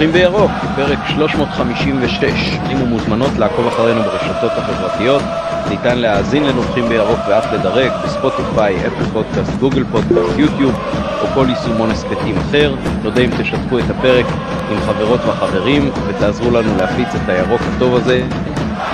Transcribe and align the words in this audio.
נובחים 0.00 0.12
בירוק, 0.12 0.50
פרק 0.76 0.98
356. 1.06 2.24
שימו 2.68 2.86
מוזמנות 2.86 3.38
לעקוב 3.38 3.66
אחרינו 3.66 4.02
ברשתות 4.02 4.58
החברתיות. 4.58 5.22
ניתן 5.68 5.98
להאזין 5.98 6.44
לנובחים 6.44 6.88
בירוק 6.88 7.18
ואף 7.28 7.52
לדרג 7.52 7.92
בספוטיפיי, 8.04 8.86
אפל 8.86 9.04
פודקאסט, 9.12 9.52
גוגל 9.58 9.84
פודקאסט, 9.84 10.38
יוטיוב 10.38 10.74
או 11.22 11.26
כל 11.34 11.46
יישומון 11.48 11.90
הספקים 11.90 12.38
אחר. 12.38 12.74
נודה 13.02 13.20
אם 13.20 13.30
תשתפו 13.38 13.78
את 13.78 13.90
הפרק 13.90 14.26
עם 14.70 14.80
חברות 14.80 15.20
וחברים 15.24 15.90
ותעזרו 16.06 16.50
לנו 16.50 16.76
להפיץ 16.76 17.14
את 17.14 17.28
הירוק 17.28 17.60
הטוב 17.76 17.94
הזה, 17.94 18.22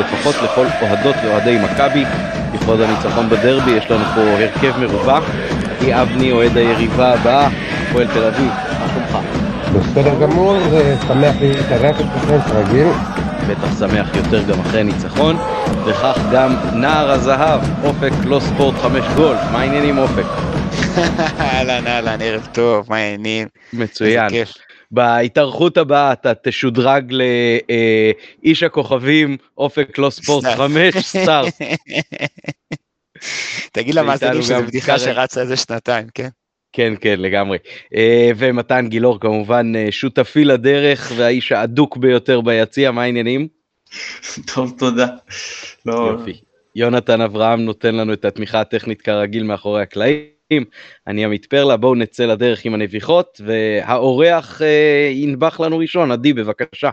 לפחות 0.00 0.34
לכל 0.42 0.66
אוהדות 0.82 1.16
ואוהדי 1.24 1.58
מכבי. 1.58 2.04
לכבוד 2.54 2.80
הניצחון 2.80 3.28
בדרבי 3.28 3.70
יש 3.70 3.90
לנו 3.90 4.04
פה 4.14 4.20
הרכב 4.20 4.72
מרווח. 4.80 5.24
עדי 5.76 6.02
אבני 6.02 6.32
אוהד 6.32 6.56
היריבה 6.56 7.12
הבאה, 7.12 7.48
הפועל 7.82 8.06
תל 8.06 8.24
אביב? 8.24 8.65
בסדר 9.80 10.20
גמור, 10.20 10.56
ושמח 10.70 11.36
להתארח 11.40 11.96
אצלכם 12.00 12.50
כרגיל. 12.50 12.86
בטח 13.48 13.78
שמח 13.78 14.16
יותר 14.16 14.42
גם 14.42 14.60
אחרי 14.60 14.80
הניצחון, 14.80 15.36
וכך 15.86 16.18
גם 16.32 16.56
נער 16.74 17.10
הזהב, 17.10 17.60
אופק 17.84 18.12
לא 18.24 18.40
ספורט 18.40 18.74
חמש 18.74 19.04
גול, 19.16 19.36
מה 19.52 19.60
העניינים 19.60 19.98
אופק? 19.98 20.24
אהלן 21.40 21.86
אהלן 21.86 22.22
ערב 22.22 22.48
טוב 22.52 22.86
מה 22.88 22.96
העניינים? 22.96 23.48
מצוין. 23.72 24.28
בהתארכות 24.90 25.76
הבאה 25.76 26.12
אתה 26.12 26.32
תשודרג 26.34 27.12
לאיש 27.12 28.62
הכוכבים 28.62 29.36
אופק 29.58 29.98
לא 29.98 30.10
ספורט 30.10 30.44
חמש 30.44 30.96
סטארט. 30.96 31.54
תגיד 33.72 33.94
למאזינים 33.94 34.42
שזו 34.42 34.62
בדיחה 34.66 34.98
שרצה 34.98 35.40
איזה 35.40 35.56
שנתיים 35.56 36.06
כן. 36.14 36.28
כן 36.76 36.92
כן 37.00 37.20
לגמרי 37.20 37.58
ומתן 38.36 38.86
גילאור 38.88 39.20
כמובן 39.20 39.72
שותפי 39.90 40.44
לדרך 40.44 41.12
והאיש 41.16 41.52
האדוק 41.52 41.96
ביותר 41.96 42.40
ביציע 42.40 42.90
מה 42.90 43.02
העניינים? 43.02 43.48
טוב 44.54 44.74
תודה. 44.78 45.06
לא... 45.86 45.92
יופי. 45.92 46.40
יונתן 46.76 47.20
אברהם 47.20 47.60
נותן 47.60 47.94
לנו 47.94 48.12
את 48.12 48.24
התמיכה 48.24 48.60
הטכנית 48.60 49.02
כרגיל 49.02 49.42
מאחורי 49.42 49.82
הקלעים. 49.82 50.64
אני 51.06 51.24
עמית 51.24 51.46
פרלה 51.46 51.76
בואו 51.76 51.94
נצא 51.94 52.26
לדרך 52.26 52.64
עם 52.64 52.74
הנביחות 52.74 53.40
והאורח 53.44 54.62
אה, 54.62 55.10
ינבח 55.12 55.60
לנו 55.60 55.78
ראשון 55.78 56.12
עדי 56.12 56.32
בבקשה. 56.32 56.90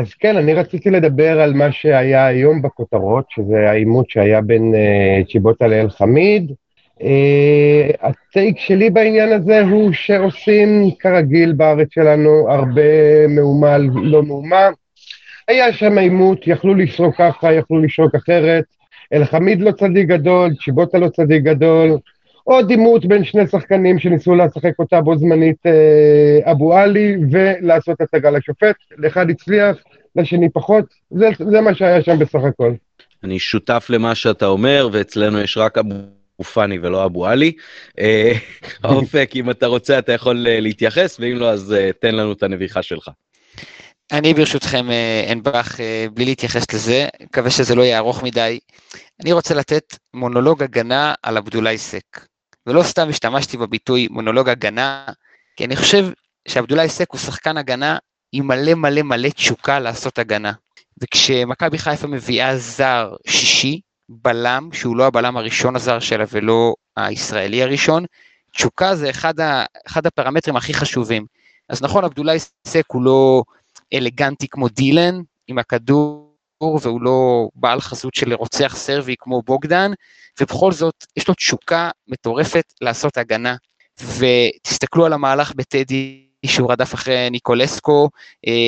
אז 0.00 0.14
כן 0.20 0.36
אני 0.36 0.54
רציתי 0.54 0.90
לדבר 0.90 1.40
על 1.40 1.52
מה 1.54 1.72
שהיה 1.72 2.26
היום 2.26 2.62
בכותרות 2.62 3.24
שזה 3.30 3.70
העימות 3.70 4.10
שהיה 4.10 4.40
בין 4.40 4.74
אה, 4.74 5.22
צ'יבוטה 5.32 5.66
לאל 5.66 5.90
חמיד. 5.90 6.52
Uh, 7.00 7.96
הטייק 8.02 8.58
שלי 8.58 8.90
בעניין 8.90 9.32
הזה 9.32 9.60
הוא 9.60 9.92
שעושים 9.92 10.90
כרגיל 11.00 11.52
בארץ 11.52 11.88
שלנו 11.90 12.46
הרבה 12.50 13.26
מהומה 13.28 13.74
על 13.74 13.88
לא 13.94 14.22
מהומה. 14.22 14.68
היה 15.48 15.72
שם 15.72 15.98
עימות, 15.98 16.38
יכלו 16.46 16.74
לשרוק 16.74 17.14
ככה, 17.18 17.52
יכלו 17.52 17.82
לשרוק 17.82 18.14
אחרת. 18.14 18.64
אלחמיד 19.12 19.60
לא 19.60 19.72
צדיק 19.72 20.08
גדול, 20.08 20.50
צ'יבוטה 20.64 20.98
לא 20.98 21.08
צדיק 21.08 21.42
גדול. 21.42 21.98
עוד 22.44 22.70
עימות 22.70 23.06
בין 23.06 23.24
שני 23.24 23.46
שחקנים 23.46 23.98
שניסו 23.98 24.34
לשחק 24.34 24.72
אותה 24.78 25.00
בו 25.00 25.18
זמנית 25.18 25.56
uh, 25.66 26.50
אבו 26.50 26.74
עלי 26.76 27.16
ולעשות 27.30 28.00
הצגה 28.00 28.30
לשופט. 28.30 28.76
לאחד 28.96 29.30
הצליח, 29.30 29.76
לשני 30.16 30.48
פחות. 30.48 30.84
זה, 31.10 31.28
זה 31.50 31.60
מה 31.60 31.74
שהיה 31.74 32.02
שם 32.02 32.18
בסך 32.18 32.44
הכל. 32.44 32.72
אני 33.24 33.38
שותף 33.38 33.86
למה 33.90 34.14
שאתה 34.14 34.46
אומר, 34.46 34.88
ואצלנו 34.92 35.40
יש 35.40 35.58
רק 35.58 35.78
אבו 35.78 36.17
הוא 36.38 36.46
פאני 36.46 36.78
ולא 36.78 37.04
אבו 37.04 37.26
עלי. 37.26 37.52
אופק, 38.84 39.30
אם 39.34 39.50
אתה 39.50 39.66
רוצה 39.66 39.98
אתה 39.98 40.12
יכול 40.12 40.36
להתייחס, 40.48 41.16
ואם 41.20 41.36
לא 41.36 41.50
אז 41.50 41.74
תן 42.00 42.14
לנו 42.14 42.32
את 42.32 42.42
הנביחה 42.42 42.82
שלך. 42.82 43.10
אני 44.12 44.34
ברשותכם 44.34 44.86
אנבח 45.32 45.76
בלי 46.14 46.24
להתייחס 46.24 46.74
לזה, 46.74 47.08
מקווה 47.22 47.50
שזה 47.50 47.74
לא 47.74 47.82
יהיה 47.82 47.98
ארוך 47.98 48.22
מדי. 48.22 48.58
אני 49.22 49.32
רוצה 49.32 49.54
לתת 49.54 49.96
מונולוג 50.14 50.62
הגנה 50.62 51.14
על 51.22 51.36
עבדולאי 51.36 51.78
סק. 51.78 52.26
ולא 52.66 52.82
סתם 52.82 53.08
השתמשתי 53.08 53.56
בביטוי 53.56 54.08
מונולוג 54.10 54.48
הגנה, 54.48 55.06
כי 55.56 55.64
אני 55.64 55.76
חושב 55.76 56.06
שעבדולאי 56.48 56.88
סק 56.88 57.06
הוא 57.10 57.20
שחקן 57.20 57.56
הגנה 57.56 57.98
עם 58.32 58.46
מלא 58.46 58.74
מלא 58.74 59.02
מלא 59.02 59.28
תשוקה 59.28 59.78
לעשות 59.78 60.18
הגנה. 60.18 60.52
וכשמכבי 61.02 61.78
חיפה 61.78 62.06
מביאה 62.06 62.56
זר 62.56 63.14
שישי, 63.26 63.80
בלם, 64.08 64.68
שהוא 64.72 64.96
לא 64.96 65.06
הבלם 65.06 65.36
הראשון 65.36 65.76
הזר 65.76 65.98
שלה 65.98 66.24
ולא 66.30 66.74
הישראלי 66.96 67.62
הראשון, 67.62 68.04
תשוקה 68.52 68.96
זה 68.96 69.10
אחד, 69.10 69.40
ה, 69.40 69.64
אחד 69.86 70.06
הפרמטרים 70.06 70.56
הכי 70.56 70.74
חשובים. 70.74 71.26
אז 71.68 71.82
נכון, 71.82 72.04
עבדולאי 72.04 72.38
סק 72.66 72.84
הוא 72.86 73.02
לא 73.02 73.42
אלגנטי 73.94 74.48
כמו 74.48 74.68
דילן 74.68 75.20
עם 75.48 75.58
הכדור, 75.58 76.28
והוא 76.60 77.02
לא 77.02 77.48
בעל 77.54 77.80
חזות 77.80 78.14
של 78.14 78.32
רוצח 78.32 78.76
סרבי 78.76 79.14
כמו 79.18 79.42
בוגדן, 79.42 79.90
ובכל 80.40 80.72
זאת 80.72 81.06
יש 81.16 81.28
לו 81.28 81.34
תשוקה 81.34 81.90
מטורפת 82.08 82.72
לעשות 82.80 83.18
הגנה. 83.18 83.56
ותסתכלו 84.00 85.06
על 85.06 85.12
המהלך 85.12 85.52
בטדי, 85.56 86.28
שהוא 86.46 86.72
רדף 86.72 86.94
אחרי 86.94 87.30
ניקולסקו, 87.30 88.08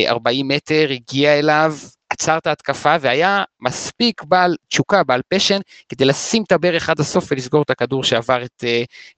40 0.09 0.49
מטר, 0.49 0.87
הגיע 0.91 1.39
אליו, 1.39 1.75
עצר 2.20 2.38
את 2.38 2.47
ההתקפה 2.47 2.97
והיה 3.00 3.42
מספיק 3.60 4.22
בעל 4.22 4.56
תשוקה, 4.69 5.04
בעל 5.04 5.20
פשן, 5.28 5.60
כדי 5.88 6.04
לשים 6.04 6.42
את 6.42 6.53
הברך 6.53 6.91
עד 6.91 7.00
הסוף 7.00 7.26
ולסגור 7.31 7.62
את 7.62 7.70
הכדור 7.70 8.04
שעבר 8.04 8.44
את, 8.44 8.64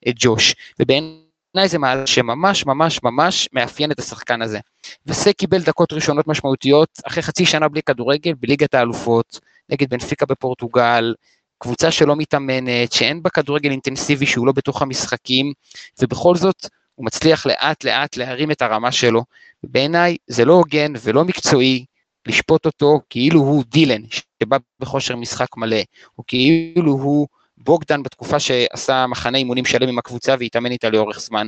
את 0.07 0.13
ג'וש. 0.19 0.55
ובעיניי 0.79 1.67
זה 1.67 1.77
מהלך 1.77 2.07
שממש 2.07 2.65
ממש 2.65 3.03
ממש 3.03 3.49
מאפיין 3.53 3.91
את 3.91 3.99
השחקן 3.99 4.41
הזה. 4.41 4.59
וסק 5.05 5.35
קיבל 5.35 5.61
דקות 5.61 5.93
ראשונות 5.93 6.27
משמעותיות 6.27 6.89
אחרי 7.07 7.23
חצי 7.23 7.45
שנה 7.45 7.67
בלי 7.67 7.81
כדורגל 7.81 8.33
בליגת 8.33 8.73
האלופות, 8.73 9.39
נגד 9.69 9.89
בנפיקה 9.89 10.25
בפורטוגל, 10.25 11.13
קבוצה 11.57 11.91
שלא 11.91 12.15
מתאמנת, 12.15 12.93
שאין 12.93 13.23
בה 13.23 13.29
כדורגל 13.29 13.71
אינטנסיבי 13.71 14.25
שהוא 14.25 14.47
לא 14.47 14.51
בתוך 14.51 14.81
המשחקים, 14.81 15.53
ובכל 16.01 16.35
זאת 16.35 16.65
הוא 16.95 17.05
מצליח 17.05 17.45
לאט 17.45 17.83
לאט 17.83 18.17
להרים 18.17 18.51
את 18.51 18.61
הרמה 18.61 18.91
שלו. 18.91 19.23
בעיניי 19.63 20.17
זה 20.27 20.45
לא 20.45 20.53
הוגן 20.53 20.93
ולא 21.03 21.25
מקצועי 21.25 21.85
לשפוט 22.27 22.65
אותו 22.65 22.99
כאילו 23.09 23.39
הוא 23.39 23.63
דילן, 23.71 24.01
שבא 24.09 24.57
בכושר 24.79 25.15
משחק 25.15 25.57
מלא, 25.57 25.81
או 26.17 26.23
כאילו 26.27 26.91
הוא 26.91 27.27
בוגדן 27.57 28.03
בתקופה 28.03 28.39
שעשה 28.39 29.07
מחנה 29.07 29.37
אימונים 29.37 29.65
שלם 29.65 29.89
עם 29.89 29.97
הקבוצה 29.97 30.35
והתאמן 30.39 30.71
איתה 30.71 30.89
לאורך 30.89 31.19
זמן. 31.19 31.47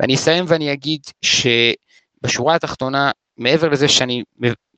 ואני 0.00 0.14
אסיים 0.14 0.44
ואני 0.48 0.72
אגיד 0.72 1.00
שבשורה 1.22 2.54
התחתונה, 2.54 3.10
מעבר 3.36 3.68
לזה 3.68 3.88
שאני 3.88 4.22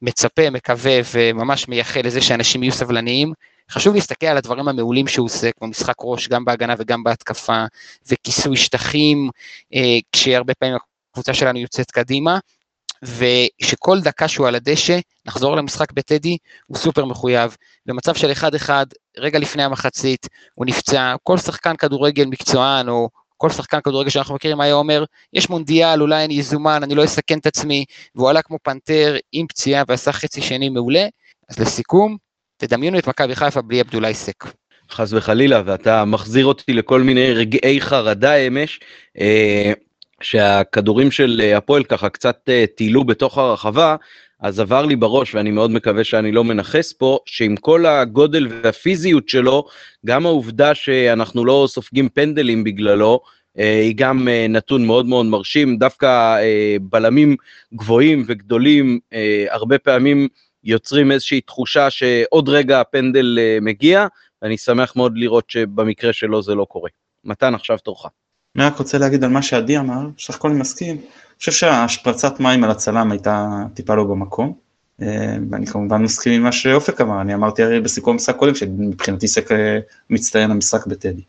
מצפה, 0.03 0.51
מקווה 0.51 1.01
וממש 1.15 1.69
מייחל 1.69 2.01
לזה 2.05 2.21
שאנשים 2.21 2.63
יהיו 2.63 2.73
סבלניים, 2.73 3.33
חשוב 3.71 3.95
להסתכל 3.95 4.27
על 4.27 4.37
הדברים 4.37 4.69
המעולים 4.69 5.07
שהוא 5.07 5.27
עושה, 5.27 5.51
כמו 5.59 5.69
משחק 5.69 5.95
ראש, 6.01 6.29
גם 6.29 6.45
בהגנה 6.45 6.75
וגם 6.79 7.05
בהתקפה, 7.05 7.65
וכיסוי 8.09 8.57
שטחים, 8.57 9.31
אה, 9.75 9.99
כשהרבה 10.13 10.55
פעמים 10.55 10.77
הקבוצה 11.11 11.35
שלנו 11.35 11.59
יוצאת 11.59 11.91
קדימה, 11.91 12.39
ושכל 13.03 14.01
דקה 14.01 14.29
שהוא 14.29 14.49
על 14.49 14.55
הדשא, 14.55 14.99
נחזור 15.29 15.57
למשחק 15.57 15.93
בטדי, 15.93 16.37
הוא 16.67 16.77
סופר 16.77 17.05
מחויב. 17.05 17.57
במצב 17.87 18.15
של 18.15 18.31
1-1, 18.67 18.71
רגע 19.19 19.39
לפני 19.39 19.63
המחצית, 19.63 20.27
הוא 20.55 20.67
נפצע, 20.67 21.15
כל 21.23 21.39
שחקן 21.39 21.77
כדורגל 21.77 22.25
מקצוען, 22.25 22.89
או 22.89 23.09
כל 23.37 23.51
שחקן 23.51 23.81
כדורגל 23.81 24.11
שאנחנו 24.11 24.35
מכירים 24.35 24.61
היה 24.61 24.75
אומר, 24.75 25.05
יש 25.33 25.51
מונדיאל, 25.51 26.03
אולי 26.03 26.25
אני 26.25 26.41
אזומן, 26.41 26.83
אני 26.83 26.95
לא 26.95 27.05
אסכן 27.05 27.39
את 27.39 27.47
עצמי, 27.47 27.85
והוא 28.15 28.31
עלה 28.31 28.43
כמו 28.43 28.59
פנתר 28.63 29.17
עם 29.33 29.47
פציעה 29.47 29.83
ועשה 29.89 30.13
חצי 30.13 30.43
שני 30.43 30.69
מעולה. 30.69 31.07
אז 31.49 31.59
לסיכום, 31.59 32.17
תדמיינו 32.57 32.99
את 32.99 33.09
מכבי 33.09 33.37
חיפה 33.37 33.63
בלי 33.63 33.81
עבדולאי 33.81 34.15
סק. 34.15 34.45
חס 34.91 35.13
וחלילה, 35.13 35.63
ואתה 35.67 36.05
מחזיר 36.05 36.47
אותי 36.47 36.73
לכל 36.73 37.03
מיני 37.03 37.33
רגעי 37.33 37.81
חרדה 37.81 38.35
אמש. 38.35 38.81
אה, 39.21 39.73
שהכדורים 40.21 41.11
של 41.11 41.53
הפועל 41.57 41.85
ככה 41.85 42.09
קצת 42.09 42.49
טיילו 42.77 43.05
בתוך 43.05 43.39
הרחבה, 43.39 43.97
אז 44.41 44.61
עבר 44.61 44.87
לי 44.87 44.97
בראש, 44.97 45.35
ואני 45.35 45.51
מאוד 45.51 45.71
מקווה 45.71 46.05
שאני 46.05 46.33
לא 46.33 46.45
מנכס 46.45 46.93
פה, 46.93 47.19
שעם 47.27 47.57
כל 47.57 47.87
הגודל 47.87 48.49
והפיזיות 48.51 49.29
שלו, 49.29 49.65
גם 50.07 50.27
העובדה 50.27 50.75
שאנחנו 50.75 51.45
לא 51.45 51.67
סופגים 51.69 52.09
פנדלים 52.09 52.65
בגללו, 52.65 53.21
היא 53.55 53.95
גם 53.97 54.29
נתון 54.49 54.87
מאוד 54.87 55.07
מאוד 55.07 55.27
מרשים, 55.27 55.77
דווקא 55.79 56.37
בלמים 56.83 57.37
גבוהים 57.75 58.25
וגדולים 58.27 58.99
הרבה 59.51 59.79
פעמים 59.79 60.29
יוצרים 60.65 61.13
איזושהי 61.13 61.41
תחושה 61.41 61.91
שעוד 61.91 62.49
רגע 62.49 62.81
הפנדל 62.81 63.39
מגיע, 63.63 64.07
ואני 64.43 64.57
שמח 64.59 64.97
מאוד 64.97 65.13
לראות 65.17 65.51
שבמקרה 65.51 66.13
שלו 66.13 66.43
זה 66.43 66.55
לא 66.55 66.65
קורה. 66.65 66.91
מתן, 67.25 67.55
עכשיו 67.55 67.79
תורך. 67.79 68.07
אני 68.57 68.65
רק 68.65 68.77
רוצה 68.77 68.99
להגיד 68.99 69.25
על 69.25 69.31
מה 69.31 69.43
שעדי 69.43 69.79
אמר, 69.79 70.01
סך 70.19 70.35
הכל 70.35 70.51
אני 70.51 70.59
מסכים, 70.59 70.97
חושב 71.39 71.53
שהשפרצת 71.53 72.41
מים 72.41 72.65
על 72.65 72.71
הצלם 72.71 73.13
הייתה 73.13 73.49
טיפה 73.75 73.95
לא 73.95 74.05
במקום, 74.05 74.53
אה, 75.03 75.37
ואני 75.51 75.67
כמובן 75.67 76.03
מסכים 76.03 76.33
עם 76.33 76.43
מה 76.43 76.53
שאופק 76.53 77.01
אמר, 77.01 77.21
אני 77.21 77.35
אמרתי 77.35 77.63
הרי 77.63 77.81
בסיכום 77.81 78.13
המשחק 78.13 78.37
קודם 78.37 78.55
שמבחינתי 78.55 79.29
סק 79.29 79.49
מצטיין 80.11 80.51
המשחק 80.51 80.87
בטדי. 80.87 81.23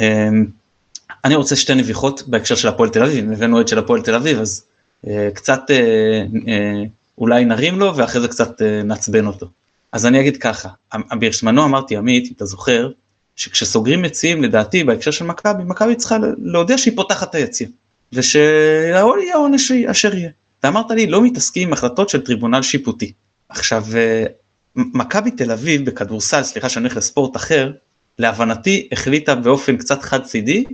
אה, 0.00 0.28
אני 1.24 1.34
רוצה 1.34 1.56
שתי 1.56 1.74
נביחות 1.74 2.28
בהקשר 2.28 2.54
של 2.54 2.68
הפועל 2.68 2.90
תל 2.90 3.02
אביב, 3.02 3.32
הבאנו 3.32 3.60
את 3.60 3.68
של 3.68 3.78
הפועל 3.78 4.02
תל 4.02 4.14
אביב 4.14 4.38
אז 4.38 4.64
אה, 5.06 5.28
קצת 5.34 5.60
אולי 7.18 7.44
נרים 7.44 7.78
לו 7.78 7.96
ואחרי 7.96 8.20
זה 8.20 8.28
קצת 8.28 8.62
נעצבן 8.84 9.26
אותו. 9.26 9.46
אז 9.92 10.06
אני 10.06 10.20
אגיד 10.20 10.36
ככה, 10.36 10.68
בזמנו 11.20 11.64
אמרתי 11.64 11.96
עמית, 11.96 12.36
אתה 12.36 12.44
זוכר, 12.44 12.90
שכשסוגרים 13.36 14.04
יציאים 14.04 14.42
לדעתי 14.42 14.84
בהקשר 14.84 15.10
של 15.10 15.24
מכבי, 15.24 15.64
מכבי 15.64 15.96
צריכה 15.96 16.16
להודיע 16.38 16.78
שהיא 16.78 16.96
פותחת 16.96 17.30
את 17.30 17.34
היציאה, 17.34 17.70
ושיהיה 18.14 19.00
העונש 19.34 19.70
אשר 19.72 20.14
יהיה. 20.14 20.30
ואמרת 20.64 20.90
לי, 20.90 21.06
לא 21.06 21.22
מתעסקים 21.22 21.68
עם 21.68 21.72
החלטות 21.72 22.08
של 22.08 22.20
טריבונל 22.20 22.62
שיפוטי. 22.62 23.12
עכשיו, 23.48 23.84
אה, 23.96 24.24
מכבי 24.76 25.30
תל 25.30 25.52
אביב 25.52 25.86
בכדורסל, 25.86 26.42
סליחה 26.42 26.68
שאני 26.68 26.84
הולך 26.84 26.96
לספורט 26.96 27.36
אחר, 27.36 27.72
להבנתי 28.18 28.88
החליטה 28.92 29.34
באופן 29.34 29.76
קצת 29.76 30.02
חד 30.02 30.22
צידי, 30.24 30.64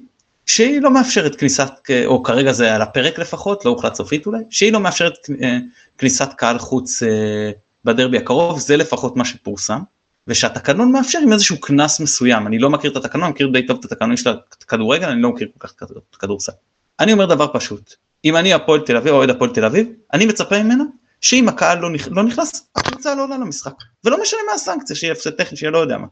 שהיא 0.46 0.80
לא 0.80 0.90
מאפשרת 0.90 1.36
כניסת, 1.36 1.72
או 2.06 2.22
כרגע 2.22 2.52
זה 2.52 2.74
על 2.74 2.82
הפרק 2.82 3.18
לפחות, 3.18 3.64
לא 3.64 3.70
הוחלט 3.70 3.94
סופית 3.94 4.26
אולי, 4.26 4.38
שהיא 4.50 4.72
לא 4.72 4.80
מאפשרת 4.80 5.14
אה, 5.42 5.58
כניסת 5.98 6.28
קהל 6.36 6.58
חוץ 6.58 7.02
אה, 7.02 7.50
בדרבי 7.84 8.18
הקרוב, 8.18 8.58
זה 8.58 8.76
לפחות 8.76 9.16
מה 9.16 9.24
שפורסם, 9.24 9.78
ושהתקנון 10.26 10.92
מאפשר 10.92 11.18
עם 11.18 11.32
איזשהו 11.32 11.60
קנס 11.60 12.00
מסוים, 12.00 12.46
אני 12.46 12.58
לא 12.58 12.70
מכיר 12.70 12.90
את 12.90 12.96
התקנון, 12.96 13.24
אני 13.24 13.32
מכיר 13.32 13.48
די 13.52 13.66
טוב 13.66 13.78
את 13.78 13.84
התקנון 13.84 14.16
של 14.16 14.30
הכדורגל, 14.62 15.08
אני 15.08 15.22
לא 15.22 15.30
מכיר 15.30 15.48
כל 15.58 15.68
כך 15.68 15.74
את 15.82 15.90
הכדורסל. 16.14 16.52
אני 17.00 17.12
אומר 17.12 17.26
דבר 17.26 17.46
פשוט, 17.52 17.94
אם 18.24 18.36
אני 18.36 18.52
הפועל 18.52 18.80
תל 18.80 18.96
אביב, 18.96 19.12
אוהד 19.12 19.30
הפועל 19.30 19.50
תל 19.50 19.64
אביב, 19.64 19.88
אני 20.12 20.26
מצפה 20.26 20.62
ממנה 20.62 20.84
שאם 21.20 21.48
הקהל 21.48 21.78
לא, 21.78 21.90
נכ... 21.90 22.08
לא 22.10 22.22
נכנס, 22.22 22.66
הקבוצה 22.76 23.14
לא 23.14 23.24
עולה 23.24 23.38
למשחק. 23.38 23.72
ולא 24.04 24.22
משנה 24.22 24.40
מה 24.46 24.52
הסנקציה, 24.52 24.96
שיהיה 24.96 25.12
הפסד 25.12 25.30
טכני, 25.30 25.56
שיהיה 25.56 25.70
לא 25.70 25.78
יודע 25.78 25.98
מה. 25.98 26.06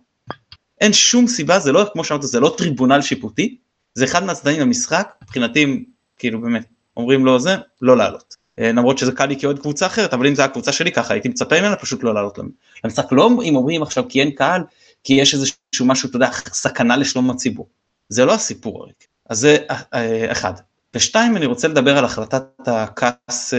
אין 0.80 0.92
שום 0.92 1.26
סיבה, 1.26 1.58
זה 1.58 1.72
לא, 1.72 1.86
כמו 1.92 2.04
שאמרת, 2.04 2.22
זה 2.22 2.40
לא 2.40 2.54
טריבונל 2.58 3.00
שיפוטי, 3.00 3.56
זה 3.94 4.04
אחד 4.04 4.24
מהצדדים 4.24 4.60
למשחק, 4.60 5.14
מבחינתי, 5.22 5.84
כאילו 6.18 6.40
באמת, 6.40 6.64
אומרים 6.96 7.26
לו 7.26 7.40
זה, 7.40 7.56
לא 7.82 7.96
לעלות. 7.96 8.36
אה, 8.58 8.72
למרות 8.72 8.98
שזה 8.98 9.12
קל 9.12 9.26
לי 9.26 9.40
כאוהד 9.40 9.58
קבוצה 9.58 9.86
אחרת, 9.86 10.14
אבל 10.14 10.26
אם 10.26 10.34
זה 10.34 10.44
הקבוצה 10.44 10.72
שלי 10.72 10.92
ככה, 10.92 11.14
הייתי 11.14 11.28
מצפה 11.28 11.60
ממנה 11.60 11.76
פשוט 11.76 12.02
לא 12.02 12.14
לעלות 12.14 12.38
למשחק. 12.84 13.12
לא 13.12 13.30
אם 13.44 13.56
אומרים 13.56 13.82
עכשיו 13.82 14.04
כי 14.08 14.20
אין 14.20 14.30
קהל, 14.30 14.62
כי 15.04 15.14
יש 15.14 15.34
איזשהו 15.34 15.86
משהו, 15.86 16.08
אתה 16.08 16.16
יודע, 16.16 16.30
סכנה 16.52 16.96
לשלום 16.96 17.30
הציבור. 17.30 17.68
זה 18.08 18.24
לא 18.24 18.34
הסיפור 18.34 18.82
הרי. 18.82 18.92
אז 19.28 19.38
זה 19.38 19.56
אה, 19.70 20.32
אחד. 20.32 20.52
ושתיים, 20.94 21.36
אני 21.36 21.46
רוצה 21.46 21.68
לדבר 21.68 21.98
על 21.98 22.04
החלטת 22.04 22.44
הכעס 22.66 23.54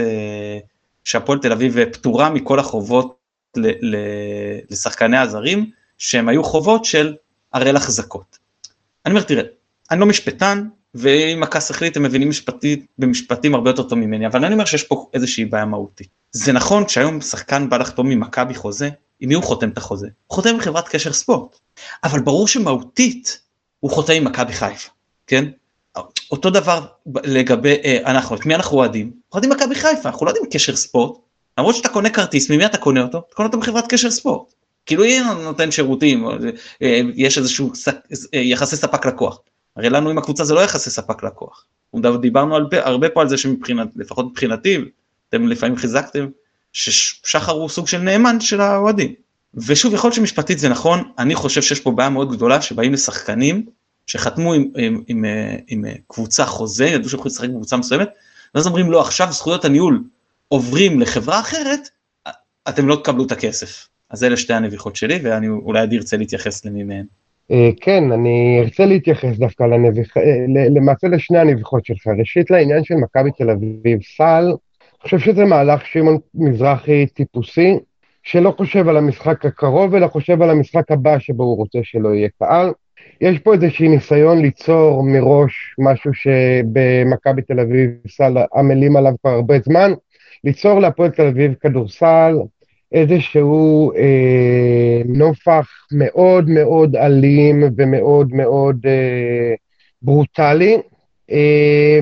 שהפועל 1.04 1.38
תל 1.38 1.52
אביב 1.52 1.84
פטורה 1.84 2.30
מכל 2.30 2.58
החובות 2.58 3.18
לשחקני 4.70 5.18
הזרים, 5.18 5.70
שהם 5.98 6.28
היו 6.28 6.44
חובות 6.44 6.84
של 6.84 7.14
הראל 7.52 7.76
החזקות. 7.76 8.38
אני 9.06 9.14
אומר, 9.14 9.22
תראה, 9.22 9.42
אני 9.90 10.00
לא 10.00 10.06
משפטן, 10.06 10.68
ואם 10.94 11.42
הכעס 11.42 11.70
החליט 11.70 11.96
הם 11.96 12.02
מבינים 12.02 12.28
משפטית, 12.28 12.86
במשפטים 12.98 13.54
הרבה 13.54 13.70
יותר 13.70 13.82
טוב 13.82 13.98
ממני, 13.98 14.26
אבל 14.26 14.44
אני 14.44 14.52
אומר 14.52 14.64
שיש 14.64 14.84
פה 14.84 15.10
איזושהי 15.14 15.44
בעיה 15.44 15.64
מהותית. 15.64 16.08
זה 16.32 16.52
נכון 16.52 16.88
שהיום 16.88 17.20
שחקן 17.20 17.68
בא 17.68 17.76
לחתום 17.76 18.08
ממכבי 18.08 18.54
חוזה, 18.54 18.90
עם 19.20 19.28
מי 19.28 19.34
הוא 19.34 19.44
חותם 19.44 19.68
את 19.68 19.78
החוזה? 19.78 20.06
הוא 20.26 20.34
חותם 20.34 20.54
עם 20.54 20.60
חברת 20.60 20.88
קשר 20.88 21.12
ספורט. 21.12 21.58
אבל 22.04 22.20
ברור 22.20 22.48
שמהותית 22.48 23.40
הוא 23.80 23.90
חותם 23.90 24.12
עם 24.12 24.24
מכבי 24.24 24.52
חיפה, 24.52 24.90
כן? 25.26 25.44
אותו 26.30 26.50
דבר 26.50 26.86
לגבי 27.24 27.76
אה, 27.84 27.98
אנחנו, 28.06 28.36
את 28.36 28.46
מי 28.46 28.54
אנחנו 28.54 28.76
אוהדים? 28.76 29.10
אוהדים 29.32 29.50
מכבי 29.50 29.74
חיפה, 29.74 30.08
אנחנו 30.08 30.26
לא 30.26 30.30
יודעים 30.30 30.46
קשר 30.50 30.76
ספורט, 30.76 31.18
למרות 31.58 31.74
שאתה 31.74 31.88
קונה 31.88 32.10
כרטיס, 32.10 32.50
ממי 32.50 32.66
אתה 32.66 32.78
קונה 32.78 33.02
אותו? 33.02 33.18
אתה 33.18 33.34
קונה 33.36 33.46
אותו 33.46 33.60
בחברת 33.60 33.84
קשר 33.88 34.10
ספורט. 34.10 34.54
כאילו 34.86 35.04
היא 35.04 35.20
נותן 35.22 35.70
שירותים, 35.70 36.26
אה, 36.82 37.00
יש 37.14 37.38
איזשהו 37.38 37.72
אה, 37.88 38.38
יחסי 38.40 38.76
ספק 38.76 39.06
לקוח. 39.06 39.38
הרי 39.76 39.90
לנו 39.90 40.10
עם 40.10 40.18
הקבוצה 40.18 40.44
זה 40.44 40.54
לא 40.54 40.60
יחסי 40.60 40.90
ספק 40.90 41.22
לקוח. 41.22 41.64
דיברנו 42.20 42.56
הרבה, 42.56 42.86
הרבה 42.86 43.08
פה 43.08 43.20
על 43.20 43.28
זה 43.28 43.36
שמבחינת, 43.36 43.88
לפחות 43.96 44.26
מבחינתי, 44.26 44.78
אתם 45.28 45.48
לפעמים 45.48 45.76
חיזקתם, 45.76 46.26
ששחר 46.72 47.52
הוא 47.52 47.68
סוג 47.68 47.88
של 47.88 47.98
נאמן 47.98 48.40
של 48.40 48.60
האוהדים. 48.60 49.14
ושוב, 49.54 49.94
יכול 49.94 50.08
להיות 50.08 50.16
שמשפטית 50.16 50.58
זה 50.58 50.68
נכון, 50.68 51.10
אני 51.18 51.34
חושב 51.34 51.62
שיש 51.62 51.80
פה 51.80 51.90
בעיה 51.90 52.08
מאוד 52.08 52.32
גדולה 52.32 52.62
שבאים 52.62 52.92
לשחקנים 52.92 53.66
שחתמו 54.06 54.52
עם, 54.54 54.70
עם, 54.76 55.02
עם, 55.08 55.24
עם 55.68 55.84
קבוצה 56.08 56.46
חוזה, 56.46 56.86
ידעו 56.86 57.08
שהם 57.08 57.18
יכולים 57.18 57.32
לשחק 57.32 57.48
בקבוצה 57.48 57.76
מסוימת, 57.76 58.08
ואז 58.54 58.66
אומרים 58.66 58.90
לא, 58.90 59.00
עכשיו 59.00 59.32
זכויות 59.32 59.64
הניהול 59.64 60.04
עוברים 60.48 61.00
לחברה 61.00 61.40
אחרת, 61.40 61.88
אתם 62.68 62.88
לא 62.88 62.96
תקבלו 62.96 63.26
את 63.26 63.32
הכסף. 63.32 63.88
אז 64.10 64.24
אלה 64.24 64.36
שתי 64.36 64.52
הנביחות 64.52 64.96
שלי, 64.96 65.18
ואני 65.22 65.48
אולי 65.48 65.80
עדי 65.80 65.96
ארצה 65.96 66.16
להתייחס 66.16 66.64
למי 66.64 66.82
מהן. 66.82 67.04
אה, 67.50 67.70
כן, 67.80 68.12
אני 68.12 68.60
ארצה 68.64 68.86
להתייחס 68.86 69.36
דווקא 69.38 69.62
לנביח... 69.62 70.16
אה, 70.16 70.22
למעשה 70.74 71.08
לשני 71.08 71.38
הנביחות 71.38 71.84
שלך. 71.86 72.06
ראשית, 72.18 72.50
לעניין 72.50 72.84
של 72.84 72.94
מכבי 72.94 73.30
תל 73.38 73.50
אביב, 73.50 73.98
סל, 74.16 74.44
אני 74.44 75.02
חושב 75.02 75.18
שזה 75.18 75.44
מהלך 75.44 75.86
שמעון 75.86 76.18
מזרחי 76.34 77.06
טיפוסי, 77.06 77.78
שלא 78.22 78.54
חושב 78.56 78.88
על 78.88 78.96
המשחק 78.96 79.46
הקרוב, 79.46 79.94
אלא 79.94 80.06
חושב 80.06 80.42
על 80.42 80.50
המשחק 80.50 80.90
הבא 80.90 81.18
שבו 81.18 81.42
הוא 81.42 81.56
רוצה 81.56 81.78
שלא 81.82 82.14
יהיה 82.14 82.28
קהל. 82.38 82.72
יש 83.20 83.38
פה 83.38 83.54
איזשהי 83.54 83.88
ניסיון 83.88 84.42
ליצור 84.42 85.02
מראש 85.02 85.74
משהו 85.78 86.14
שבמכבי 86.14 87.42
תל 87.42 87.60
אביב 87.60 87.90
סל 88.08 88.36
עמלים 88.54 88.96
עליו 88.96 89.12
כבר 89.20 89.30
הרבה 89.30 89.54
זמן, 89.64 89.92
ליצור 90.44 90.80
להפועל 90.80 91.10
תל 91.10 91.26
אביב 91.26 91.54
כדורסל 91.60 92.34
איזשהו 92.92 93.92
אה, 93.92 95.02
נופח 95.04 95.68
מאוד 95.92 96.48
מאוד 96.48 96.96
אלים 96.96 97.62
ומאוד 97.76 98.32
מאוד 98.32 98.76
אה, 98.86 99.54
ברוטלי. 100.02 100.78
אה, 101.30 101.98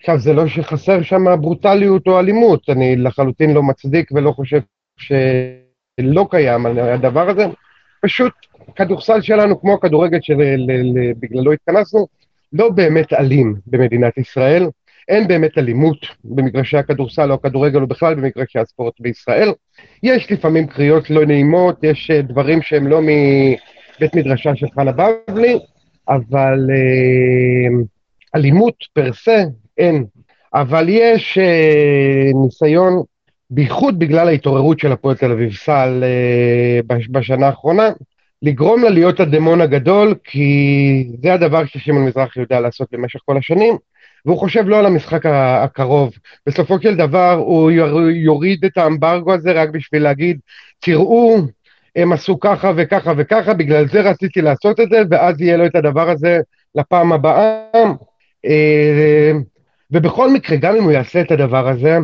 עכשיו, 0.00 0.18
זה 0.18 0.32
לא 0.32 0.46
שחסר 0.46 1.02
שם 1.02 1.40
ברוטליות 1.40 2.06
או 2.06 2.18
אלימות, 2.18 2.70
אני 2.70 2.96
לחלוטין 2.96 3.54
לא 3.54 3.62
מצדיק 3.62 4.12
ולא 4.12 4.32
חושב 4.32 4.60
שלא 4.98 6.26
קיים 6.30 6.66
הדבר 6.66 7.28
הזה, 7.28 7.46
פשוט 8.00 8.32
הכדורסל 8.68 9.20
שלנו, 9.20 9.60
כמו 9.60 9.74
הכדורגל 9.74 10.18
שבגללו 10.20 11.52
התכנסנו, 11.52 12.06
לא 12.52 12.70
באמת 12.70 13.12
אלים 13.12 13.54
במדינת 13.66 14.18
ישראל. 14.18 14.68
אין 15.08 15.28
באמת 15.28 15.58
אלימות 15.58 15.98
במגרשי 16.24 16.76
הכדורסל 16.76 17.30
או 17.30 17.34
הכדורגל 17.34 17.80
או 17.80 17.86
בכלל 17.86 18.14
במגרשי 18.14 18.58
הספורט 18.58 19.00
בישראל. 19.00 19.52
יש 20.02 20.32
לפעמים 20.32 20.66
קריאות 20.66 21.10
לא 21.10 21.26
נעימות, 21.26 21.78
יש 21.82 22.10
אה, 22.10 22.22
דברים 22.22 22.62
שהם 22.62 22.86
לא 22.86 23.00
מבית 23.00 24.14
מדרשה 24.14 24.56
של 24.56 24.66
חנה 24.74 24.92
בבלי, 24.92 25.58
אבל 26.08 26.66
אה, 26.70 27.84
אלימות 28.34 28.74
פר 28.92 29.12
סה 29.12 29.44
אין. 29.78 30.04
אבל 30.54 30.86
יש 30.88 31.38
אה, 31.38 32.30
ניסיון, 32.44 33.02
בייחוד 33.50 33.98
בגלל 33.98 34.28
ההתעוררות 34.28 34.78
של 34.80 34.92
הפועל 34.92 35.16
תל 35.16 35.32
אביב 35.32 35.52
סל 35.52 36.04
אה, 36.04 36.96
בשנה 37.10 37.46
האחרונה, 37.46 37.88
לגרום 38.42 38.82
לה 38.82 38.90
להיות 38.90 39.20
הדמון 39.20 39.60
הגדול, 39.60 40.14
כי 40.24 41.10
זה 41.22 41.34
הדבר 41.34 41.64
ששמעון 41.64 42.04
מזרחי 42.04 42.40
יודע 42.40 42.60
לעשות 42.60 42.88
במשך 42.92 43.20
כל 43.24 43.36
השנים, 43.36 43.76
והוא 44.26 44.38
חושב 44.38 44.68
לא 44.68 44.78
על 44.78 44.86
המשחק 44.86 45.26
הקרוב. 45.26 46.12
בסופו 46.46 46.80
של 46.82 46.96
דבר 46.96 47.32
הוא 47.32 47.70
יוריד 48.10 48.64
את 48.64 48.78
האמברגו 48.78 49.34
הזה 49.34 49.52
רק 49.52 49.68
בשביל 49.68 50.02
להגיד, 50.02 50.38
תראו, 50.80 51.36
הם 51.96 52.12
עשו 52.12 52.40
ככה 52.40 52.72
וככה 52.76 53.12
וככה, 53.16 53.54
בגלל 53.54 53.88
זה 53.88 54.00
רציתי 54.00 54.42
לעשות 54.42 54.80
את 54.80 54.88
זה, 54.90 55.02
ואז 55.10 55.40
יהיה 55.40 55.56
לו 55.56 55.66
את 55.66 55.74
הדבר 55.74 56.10
הזה 56.10 56.40
לפעם 56.74 57.12
הבאה. 57.12 57.62
אה, 58.46 59.32
ובכל 59.90 60.30
מקרה, 60.30 60.56
גם 60.56 60.76
אם 60.76 60.82
הוא 60.82 60.92
יעשה 60.92 61.20
את 61.20 61.30
הדבר 61.30 61.68
הזה, 61.68 61.98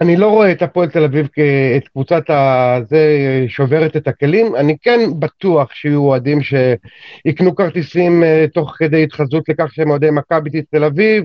אני 0.00 0.16
לא 0.16 0.30
רואה 0.30 0.52
את 0.52 0.62
הפועל 0.62 0.88
תל 0.88 1.04
אביב 1.04 1.28
כאת 1.32 1.88
קבוצת 1.88 2.22
הזה 2.28 3.06
שוברת 3.48 3.96
את 3.96 4.08
הכלים, 4.08 4.56
אני 4.56 4.76
כן 4.82 5.00
בטוח 5.18 5.74
שיהיו 5.74 6.00
אוהדים 6.00 6.38
שיקנו 6.42 7.54
כרטיסים 7.54 8.22
uh, 8.22 8.50
תוך 8.50 8.74
כדי 8.78 9.02
התחזות 9.02 9.48
לכך 9.48 9.74
שהם 9.74 9.90
אוהדי 9.90 10.10
מכבי 10.10 10.62
תל 10.70 10.84
אביב, 10.84 11.24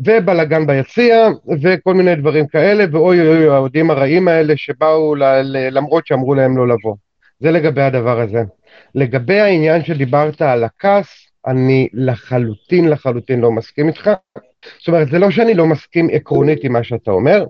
ובלאגן 0.00 0.66
ביציע, 0.66 1.28
וכל 1.62 1.94
מיני 1.94 2.14
דברים 2.14 2.46
כאלה, 2.46 2.84
ואוי 2.92 3.20
אוי 3.20 3.28
אוי 3.28 3.48
האוהדים 3.48 3.90
הרעים 3.90 4.28
האלה 4.28 4.54
שבאו 4.56 5.14
ל- 5.14 5.24
ל- 5.24 5.68
למרות 5.70 6.06
שאמרו 6.06 6.34
להם 6.34 6.56
לא 6.56 6.68
לבוא. 6.68 6.94
זה 7.40 7.50
לגבי 7.50 7.82
הדבר 7.82 8.20
הזה. 8.20 8.42
לגבי 8.94 9.40
העניין 9.40 9.84
שדיברת 9.84 10.42
על 10.42 10.64
הכעס, 10.64 11.08
אני 11.46 11.88
לחלוטין 11.92 12.88
לחלוטין 12.88 13.40
לא 13.40 13.52
מסכים 13.52 13.88
איתך. 13.88 14.10
זאת 14.78 14.88
אומרת, 14.88 15.08
זה 15.08 15.18
לא 15.18 15.30
שאני 15.30 15.54
לא 15.54 15.66
מסכים 15.66 16.08
עקרונית 16.12 16.64
עם 16.64 16.72
מה 16.72 16.84
שאתה 16.84 17.10
אומר, 17.10 17.44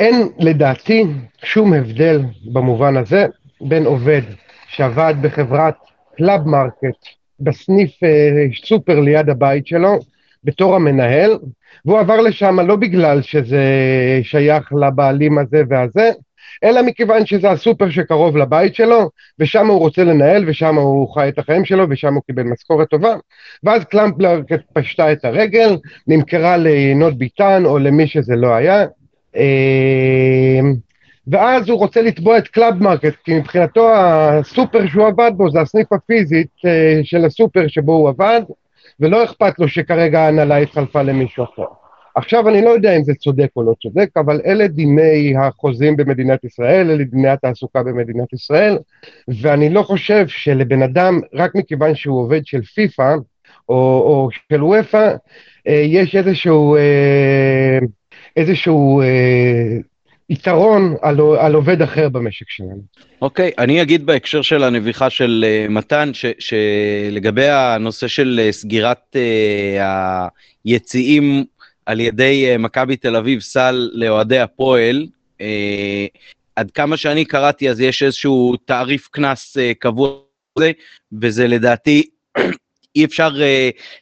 אין 0.00 0.28
לדעתי 0.38 1.04
שום 1.44 1.72
הבדל 1.72 2.20
במובן 2.52 2.96
הזה 2.96 3.26
בין 3.60 3.84
עובד 3.86 4.22
שעבד 4.68 5.14
בחברת 5.22 5.74
קלאב 6.16 6.46
מרקט 6.46 7.06
בסניף 7.40 8.02
אה, 8.04 8.46
סופר 8.64 9.00
ליד 9.00 9.28
הבית 9.30 9.66
שלו 9.66 9.98
בתור 10.44 10.76
המנהל, 10.76 11.38
והוא 11.84 11.98
עבר 11.98 12.20
לשם 12.20 12.60
לא 12.60 12.76
בגלל 12.76 13.22
שזה 13.22 13.64
שייך 14.22 14.72
לבעלים 14.72 15.38
הזה 15.38 15.62
והזה, 15.68 16.10
אלא 16.64 16.82
מכיוון 16.82 17.26
שזה 17.26 17.50
הסופר 17.50 17.90
שקרוב 17.90 18.36
לבית 18.36 18.74
שלו, 18.74 19.10
ושם 19.38 19.66
הוא 19.66 19.78
רוצה 19.78 20.04
לנהל, 20.04 20.44
ושם 20.46 20.74
הוא 20.76 21.14
חי 21.14 21.28
את 21.28 21.38
החיים 21.38 21.64
שלו, 21.64 21.84
ושם 21.90 22.14
הוא 22.14 22.22
קיבל 22.26 22.42
משכורת 22.42 22.88
טובה. 22.88 23.14
ואז 23.64 23.84
קלאב 23.84 24.12
מרקט 24.12 24.40
פשטה 24.72 25.12
את 25.12 25.24
הרגל, 25.24 25.76
נמכרה 26.06 26.56
ליינות 26.56 27.18
ביטן, 27.18 27.62
או 27.64 27.78
למי 27.78 28.06
שזה 28.06 28.36
לא 28.36 28.54
היה. 28.54 28.86
אה, 29.36 30.60
ואז 31.30 31.68
הוא 31.68 31.78
רוצה 31.78 32.02
לתבוע 32.02 32.38
את 32.38 32.48
קלאב 32.48 32.82
מרקט, 32.82 33.14
כי 33.24 33.38
מבחינתו 33.38 33.90
הסופר 33.94 34.86
שהוא 34.86 35.06
עבד 35.06 35.30
בו 35.36 35.50
זה 35.50 35.60
הסניף 35.60 35.92
הפיזית 35.92 36.48
אה, 36.66 37.00
של 37.02 37.24
הסופר 37.24 37.68
שבו 37.68 37.92
הוא 37.92 38.08
עבד, 38.08 38.40
ולא 39.00 39.24
אכפת 39.24 39.58
לו 39.58 39.68
שכרגע 39.68 40.20
ההנהלה 40.20 40.56
התחלפה 40.56 41.02
למישהו 41.02 41.44
אחר. 41.44 41.87
עכשיו 42.14 42.48
אני 42.48 42.62
לא 42.62 42.70
יודע 42.70 42.96
אם 42.96 43.04
זה 43.04 43.14
צודק 43.14 43.48
או 43.56 43.62
לא 43.62 43.74
צודק, 43.82 44.10
אבל 44.16 44.40
אלה 44.46 44.68
דיני 44.68 45.34
החוזים 45.36 45.96
במדינת 45.96 46.44
ישראל, 46.44 46.90
אלה 46.90 47.04
דיני 47.04 47.28
התעסוקה 47.28 47.82
במדינת 47.82 48.32
ישראל, 48.32 48.78
ואני 49.40 49.70
לא 49.70 49.82
חושב 49.82 50.28
שלבן 50.28 50.82
אדם, 50.82 51.20
רק 51.34 51.54
מכיוון 51.54 51.94
שהוא 51.94 52.20
עובד 52.20 52.46
של 52.46 52.62
פיפ"א 52.62 53.14
או, 53.68 53.74
או 53.74 54.28
של 54.48 54.64
וופא, 54.64 55.14
אה, 55.68 55.82
יש 55.86 56.16
איזשהו, 56.16 56.76
אה, 56.76 57.78
איזשהו 58.36 59.02
יתרון 60.30 60.94
על, 61.02 61.20
על 61.38 61.54
עובד 61.54 61.82
אחר 61.82 62.08
במשק 62.08 62.46
שלנו. 62.48 62.82
אוקיי, 63.22 63.48
okay, 63.48 63.62
אני 63.62 63.82
אגיד 63.82 64.06
בהקשר 64.06 64.42
של 64.42 64.64
הנביכה 64.64 65.10
של 65.10 65.44
uh, 65.44 65.72
מתן, 65.72 66.10
ש, 66.12 66.26
שלגבי 66.38 67.48
הנושא 67.48 68.08
של 68.08 68.48
סגירת 68.50 69.16
uh, 69.16 69.80
היציאים 70.64 71.44
על 71.88 72.00
ידי 72.00 72.54
uh, 72.54 72.58
מכבי 72.58 72.96
תל 72.96 73.16
אביב 73.16 73.40
סל 73.40 73.90
לאוהדי 73.92 74.38
הפועל, 74.38 75.06
uh, 75.38 75.42
עד 76.56 76.70
כמה 76.70 76.96
שאני 76.96 77.24
קראתי 77.24 77.70
אז 77.70 77.80
יש 77.80 78.02
איזשהו 78.02 78.56
תעריף 78.64 79.08
קנס 79.08 79.56
uh, 79.56 79.60
קבוע 79.78 80.10
לזה, 80.58 80.72
וזה 81.22 81.46
לדעתי 81.46 82.02
אי 82.96 83.04
אפשר 83.04 83.30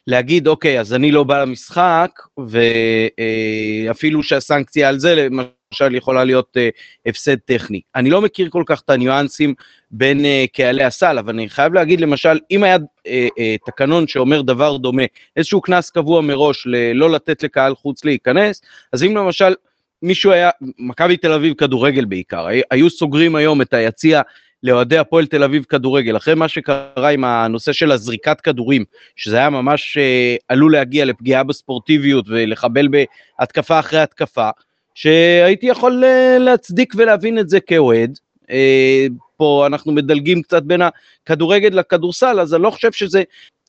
להגיד, 0.07 0.47
אוקיי, 0.47 0.79
אז 0.79 0.93
אני 0.93 1.11
לא 1.11 1.23
בא 1.23 1.41
למשחק, 1.41 2.09
ואפילו 2.47 4.23
שהסנקציה 4.23 4.89
על 4.89 4.99
זה, 4.99 5.15
למשל 5.15 5.47
יכולה 5.91 6.23
להיות 6.23 6.57
uh, 6.57 6.59
הפסד 7.05 7.35
טכני. 7.35 7.81
אני 7.95 8.09
לא 8.09 8.21
מכיר 8.21 8.49
כל 8.49 8.63
כך 8.65 8.81
את 8.85 8.89
הניואנסים 8.89 9.53
בין 9.91 10.19
uh, 10.19 10.47
קהלי 10.53 10.83
הסל, 10.83 11.19
אבל 11.19 11.33
אני 11.33 11.49
חייב 11.49 11.73
להגיד 11.73 12.01
למשל, 12.01 12.39
אם 12.51 12.63
היה 12.63 12.75
uh, 12.75 12.79
uh, 13.09 13.41
תקנון 13.65 14.07
שאומר 14.07 14.41
דבר 14.41 14.77
דומה, 14.77 15.03
איזשהו 15.35 15.61
קנס 15.61 15.89
קבוע 15.89 16.21
מראש 16.21 16.67
לא 16.93 17.11
לתת 17.11 17.43
לקהל 17.43 17.75
חוץ 17.75 18.05
להיכנס, 18.05 18.61
אז 18.93 19.03
אם 19.03 19.17
למשל 19.17 19.53
מישהו 20.01 20.31
היה, 20.31 20.49
מכבי 20.79 21.17
תל 21.17 21.33
אביב 21.33 21.53
כדורגל 21.53 22.05
בעיקר, 22.05 22.47
היו 22.71 22.89
סוגרים 22.89 23.35
היום 23.35 23.61
את 23.61 23.73
היציע 23.73 24.21
לאוהדי 24.63 24.97
הפועל 24.97 25.25
תל 25.25 25.43
אביב 25.43 25.63
כדורגל, 25.63 26.17
אחרי 26.17 26.35
מה 26.35 26.47
שקרה 26.47 27.09
עם 27.09 27.23
הנושא 27.23 27.73
של 27.73 27.91
הזריקת 27.91 28.41
כדורים, 28.41 28.85
שזה 29.15 29.37
היה 29.37 29.49
ממש 29.49 29.97
אה, 29.97 30.35
עלול 30.47 30.71
להגיע 30.71 31.05
לפגיעה 31.05 31.43
בספורטיביות 31.43 32.25
ולחבל 32.27 32.87
בהתקפה 32.87 33.79
אחרי 33.79 33.99
התקפה, 33.99 34.49
שהייתי 34.97 35.65
יכול 35.65 36.03
אה, 36.03 36.37
להצדיק 36.39 36.93
ולהבין 36.97 37.39
את 37.39 37.49
זה 37.49 37.59
כאוהד. 37.59 38.19
אה, 38.51 39.07
פה 39.37 39.63
אנחנו 39.67 39.91
מדלגים 39.91 40.41
קצת 40.41 40.63
בין 40.63 40.81
הכדורגל 40.81 41.79
לכדורסל, 41.79 42.39
אז 42.39 42.53
אני 42.53 42.63
לא 42.63 42.69
חושב 42.69 42.91
שזה 42.91 43.23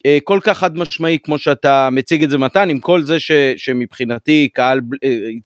אה, 0.07 0.19
כל 0.25 0.41
כך 0.43 0.59
חד 0.59 0.77
משמעי 0.77 1.19
כמו 1.23 1.39
שאתה 1.39 1.89
מציג 1.93 2.23
את 2.23 2.31
זה 2.31 2.39
מתן, 2.39 2.71
עם 2.71 2.81
כל 2.81 3.03
זה 3.03 3.21
ש, 3.21 3.33
שמבחינתי 3.57 4.49
קהל, 4.53 4.81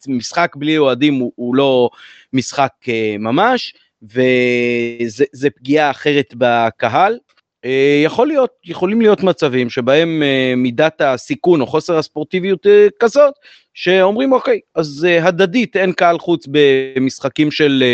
משחק 0.09 0.57
בלי 0.57 0.79
אוהדים 0.79 1.15
הוא, 1.15 1.33
הוא 1.37 1.55
לא 1.55 1.91
משחק 2.33 2.73
ממש. 3.19 3.75
וזה 4.03 5.51
פגיעה 5.57 5.91
אחרת 5.91 6.35
בקהל. 6.39 7.19
יכול 8.05 8.27
להיות, 8.27 8.51
יכולים 8.65 9.01
להיות 9.01 9.23
מצבים 9.23 9.71
שבהם 9.71 10.23
מידת 10.57 11.01
הסיכון 11.01 11.61
או 11.61 11.67
חוסר 11.67 11.99
הספורטיביות 11.99 12.67
כזאת, 13.01 13.35
שאומרים 13.75 14.33
אוקיי, 14.33 14.61
אז 14.75 15.07
הדדית 15.23 15.77
אין 15.77 15.93
קהל 15.93 16.19
חוץ 16.19 16.47
במשחקים 16.51 17.51
של 17.51 17.85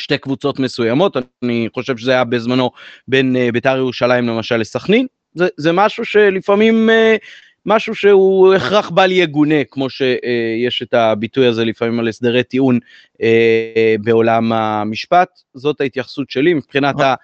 שתי 0.00 0.18
קבוצות 0.18 0.58
מסוימות, 0.58 1.16
אני 1.42 1.68
חושב 1.74 1.96
שזה 1.96 2.10
היה 2.12 2.24
בזמנו 2.24 2.70
בין 3.08 3.36
בית"ר 3.52 3.76
ירושלים 3.76 4.28
למשל 4.28 4.56
לסכנין, 4.56 5.06
זה, 5.34 5.48
זה 5.56 5.72
משהו 5.72 6.04
שלפעמים 6.04 6.90
משהו 7.66 7.94
שהוא 7.94 8.54
הכרח 8.54 8.90
בל 8.90 9.12
יגונה, 9.12 9.64
כמו 9.70 9.90
שיש 9.90 10.82
את 10.82 10.94
הביטוי 10.94 11.46
הזה 11.46 11.64
לפעמים 11.64 12.00
על 12.00 12.08
הסדרי 12.08 12.42
טיעון 12.42 12.78
אה, 13.22 13.94
בעולם 14.00 14.52
המשפט. 14.52 15.28
זאת 15.54 15.80
ההתייחסות 15.80 16.30
שלי 16.30 16.54
מבחינת 16.54 17.00
ה... 17.00 17.14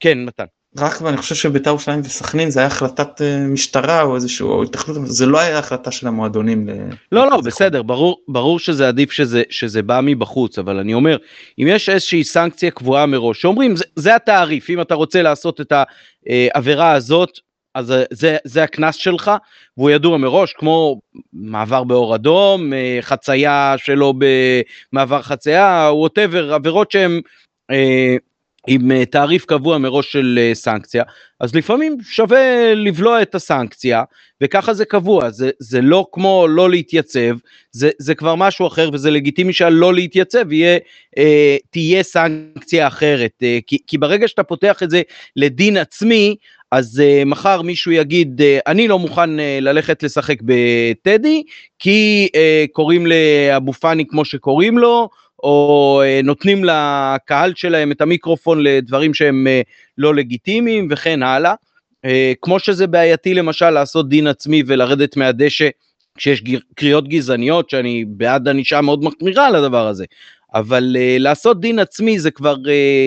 כן, 0.00 0.24
מתן. 0.24 0.44
רק 0.78 1.02
ואני 1.02 1.16
חושב 1.16 1.34
שבית"ר 1.34 1.70
ירושלים 1.70 2.00
וסכנין 2.00 2.50
זה 2.50 2.60
היה 2.60 2.66
החלטת 2.66 3.22
אה, 3.22 3.46
משטרה 3.46 4.02
או 4.02 4.14
איזשהו 4.14 4.50
או 4.50 4.62
התאחדות 4.62 5.06
זה 5.06 5.26
לא 5.26 5.40
היה 5.40 5.58
החלטה 5.58 5.90
של 5.90 6.06
המועדונים. 6.06 6.68
לא 7.12 7.30
לא 7.30 7.40
בסדר 7.40 7.82
ברור 7.82 8.20
ברור 8.28 8.58
שזה 8.58 8.88
עדיף 8.88 9.12
שזה 9.12 9.42
שזה 9.50 9.82
בא 9.82 10.00
מבחוץ 10.02 10.58
אבל 10.58 10.78
אני 10.78 10.94
אומר 10.94 11.16
אם 11.58 11.66
יש 11.68 11.88
איזושהי 11.88 12.24
סנקציה 12.24 12.70
קבועה 12.70 13.06
מראש 13.06 13.42
שאומרים 13.42 13.76
זה, 13.76 13.84
זה 13.96 14.14
התעריף 14.14 14.70
אם 14.70 14.80
אתה 14.80 14.94
רוצה 14.94 15.22
לעשות 15.22 15.60
את 15.60 15.72
העבירה 16.26 16.92
הזאת 16.92 17.38
אז 17.74 17.94
זה, 18.10 18.36
זה 18.44 18.62
הקנס 18.62 18.94
שלך, 18.94 19.30
והוא 19.76 19.90
ידוע 19.90 20.18
מראש, 20.18 20.52
כמו 20.52 21.00
מעבר 21.32 21.84
באור 21.84 22.14
אדום, 22.14 22.72
אה, 22.72 22.98
חצייה 23.00 23.74
שלו 23.76 24.14
במעבר 24.92 25.22
חצייה, 25.22 25.88
ווטאבר, 25.92 26.54
עבירות 26.54 26.90
שהן 26.90 27.20
אה, 27.70 28.16
עם 28.66 28.92
אה, 28.92 29.06
תעריף 29.06 29.44
קבוע 29.44 29.78
מראש 29.78 30.12
של 30.12 30.38
אה, 30.42 30.54
סנקציה, 30.54 31.02
אז 31.40 31.54
לפעמים 31.54 31.96
שווה 32.02 32.74
לבלוע 32.74 33.22
את 33.22 33.34
הסנקציה, 33.34 34.02
וככה 34.40 34.74
זה 34.74 34.84
קבוע, 34.84 35.30
זה, 35.30 35.50
זה 35.58 35.80
לא 35.80 36.06
כמו 36.12 36.46
לא 36.48 36.70
להתייצב, 36.70 37.36
זה, 37.72 37.90
זה 37.98 38.14
כבר 38.14 38.34
משהו 38.34 38.66
אחר, 38.66 38.90
וזה 38.92 39.10
לגיטימי 39.10 39.52
שעל 39.52 39.72
לא 39.72 39.94
להתייצב 39.94 40.52
יהיה, 40.52 40.78
אה, 41.18 41.56
תהיה 41.70 42.02
סנקציה 42.02 42.86
אחרת, 42.86 43.32
אה, 43.42 43.58
כי, 43.66 43.78
כי 43.86 43.98
ברגע 43.98 44.28
שאתה 44.28 44.42
פותח 44.42 44.82
את 44.82 44.90
זה 44.90 45.02
לדין 45.36 45.76
עצמי, 45.76 46.36
אז 46.70 47.02
uh, 47.02 47.24
מחר 47.24 47.62
מישהו 47.62 47.92
יגיד, 47.92 48.40
uh, 48.40 48.44
אני 48.66 48.88
לא 48.88 48.98
מוכן 48.98 49.38
uh, 49.38 49.42
ללכת 49.60 50.02
לשחק 50.02 50.38
בטדי, 50.42 51.42
כי 51.78 52.28
uh, 52.32 52.38
קוראים 52.72 53.06
לאבו 53.06 53.72
פאני 53.72 54.06
כמו 54.06 54.24
שקוראים 54.24 54.78
לו, 54.78 55.08
או 55.44 56.02
uh, 56.04 56.26
נותנים 56.26 56.64
לקהל 56.64 57.52
שלהם 57.54 57.92
את 57.92 58.00
המיקרופון 58.00 58.62
לדברים 58.62 59.14
שהם 59.14 59.46
uh, 59.46 59.70
לא 59.98 60.14
לגיטימיים 60.14 60.88
וכן 60.90 61.22
הלאה. 61.22 61.54
Uh, 62.06 62.08
כמו 62.42 62.60
שזה 62.60 62.86
בעייתי 62.86 63.34
למשל 63.34 63.70
לעשות 63.70 64.08
דין 64.08 64.26
עצמי 64.26 64.62
ולרדת 64.66 65.16
מהדשא 65.16 65.68
כשיש 66.18 66.42
קריאות 66.74 67.08
גזעניות, 67.08 67.70
שאני 67.70 68.04
בעד 68.08 68.48
ענישה 68.48 68.80
מאוד 68.80 69.04
מחמירה 69.04 69.46
על 69.46 69.54
הדבר 69.54 69.86
הזה. 69.86 70.04
אבל 70.54 70.96
לעשות 71.18 71.60
דין 71.60 71.78
עצמי 71.78 72.18
זה 72.18 72.30
כבר 72.30 72.56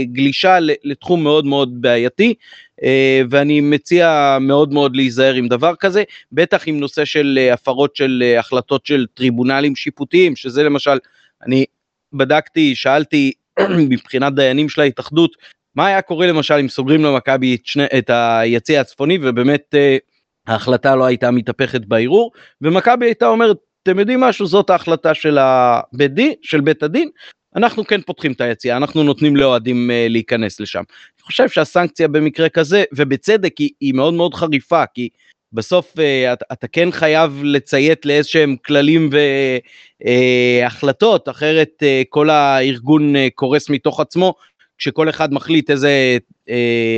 גלישה 0.03 0.57
לתחום 0.59 1.23
מאוד 1.23 1.45
מאוד 1.45 1.81
בעייתי, 1.81 2.33
uh, 2.81 2.83
ואני 3.29 3.61
מציע 3.61 4.37
מאוד 4.41 4.73
מאוד 4.73 4.95
להיזהר 4.95 5.33
עם 5.33 5.47
דבר 5.47 5.75
כזה, 5.75 6.03
בטח 6.31 6.63
עם 6.67 6.79
נושא 6.79 7.05
של 7.05 7.39
uh, 7.49 7.53
הפרות 7.53 7.95
של 7.95 8.23
uh, 8.35 8.39
החלטות 8.39 8.85
של 8.85 9.05
טריבונלים 9.13 9.75
שיפוטיים, 9.75 10.35
שזה 10.35 10.63
למשל, 10.63 10.97
אני 11.45 11.65
בדקתי, 12.13 12.75
שאלתי 12.75 13.31
מבחינת 13.89 14.35
דיינים 14.35 14.69
של 14.69 14.81
ההתאחדות, 14.81 15.31
מה 15.75 15.85
היה 15.85 16.01
קורה 16.01 16.27
למשל 16.27 16.53
אם 16.53 16.69
סוגרים 16.69 17.03
למכבי 17.03 17.55
את, 17.55 17.81
את 17.97 18.09
היציא 18.09 18.79
הצפוני, 18.79 19.17
ובאמת 19.21 19.75
uh, 19.75 20.51
ההחלטה 20.51 20.95
לא 20.95 21.05
הייתה 21.05 21.31
מתהפכת 21.31 21.85
בערעור, 21.85 22.31
ומכבי 22.61 23.05
הייתה 23.05 23.27
אומרת, 23.27 23.57
אתם 23.83 23.99
יודעים 23.99 24.19
משהו, 24.19 24.45
זאת 24.45 24.69
ההחלטה 24.69 25.13
של, 25.13 25.37
הבית 25.37 26.13
דין, 26.13 26.33
של 26.41 26.61
בית 26.61 26.83
הדין, 26.83 27.09
אנחנו 27.55 27.85
כן 27.85 28.01
פותחים 28.01 28.31
את 28.31 28.41
היציאה, 28.41 28.77
אנחנו 28.77 29.03
נותנים 29.03 29.35
לאוהדים 29.35 29.89
uh, 29.89 30.09
להיכנס 30.09 30.59
לשם. 30.59 30.83
אני 30.89 31.23
חושב 31.23 31.49
שהסנקציה 31.49 32.07
במקרה 32.07 32.49
כזה, 32.49 32.83
ובצדק, 32.93 33.57
היא, 33.57 33.69
היא 33.81 33.93
מאוד 33.93 34.13
מאוד 34.13 34.33
חריפה, 34.33 34.83
כי 34.93 35.09
בסוף 35.53 35.93
uh, 35.97 36.33
אתה, 36.33 36.45
אתה 36.51 36.67
כן 36.67 36.91
חייב 36.91 37.41
לציית 37.43 38.05
לאיזשהם 38.05 38.55
כללים 38.65 39.09
והחלטות, 40.01 41.27
uh, 41.27 41.31
אחרת 41.31 41.69
uh, 41.79 42.05
כל 42.09 42.29
הארגון 42.29 43.13
קורס 43.35 43.69
מתוך 43.69 43.99
עצמו, 43.99 44.33
כשכל 44.77 45.09
אחד 45.09 45.33
מחליט 45.33 45.71
איזה 45.71 46.17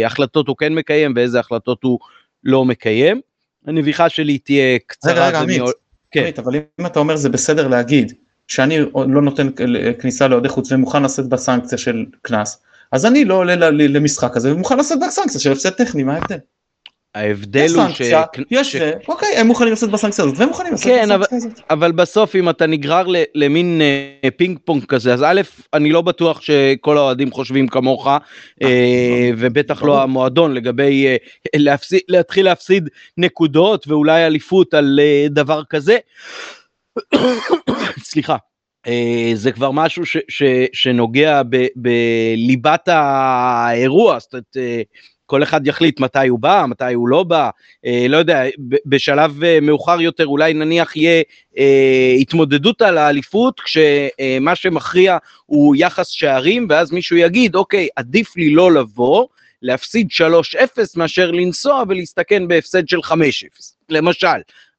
החלטות 0.06 0.48
הוא 0.48 0.58
כן 0.58 0.74
מקיים 0.74 1.14
ואיזה 1.16 1.40
החלטות 1.40 1.84
הוא 1.84 2.00
לא 2.44 2.66
מקיים. 2.66 3.22
הנביכה 3.68 4.10
שלי 4.10 4.38
תהיה 4.38 4.80
קצרה. 4.88 5.14
רגע, 5.14 5.28
רגע, 5.28 5.40
עמית, 5.40 5.62
כן. 6.12 6.22
עמית, 6.22 6.40
אבל 6.40 6.56
אם 6.80 6.86
אתה 6.86 7.00
אומר 7.00 7.16
זה 7.16 7.30
בסדר 7.30 7.68
להגיד, 7.68 8.14
שאני 8.48 8.80
לא 8.80 9.22
נותן 9.22 9.50
כניסה 10.00 10.28
לאוהדי 10.28 10.50
חוץ 10.50 10.72
ומוכן 10.72 11.04
לשאת 11.04 11.30
בסנקציה 11.30 11.78
של 11.78 12.06
קנס, 12.22 12.64
אז 12.92 13.06
אני 13.06 13.26
לא 13.26 13.34
עולה 13.34 13.56
למשחק 13.72 14.38
הזה 14.38 14.54
ומוכן 14.54 14.80
לשאת 14.80 14.98
בסנקציה 15.08 15.40
של 15.40 15.52
הפסד 15.52 15.70
טכני, 15.70 16.04
מה 16.04 16.14
ההבדל? 16.14 16.38
ההבדל 17.16 17.66
יש 17.66 17.72
הוא 17.72 17.84
סנקציה, 17.88 18.24
ש... 18.36 18.40
יש 18.52 18.72
ש- 18.72 18.76
זה, 18.76 18.94
אוקיי, 19.08 19.30
הם 19.38 19.48
מוכנים 19.48 19.70
לעשות 19.70 19.92
בסנקציה 19.92 20.24
הזאת, 20.26 20.38
והם 20.38 20.48
מוכנים 20.48 20.72
לעשות 20.72 20.86
כן, 20.86 21.12
אבל- 21.12 21.18
בסנקציה 21.24 21.38
הזאת. 21.52 21.62
אבל 21.70 21.92
בסוף 21.92 22.36
אם 22.36 22.50
אתה 22.50 22.66
נגרר 22.68 23.08
ל- 23.08 23.24
למין 23.36 23.82
אה, 23.82 24.30
פינג 24.38 24.60
פונג 24.66 24.86
כזה, 24.86 25.14
אז 25.14 25.24
א', 25.24 25.42
אני 25.74 25.92
לא 25.92 26.02
בטוח 26.02 26.42
שכל 26.42 26.98
האוהדים 26.98 27.32
חושבים 27.32 27.68
כמוך, 27.68 28.08
אה, 28.64 29.30
ובטח. 29.38 29.84
לא 29.84 30.04
המועדון 30.04 30.54
לגבי 30.54 31.08
אה, 31.08 31.16
להפסיד, 31.56 32.02
להתחיל 32.08 32.46
להפסיד 32.46 32.90
נקודות 33.18 33.88
ואולי 33.88 34.26
אליפות 34.26 34.74
על 34.74 35.00
אה, 35.04 35.26
דבר 35.30 35.62
כזה. 35.70 35.98
סליחה. 38.04 38.36
זה 39.34 39.52
כבר 39.52 39.72
משהו 39.72 40.06
ש, 40.06 40.18
ש, 40.28 40.44
שנוגע 40.74 41.42
ב, 41.50 41.66
בליבת 41.76 42.88
האירוע, 42.88 44.20
זאת 44.20 44.34
אומרת, 44.34 44.58
כל 45.30 45.44
אחד 45.44 45.68
יחליט 45.68 46.00
מתי 46.00 46.28
הוא 46.28 46.40
בא, 46.40 46.66
מתי 46.70 46.94
הוא 46.94 47.10
לא 47.10 47.24
בא, 47.24 47.50
אה, 47.86 48.06
לא 48.10 48.18
יודע, 48.18 48.44
בשלב 48.86 49.44
אה, 49.44 49.60
מאוחר 49.62 50.02
יותר 50.02 50.28
אולי 50.28 50.54
נניח 50.54 50.96
יהיה 50.96 51.24
אה, 51.58 52.16
התמודדות 52.20 52.82
על 52.82 52.98
האליפות, 52.98 53.60
כשמה 53.60 54.56
שמכריע 54.56 55.18
הוא 55.46 55.76
יחס 55.76 56.08
שערים, 56.08 56.68
ואז 56.70 56.92
מישהו 56.92 57.18
יגיד, 57.18 57.56
אוקיי, 57.56 57.88
עדיף 57.96 58.38
לי 58.38 58.50
לא 58.50 58.72
לבוא, 58.72 59.28
להפסיד 59.62 60.08
3-0 60.58 60.60
מאשר 60.96 61.32
לנסוע 61.32 61.84
ולהסתכן 61.88 62.48
בהפסד 62.48 62.88
של 62.88 63.00
5-0, 63.00 63.14
למשל. 63.90 64.28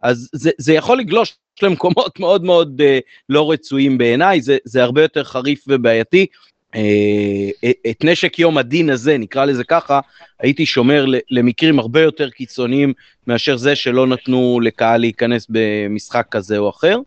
אז 0.02 0.28
זה, 0.32 0.50
זה 0.58 0.74
יכול 0.74 0.98
לגלוש 0.98 1.36
למקומות 1.62 2.20
מאוד 2.20 2.44
מאוד 2.44 2.80
אה, 2.84 2.98
לא 3.28 3.50
רצויים 3.52 3.98
בעיניי, 3.98 4.40
זה, 4.40 4.56
זה 4.64 4.82
הרבה 4.82 5.02
יותר 5.02 5.24
חריף 5.24 5.64
ובעייתי. 5.68 6.26
אה, 6.74 7.70
את 7.90 8.04
נשק 8.04 8.38
יום 8.38 8.58
הדין 8.58 8.90
הזה, 8.90 9.18
נקרא 9.18 9.44
לזה 9.44 9.64
ככה, 9.64 10.00
הייתי 10.40 10.66
שומר 10.66 11.04
למקרים 11.30 11.78
הרבה 11.78 12.00
יותר 12.02 12.30
קיצוניים 12.30 12.92
מאשר 13.26 13.56
זה 13.56 13.76
שלא 13.76 14.06
נתנו 14.06 14.60
לקהל 14.62 15.00
להיכנס 15.00 15.46
במשחק 15.50 16.26
כזה 16.30 16.58
או 16.58 16.70
אחר. 16.70 16.98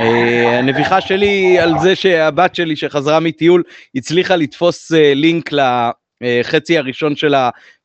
אה, 0.00 0.58
הנביכה 0.58 1.00
שלי 1.00 1.58
על 1.58 1.72
זה 1.82 1.96
שהבת 1.96 2.54
שלי 2.54 2.76
שחזרה 2.76 3.20
מטיול 3.20 3.62
הצליחה 3.94 4.36
לתפוס 4.36 4.92
אה, 4.92 5.14
לינק 5.14 5.50
לחצי 6.22 6.78
הראשון 6.78 7.16
של 7.16 7.34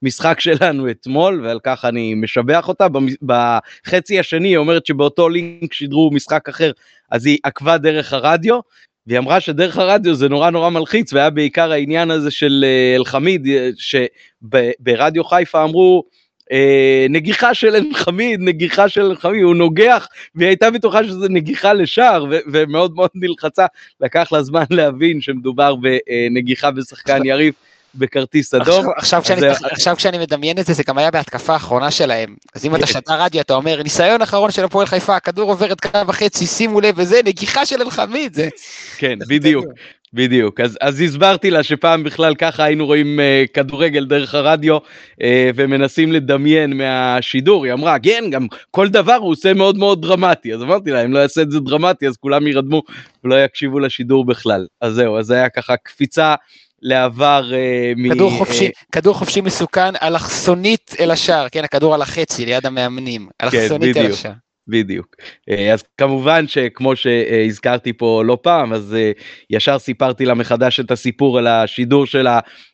המשחק 0.03 0.39
שלנו 0.39 0.89
אתמול 0.91 1.45
ועל 1.45 1.59
כך 1.63 1.85
אני 1.85 2.13
משבח 2.15 2.67
אותה. 2.67 2.87
בחצי 3.21 4.19
השני 4.19 4.47
היא 4.47 4.57
אומרת 4.57 4.85
שבאותו 4.85 5.29
לינק 5.29 5.73
שידרו 5.73 6.09
משחק 6.13 6.49
אחר 6.49 6.71
אז 7.11 7.25
היא 7.25 7.37
עקבה 7.43 7.77
דרך 7.77 8.13
הרדיו 8.13 8.59
והיא 9.07 9.19
אמרה 9.19 9.39
שדרך 9.39 9.77
הרדיו 9.77 10.15
זה 10.15 10.29
נורא 10.29 10.49
נורא 10.49 10.69
מלחיץ 10.69 11.13
והיה 11.13 11.29
בעיקר 11.29 11.71
העניין 11.71 12.11
הזה 12.11 12.31
של 12.31 12.65
אה, 12.67 12.95
אלחמיד 12.95 13.47
אה, 13.47 13.69
שברדיו 13.77 15.23
חיפה 15.23 15.63
אמרו 15.63 16.03
אה, 16.51 17.05
נגיחה 17.09 17.53
של 17.53 17.75
אלחמיד, 17.75 18.39
נגיחה 18.41 18.89
של 18.89 19.01
אלחמיד, 19.01 19.43
הוא 19.43 19.55
נוגח, 19.55 20.07
והיא 20.35 20.47
הייתה 20.47 20.71
בטוחה 20.71 21.03
שזה 21.03 21.29
נגיחה 21.29 21.73
לשער, 21.73 22.25
ומאוד 22.53 22.95
מאוד 22.95 23.09
נלחצה, 23.15 23.65
לקח 24.01 24.31
לה 24.31 24.43
זמן 24.43 24.63
להבין 24.69 25.21
שמדובר 25.21 25.75
בנגיחה 25.75 26.71
בשחקן 26.71 27.25
יריב 27.25 27.53
בכרטיס 27.95 28.53
אדום. 28.53 28.67
עכשיו, 28.67 28.91
עכשיו, 28.97 29.21
כשאני, 29.23 29.39
זה- 29.41 29.67
עכשיו 29.71 29.95
כשאני 29.95 30.17
מדמיין 30.17 30.59
את 30.59 30.65
זה, 30.65 30.73
זה 30.73 30.83
גם 30.87 30.97
היה 30.97 31.11
בהתקפה 31.11 31.53
האחרונה 31.53 31.91
שלהם. 31.91 32.35
אז 32.55 32.65
אם 32.65 32.75
אתה 32.75 32.87
שתה 32.87 33.15
רדיו, 33.15 33.41
אתה 33.41 33.53
אומר, 33.53 33.83
ניסיון 33.83 34.21
אחרון 34.21 34.51
של 34.51 34.63
הפועל 34.63 34.85
חיפה, 34.85 35.15
הכדור 35.15 35.51
עובר 35.51 35.71
את 35.71 35.81
קו 35.81 35.97
החצי, 36.07 36.45
שימו 36.47 36.81
לב, 36.81 36.93
וזה 36.97 37.19
נגיחה 37.25 37.65
של 37.65 37.81
אלחמיד. 37.81 38.33
זה... 38.33 38.49
כן, 38.97 39.19
בדיוק, 39.27 39.65
בדיוק. 40.13 40.59
אז, 40.59 40.77
אז 40.81 41.01
הסברתי 41.01 41.51
לה 41.51 41.63
שפעם 41.63 42.03
בכלל 42.03 42.35
ככה 42.35 42.63
היינו 42.63 42.85
רואים 42.85 43.19
uh, 43.19 43.53
כדורגל 43.53 44.05
דרך 44.05 44.35
הרדיו 44.35 44.77
uh, 44.77 45.23
ומנסים 45.55 46.11
לדמיין 46.11 46.77
מהשידור. 46.77 47.65
היא 47.65 47.73
אמרה, 47.73 47.99
כן, 47.99 48.23
גם 48.31 48.47
כל 48.71 48.89
דבר 48.89 49.15
הוא 49.15 49.31
עושה 49.31 49.53
מאוד 49.53 49.77
מאוד 49.77 50.01
דרמטי. 50.01 50.53
אז 50.53 50.61
אמרתי 50.61 50.91
לה, 50.91 51.05
אם 51.05 51.13
לא 51.13 51.19
יעשה 51.19 51.41
את 51.41 51.51
זה 51.51 51.59
דרמטי, 51.59 52.07
אז 52.07 52.17
כולם 52.17 52.47
יירדמו 52.47 52.83
ולא 53.23 53.43
יקשיבו 53.43 53.79
לשידור 53.79 54.25
בכלל. 54.25 54.65
אז 54.81 54.93
זהו, 54.93 55.17
אז 55.17 55.25
זה 55.25 55.33
היה 55.33 55.49
ככה 55.49 55.77
קפיצה 55.77 56.35
לעבר 56.81 57.43
uh, 57.51 57.99
מ... 57.99 58.13
כדור 58.13 58.31
אה, 58.31 58.37
חופשי, 58.37 58.69
כדור 58.91 59.15
חופשי 59.15 59.41
מסוכן, 59.41 59.95
אלכסונית 60.01 60.95
אל 60.99 61.11
השער, 61.11 61.49
כן, 61.49 61.63
הכדור 61.63 61.93
על 61.93 62.01
החצי, 62.01 62.45
ליד 62.45 62.65
המאמנים. 62.65 63.29
אלכסונית 63.41 63.97
אל 63.97 64.03
בדיוק. 64.03 64.19
השער. 64.19 64.33
בדיוק. 64.67 65.15
אה, 65.49 65.73
אז 65.73 65.83
כמובן 65.97 66.47
שכמו 66.47 66.95
שהזכרתי 66.95 67.93
פה 67.93 68.23
לא 68.25 68.37
פעם, 68.41 68.73
אז 68.73 68.95
אה, 68.95 69.11
ישר 69.49 69.79
סיפרתי 69.79 70.25
לה 70.25 70.33
מחדש 70.33 70.79
את 70.79 70.91
הסיפור 70.91 71.37
על 71.37 71.47
השידור 71.47 72.05
של 72.05 72.27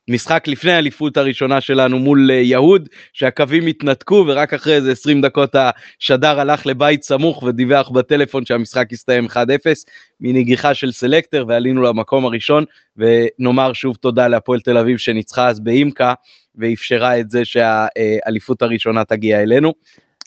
המשחק 0.10 0.44
לפני 0.48 0.72
האליפות 0.72 1.18
הראשונה 1.18 1.62
שלנו 1.62 2.00
מול 2.00 2.32
אה, 2.32 2.36
יהוד, 2.36 2.90
שהקווים 3.14 3.68
התנתקו 3.68 4.26
ורק 4.28 4.54
אחרי 4.54 4.76
איזה 4.76 4.92
20 4.92 5.22
דקות 5.22 5.56
השדר 5.56 6.40
הלך 6.40 6.66
לבית 6.66 7.04
סמוך 7.04 7.44
ודיווח 7.44 7.90
בטלפון 7.90 8.46
שהמשחק 8.46 8.88
הסתיים 8.92 9.26
1-0 9.26 9.36
מנגיחה 10.20 10.74
של 10.74 10.92
סלקטר 10.92 11.46
ועלינו 11.48 11.82
למקום 11.82 12.26
הראשון, 12.26 12.66
ונאמר 12.98 13.74
שוב 13.74 13.96
תודה 13.96 14.28
להפועל 14.28 14.60
תל 14.60 14.78
אביב 14.78 14.98
שניצחה 14.98 15.48
אז 15.48 15.60
באימקה 15.60 16.14
ואפשרה 16.56 17.20
את 17.20 17.30
זה 17.30 17.46
שהאליפות 17.46 18.62
הראשונה 18.62 19.04
תגיע 19.04 19.42
אלינו. 19.42 19.74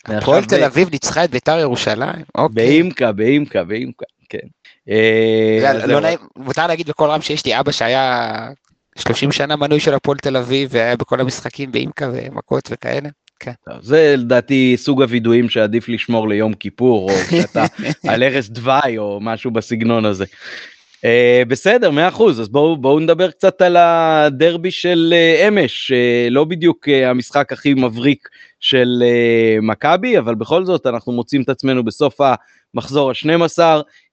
הפועל 0.07 0.45
תל 0.45 0.63
אביב 0.63 0.89
ניצחה 0.91 1.23
את 1.23 1.31
ביתר 1.31 1.59
ירושלים? 1.59 2.23
אוקיי. 2.35 2.55
באימקה, 2.55 3.11
באימקה, 3.11 3.63
באימקה, 3.63 4.05
כן. 4.29 4.47
אה, 4.89 5.73
לא. 5.87 5.99
נעים, 6.01 6.19
מותר 6.35 6.67
להגיד 6.67 6.89
בקול 6.89 7.09
רם 7.09 7.21
שיש 7.21 7.45
לי 7.45 7.59
אבא 7.59 7.71
שהיה 7.71 8.49
30 8.97 9.31
שנה 9.31 9.55
מנוי 9.55 9.79
של 9.79 9.93
הפועל 9.93 10.17
תל 10.17 10.37
אביב 10.37 10.69
והיה 10.71 10.95
בכל 10.95 11.21
המשחקים 11.21 11.71
באימקה 11.71 12.09
ומכות 12.13 12.69
וכאלה. 12.71 13.09
טוב, 13.43 13.81
זה 13.81 14.15
לדעתי 14.17 14.75
סוג 14.77 15.01
הווידואים 15.01 15.49
שעדיף 15.49 15.89
לשמור 15.89 16.29
ליום 16.29 16.53
כיפור, 16.53 17.11
או 17.11 17.17
כשאתה 17.29 17.65
על 18.07 18.23
ערש 18.23 18.49
דווי, 18.49 18.97
או 18.97 19.19
משהו 19.21 19.51
בסגנון 19.51 20.05
הזה. 20.05 20.25
Uh, 20.97 21.45
בסדר, 21.47 21.91
מאה 21.91 22.07
אחוז, 22.07 22.41
אז 22.41 22.49
בואו 22.49 22.77
בואו 22.77 22.99
נדבר 22.99 23.31
קצת 23.31 23.61
על 23.61 23.77
הדרבי 23.77 24.71
של 24.71 25.13
uh, 25.13 25.47
אמש, 25.47 25.91
uh, 25.91 26.29
לא 26.31 26.43
בדיוק 26.43 26.87
uh, 26.87 26.91
המשחק 27.05 27.53
הכי 27.53 27.73
מבריק 27.73 28.29
של 28.59 28.87
uh, 29.01 29.61
מכבי, 29.61 30.17
אבל 30.17 30.35
בכל 30.35 30.65
זאת 30.65 30.85
אנחנו 30.85 31.11
מוצאים 31.11 31.41
את 31.41 31.49
עצמנו 31.49 31.83
בסוף 31.83 32.17
המחזור 32.73 33.09
ה-12 33.09 33.59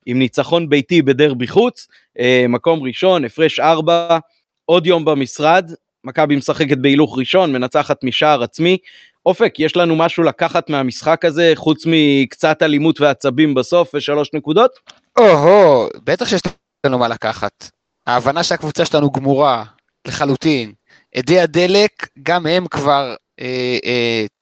עם 0.06 0.18
ניצחון 0.18 0.68
ביתי 0.68 1.02
בדרבי 1.02 1.46
חוץ, 1.46 1.86
uh, 2.18 2.22
מקום 2.48 2.82
ראשון, 2.82 3.24
הפרש 3.24 3.60
4, 3.60 4.18
עוד 4.64 4.86
יום 4.86 5.04
במשרד, 5.04 5.70
מכבי 6.04 6.36
משחקת 6.36 6.78
בהילוך 6.78 7.18
ראשון, 7.18 7.52
מנצחת 7.52 8.04
משער 8.04 8.42
עצמי. 8.42 8.78
אופק, 9.26 9.54
יש 9.58 9.76
לנו 9.76 9.96
משהו 9.96 10.22
לקחת 10.22 10.70
מהמשחק 10.70 11.24
הזה, 11.24 11.52
חוץ 11.54 11.84
מקצת 11.86 12.62
אלימות 12.62 13.00
ועצבים 13.00 13.54
בסוף 13.54 13.94
ושלוש 13.94 14.30
נקודות? 14.34 14.70
או-הו, 15.18 15.88
בטח 16.04 16.28
שיש 16.28 16.40
לנו 16.86 16.98
מה 16.98 17.08
לקחת. 17.08 17.70
ההבנה 18.06 18.42
שהקבוצה 18.42 18.84
שלנו 18.84 19.10
גמורה 19.10 19.64
לחלוטין. 20.06 20.72
אדי 21.18 21.40
הדלק, 21.40 22.08
גם 22.22 22.46
הם 22.46 22.66
כבר 22.66 23.14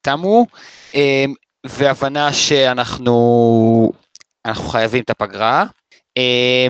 תמו, 0.00 0.46
אה, 0.94 1.24
והבנה 1.66 2.32
שאנחנו 2.32 3.92
אנחנו 4.44 4.64
חייבים 4.68 5.02
את 5.02 5.10
הפגרה. 5.10 5.66
אה, 6.16 6.66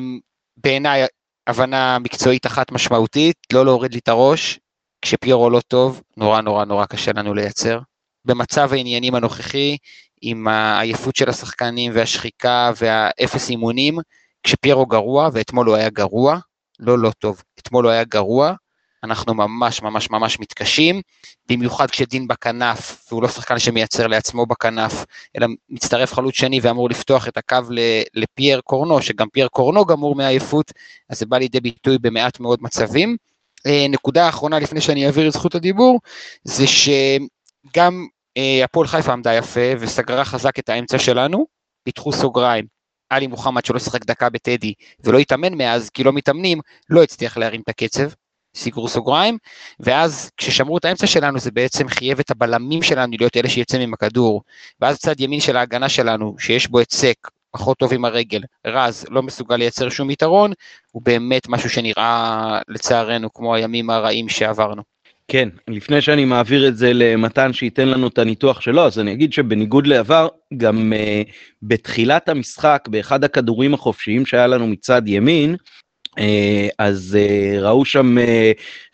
בעיניי 0.56 1.04
הבנה 1.46 1.98
מקצועית 1.98 2.46
אחת 2.46 2.72
משמעותית, 2.72 3.36
לא 3.52 3.64
להוריד 3.64 3.92
לי 3.92 3.98
את 3.98 4.08
הראש, 4.08 4.58
כשפיירו 5.02 5.50
לא 5.50 5.60
טוב, 5.60 6.02
נורא 6.16 6.40
נורא 6.40 6.64
נורא 6.64 6.86
קשה 6.86 7.12
לנו 7.12 7.34
לייצר. 7.34 7.78
במצב 8.24 8.72
העניינים 8.72 9.14
הנוכחי, 9.14 9.76
עם 10.22 10.48
העייפות 10.48 11.16
של 11.16 11.28
השחקנים 11.28 11.92
והשחיקה 11.94 12.70
והאפס 12.76 13.50
אימונים, 13.50 13.98
כשפיירו 14.42 14.86
גרוע, 14.86 15.28
ואתמול 15.32 15.66
הוא 15.66 15.76
היה 15.76 15.90
גרוע, 15.90 16.38
לא 16.78 16.98
לא 16.98 17.10
טוב, 17.18 17.42
אתמול 17.60 17.84
הוא 17.84 17.92
היה 17.92 18.04
גרוע, 18.04 18.54
אנחנו 19.04 19.34
ממש 19.34 19.82
ממש 19.82 20.10
ממש 20.10 20.40
מתקשים, 20.40 21.00
במיוחד 21.48 21.90
כשדין 21.90 22.28
בכנף, 22.28 23.04
והוא 23.08 23.22
לא 23.22 23.28
שחקן 23.28 23.58
שמייצר 23.58 24.06
לעצמו 24.06 24.46
בכנף, 24.46 25.04
אלא 25.36 25.46
מצטרף 25.70 26.12
חלוץ 26.12 26.34
שני 26.34 26.60
ואמור 26.62 26.90
לפתוח 26.90 27.28
את 27.28 27.36
הקו 27.36 27.58
לפייר 28.14 28.60
קורנו, 28.60 29.02
שגם 29.02 29.28
פייר 29.28 29.48
קורנו 29.48 29.84
גמור 29.84 30.14
מעייפות, 30.14 30.72
אז 31.08 31.18
זה 31.18 31.26
בא 31.26 31.38
לידי 31.38 31.60
ביטוי 31.60 31.98
במעט 31.98 32.40
מאוד 32.40 32.58
מצבים. 32.62 33.16
נקודה 33.88 34.28
אחרונה 34.28 34.58
לפני 34.58 34.80
שאני 34.80 35.06
אעביר 35.06 35.28
את 35.28 35.32
זכות 35.32 35.54
הדיבור, 35.54 36.00
זה 36.44 36.64
שגם 36.66 38.06
הפועל 38.64 38.86
חיפה 38.86 39.12
עמדה 39.12 39.34
יפה 39.34 39.60
וסגרה 39.80 40.24
חזק 40.24 40.58
את 40.58 40.68
האמצע 40.68 40.98
שלנו, 40.98 41.46
פיתחו 41.84 42.12
סוגריים, 42.12 42.66
עלי 43.10 43.26
מוחמד 43.26 43.64
שלא 43.64 43.78
שיחק 43.78 44.04
דקה 44.04 44.28
בטדי 44.28 44.72
ולא 45.04 45.18
התאמן 45.18 45.54
מאז 45.54 45.90
כי 45.90 46.04
לא 46.04 46.12
מתאמנים, 46.12 46.60
לא 46.90 47.02
הצליח 47.02 47.36
להרים 47.36 47.60
את 47.60 47.68
הקצב, 47.68 48.08
סגרו 48.54 48.88
סוגריים, 48.88 49.38
ואז 49.80 50.30
כששמרו 50.36 50.78
את 50.78 50.84
האמצע 50.84 51.06
שלנו 51.06 51.38
זה 51.38 51.50
בעצם 51.50 51.88
חייב 51.88 52.18
את 52.20 52.30
הבלמים 52.30 52.82
שלנו 52.82 53.12
להיות 53.18 53.36
אלה 53.36 53.48
שיצא 53.48 53.78
עם 53.78 53.94
הכדור, 53.94 54.42
ואז 54.80 54.98
צד 54.98 55.20
ימין 55.20 55.40
של 55.40 55.56
ההגנה 55.56 55.88
שלנו, 55.88 56.34
שיש 56.38 56.68
בו 56.68 56.80
סק, 56.90 57.28
פחות 57.50 57.78
טוב 57.78 57.92
עם 57.92 58.04
הרגל, 58.04 58.40
רז 58.66 59.06
לא 59.10 59.22
מסוגל 59.22 59.56
לייצר 59.56 59.88
שום 59.88 60.10
יתרון, 60.10 60.52
הוא 60.90 61.02
באמת 61.02 61.48
משהו 61.48 61.70
שנראה 61.70 62.60
לצערנו 62.68 63.32
כמו 63.32 63.54
הימים 63.54 63.90
הרעים 63.90 64.28
שעברנו. 64.28 64.82
כן, 65.28 65.48
לפני 65.68 66.00
שאני 66.00 66.24
מעביר 66.24 66.68
את 66.68 66.76
זה 66.76 66.92
למתן 66.92 67.52
שייתן 67.52 67.88
לנו 67.88 68.08
את 68.08 68.18
הניתוח 68.18 68.60
שלו, 68.60 68.86
אז 68.86 68.98
אני 68.98 69.12
אגיד 69.12 69.32
שבניגוד 69.32 69.86
לעבר, 69.86 70.28
גם 70.56 70.92
uh, 70.92 71.30
בתחילת 71.62 72.28
המשחק, 72.28 72.88
באחד 72.90 73.24
הכדורים 73.24 73.74
החופשיים 73.74 74.26
שהיה 74.26 74.46
לנו 74.46 74.66
מצד 74.66 75.02
ימין, 75.06 75.56
אז 76.78 77.18
uh, 77.18 77.60
ראו 77.60 77.84
שם 77.84 78.18
uh, 78.18 78.22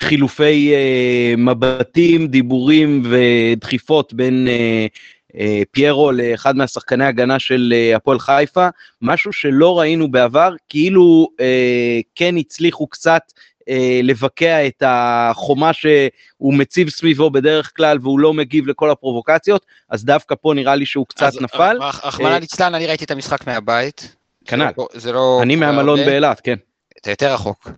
חילופי 0.02 0.72
uh, 0.74 1.40
מבטים, 1.40 2.26
דיבורים 2.26 3.02
ודחיפות 3.10 4.14
בין 4.14 4.48
uh, 4.48 5.32
uh, 5.32 5.36
פיירו 5.70 6.12
לאחד 6.12 6.56
מהשחקני 6.56 7.04
הגנה 7.04 7.38
של 7.38 7.74
uh, 7.92 7.96
הפועל 7.96 8.18
חיפה, 8.18 8.68
משהו 9.02 9.32
שלא 9.32 9.78
ראינו 9.78 10.10
בעבר, 10.10 10.54
כאילו 10.68 11.28
uh, 11.32 12.02
כן 12.14 12.36
הצליחו 12.36 12.86
קצת 12.86 13.22
אה, 13.68 14.00
לבקע 14.02 14.66
את 14.66 14.82
החומה 14.86 15.72
שהוא 15.72 16.54
מציב 16.54 16.88
סביבו 16.88 17.30
בדרך 17.30 17.72
כלל 17.76 17.98
והוא 18.02 18.20
לא 18.20 18.34
מגיב 18.34 18.66
לכל 18.66 18.90
הפרובוקציות, 18.90 19.66
אז 19.90 20.04
דווקא 20.04 20.34
פה 20.40 20.52
נראה 20.54 20.74
לי 20.74 20.86
שהוא 20.86 21.06
קצת 21.06 21.26
אז 21.26 21.40
נפל. 21.40 21.76
רחמנא 21.80 22.36
ליצלן, 22.36 22.74
אני 22.74 22.86
ראיתי 22.86 23.04
את 23.04 23.10
המשחק 23.10 23.46
מהבית. 23.46 24.16
כנ"ל. 24.46 24.70
זה 24.94 25.12
לא- 25.12 25.18
לא... 25.18 25.40
אני 25.42 25.56
מהמלון. 25.56 25.98
באילת, 26.04 26.40
כן. 26.40 26.56
אתה 27.00 27.10
יותר 27.10 27.34
רחוק. 27.34 27.68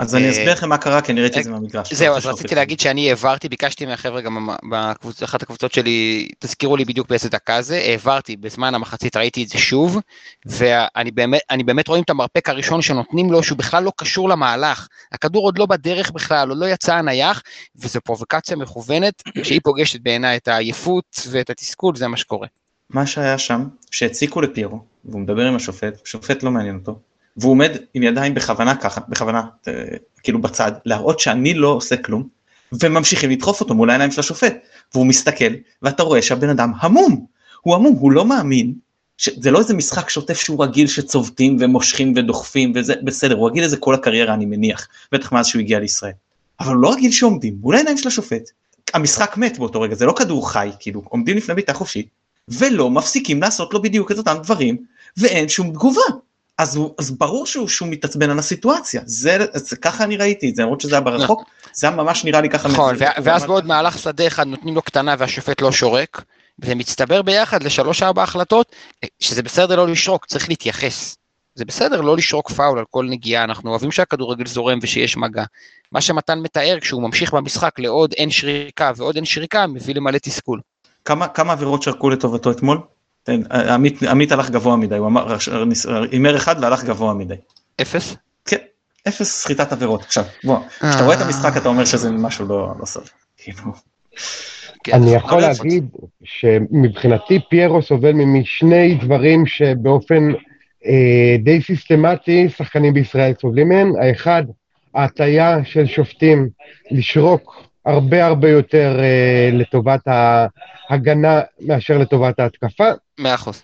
אז 0.00 0.16
אני 0.16 0.24
אה, 0.24 0.30
אסביר 0.30 0.52
לכם 0.52 0.68
מה 0.68 0.78
קרה, 0.78 1.00
כי 1.00 1.12
אני 1.12 1.20
ראיתי 1.20 1.38
את 1.38 1.44
זה 1.44 1.50
מהמגרש. 1.50 1.92
זהו, 1.92 2.16
אז 2.16 2.26
רציתי. 2.26 2.54
להגיד 2.54 2.80
שאני 2.80 3.08
העברתי, 3.08 3.48
ביקשתי 3.48 3.86
מהחבר'ה 3.86 4.20
גם 4.20 4.48
בקבוצה, 4.70 5.24
אחת 5.24 5.42
הקבוצות 5.42 5.72
שלי, 5.72 6.28
תזכירו 6.38 6.76
לי 6.76 6.84
בדיוק 6.84 7.08
באיזה 7.08 7.28
דקה 7.28 7.62
זה, 7.62 7.76
העברתי 7.76 8.36
בזמן 8.36 8.74
המחצית, 8.74 9.16
ראיתי 9.16 9.42
את 9.42 9.48
זה 9.48 9.58
שוב, 9.58 9.98
ואני 10.46 11.10
באמת, 11.10 11.40
אני 11.50 11.64
באמת 11.64 11.88
רואים 11.88 12.02
את 12.02 12.10
המרפק 12.10 12.48
הראשון 12.48 12.82
שנותנים 12.82 13.32
לו, 13.32 13.42
שהוא 13.42 13.58
בכלל 13.58 13.82
לא 13.84 13.92
קשור 13.96 14.28
למהלך. 14.28 14.86
הכדור 15.12 15.44
עוד 15.44 15.58
לא 15.58 15.66
בדרך 15.66 16.10
בכלל, 16.10 16.48
עוד 16.48 16.58
לא 16.58 16.66
יצא 16.66 16.94
הנייח, 16.94 17.42
וזו 17.76 18.00
פרובוקציה 18.00 18.56
מכוונת, 18.56 19.22
שהיא 19.42 19.60
פוגשת 19.64 20.00
בעיניי 20.00 20.36
את 20.36 20.48
העייפות 20.48 21.04
ואת 21.30 21.50
התסכול, 21.50 21.96
זה 21.96 22.08
מה 22.08 22.16
שקורה. 22.16 22.46
מה 22.90 23.06
שהיה 23.06 23.38
שם, 23.38 23.68
שהציקו 23.90 24.40
לפיירו, 24.40 24.84
והוא 25.04 25.20
מדבר 25.20 25.46
עם 25.46 25.56
השופט, 25.56 25.94
השופט 26.06 26.42
לא 26.42 26.50
מעניין 26.50 26.74
אותו, 26.74 26.98
והוא 27.36 27.50
עומד 27.50 27.70
עם 27.94 28.02
ידיים 28.02 28.34
בכוונה 28.34 28.76
ככה, 28.76 29.00
בכוונה, 29.08 29.42
אה, 29.68 29.72
כאילו 30.22 30.40
בצד, 30.40 30.72
להראות 30.84 31.20
שאני 31.20 31.54
לא 31.54 31.68
עושה 31.68 31.96
כלום, 31.96 32.28
וממשיכים 32.72 33.30
לדחוף 33.30 33.60
אותו 33.60 33.74
מול 33.74 33.90
העיניים 33.90 34.10
של 34.10 34.20
השופט, 34.20 34.56
והוא 34.94 35.06
מסתכל, 35.06 35.52
ואתה 35.82 36.02
רואה 36.02 36.22
שהבן 36.22 36.48
אדם 36.48 36.72
המום, 36.80 37.26
הוא 37.60 37.74
המום, 37.74 37.96
הוא 38.00 38.12
לא 38.12 38.24
מאמין, 38.24 38.74
זה 39.20 39.50
לא 39.50 39.58
איזה 39.58 39.74
משחק 39.74 40.10
שוטף 40.10 40.34
שהוא 40.34 40.64
רגיל 40.64 40.86
שצובטים 40.86 41.56
ומושכים 41.60 42.12
ודוחפים 42.16 42.72
וזה 42.74 42.94
בסדר, 43.04 43.34
הוא 43.34 43.50
רגיל 43.50 43.64
לזה 43.64 43.76
כל 43.76 43.94
הקריירה 43.94 44.34
אני 44.34 44.46
מניח, 44.46 44.88
בטח 45.12 45.32
מאז 45.32 45.46
שהוא 45.46 45.60
הגיע 45.60 45.78
לישראל. 45.78 46.12
אבל 46.60 46.74
הוא 46.74 46.82
לא 46.82 46.92
רגיל 46.92 47.10
שעומדים 47.10 47.56
מול 47.60 47.74
העיניים 47.74 47.98
של 47.98 48.08
השופט, 48.08 48.50
המשחק 48.94 49.36
מת 49.36 49.58
באותו 49.58 49.80
רגע, 49.80 49.94
זה 49.94 50.06
לא 50.06 50.12
כדור 50.12 50.50
חי, 50.50 50.70
כאילו, 50.80 51.02
עומדים 51.04 51.36
לפני 51.36 51.54
בעיטה 51.54 51.74
חופשית, 51.74 52.08
ולא 52.48 52.90
מפסיקים 52.90 53.42
לעשות 53.42 53.74
לו 53.74 53.82
בדיוק 53.82 54.12
את 54.12 54.18
אותם 54.18 54.36
דברים, 54.42 54.76
ואין 55.16 55.48
שום 55.48 55.70
תגובה. 55.70 56.02
אז, 56.60 56.76
הוא, 56.76 56.94
אז 56.98 57.10
ברור 57.10 57.46
שהוא, 57.46 57.68
שהוא 57.68 57.88
מתעצבן 57.88 58.30
על 58.30 58.38
הסיטואציה, 58.38 59.02
זה, 59.04 59.38
זה 59.54 59.76
ככה 59.76 60.04
אני 60.04 60.16
ראיתי 60.16 60.50
את 60.50 60.56
זה, 60.56 60.62
למרות 60.62 60.80
שזה 60.80 60.94
היה 60.94 61.00
ברחוק, 61.00 61.44
זה 61.72 61.86
היה 61.86 61.96
ממש 61.96 62.24
נראה 62.24 62.40
לי 62.40 62.50
ככה. 62.50 62.68
נכון, 62.68 62.94
ואז 62.98 63.44
בעוד 63.44 63.66
מהלך 63.66 63.98
שדה 63.98 64.26
אחד 64.26 64.46
נותנים 64.46 64.74
לו 64.74 64.82
קטנה 64.82 65.14
והשופט 65.18 65.60
לא 65.60 65.72
שורק, 65.72 66.22
וזה 66.58 66.74
מצטבר 66.74 67.22
ביחד 67.22 67.62
לשלוש 67.62 68.02
ארבע 68.02 68.22
החלטות, 68.22 68.76
שזה 69.20 69.42
בסדר 69.42 69.76
לא 69.76 69.88
לשרוק, 69.88 70.26
צריך 70.26 70.48
להתייחס. 70.48 71.16
זה 71.54 71.64
בסדר 71.64 72.00
לא 72.00 72.16
לשרוק 72.16 72.50
פאול 72.50 72.78
על 72.78 72.84
כל 72.90 73.06
נגיעה, 73.10 73.44
אנחנו 73.44 73.70
אוהבים 73.70 73.92
שהכדורגל 73.92 74.46
זורם 74.46 74.78
ושיש 74.82 75.16
מגע. 75.16 75.44
מה 75.92 76.00
שמתן 76.00 76.38
מתאר 76.38 76.78
כשהוא 76.80 77.02
ממשיך 77.02 77.34
במשחק 77.34 77.78
לעוד 77.78 78.12
אין 78.12 78.30
שריקה 78.30 78.92
ועוד 78.96 79.16
אין 79.16 79.24
שריקה, 79.24 79.66
מביא 79.66 79.94
למלא 79.94 80.18
תסכול. 80.18 80.60
כמה, 81.04 81.28
כמה 81.28 81.52
עבירות 81.52 81.82
שרקו 81.82 82.10
לטובתו 82.10 82.50
אתמול? 82.50 82.78
תן, 83.22 83.40
עמית, 83.50 84.02
עמית 84.02 84.32
הלך 84.32 84.50
גבוה 84.50 84.76
מדי, 84.76 84.96
הוא 84.96 85.06
אמר, 85.06 85.36
הימר 86.12 86.36
אחד 86.36 86.56
והלך 86.60 86.84
גבוה 86.84 87.14
מדי. 87.14 87.34
אפס? 87.82 88.16
כן, 88.44 88.56
אפס 89.08 89.42
סחיטת 89.42 89.72
עבירות. 89.72 90.02
עכשיו, 90.02 90.24
בוא, 90.44 90.58
כשאתה 90.68 91.04
רואה 91.04 91.16
את 91.16 91.20
המשחק 91.20 91.56
אתה 91.56 91.68
אומר 91.68 91.84
שזה 91.84 92.10
משהו 92.10 92.46
לא, 92.46 92.72
לא 92.80 92.84
סביר. 92.84 93.06
כאילו, 93.36 93.62
כן, 94.84 94.92
אני. 94.92 95.14
יכול 95.14 95.40
להגיד 95.40 95.84
שמבחינתי 96.24 97.40
פיירו 97.50 97.82
סובל 97.82 98.12
משני 98.12 98.94
דברים 98.94 99.46
שבאופן 99.46 100.32
אה, 100.86 101.36
די 101.38 101.62
סיסטמטי 101.62 102.48
שחקנים 102.48 102.94
בישראל 102.94 103.32
סובלים 103.40 103.68
מהם. 103.68 103.92
האחד, 104.02 104.42
ההטייה 104.94 105.64
של 105.64 105.86
שופטים 105.86 106.48
לשרוק 106.90 107.69
הרבה 107.90 108.26
הרבה 108.26 108.50
יותר 108.50 108.96
אה, 108.98 109.50
לטובת 109.52 110.00
ההגנה 110.88 111.40
מאשר 111.60 111.98
לטובת 111.98 112.40
ההתקפה. 112.40 112.88
מאה 113.18 113.34
אחוז. 113.34 113.62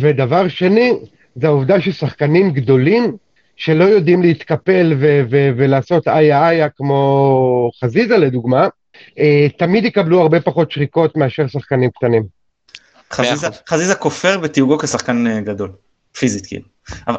ודבר 0.00 0.48
שני, 0.48 0.92
זה 1.34 1.46
העובדה 1.46 1.80
ששחקנים 1.80 2.50
גדולים 2.50 3.16
שלא 3.56 3.84
יודעים 3.84 4.22
להתקפל 4.22 4.92
ו- 5.00 5.22
ו- 5.30 5.50
ולעשות 5.56 6.08
איה 6.08 6.50
איה 6.50 6.68
כמו 6.68 7.70
חזיזה 7.84 8.16
לדוגמה, 8.16 8.68
אה, 9.18 9.46
תמיד 9.58 9.84
יקבלו 9.84 10.20
הרבה 10.20 10.40
פחות 10.40 10.72
שריקות 10.72 11.16
מאשר 11.16 11.46
שחקנים 11.46 11.90
קטנים. 11.90 12.22
חזיזה. 13.12 13.46
חזיזה 13.68 13.94
כופר 13.94 14.38
בתיוגו 14.38 14.78
כשחקן 14.78 15.26
אה, 15.26 15.40
גדול, 15.40 15.72
פיזית 16.18 16.46
כאילו. 16.46 16.71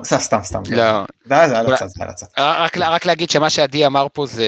סתם, 0.04 0.20
סתם, 0.20 0.40
סתם. 0.44 0.62
לא. 0.72 1.06
זה 1.26 1.34
היה 1.34 1.50
זה 1.50 1.60
היה 1.60 1.64
לצד, 1.64 1.88
זה 1.88 2.04
היה 2.04 2.10
לצד. 2.12 2.26
רק, 2.38 2.78
רק 2.78 3.06
להגיד 3.06 3.30
שמה 3.30 3.50
שעדי 3.50 3.86
אמר 3.86 4.08
פה 4.14 4.26
זה, 4.26 4.48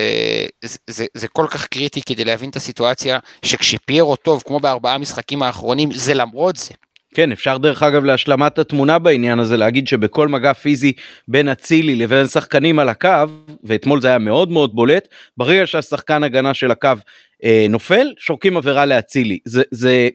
זה, 0.63 0.78
זה, 0.89 1.06
זה 1.13 1.28
כל 1.28 1.47
כך 1.49 1.67
קריטי 1.67 2.01
כדי 2.01 2.25
להבין 2.25 2.49
את 2.49 2.56
הסיטואציה, 2.56 3.19
שכשפיירו 3.45 4.15
טוב, 4.15 4.43
כמו 4.45 4.60
בארבעה 4.60 4.97
משחקים 4.97 5.43
האחרונים, 5.43 5.91
זה 5.91 6.13
למרות 6.13 6.56
זה. 6.56 6.73
כן, 7.15 7.32
אפשר 7.32 7.58
דרך 7.58 7.84
אגב 7.84 8.04
להשלמת 8.04 8.60
התמונה 8.60 8.99
בעניין 8.99 9.39
הזה 9.39 9.58
להגיד 9.58 9.88
שבכל 9.88 10.28
מגע 10.28 10.54
פיזי 10.54 10.93
בין 11.28 11.49
אצילי 11.49 11.95
לבין 11.95 12.28
שחקנים 12.28 12.80
על 12.80 12.89
הקו, 12.89 13.10
ואתמול 13.63 14.01
זה 14.01 14.08
היה 14.08 14.17
מאוד 14.17 14.51
מאוד 14.51 14.75
בולט, 14.75 15.08
ברגע 15.38 15.67
שהשחקן 15.67 16.23
הגנה 16.23 16.54
של 16.54 16.71
הקו 16.71 16.89
אה, 17.43 17.65
נופל, 17.69 18.13
שורקים 18.19 18.58
עבירה 18.58 18.86
לאצילי. 18.86 19.39
זה, 19.45 19.63
זה, 19.71 20.10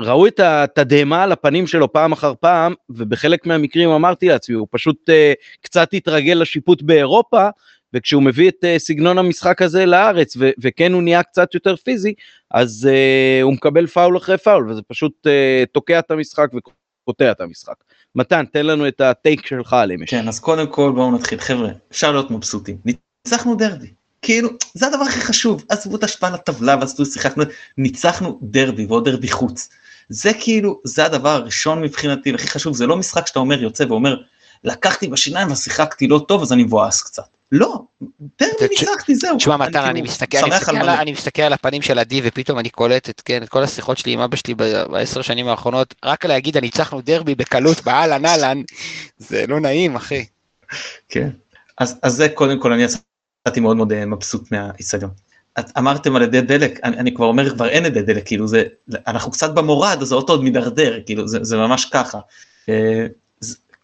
ראו 0.00 0.26
את 0.26 0.40
התדהמה 0.40 1.22
על 1.22 1.32
הפנים 1.32 1.66
שלו 1.66 1.92
פעם 1.92 2.12
אחר 2.12 2.32
פעם, 2.40 2.74
ובחלק 2.90 3.46
מהמקרים 3.46 3.90
אמרתי 3.90 4.28
לעצמי, 4.28 4.56
הוא 4.56 4.66
פשוט 4.70 5.10
אה, 5.10 5.32
קצת 5.62 5.88
התרגל 5.92 6.34
לשיפוט 6.34 6.82
באירופה, 6.82 7.48
וכשהוא 7.94 8.22
מביא 8.22 8.48
את 8.48 8.64
אה, 8.64 8.78
סגנון 8.78 9.18
המשחק 9.18 9.62
הזה 9.62 9.86
לארץ, 9.86 10.36
ו- 10.36 10.50
וכן 10.62 10.92
הוא 10.92 11.02
נהיה 11.02 11.22
קצת 11.22 11.54
יותר 11.54 11.76
פיזי, 11.76 12.14
אז 12.50 12.88
uh, 12.90 13.42
הוא 13.42 13.52
מקבל 13.52 13.86
פאול 13.86 14.16
אחרי 14.16 14.38
פאול, 14.38 14.70
וזה 14.70 14.82
פשוט 14.82 15.12
uh, 15.26 15.66
תוקע 15.72 15.98
את 15.98 16.10
המשחק 16.10 16.48
וקוטע 16.54 17.30
את 17.30 17.40
המשחק. 17.40 17.74
מתן, 18.14 18.44
תן 18.52 18.66
לנו 18.66 18.88
את 18.88 19.00
הטייק 19.00 19.46
שלך 19.46 19.72
על 19.72 19.92
אמש. 19.92 20.10
כן, 20.10 20.28
אז 20.28 20.40
קודם 20.40 20.66
כל 20.66 20.92
בואו 20.94 21.12
נתחיל. 21.12 21.40
חבר'ה, 21.40 21.68
אפשר 21.90 22.12
להיות 22.12 22.30
מבסוטים. 22.30 22.76
ניצחנו 22.84 23.54
דרבי. 23.54 23.90
כאילו, 24.22 24.48
זה 24.74 24.86
הדבר 24.86 25.02
הכי 25.02 25.20
חשוב. 25.20 25.64
עזבו 25.68 25.96
את 25.96 26.04
השפעה 26.04 26.30
לטבלה 26.30 26.76
ועזבו, 26.80 27.04
שיחקנו, 27.04 27.44
ניצחנו 27.78 28.38
דרבי 28.42 28.86
ועוד 28.86 29.08
דרבי 29.08 29.28
חוץ. 29.28 29.68
זה 30.08 30.30
כאילו, 30.40 30.80
זה 30.84 31.04
הדבר 31.04 31.28
הראשון 31.28 31.82
מבחינתי 31.82 32.32
והכי 32.32 32.48
חשוב, 32.48 32.76
זה 32.76 32.86
לא 32.86 32.96
משחק 32.96 33.26
שאתה 33.26 33.38
אומר, 33.38 33.62
יוצא 33.62 33.84
ואומר, 33.88 34.16
לקחתי 34.64 35.08
בשיניים 35.08 35.52
ושיחקתי 35.52 36.08
לא 36.08 36.24
טוב 36.28 36.42
אז 36.42 36.52
אני 36.52 36.64
מבואס 36.64 37.02
קצת. 37.02 37.22
לא, 37.52 37.82
דרבי 38.40 38.68
ניצחתי, 38.70 39.14
זהו. 39.14 39.36
תשמע 39.36 39.56
מתן, 39.56 39.72
כאילו 39.72 39.86
אני 39.86 40.02
מסתכל, 40.02 40.38
אני 40.38 40.50
מסתכל, 40.50 40.70
על 40.70 40.76
על, 40.76 40.82
מלא. 40.82 41.00
אני 41.02 41.12
מסתכל 41.12 41.42
על 41.42 41.52
הפנים 41.52 41.82
של 41.82 41.98
עדי 41.98 42.20
ופתאום 42.24 42.58
אני 42.58 42.70
קולט 42.70 43.10
את, 43.10 43.22
כן, 43.24 43.42
את 43.42 43.48
כל 43.48 43.62
השיחות 43.62 43.98
שלי 43.98 44.12
עם 44.12 44.20
אבא 44.20 44.36
שלי 44.36 44.54
בעשר 44.54 45.22
שנים 45.22 45.48
האחרונות, 45.48 45.94
רק 46.04 46.24
להגיד 46.24 46.56
הניצחנו 46.56 47.00
דרבי 47.00 47.34
בקלות 47.34 47.84
באהלן 47.84 48.26
אהלן, 48.26 48.62
זה 49.18 49.44
לא 49.48 49.60
נעים 49.60 49.96
אחי. 49.96 50.24
כן. 51.08 51.28
אז, 51.78 51.98
אז 52.02 52.12
זה 52.12 52.28
קודם 52.28 52.60
כל 52.60 52.72
אני 52.72 52.82
יצאתי 52.82 53.60
מאוד 53.60 53.76
מאוד 53.76 53.92
אה, 53.92 54.06
מבסוט 54.06 54.52
מהאיצטדיון. 54.52 55.10
את 55.58 55.78
אמרתם 55.78 56.16
על 56.16 56.22
ידי 56.22 56.40
דלק, 56.40 56.80
אני, 56.84 56.96
אני 56.96 57.14
כבר 57.14 57.26
אומר 57.26 57.50
כבר 57.50 57.68
אין 57.68 57.84
ידי 57.84 58.02
דלק, 58.02 58.26
כאילו 58.26 58.48
זה, 58.48 58.64
אנחנו 59.06 59.30
קצת 59.30 59.54
במורד 59.54 59.98
אז 60.00 60.12
האוטו 60.12 60.32
עוד 60.32 60.44
מידרדר, 60.44 61.00
כאילו 61.06 61.28
זה, 61.28 61.38
זה 61.42 61.56
ממש 61.56 61.84
ככה. 61.84 62.18
אה, 62.68 63.06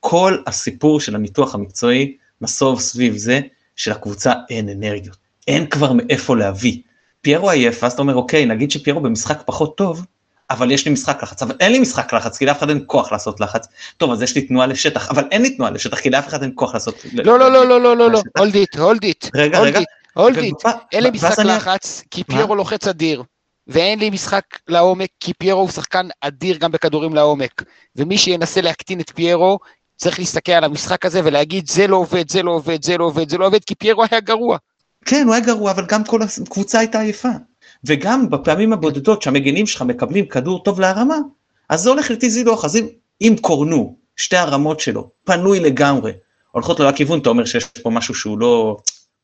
כל 0.00 0.36
הסיפור 0.46 1.00
של 1.00 1.14
הניתוח 1.14 1.54
המקצועי 1.54 2.16
נסוב 2.40 2.80
סביב 2.80 3.16
זה 3.16 3.40
שלקבוצה 3.76 4.32
אין 4.50 4.68
אנרגיות, 4.68 5.16
אין 5.48 5.66
כבר 5.66 5.92
מאיפה 5.92 6.36
להביא. 6.36 6.78
פיירו 7.20 7.50
עייף, 7.50 7.82
ואז 7.82 7.92
אתה 7.92 8.02
אומר 8.02 8.14
אוקיי, 8.14 8.46
נגיד 8.46 8.70
שפיירו 8.70 9.00
במשחק 9.00 9.42
פחות 9.46 9.76
טוב, 9.76 10.06
אבל 10.50 10.70
יש 10.70 10.86
לי 10.86 10.92
משחק 10.92 11.22
לחץ, 11.22 11.42
אבל 11.42 11.54
אין 11.60 11.72
לי 11.72 11.78
משחק 11.78 12.14
לחץ, 12.14 12.38
כי 12.38 12.46
לאף 12.46 12.58
אחד 12.58 12.68
אין 12.68 12.82
כוח 12.86 13.12
לעשות 13.12 13.40
לחץ. 13.40 13.66
טוב, 13.96 14.12
אז 14.12 14.22
יש 14.22 14.34
לי 14.34 14.42
תנועה 14.42 14.66
לשטח, 14.66 15.10
אבל 15.10 15.24
אין 15.30 15.42
לי 15.42 15.50
תנועה 15.56 15.70
לשטח, 15.70 16.00
כי 16.00 16.10
לאף 16.10 16.28
אחד 16.28 16.42
אין 16.42 16.52
כוח 16.54 16.74
לעשות... 16.74 17.04
לא 17.14 17.38
לא 17.38 17.52
לא 17.52 17.68
לא 17.68 17.96
לא 17.96 18.10
לא 18.10 18.22
hold 18.38 18.52
it, 18.52 18.76
hold 18.76 19.04
it, 19.04 19.30
רגע, 19.34 19.60
רגע. 19.60 19.80
ובא- 20.16 20.72
אין 20.92 21.02
לי 21.02 21.10
משחק 21.10 21.38
לחץ, 21.38 22.02
כי 22.10 22.24
פיירו 22.24 22.54
לוחץ 22.54 22.88
אדיר, 22.88 23.22
ואין 23.66 23.98
לי 23.98 24.10
משחק 24.10 24.44
לעומק, 24.68 25.08
כי 25.20 25.32
פיירו 25.34 25.60
הוא 25.60 25.70
שחקן 25.70 26.08
אדיר 26.20 26.56
גם 26.56 26.72
בכדורים 26.72 27.14
לעומק, 27.14 27.62
ומי 27.96 28.18
שינסה 28.18 28.60
להקטין 28.60 29.00
את 29.00 29.10
פיירו, 29.14 29.58
צריך 29.96 30.18
להסתכל 30.18 30.52
על 30.52 30.64
המשחק 30.64 31.06
הזה 31.06 31.20
ולהגיד 31.24 31.68
זה 31.68 31.86
לא 31.86 31.96
עובד, 31.96 32.30
זה 32.30 32.42
לא 32.42 32.50
עובד, 32.50 32.84
זה 32.84 32.98
לא 32.98 33.04
עובד, 33.04 33.30
זה 33.30 33.38
לא 33.38 33.46
עובד, 33.46 33.64
כי 33.64 33.74
פיירו 33.74 34.04
היה 34.10 34.20
גרוע. 34.20 34.56
כן, 35.04 35.24
הוא 35.26 35.34
היה 35.34 35.44
גרוע, 35.44 35.70
אבל 35.70 35.86
גם 35.86 36.04
כל 36.04 36.20
הקבוצה 36.22 36.78
הייתה 36.78 37.00
עייפה. 37.00 37.28
וגם 37.84 38.30
בפעמים 38.30 38.72
הבודדות 38.72 39.22
שהמגנים 39.22 39.66
שלך 39.66 39.82
מקבלים 39.82 40.26
כדור 40.26 40.62
טוב 40.62 40.80
להרמה, 40.80 41.16
אז 41.68 41.80
זה 41.80 41.90
הולך 41.90 42.10
לטיזי 42.10 42.38
זילוך, 42.38 42.64
אז 42.64 42.76
אם, 42.76 42.86
אם 43.20 43.36
קורנו, 43.40 43.96
שתי 44.16 44.36
הרמות 44.36 44.80
שלו, 44.80 45.10
פנוי 45.24 45.60
לגמרי, 45.60 46.12
הולכות 46.50 46.80
לו 46.80 46.86
לכיוון, 46.88 47.18
אתה 47.18 47.28
אומר 47.28 47.44
שיש 47.44 47.64
פה 47.64 47.90
משהו 47.90 48.14
שהוא 48.14 48.38
לא, 48.38 48.76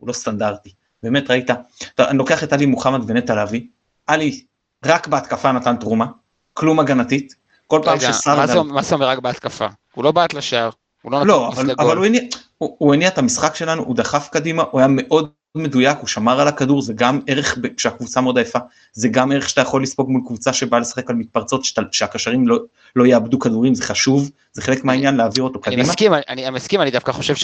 לא 0.03 0.13
סטנדרטי. 0.13 0.71
באמת 1.03 1.31
ראית, 1.31 1.51
אני 1.99 2.19
לוקח 2.19 2.45
את 2.45 2.53
עלי 2.53 2.67
מוחמד 2.67 3.01
ונטע 3.07 3.45
לביא, 3.45 3.63
עלי 4.07 4.45
רק 4.85 5.07
בהתקפה 5.07 5.53
נתן 5.53 5.77
תרומה, 5.77 6.07
כלום 6.55 6.81
הגנתית, 6.81 7.35
כל 7.67 7.81
פעם 7.85 8.01
שסרדל... 8.01 8.61
מה 8.61 8.83
זה 8.83 8.95
אומר 8.95 9.09
רק 9.09 9.19
בהתקפה? 9.19 9.67
הוא 9.95 10.05
לא 10.05 10.13
בעט 10.13 10.35
לשער, 10.35 10.71
הוא 11.03 11.13
לא 11.13 11.19
נתן 11.19 11.29
לא, 11.29 11.49
אבל, 11.49 11.71
אבל 11.79 11.97
הוא, 11.97 12.07
הניע, 12.07 12.23
הוא, 12.59 12.77
הוא 12.79 12.95
הניע 12.95 13.09
את 13.09 13.19
המשחק 13.19 13.55
שלנו, 13.55 13.83
הוא 13.83 13.97
דחף 13.97 14.29
קדימה, 14.33 14.65
הוא 14.71 14.81
היה 14.81 14.89
מאוד 14.91 15.31
מדויק, 15.55 15.99
הוא 15.99 16.07
שמר 16.07 16.41
על 16.41 16.49
הכדור, 16.49 16.83
זה 16.83 16.93
גם 16.97 17.21
ערך 17.27 17.59
כשהקבוצה 17.77 18.21
מאוד 18.21 18.39
עייפה, 18.39 18.59
זה 18.93 19.09
גם 19.09 19.33
ערך 19.33 19.49
שאתה 19.49 19.61
יכול 19.61 19.83
לספוג 19.83 20.11
מול 20.11 20.23
קבוצה 20.27 20.53
שבאה 20.53 20.81
לשחק 20.81 21.11
על 21.11 21.17
מתפרצות, 21.17 21.65
שאתה, 21.65 21.83
שהקשרים 21.93 22.49
לא, 22.49 22.59
לא 22.97 23.07
יאבדו 23.07 23.39
כדורים, 23.39 23.75
זה 23.75 23.83
חשוב, 23.83 24.31
זה 24.53 24.63
חלק 24.63 24.85
מהעניין 24.85 25.17
להעביר 25.17 25.45
אותו 25.45 25.61
קדימה. 25.61 25.83
אני 25.83 25.91
מסכים, 25.91 26.15
אני, 26.15 26.23
אני 26.29 26.51
מסכים, 26.51 26.81
אני 26.81 26.91
דווקא 26.91 27.13
חושב 27.13 27.35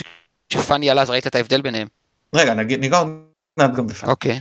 שפאני 0.48 0.90
עלה, 0.90 1.02
אז 1.02 1.10
ראית 1.10 1.26
את 1.26 1.34
ההבדל 1.34 1.62
ביניהם. 1.62 1.88
רגע, 2.34 2.54
ניגע 2.54 2.98
עוד 2.98 3.06
מעט 3.06 3.33
גם 3.58 3.86
בפאני. 3.86 4.12
אוקיי. 4.12 4.40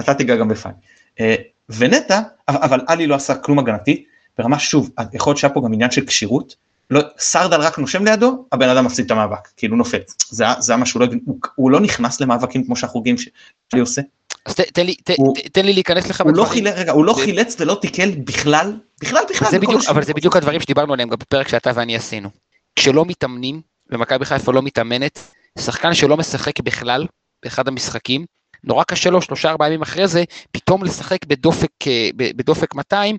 אתה 0.00 0.14
תיגע 0.14 0.36
גם 0.36 0.48
בפאני. 0.48 0.74
אה, 1.20 1.34
ונטע, 1.68 2.20
אבל 2.48 2.80
עלי 2.86 3.06
לא 3.06 3.14
עשה 3.14 3.34
כלום 3.34 3.58
הגנתי, 3.58 4.04
ברמה 4.38 4.58
שוב, 4.58 4.90
יכול 5.12 5.30
להיות 5.30 5.38
שהיה 5.38 5.54
פה 5.54 5.60
גם 5.64 5.72
עניין 5.72 5.90
של 5.90 6.06
כשירות, 6.06 6.56
לא, 6.90 7.00
סרדל 7.18 7.60
רק 7.60 7.78
נושם 7.78 8.04
לידו, 8.04 8.44
הבן 8.52 8.68
אדם 8.68 8.84
מפסיד 8.84 9.04
את 9.04 9.10
המאבק, 9.10 9.48
כאילו 9.56 9.76
נופל. 9.76 9.98
זה, 10.30 10.44
זה 10.58 10.76
מה 10.76 10.86
שהוא 10.86 11.00
לא, 11.00 11.06
הוא, 11.24 11.38
הוא 11.54 11.70
לא 11.70 11.80
נכנס 11.80 12.20
למאבקים 12.20 12.64
כמו 12.64 12.76
שהחוגים 12.76 13.18
שלי 13.18 13.80
עושה. 13.80 14.02
אז 14.46 14.54
ת, 14.54 14.60
תן, 14.60 14.86
לי, 14.86 14.94
ת, 14.94 15.10
הוא, 15.16 15.34
תן 15.52 15.66
לי 15.66 15.72
להיכנס 15.72 16.10
לך 16.10 16.20
בדברים. 16.20 16.36
לא 16.36 16.50
חיל, 16.50 16.68
רגע, 16.68 16.92
הוא 16.92 17.04
לא 17.04 17.14
זה... 17.14 17.22
חילץ 17.22 17.56
ולא 17.60 17.78
תיקל 17.80 18.10
בכלל, 18.10 18.76
בכלל, 19.00 19.22
בכלל. 19.30 19.50
זה 19.50 19.58
בדיוק, 19.58 19.82
אבל 19.88 20.04
זה 20.04 20.14
בדיוק 20.14 20.36
הדברים 20.36 20.60
שדיברנו 20.60 20.92
עליהם 20.92 21.08
גם 21.08 21.18
בפרק 21.18 21.48
שאתה 21.48 21.70
ואני 21.74 21.96
עשינו. 21.96 22.30
כשלא 22.76 23.04
מתאמנים, 23.04 23.60
ומכבי 23.90 24.24
חיפה 24.24 24.52
לא 24.52 24.62
מתאמנת, 24.62 25.18
שחקן 25.58 25.94
שלא 25.94 26.16
משחק 26.16 26.60
בכלל, 26.60 27.06
באחד 27.44 27.68
המשחקים, 27.68 28.24
נורא 28.64 28.84
קשה 28.84 29.10
לו 29.10 29.22
שלושה 29.22 29.50
ארבעה 29.50 29.68
ימים 29.68 29.82
אחרי 29.82 30.08
זה, 30.08 30.24
פתאום 30.50 30.84
לשחק 30.84 31.24
בדופק, 31.26 31.86
אה, 31.86 32.08
בדופק 32.16 32.74
200, 32.74 33.16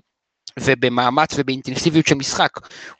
ובמאמץ 0.60 1.28
ובאינטנסיביות 1.36 2.06
של 2.06 2.14
משחק. 2.14 2.50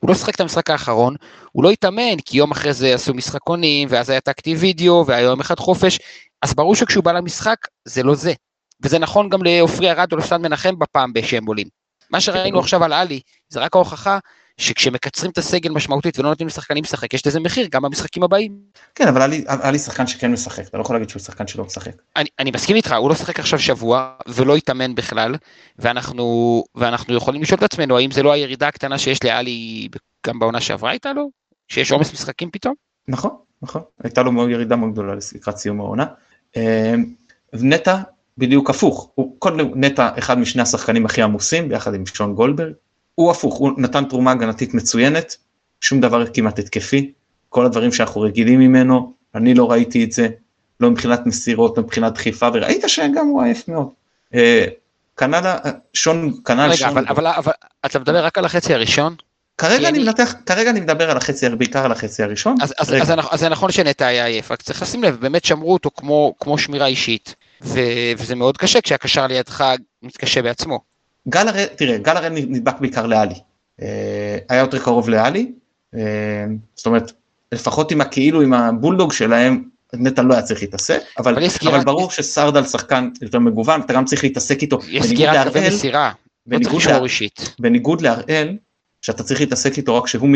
הוא 0.00 0.08
לא 0.10 0.14
שחק 0.14 0.34
את 0.34 0.40
המשחק 0.40 0.70
האחרון, 0.70 1.16
הוא 1.52 1.64
לא 1.64 1.70
התאמן, 1.70 2.20
כי 2.24 2.38
יום 2.38 2.50
אחרי 2.50 2.72
זה 2.72 2.94
עשו 2.94 3.14
משחקונים, 3.14 3.88
ואז 3.90 4.10
היה 4.10 4.20
טקטי 4.20 4.54
וידאו, 4.54 5.04
והיה 5.06 5.20
יום 5.20 5.40
אחד 5.40 5.58
חופש, 5.58 5.98
אז 6.42 6.54
ברור 6.54 6.76
שכשהוא 6.76 7.04
בא 7.04 7.12
למשחק, 7.12 7.56
זה 7.84 8.02
לא 8.02 8.14
זה. 8.14 8.32
וזה 8.84 8.98
נכון 8.98 9.28
גם 9.28 9.42
לעופרי 9.42 9.90
ארד 9.90 10.12
או 10.12 10.16
לסטן 10.16 10.42
מנחם 10.42 10.78
בפעם 10.78 11.12
שהם 11.22 11.46
עולים. 11.46 11.66
מה 12.10 12.20
שראינו 12.20 12.58
עכשיו 12.58 12.84
על 12.84 12.92
עלי, 12.92 13.20
זה 13.48 13.60
רק 13.60 13.74
ההוכחה 13.76 14.18
שכשמקצרים 14.56 15.30
את 15.30 15.38
הסגל 15.38 15.70
משמעותית 15.70 16.18
ולא 16.18 16.28
נותנים 16.28 16.46
לשחקנים 16.46 16.84
לשחק, 16.84 17.14
יש 17.14 17.26
לזה 17.26 17.40
מחיר 17.40 17.68
גם 17.70 17.82
במשחקים 17.82 18.22
הבאים. 18.22 18.58
כן, 18.94 19.08
אבל 19.08 19.32
היה 19.46 19.70
לי 19.70 19.78
שחקן 19.78 20.06
שכן 20.06 20.32
משחק, 20.32 20.68
אתה 20.68 20.76
לא 20.76 20.82
יכול 20.82 20.96
להגיד 20.96 21.08
שהוא 21.08 21.22
שחקן 21.22 21.46
שלא 21.46 21.64
משחק. 21.64 21.92
אני, 22.16 22.28
אני 22.38 22.50
מסכים 22.50 22.76
איתך, 22.76 22.94
הוא 22.98 23.08
לא 23.08 23.14
שחק 23.14 23.40
עכשיו 23.40 23.58
שבוע 23.58 24.12
ולא 24.28 24.56
התאמן 24.56 24.94
בכלל, 24.94 25.34
ואנחנו, 25.78 26.64
ואנחנו 26.74 27.14
יכולים 27.14 27.42
לשאול 27.42 27.58
את 27.58 27.62
עצמנו 27.62 27.98
האם 27.98 28.10
זה 28.10 28.22
לא 28.22 28.32
הירידה 28.32 28.68
הקטנה 28.68 28.98
שיש 28.98 29.24
לאלי 29.24 29.88
גם 30.26 30.38
בעונה 30.38 30.60
שעברה 30.60 30.90
הייתה 30.90 31.12
לו? 31.12 31.30
שיש 31.68 31.92
עומס 31.92 32.12
משחקים 32.12 32.50
פתאום? 32.50 32.74
נכון, 33.08 33.30
נכון, 33.62 33.82
הייתה 34.04 34.22
לו 34.22 34.50
ירידה 34.50 34.76
מאוד 34.76 34.92
גדולה 34.92 35.14
לקראת 35.34 35.56
סיום 35.56 35.80
העונה. 35.80 36.06
אה, 36.56 36.94
נטע 37.52 37.96
בדיוק 38.38 38.70
הפוך, 38.70 39.10
הוא 39.14 39.36
קודם 39.38 39.70
נטע 39.74 40.10
אחד 40.18 40.38
משני 40.38 40.62
השחקנים 40.62 41.06
הכי 41.06 41.22
עמוסים 41.22 41.68
ביחד 41.68 41.94
עם 41.94 42.06
שון 42.06 42.34
גולדברג, 42.34 42.72
הוא 43.14 43.30
הפוך, 43.30 43.54
הוא 43.54 43.72
נתן 43.76 44.04
תרומה 44.04 44.30
הגנתית 44.30 44.74
מצוינת, 44.74 45.36
שום 45.80 46.00
דבר 46.00 46.26
כמעט 46.26 46.58
התקפי, 46.58 47.12
כל 47.48 47.66
הדברים 47.66 47.92
שאנחנו 47.92 48.20
רגילים 48.20 48.60
ממנו, 48.60 49.12
אני 49.34 49.54
לא 49.54 49.70
ראיתי 49.70 50.04
את 50.04 50.12
זה, 50.12 50.28
לא 50.80 50.90
מבחינת 50.90 51.26
מסירות, 51.26 51.78
לא 51.78 51.82
מבחינת 51.82 52.12
דחיפה, 52.12 52.48
וראית 52.54 52.84
שגם 52.86 53.26
הוא 53.26 53.42
עייף 53.42 53.68
מאוד. 53.68 53.88
אה, 54.34 54.64
קנדה, 55.14 55.56
שון, 55.94 56.32
קנדה, 56.42 56.66
רגע, 56.66 56.88
אבל, 56.88 57.04
אבל, 57.08 57.26
אבל 57.26 57.52
אתה 57.86 57.98
מדבר 57.98 58.24
רק 58.24 58.38
על 58.38 58.44
החצי 58.44 58.74
הראשון? 58.74 59.14
כרגע 59.58 59.88
אני, 59.88 59.98
מנתח, 59.98 60.34
כרגע 60.46 60.70
אני 60.70 60.80
מדבר 60.80 61.10
על 61.10 61.16
החצי, 61.16 61.48
בעיקר 61.48 61.84
על 61.84 61.92
החצי 61.92 62.22
הראשון. 62.22 62.56
אז, 62.62 62.74
אז, 62.78 62.94
אז, 62.94 63.12
אז 63.30 63.40
זה 63.40 63.48
נכון 63.48 63.72
שנטע 63.72 64.06
היה 64.06 64.26
עייף, 64.26 64.50
רק 64.50 64.62
צריך 64.62 64.82
לשים 64.82 65.02
לב, 65.02 65.20
באמת 65.20 65.44
שמרו 65.44 65.72
אותו 65.72 65.90
כמו, 65.96 66.34
כמו 66.40 66.58
שמירה 66.58 66.86
אישית, 66.86 67.34
ו, 67.62 67.80
וזה 68.18 68.34
מאוד 68.34 68.56
קשה 68.56 68.80
כשהקשר 68.80 69.26
לידך 69.26 69.64
מתקשה 70.02 70.42
בעצמו. 70.42 70.91
גל 71.28 71.48
הראל, 71.48 71.66
תראה, 71.76 71.98
גל 71.98 72.16
הראל 72.16 72.32
נדבק 72.32 72.80
בעיקר 72.80 73.06
לאלי. 73.06 73.34
אה, 73.82 74.38
היה 74.48 74.60
יותר 74.60 74.78
קרוב 74.78 75.08
לאלי, 75.08 75.52
אה, 75.94 76.00
זאת 76.74 76.86
אומרת, 76.86 77.12
לפחות 77.52 77.90
עם 77.90 78.00
הכאילו, 78.00 78.40
עם 78.40 78.54
הבולדוג 78.54 79.12
שלהם, 79.12 79.64
נטע 79.94 80.22
לא 80.22 80.34
היה 80.34 80.42
צריך 80.42 80.62
להתעסק, 80.62 81.00
אבל, 81.18 81.34
אבל, 81.34 81.68
אבל 81.68 81.84
ברור 81.84 82.10
שסרדל 82.10 82.64
שחקן 82.64 83.10
יותר 83.22 83.38
מגוון, 83.38 83.80
אתה 83.80 83.92
גם 83.92 84.04
צריך 84.04 84.24
להתעסק 84.24 84.62
איתו. 84.62 84.78
יש 84.88 85.06
סגירת 85.06 85.46
קווי 85.46 85.68
מסירה, 85.68 86.12
לא 86.46 86.58
צריך 86.58 86.74
לשמור 86.74 87.04
אישית. 87.04 87.54
בניגוד 87.58 88.00
להראל, 88.00 88.56
שאתה 89.02 89.22
צריך 89.22 89.40
להתעסק 89.40 89.76
איתו 89.76 89.96
רק 89.96 90.04
כשהוא 90.04 90.28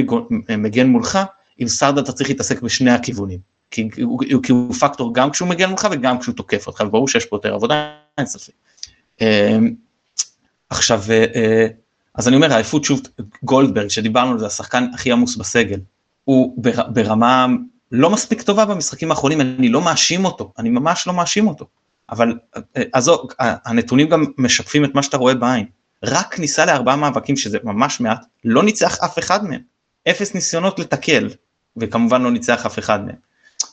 מגן 0.59 0.87
מולך, 0.87 1.19
עם 1.59 1.69
סרדל 1.69 2.03
אתה 2.03 2.13
צריך 2.13 2.29
להתעסק 2.29 2.63
בשני 2.63 2.91
הכיוונים. 2.91 3.39
כי 3.71 3.89
הוא, 4.03 4.43
כי 4.43 4.53
הוא 4.53 4.75
פקטור 4.75 5.15
גם 5.15 5.31
כשהוא 5.31 5.49
מגן 5.49 5.69
מולך 5.69 5.89
וגם 5.91 6.19
כשהוא 6.19 6.35
תוקף 6.35 6.67
אותך, 6.67 6.81
וברור 6.87 7.09
שיש 7.09 7.27
פה 7.27 7.37
יותר 7.37 7.55
עבודה, 7.55 7.91
אין 8.19 8.27
ספק. 8.27 8.53
עכשיו, 10.71 11.03
אה, 11.11 11.25
אה, 11.35 11.67
אז 12.15 12.29
אני 12.29 12.37
אומר, 12.37 12.53
העייפות 12.53 12.85
שוב, 12.85 13.01
גולדברג, 13.43 13.89
שדיברנו 13.89 14.33
על 14.33 14.39
זה, 14.39 14.47
השחקן 14.47 14.87
הכי 14.95 15.13
עמוס 15.13 15.37
בסגל, 15.37 15.81
הוא 16.25 16.63
ברמה 16.89 17.47
לא 17.93 18.11
מספיק 18.11 18.43
טובה 18.43 18.65
במשחקים 18.65 19.11
האחרונים, 19.11 19.41
אני 19.41 19.69
לא 19.69 19.81
מאשים 19.81 20.25
אותו, 20.25 20.53
אני 20.59 20.71
ממש 20.71 21.07
לא 21.07 21.13
מאשים 21.13 21.49
אותו. 21.49 21.67
אבל 22.11 22.39
עזוב, 22.93 23.29
אה, 23.41 23.55
הנתונים 23.65 24.09
גם 24.09 24.25
משקפים 24.39 24.85
את 24.85 24.95
מה 24.95 25.03
שאתה 25.03 25.17
רואה 25.17 25.35
בעין. 25.35 25.67
רק 26.05 26.35
כניסה 26.35 26.65
לארבעה 26.65 26.97
מאבקים, 26.97 27.37
שזה 27.37 27.59
ממש 27.65 28.01
מעט, 28.01 28.27
לא 28.45 28.63
ניצח 28.63 28.99
אף 29.05 29.19
אחד 29.19 29.45
מהם. 29.45 29.61
אפס 30.11 30.35
ניסיונות 30.35 30.79
לתקל, 30.79 31.29
וכמובן 31.77 32.23
לא 32.23 32.31
ניצח 32.31 32.67
אף 32.67 32.79
אחד 32.79 33.07
מהם. 33.07 33.17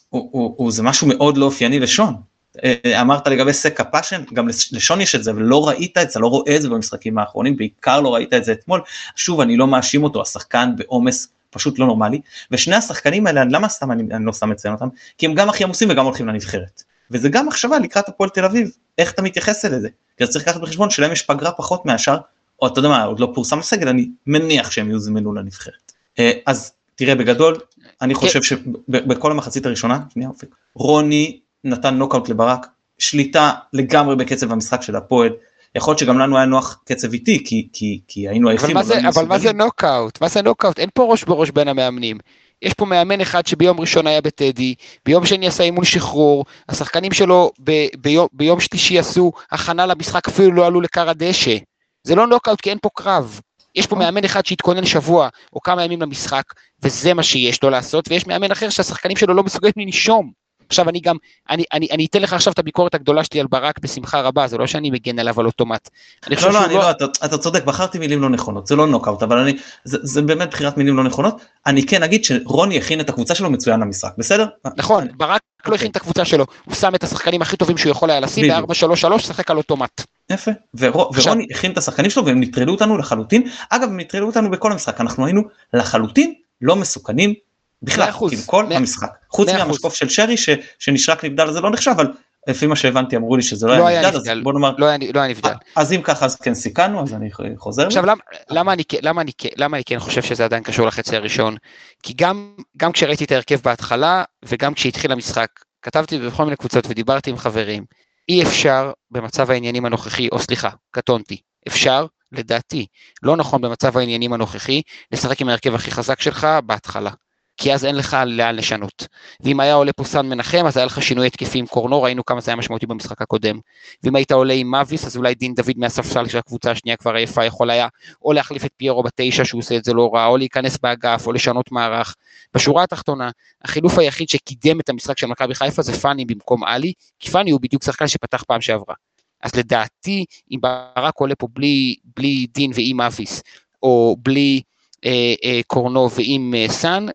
הוא, 0.09 0.29
הוא, 0.31 0.53
הוא, 0.57 0.71
זה 0.71 0.83
משהו 0.83 1.07
מאוד 1.07 1.37
לא 1.37 1.45
אופייני 1.45 1.79
לשון. 1.79 2.15
אה, 2.63 3.01
אמרת 3.01 3.27
לגבי 3.27 3.53
סק 3.53 3.83
ה 3.83 3.88
passion, 3.88 4.23
גם 4.33 4.47
לשון 4.71 5.01
יש 5.01 5.15
את 5.15 5.23
זה, 5.23 5.35
ולא 5.35 5.67
ראית 5.67 5.97
את 5.97 6.11
זה, 6.11 6.19
לא 6.19 6.27
רואה 6.27 6.55
את 6.55 6.61
זה 6.61 6.69
במשחקים 6.69 7.17
האחרונים, 7.17 7.57
בעיקר 7.57 8.01
לא 8.01 8.13
ראית 8.13 8.33
את 8.33 8.45
זה 8.45 8.51
אתמול. 8.51 8.81
שוב, 9.15 9.41
אני 9.41 9.57
לא 9.57 9.67
מאשים 9.67 10.03
אותו, 10.03 10.21
השחקן 10.21 10.69
בעומס 10.75 11.27
פשוט 11.49 11.79
לא 11.79 11.85
נורמלי, 11.85 12.21
ושני 12.51 12.75
השחקנים 12.75 13.27
האלה, 13.27 13.43
למה 13.45 13.69
סתם 13.69 13.91
אני, 13.91 14.03
אני 14.15 14.25
לא 14.25 14.31
סתם 14.31 14.49
מציין 14.49 14.73
אותם? 14.73 14.87
כי 15.17 15.25
הם 15.25 15.33
גם 15.33 15.49
הכי 15.49 15.63
עמוסים 15.63 15.89
וגם 15.91 16.05
הולכים 16.05 16.27
לנבחרת. 16.27 16.83
וזה 17.11 17.29
גם 17.29 17.47
מחשבה 17.47 17.79
לקראת 17.79 18.09
הפועל 18.09 18.29
תל 18.29 18.45
אביב, 18.45 18.71
איך 18.97 19.11
אתה 19.11 19.21
מתייחס 19.21 19.65
לזה. 19.65 19.89
כי 20.17 20.27
צריך 20.27 20.47
לקחת 20.47 20.61
בחשבון 20.61 20.89
שלהם 20.89 21.11
יש 21.11 21.21
פגרה 21.21 21.51
פחות 21.51 21.85
מהשאר, 21.85 22.17
או 22.61 22.67
אתה 22.67 22.79
יודע 22.79 22.89
מה, 22.89 23.03
עוד 23.03 23.19
לא 23.19 23.31
פורסם 23.35 23.59
הסגל, 23.59 23.87
אני 23.87 24.09
מניח 24.27 24.71
שהם 24.71 24.91
יוזמנו 24.91 25.33
לנבחרת. 25.33 25.91
אה, 26.19 26.31
אז 26.45 26.73
תראה, 26.95 27.15
בגדול, 27.15 27.57
אני 28.01 28.13
חושב 28.13 28.43
שבכל 28.43 29.31
המחצית 29.31 29.65
הראשונה, 29.65 29.99
שנייה 30.13 30.29
אופק, 30.29 30.47
רוני 30.75 31.39
נתן 31.63 31.95
נוקאוט 31.95 32.29
לברק, 32.29 32.67
שליטה 32.99 33.51
לגמרי 33.73 34.15
בקצב 34.15 34.51
המשחק 34.51 34.81
של 34.81 34.95
הפועל. 34.95 35.33
יכול 35.75 35.91
להיות 35.91 35.99
שגם 35.99 36.19
לנו 36.19 36.37
היה 36.37 36.45
נוח 36.45 36.81
קצב 36.85 37.13
איטי, 37.13 37.43
כי, 37.45 37.67
כי, 37.73 38.01
כי 38.07 38.29
היינו 38.29 38.49
עייפים. 38.49 38.77
אבל, 38.77 38.97
אבל, 38.97 39.07
אבל 39.07 39.25
מה 39.25 39.39
זה 39.39 39.53
נוקאוט? 39.53 40.21
מה 40.21 40.27
זה 40.27 40.41
נוקאוט? 40.41 40.79
אין 40.79 40.89
פה 40.93 41.03
ראש 41.03 41.23
בראש 41.23 41.49
בין 41.51 41.67
המאמנים. 41.67 42.17
יש 42.61 42.73
פה 42.73 42.85
מאמן 42.85 43.21
אחד 43.21 43.47
שביום 43.47 43.79
ראשון 43.79 44.07
היה 44.07 44.21
בטדי, 44.21 44.75
ביום 45.05 45.25
שני 45.25 45.47
עשה 45.47 45.63
אימון 45.63 45.85
שחרור, 45.85 46.45
השחקנים 46.69 47.11
שלו 47.11 47.51
ב, 47.63 47.71
ביום, 47.97 48.27
ביום 48.33 48.59
שלישי 48.59 48.99
עשו 48.99 49.31
הכנה 49.51 49.85
למשחק, 49.85 50.27
אפילו 50.27 50.51
לא 50.51 50.67
עלו 50.67 50.81
לכר 50.81 51.09
הדשא. 51.09 51.57
זה 52.03 52.15
לא 52.15 52.27
נוקאוט 52.27 52.61
כי 52.61 52.69
אין 52.69 52.77
פה 52.81 52.89
קרב. 52.95 53.39
יש 53.75 53.87
פה 53.87 53.95
מאמן 53.95 54.23
אחד 54.23 54.45
שהתכונן 54.45 54.85
שבוע 54.85 55.29
או 55.53 55.61
כמה 55.61 55.83
ימים 55.83 56.01
למשחק, 56.01 56.43
וזה 56.83 57.13
מה 57.13 57.23
שיש 57.23 57.63
לו 57.63 57.69
לעשות, 57.69 58.05
ויש 58.09 58.27
מאמן 58.27 58.51
אחר 58.51 58.69
שהשחקנים 58.69 59.17
שלו 59.17 59.33
לא 59.33 59.43
מסוגלים 59.43 59.73
לנשום. 59.77 60.42
עכשיו 60.69 60.89
אני 60.89 60.99
גם, 60.99 61.15
אני, 61.49 61.63
אני, 61.73 61.87
אני 61.91 62.05
אתן 62.05 62.21
לך 62.21 62.33
עכשיו 62.33 62.53
את 62.53 62.59
הביקורת 62.59 62.95
הגדולה 62.95 63.23
שלי 63.23 63.39
על 63.39 63.47
ברק 63.47 63.79
בשמחה 63.79 64.21
רבה, 64.21 64.47
זה 64.47 64.57
לא 64.57 64.67
שאני 64.67 64.89
מגן 64.89 65.19
עליו 65.19 65.39
על 65.39 65.45
אוטומט. 65.45 65.89
לא, 66.29 66.51
לא, 66.51 66.65
אני 66.65 66.73
לא, 66.73 66.79
לא 66.79 66.91
אתה, 66.91 67.05
אתה 67.25 67.37
צודק, 67.37 67.63
בחרתי 67.63 67.99
מילים 67.99 68.21
לא 68.21 68.29
נכונות, 68.29 68.67
זה 68.67 68.75
לא 68.75 68.87
נוקאוט, 68.87 69.23
אבל 69.23 69.37
אני, 69.37 69.57
זה, 69.83 69.97
זה 70.01 70.21
באמת 70.21 70.49
בחירת 70.49 70.77
מילים 70.77 70.97
לא 70.97 71.03
נכונות. 71.03 71.41
אני 71.65 71.85
כן 71.85 72.03
אגיד 72.03 72.23
שרוני 72.23 72.77
הכין 72.77 72.99
את 72.99 73.09
הקבוצה 73.09 73.35
שלו 73.35 73.49
מצוין 73.49 73.79
למשחק, 73.79 74.11
בסדר? 74.17 74.45
נכון, 74.77 75.07
ברק 75.17 75.41
okay. 75.41 75.69
לא 75.69 75.75
הכין 75.75 75.91
את 75.91 75.95
הקבוצה 75.95 76.25
שלו, 76.25 76.45
הוא 76.65 76.75
שם 76.75 76.95
את 76.95 77.03
השחקנים 77.03 77.41
הכי 77.41 77.57
טובים 77.57 77.77
שהוא 77.77 77.91
יכול 77.91 78.09
היה 78.09 78.19
לשים, 78.19 78.53
ב-4-3-3, 78.67 79.19
שחק 79.19 79.51
על 79.51 79.57
אוטומט. 79.57 80.01
יפה, 80.29 80.51
ורו, 80.73 81.09
ורוני 81.15 81.47
הכין 81.51 81.71
את 81.71 81.77
השחקנים 81.77 82.11
שלו 82.11 82.25
והם 82.25 82.39
נטרלו 82.39 82.73
אותנו 82.73 82.97
לחלוטין, 82.97 83.49
אגב 83.69 83.89
הם 83.89 83.99
נטרלו 83.99 84.27
אותנו 84.27 84.51
בכל 84.51 84.71
המשחק, 84.71 85.01
אנחנו 85.01 85.25
היינו 85.25 85.41
לחלוטין 85.73 86.33
לא 86.61 86.75
מסוכנים 86.75 87.33
בכלל, 87.83 88.11
כאילו 88.11 88.41
כל 88.45 88.71
המשחק, 88.71 89.09
חוץ 89.29 89.49
מהמשקוף 89.49 89.93
של 89.93 90.09
שרי 90.09 90.37
ש, 90.37 90.49
שנשרק 90.79 91.25
נבדל 91.25 91.51
זה 91.51 91.61
לא 91.61 91.71
נחשב, 91.71 91.91
אבל 91.95 92.07
לפי 92.47 92.67
מה 92.67 92.75
שהבנתי 92.75 93.15
אמרו 93.15 93.35
לי 93.35 93.43
שזה 93.43 93.67
לא, 93.67 93.77
לא 93.77 93.87
היה 93.87 94.11
נבדל, 94.11 94.17
אז. 94.17 94.43
בוא 94.43 94.53
נאמר, 94.53 94.75
לא 94.77 94.85
היה 94.85 94.97
לא 95.13 95.19
היה 95.19 95.29
נבדל. 95.29 95.53
אז 95.75 95.93
אם 95.93 96.01
ככה 96.01 96.25
אז 96.25 96.35
כן 96.35 96.53
סיכנו, 96.53 97.03
אז 97.03 97.13
אני 97.13 97.29
חוזר. 97.57 97.87
עכשיו. 97.87 98.05
למה, 98.05 98.21
למה, 98.49 98.73
אני, 98.73 98.83
למה, 99.01 99.21
אני, 99.21 99.31
למה 99.55 99.77
אני 99.77 99.83
כן 99.83 99.99
חושב 99.99 100.21
שזה 100.21 100.45
עדיין 100.45 100.63
קשור 100.63 100.87
לחצי 100.87 101.15
הראשון? 101.15 101.55
כי 102.03 102.13
גם, 102.13 102.55
גם 102.77 102.91
כשראיתי 102.91 103.23
את 103.23 103.31
ההרכב 103.31 103.59
בהתחלה 103.63 104.23
וגם 104.45 104.73
כשהתחיל 104.73 105.11
המשחק, 105.11 105.47
כתבתי 105.81 106.19
בכל 106.19 106.43
מיני 106.43 106.55
קבוצות 106.55 106.85
ודיברתי 106.87 107.29
עם 107.29 107.37
חברים, 107.37 107.83
אי 108.29 108.43
אפשר 108.43 108.91
במצב 109.11 109.51
העניינים 109.51 109.85
הנוכחי, 109.85 110.27
או 110.31 110.39
סליחה, 110.39 110.69
קטונתי, 110.91 111.37
אפשר, 111.67 112.05
לדעתי, 112.31 112.85
לא 113.23 113.35
נכון 113.37 113.61
במצב 113.61 113.97
העניינים 113.97 114.33
הנוכחי, 114.33 114.81
לשחק 115.11 115.41
עם 115.41 115.49
ההרכב 115.49 115.75
הכי 115.75 115.91
חזק 115.91 116.21
שלך 116.21 116.47
בהתחלה. 116.65 117.11
כי 117.57 117.73
אז 117.73 117.85
אין 117.85 117.95
לך 117.95 118.17
לאן 118.25 118.55
לשנות. 118.55 119.07
ואם 119.39 119.59
היה 119.59 119.73
עולה 119.73 119.93
פה 119.93 120.03
סן 120.03 120.29
מנחם, 120.29 120.65
אז 120.65 120.77
היה 120.77 120.85
לך 120.85 121.01
שינוי 121.01 121.27
התקפי 121.27 121.59
עם 121.59 121.67
קורנו, 121.67 122.01
ראינו 122.01 122.25
כמה 122.25 122.41
זה 122.41 122.51
היה 122.51 122.55
משמעותי 122.55 122.85
במשחק 122.85 123.21
הקודם. 123.21 123.59
ואם 124.03 124.15
היית 124.15 124.31
עולה 124.31 124.53
עם 124.53 124.67
מאביס, 124.67 125.05
אז 125.05 125.17
אולי 125.17 125.35
דין 125.35 125.55
דוד 125.55 125.73
מהספסל 125.77 126.27
של 126.27 126.37
הקבוצה 126.37 126.71
השנייה 126.71 126.97
כבר 126.97 127.15
עייפה, 127.15 127.45
יכול 127.45 127.69
היה 127.69 127.87
או 128.21 128.33
להחליף 128.33 128.65
את 128.65 128.71
פיירו 128.77 129.03
בתשע 129.03 129.45
שהוא 129.45 129.59
עושה 129.59 129.77
את 129.77 129.83
זה 129.83 129.93
לא 129.93 130.09
רע, 130.13 130.25
או 130.25 130.37
להיכנס 130.37 130.77
באגף, 130.77 131.27
או 131.27 131.33
לשנות 131.33 131.71
מערך. 131.71 132.15
בשורה 132.55 132.83
התחתונה, 132.83 133.29
החילוף 133.63 133.97
היחיד 133.97 134.29
שקידם 134.29 134.79
את 134.79 134.89
המשחק 134.89 135.17
של 135.17 135.27
מכבי 135.27 135.55
חיפה 135.55 135.81
זה 135.81 135.93
פאני 135.93 136.25
במקום 136.25 136.63
עלי, 136.63 136.93
כי 137.19 137.31
פאני 137.31 137.51
הוא 137.51 137.61
בדיוק 137.61 137.83
שחקן 137.83 138.07
שפתח 138.07 138.43
פעם 138.43 138.61
שעברה. 138.61 138.95
אז 139.43 139.55
לדעתי, 139.55 140.25
אם 140.51 140.59
ברק 140.61 141.13
עולה 141.15 141.35
פה 141.35 141.47
בלי, 141.53 141.95
בלי 142.17 142.47
דין 142.53 142.71
ועם 142.75 143.01
אביס, 143.01 143.43
או 143.83 144.17
בלי 144.19 144.61
אה, 145.05 145.33
אה, 145.43 145.59
קורנו 145.67 146.11
ועם 146.11 146.53
אה, 146.57 146.65
סאן, 146.69 147.05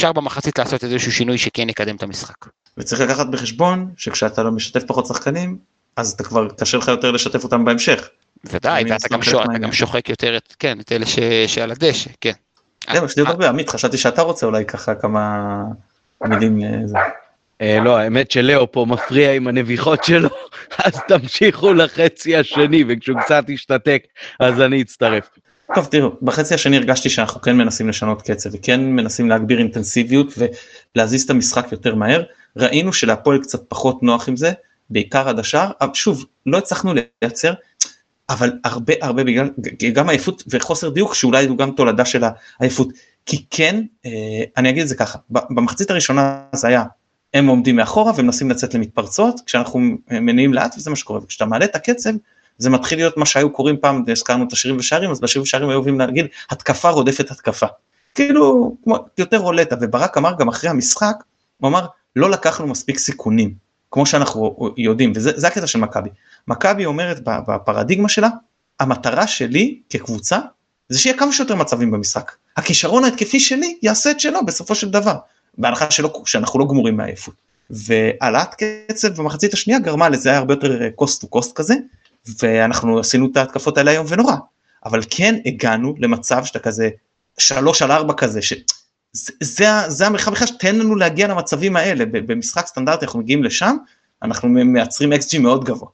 אפשר 0.00 0.12
במחצית 0.12 0.58
לעשות 0.58 0.84
איזשהו 0.84 1.12
שינוי 1.12 1.38
שכן 1.38 1.68
יקדם 1.68 1.96
את 1.96 2.02
המשחק. 2.02 2.46
וצריך 2.78 3.00
לקחת 3.00 3.26
בחשבון 3.26 3.90
שכשאתה 3.96 4.42
לא 4.42 4.52
משתף 4.52 4.84
פחות 4.84 5.06
שחקנים, 5.06 5.58
אז 5.96 6.12
אתה 6.12 6.24
כבר 6.24 6.48
קשה 6.48 6.78
לך 6.78 6.88
יותר 6.88 7.10
לשתף 7.10 7.44
אותם 7.44 7.64
בהמשך. 7.64 8.08
ודאי, 8.44 8.84
ואתה 8.90 9.08
גם, 9.10 9.22
שוח, 9.22 9.44
אתה. 9.50 9.58
גם 9.58 9.72
שוחק 9.72 10.08
יותר 10.08 10.36
את, 10.36 10.54
כן, 10.58 10.80
את 10.80 10.92
אלה 10.92 11.06
ש, 11.06 11.18
שעל 11.46 11.70
הדשא, 11.70 12.10
כן. 12.20 12.32
לי 12.88 12.98
עוד 12.98 13.10
אה, 13.18 13.28
הרבה, 13.28 13.48
עמית, 13.48 13.70
חשבתי 13.70 13.98
שאתה 13.98 14.22
רוצה 14.22 14.46
אולי 14.46 14.64
ככה 14.64 14.94
כמה 14.94 15.64
מילים. 16.24 16.62
אה, 16.62 16.86
זה. 16.86 16.98
אה, 17.60 17.78
לא, 17.84 17.98
האמת 17.98 18.30
שלאו 18.30 18.72
פה 18.72 18.86
מפריע 18.88 19.32
עם 19.32 19.46
הנביחות 19.46 20.04
שלו, 20.04 20.28
אז 20.84 21.00
תמשיכו 21.08 21.72
לחצי 21.72 22.36
השני, 22.36 22.84
וכשהוא 22.88 23.20
קצת 23.20 23.44
ישתתק, 23.48 24.02
אז 24.40 24.60
אני 24.60 24.82
אצטרף. 24.82 25.28
טוב 25.74 25.84
תראו, 25.84 26.10
בחצי 26.22 26.54
השני 26.54 26.76
הרגשתי 26.76 27.10
שאנחנו 27.10 27.40
כן 27.40 27.56
מנסים 27.56 27.88
לשנות 27.88 28.22
קצב 28.22 28.50
וכן 28.52 28.80
מנסים 28.80 29.28
להגביר 29.28 29.58
אינטנסיביות 29.58 30.34
ולהזיז 30.96 31.22
את 31.22 31.30
המשחק 31.30 31.72
יותר 31.72 31.94
מהר. 31.94 32.22
ראינו 32.56 32.92
שלהפועל 32.92 33.38
קצת 33.42 33.60
פחות 33.68 34.02
נוח 34.02 34.28
עם 34.28 34.36
זה, 34.36 34.52
בעיקר 34.90 35.28
עד 35.28 35.38
השאר, 35.38 35.70
שוב, 35.94 36.24
לא 36.46 36.58
הצלחנו 36.58 36.94
לייצר, 37.22 37.52
אבל 38.30 38.52
הרבה 38.64 38.94
הרבה 39.00 39.24
בגלל 39.24 39.50
גם 39.92 40.08
עייפות 40.08 40.42
וחוסר 40.48 40.88
דיוק 40.88 41.14
שאולי 41.14 41.46
הוא 41.46 41.58
גם 41.58 41.70
תולדה 41.70 42.04
של 42.04 42.24
העייפות. 42.60 42.88
כי 43.26 43.44
כן, 43.50 43.82
אה, 44.06 44.10
אני 44.56 44.70
אגיד 44.70 44.82
את 44.82 44.88
זה 44.88 44.94
ככה, 44.94 45.18
במחצית 45.30 45.90
הראשונה 45.90 46.42
זה 46.52 46.68
היה, 46.68 46.84
הם 47.34 47.46
עומדים 47.46 47.76
מאחורה 47.76 48.12
ומנסים 48.16 48.50
לצאת 48.50 48.74
למתפרצות, 48.74 49.40
כשאנחנו 49.46 49.80
מניעים 50.10 50.54
לאט 50.54 50.74
וזה 50.76 50.90
מה 50.90 50.96
שקורה, 50.96 51.20
וכשאתה 51.22 51.46
מעלה 51.46 51.64
את 51.64 51.76
הקצב, 51.76 52.10
זה 52.60 52.70
מתחיל 52.70 52.98
להיות 52.98 53.16
מה 53.16 53.26
שהיו 53.26 53.50
קוראים 53.50 53.76
פעם, 53.80 54.04
הזכרנו 54.12 54.44
את 54.44 54.52
השירים 54.52 54.76
ושערים, 54.76 55.10
אז 55.10 55.20
בשירים 55.20 55.42
ושערים 55.42 55.68
היו 55.68 55.76
אוהבים 55.76 55.98
להגיד, 55.98 56.26
התקפה 56.50 56.90
רודפת 56.90 57.30
התקפה. 57.30 57.66
כאילו, 58.14 58.76
כמו, 58.84 58.96
יותר 59.18 59.36
רולטה, 59.36 59.76
וברק 59.80 60.16
אמר 60.16 60.32
גם 60.38 60.48
אחרי 60.48 60.70
המשחק, 60.70 61.16
הוא 61.58 61.68
אמר, 61.68 61.86
לא 62.16 62.30
לקחנו 62.30 62.66
מספיק 62.66 62.98
סיכונים, 62.98 63.54
כמו 63.90 64.06
שאנחנו 64.06 64.70
יודעים, 64.76 65.12
וזה 65.16 65.32
זה 65.36 65.48
הקטע 65.48 65.66
של 65.66 65.78
מכבי. 65.78 66.08
מכבי 66.48 66.84
אומרת 66.84 67.20
בפרדיגמה 67.24 68.08
שלה, 68.08 68.28
המטרה 68.80 69.26
שלי 69.26 69.78
כקבוצה, 69.90 70.38
זה 70.88 70.98
שיהיה 70.98 71.18
כמה 71.18 71.32
שיותר 71.32 71.54
מצבים 71.54 71.90
במשחק. 71.90 72.32
הכישרון 72.56 73.04
ההתקפי 73.04 73.40
שלי 73.40 73.78
יעשה 73.82 74.10
את 74.10 74.20
שלו 74.20 74.46
בסופו 74.46 74.74
של 74.74 74.90
דבר, 74.90 75.14
בהנחה 75.58 75.90
שלא, 75.90 76.22
שאנחנו 76.26 76.58
לא 76.60 76.66
גמורים 76.68 76.96
מעייפות. 76.96 77.34
והעלאת 77.70 78.54
קצב 78.54 79.08
במחצית 79.08 79.54
השנייה 79.54 79.78
גרמה 79.78 80.08
לזה 80.08 80.28
היה 80.30 80.38
הרבה 80.38 80.54
יותר 80.54 80.88
קוסט 80.94 81.20
טו 81.20 81.28
קוסט 81.28 81.56
כזה, 81.56 81.74
ואנחנו 82.42 82.98
עשינו 82.98 83.28
את 83.32 83.36
ההתקפות 83.36 83.78
האלה 83.78 83.90
היום 83.90 84.06
ונורא, 84.08 84.34
אבל 84.84 85.00
כן 85.10 85.34
הגענו 85.46 85.94
למצב 85.98 86.44
שאתה 86.44 86.58
כזה 86.58 86.88
שלוש 87.38 87.82
על 87.82 87.92
ארבע 87.92 88.14
כזה, 88.14 88.42
ש... 88.42 88.52
זה, 89.40 89.64
זה, 89.88 90.06
המרחב 90.06 90.32
בכלל 90.32 90.46
שתן 90.46 90.76
לנו 90.76 90.96
להגיע 90.96 91.28
למצבים 91.28 91.76
האלה, 91.76 92.04
במשחק 92.06 92.66
סטנדרטי 92.66 93.04
אנחנו 93.04 93.18
מגיעים 93.18 93.44
לשם, 93.44 93.76
אנחנו 94.22 94.48
מייצרים 94.48 95.12
XG 95.12 95.38
מאוד 95.38 95.64
גבוה. 95.64 95.88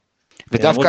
ודווקא, 0.51 0.87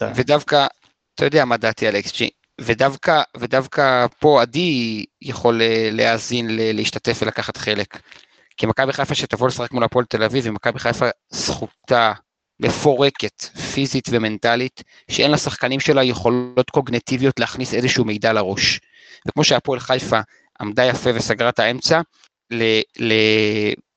ה- 0.00 0.12
ודווקא, 0.14 0.66
אתה 1.14 1.24
יודע 1.24 1.44
מה 1.44 1.56
דעתי 1.56 1.86
על 1.86 1.96
XG, 1.96 2.28
ודווקא, 2.60 3.22
ודווקא 3.36 4.06
פה 4.18 4.42
עדי 4.42 5.04
יכול 5.22 5.62
אה, 5.62 5.88
להאזין, 5.92 6.46
להשתתף 6.50 7.18
ולקחת 7.22 7.56
חלק. 7.56 7.98
כי 8.56 8.66
מכבי 8.66 8.92
חיפה 8.92 9.14
שתבוא 9.14 9.48
לשחק 9.48 9.72
מול 9.72 9.84
הפועל 9.84 10.04
תל 10.04 10.22
אביב, 10.22 10.44
ומכבי 10.46 10.78
חיפה 10.78 11.06
זכותה 11.30 12.12
מפורקת, 12.62 13.42
פיזית 13.42 14.08
ומנטלית, 14.10 14.82
שאין 15.10 15.30
לשחקנים 15.30 15.80
שלה 15.80 16.04
יכולות 16.04 16.70
קוגנטיביות 16.70 17.40
להכניס 17.40 17.74
איזשהו 17.74 18.04
מידע 18.04 18.32
לראש. 18.32 18.80
וכמו 19.28 19.44
שהפועל 19.44 19.80
חיפה 19.80 20.20
עמדה 20.60 20.84
יפה 20.84 21.10
וסגרה 21.14 21.48
את 21.48 21.58
האמצע, 21.58 22.00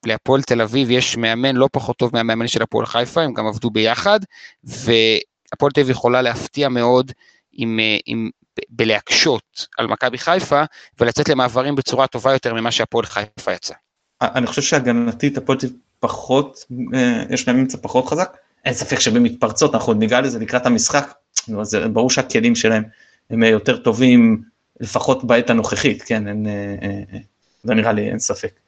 להפועל 0.05 0.41
תל 0.41 0.61
אביב 0.61 0.91
יש 0.91 1.17
מאמן 1.17 1.55
לא 1.55 1.69
פחות 1.71 1.97
טוב 1.97 2.11
מהמאמן 2.13 2.47
של 2.47 2.61
הפועל 2.61 2.85
חיפה, 2.85 3.21
הם 3.21 3.33
גם 3.33 3.47
עבדו 3.47 3.69
ביחד, 3.69 4.19
והפועל 4.63 5.71
תל 5.71 5.81
אביב 5.81 5.89
יכולה 5.89 6.21
להפתיע 6.21 6.69
מאוד 6.69 7.11
עם, 7.53 7.79
עם, 8.05 8.29
בלהקשות 8.69 9.67
על 9.77 9.87
מכבי 9.87 10.17
חיפה 10.17 10.63
ולצאת 10.99 11.29
למעברים 11.29 11.75
בצורה 11.75 12.07
טובה 12.07 12.33
יותר 12.33 12.53
ממה 12.53 12.71
שהפועל 12.71 13.05
חיפה 13.05 13.53
יצא. 13.53 13.73
אני 14.21 14.47
חושב 14.47 14.61
שהגנתית 14.61 15.37
הפועל 15.37 15.57
תל 15.59 15.65
אביב 15.67 15.77
פחות, 15.99 16.65
אה, 16.93 17.23
יש 17.29 17.47
להם 17.47 17.57
אמצע 17.59 17.77
פחות 17.81 18.07
חזק, 18.07 18.37
אין 18.65 18.73
ספק 18.73 18.99
שבמתפרצות 18.99 19.75
אנחנו 19.75 19.89
עוד 19.89 19.99
ניגע 19.99 20.21
לזה 20.21 20.39
לקראת 20.39 20.65
המשחק, 20.65 21.13
אז 21.59 21.67
זה 21.67 21.87
ברור 21.87 22.09
שהכלים 22.09 22.55
שלהם 22.55 22.83
הם 23.29 23.43
אה, 23.43 23.49
יותר 23.49 23.77
טובים 23.77 24.43
לפחות 24.79 25.23
בעת 25.23 25.49
הנוכחית, 25.49 26.03
כן, 26.03 26.27
אין, 26.27 26.47
אה, 26.47 26.75
אה, 26.81 27.03
אה, 27.13 27.19
זה 27.63 27.73
נראה 27.73 27.93
לי 27.93 28.09
אין 28.09 28.19
ספק. 28.19 28.59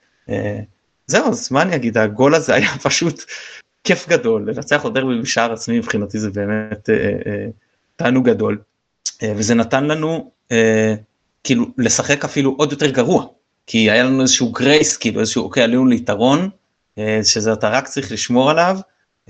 זהו, 1.07 1.29
אז 1.29 1.51
מה 1.51 1.61
אני 1.61 1.75
אגיד, 1.75 1.97
הגול 1.97 2.35
הזה 2.35 2.55
היה 2.55 2.69
פשוט 2.83 3.23
כיף 3.83 4.07
גדול, 4.09 4.49
לנצח 4.49 4.83
עוד 4.83 4.93
דרבי 4.93 5.21
בשער 5.21 5.53
עצמי 5.53 5.79
מבחינתי 5.79 6.19
זה 6.19 6.29
באמת 6.29 6.89
תענוג 7.95 8.29
גדול, 8.29 8.57
וזה 9.23 9.53
נתן 9.53 9.83
לנו 9.83 10.31
כאילו 11.43 11.65
לשחק 11.77 12.25
אפילו 12.25 12.55
עוד 12.57 12.71
יותר 12.71 12.89
גרוע, 12.89 13.25
כי 13.67 13.91
היה 13.91 14.03
לנו 14.03 14.21
איזשהו 14.21 14.51
גרייס, 14.51 14.97
כאילו 14.97 15.19
איזשהו, 15.19 15.43
אוקיי, 15.43 15.63
עלינו 15.63 15.85
ליתרון, 15.85 16.49
שזה 17.23 17.53
אתה 17.53 17.69
רק 17.69 17.87
צריך 17.87 18.11
לשמור 18.11 18.51
עליו. 18.51 18.77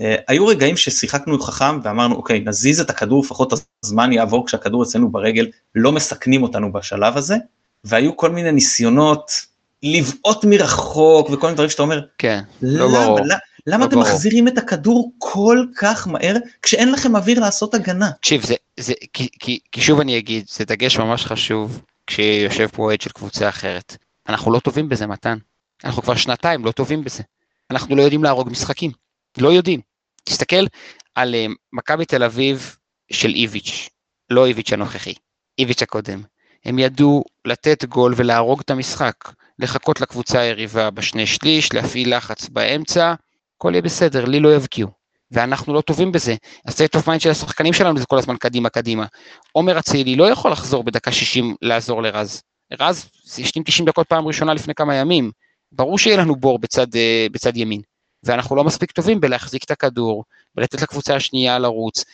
אה, 0.00 0.16
היו 0.28 0.46
רגעים 0.46 0.76
ששיחקנו 0.76 1.40
חכם 1.40 1.80
ואמרנו, 1.82 2.14
אוקיי, 2.14 2.40
נזיז 2.40 2.80
את 2.80 2.90
הכדור, 2.90 3.22
לפחות 3.22 3.52
הזמן 3.84 4.12
יעבור 4.12 4.46
כשהכדור 4.46 4.82
אצלנו 4.82 5.10
ברגל, 5.10 5.46
לא 5.74 5.92
מסכנים 5.92 6.42
אותנו 6.42 6.72
בשלב 6.72 7.16
הזה, 7.16 7.36
והיו 7.84 8.16
כל 8.16 8.30
מיני 8.30 8.52
ניסיונות 8.52 9.30
לבעוט 9.82 10.44
מרחוק 10.44 11.30
וכל 11.30 11.46
מיני 11.46 11.54
דברים 11.54 11.70
שאתה 11.70 11.82
אומר, 11.82 12.00
כן, 12.18 12.42
לא 12.62 12.88
למה, 12.88 13.04
ברור. 13.04 13.20
למה, 13.66 13.84
לא 13.84 13.88
אתם. 13.88 13.98
מחזירים 13.98 14.48
את 14.48 14.58
הכדור 14.58 15.12
כל 15.18 15.64
כך 15.76 16.08
מהר 16.08 16.36
כשאין 16.62 16.92
לכם 16.92 17.16
אוויר 17.16 17.40
לעשות 17.40 17.74
הגנה? 17.74 18.10
תקשיב, 18.10 18.46
זה, 18.46 18.54
זה, 18.80 18.92
כי, 19.12 19.28
כי, 19.38 19.58
כי 19.72 19.80
שוב 19.80 20.00
אני 20.00 20.18
אגיד, 20.18 20.44
זה 20.48 20.64
דגש 20.64 20.98
ממש 20.98 21.24
חשוב 21.24 21.82
כשיושב 22.06 22.66
פה 22.66 22.82
אוהד 22.82 23.00
של 23.00 23.10
קבוצה 23.10 23.48
אחרת. 23.48 23.96
אנחנו 24.28 24.52
לא 24.52 24.58
טובים 24.58 24.88
בזה, 24.88 25.06
מתן. 25.06 25.38
אנחנו 25.84 26.02
כבר 26.02 26.14
שנתיים 26.14 26.64
לא 26.64 26.70
טובים 26.70 27.04
בזה. 27.04 27.22
אנחנו 27.70 27.96
לא 27.96 28.02
יודעים 28.02 28.24
להרוג 28.24 28.50
משחקים. 28.50 28.90
לא 29.38 29.48
יודעים. 29.48 29.87
תסתכל 30.28 30.66
על 31.14 31.34
uh, 31.34 31.54
מכבי 31.72 32.04
תל 32.04 32.24
אביב 32.24 32.76
של 33.12 33.28
איביץ', 33.28 33.88
לא 34.30 34.46
איביץ' 34.46 34.72
הנוכחי, 34.72 35.14
איביץ' 35.58 35.82
הקודם. 35.82 36.22
הם 36.64 36.78
ידעו 36.78 37.24
לתת 37.44 37.84
גול 37.84 38.14
ולהרוג 38.16 38.60
את 38.60 38.70
המשחק, 38.70 39.14
לחכות 39.58 40.00
לקבוצה 40.00 40.40
היריבה 40.40 40.90
בשני 40.90 41.26
שליש, 41.26 41.72
להפעיל 41.72 42.16
לחץ 42.16 42.48
באמצע, 42.48 43.14
הכל 43.56 43.70
יהיה 43.72 43.82
בסדר, 43.82 44.24
לי 44.24 44.40
לא 44.40 44.54
יבקיעו. 44.54 44.88
ואנחנו 45.30 45.74
לא 45.74 45.80
טובים 45.80 46.12
בזה. 46.12 46.34
ה 46.66 46.71
state 46.71 46.96
of 46.96 47.06
mind 47.06 47.20
של 47.20 47.30
השחקנים 47.30 47.72
שלנו 47.72 47.98
זה 47.98 48.06
כל 48.06 48.18
הזמן 48.18 48.36
קדימה 48.36 48.68
קדימה. 48.68 49.06
עומר 49.52 49.78
אצילי 49.78 50.16
לא 50.16 50.30
יכול 50.30 50.52
לחזור 50.52 50.84
בדקה 50.84 51.12
60 51.12 51.54
לעזור 51.62 52.02
לרז. 52.02 52.42
רז 52.80 53.10
השלים 53.24 53.64
90 53.64 53.88
דקות 53.88 54.08
פעם 54.08 54.26
ראשונה 54.26 54.54
לפני 54.54 54.74
כמה 54.74 54.94
ימים. 54.94 55.30
ברור 55.72 55.98
שיהיה 55.98 56.16
לנו 56.16 56.36
בור 56.36 56.58
בצד, 56.58 56.96
אה, 56.96 57.26
בצד 57.32 57.56
ימין. 57.56 57.80
ואנחנו 58.22 58.56
לא 58.56 58.64
מספיק 58.64 58.92
טובים 58.92 59.20
בלהחזיק 59.20 59.64
את 59.64 59.70
הכדור, 59.70 60.24
ולתת 60.56 60.82
לקבוצה 60.82 61.16
השנייה 61.16 61.58
לרוץ. 61.58 62.04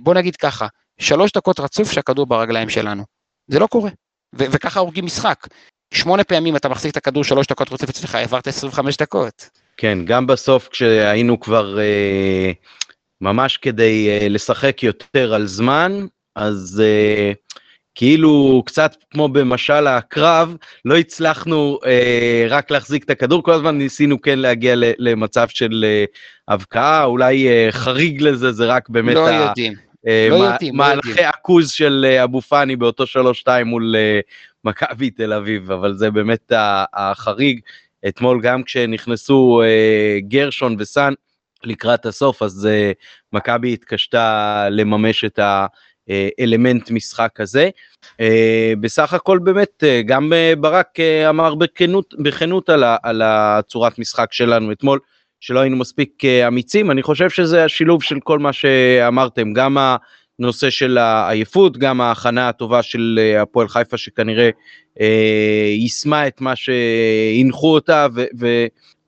בוא 0.00 0.14
נגיד 0.14 0.36
ככה, 0.36 0.66
שלוש 0.98 1.32
דקות 1.32 1.60
רצוף 1.60 1.92
שהכדור 1.92 2.26
ברגליים 2.26 2.68
שלנו. 2.68 3.04
זה 3.48 3.58
לא 3.58 3.66
קורה. 3.66 3.90
ו- 4.38 4.44
וככה 4.50 4.80
הורגים 4.80 5.04
משחק. 5.04 5.46
שמונה 5.94 6.24
פעמים 6.24 6.56
אתה 6.56 6.68
מחזיק 6.68 6.92
את 6.92 6.96
הכדור 6.96 7.24
שלוש 7.24 7.46
דקות 7.46 7.72
רצוף 7.72 7.90
אצלך, 7.90 8.14
העברת 8.14 8.46
25 8.46 8.96
דקות. 8.96 9.48
כן, 9.76 9.98
גם 10.04 10.26
בסוף 10.26 10.68
כשהיינו 10.68 11.40
כבר 11.40 11.78
אה, 11.78 12.52
ממש 13.20 13.56
כדי 13.56 14.08
אה, 14.08 14.28
לשחק 14.28 14.82
יותר 14.82 15.34
על 15.34 15.46
זמן, 15.46 16.06
אז 16.36 16.82
אה, 16.84 17.32
כאילו 17.94 18.62
קצת 18.66 18.96
כמו 19.10 19.28
במשל 19.28 19.86
הקרב, 19.86 20.56
לא 20.84 20.96
הצלחנו 20.98 21.78
אה, 21.86 22.46
רק 22.50 22.70
להחזיק 22.70 23.04
את 23.04 23.10
הכדור, 23.10 23.42
כל 23.42 23.52
הזמן 23.52 23.78
ניסינו 23.78 24.20
כן 24.20 24.38
להגיע 24.38 24.76
ל, 24.76 24.84
למצב 24.98 25.48
של 25.48 25.84
אה, 25.88 26.04
הבקעה, 26.48 27.04
אולי 27.04 27.48
אה, 27.48 27.68
חריג 27.70 28.22
לזה 28.22 28.52
זה 28.52 28.64
רק 28.66 28.88
באמת 28.88 29.14
לא 29.14 29.28
ה... 29.28 29.32
יודעים. 29.32 29.72
אה, 30.06 30.28
לא 30.30 30.38
מה- 30.38 30.44
יודעים, 30.52 30.72
לא 30.74 30.78
מהלכי 30.78 31.08
יודעים. 31.08 31.28
עכוז 31.28 31.70
של 31.70 32.06
אה, 32.08 32.24
אבו 32.24 32.40
פאני 32.40 32.76
באותו 32.76 33.04
3-2 33.04 33.06
מול 33.64 33.94
אה, 33.98 34.20
מכבי 34.64 35.10
תל 35.10 35.32
אביב, 35.32 35.70
אבל 35.70 35.94
זה 35.96 36.10
באמת 36.10 36.52
ה- 36.52 36.84
החריג. 36.94 37.60
אתמול 38.08 38.40
גם 38.42 38.62
כשנכנסו 38.62 39.62
אה, 39.64 40.18
גרשון 40.28 40.76
וסאן 40.78 41.12
לקראת 41.64 42.06
הסוף, 42.06 42.42
אז 42.42 42.66
אה, 42.70 42.92
מכבי 43.32 43.72
התקשתה 43.72 44.66
לממש 44.70 45.24
את 45.24 45.38
האלמנט 46.08 46.90
משחק 46.90 47.40
הזה. 47.40 47.68
אה, 48.20 48.72
בסך 48.80 49.14
הכל 49.14 49.38
באמת, 49.38 49.84
אה, 49.86 50.02
גם 50.06 50.32
אה, 50.32 50.52
ברק 50.60 51.00
אה, 51.00 51.28
אמר 51.30 51.54
בכנות, 51.54 52.14
בכנות 52.18 52.68
על, 52.70 52.84
ה- 52.84 52.96
על 53.02 53.22
הצורת 53.24 53.98
משחק 53.98 54.32
שלנו 54.32 54.72
אתמול, 54.72 54.98
שלא 55.40 55.60
היינו 55.60 55.76
מספיק 55.76 56.24
אה, 56.24 56.48
אמיצים, 56.48 56.90
אני 56.90 57.02
חושב 57.02 57.30
שזה 57.30 57.64
השילוב 57.64 58.02
של 58.02 58.20
כל 58.20 58.38
מה 58.38 58.52
שאמרתם, 58.52 59.52
גם 59.52 59.76
הנושא 60.38 60.70
של 60.70 60.98
העייפות, 60.98 61.78
גם 61.78 62.00
ההכנה 62.00 62.48
הטובה 62.48 62.82
של 62.82 63.18
אה, 63.22 63.42
הפועל 63.42 63.68
חיפה 63.68 63.96
שכנראה 63.96 64.50
אה, 65.00 65.66
יישמה 65.76 66.26
את 66.26 66.40
מה 66.40 66.52
שהנחו 66.56 67.74
אותה, 67.74 68.06
ו- 68.40 68.66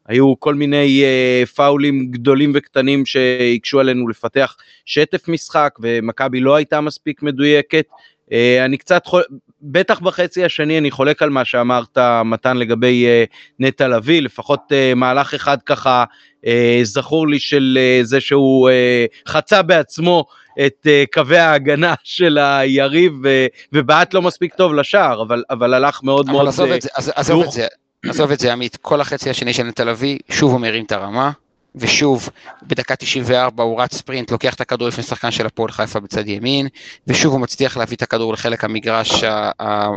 והיו 0.08 0.34
כל 0.40 0.54
מיני 0.54 1.02
אה, 1.04 1.46
פאולים 1.46 2.10
גדולים 2.10 2.52
וקטנים 2.54 3.06
שהקשו 3.06 3.80
עלינו 3.80 4.08
לפתח 4.08 4.56
שטף 4.86 5.28
משחק, 5.28 5.70
ומכבי 5.80 6.40
לא 6.40 6.54
הייתה 6.54 6.80
מספיק 6.80 7.22
מדויקת. 7.22 7.84
אה, 8.32 8.64
אני 8.64 8.76
קצת, 8.76 9.06
חול... 9.06 9.22
בטח 9.62 10.00
בחצי 10.00 10.44
השני 10.44 10.78
אני 10.78 10.90
חולק 10.90 11.22
על 11.22 11.30
מה 11.30 11.44
שאמרת 11.44 11.98
מתן 12.24 12.56
לגבי 12.56 13.06
אה, 13.06 13.24
נטע 13.58 13.88
לביא, 13.88 14.22
לפחות 14.22 14.60
אה, 14.72 14.92
מהלך 14.96 15.34
אחד 15.34 15.62
ככה 15.62 16.04
אה, 16.46 16.80
זכור 16.82 17.28
לי 17.28 17.38
של 17.38 17.78
אה, 17.80 18.00
זה 18.02 18.20
שהוא 18.20 18.70
אה, 18.70 19.04
חצה 19.28 19.62
בעצמו 19.62 20.24
את 20.66 20.86
אה, 20.86 21.04
קווי 21.12 21.38
ההגנה 21.38 21.94
של 22.04 22.38
היריב 22.38 23.12
ו- 23.24 23.46
ובעט 23.72 24.14
לא 24.14 24.22
מספיק 24.22 24.54
טוב 24.54 24.74
לשער, 24.74 25.22
אבל, 25.22 25.42
אבל 25.50 25.74
הלך 25.74 26.02
מאוד 26.02 26.28
אבל 26.28 26.36
מאוד... 26.36 26.48
עזוב 26.48 26.70
אה, 26.70 26.76
את 26.76 26.82
זה, 26.82 26.88
עז- 26.94 27.12
עזוב 27.14 27.42
את. 27.42 27.50
זה, 27.52 27.66
עזוב 28.08 28.30
את 28.30 28.40
זה 28.40 28.52
עמית, 28.52 28.76
כל 28.76 29.00
החצי 29.00 29.30
השני 29.30 29.52
של 29.52 29.70
תל 29.70 29.88
אביב, 29.88 30.18
שוב 30.30 30.52
הוא 30.52 30.60
מרים 30.60 30.84
את 30.84 30.92
הרמה, 30.92 31.30
ושוב 31.74 32.28
בדקה 32.62 32.96
94 32.96 33.62
הוא 33.62 33.80
רץ 33.80 33.94
ספרינט, 33.94 34.30
לוקח 34.30 34.54
את 34.54 34.60
הכדור 34.60 34.88
לפני 34.88 35.04
שחקן 35.04 35.30
של 35.30 35.46
הפועל 35.46 35.70
חיפה 35.70 36.00
בצד 36.00 36.28
ימין, 36.28 36.68
ושוב 37.06 37.32
הוא 37.32 37.40
מצליח 37.40 37.76
להביא 37.76 37.96
את 37.96 38.02
הכדור 38.02 38.32
לחלק 38.32 38.64
המגרש 38.64 39.24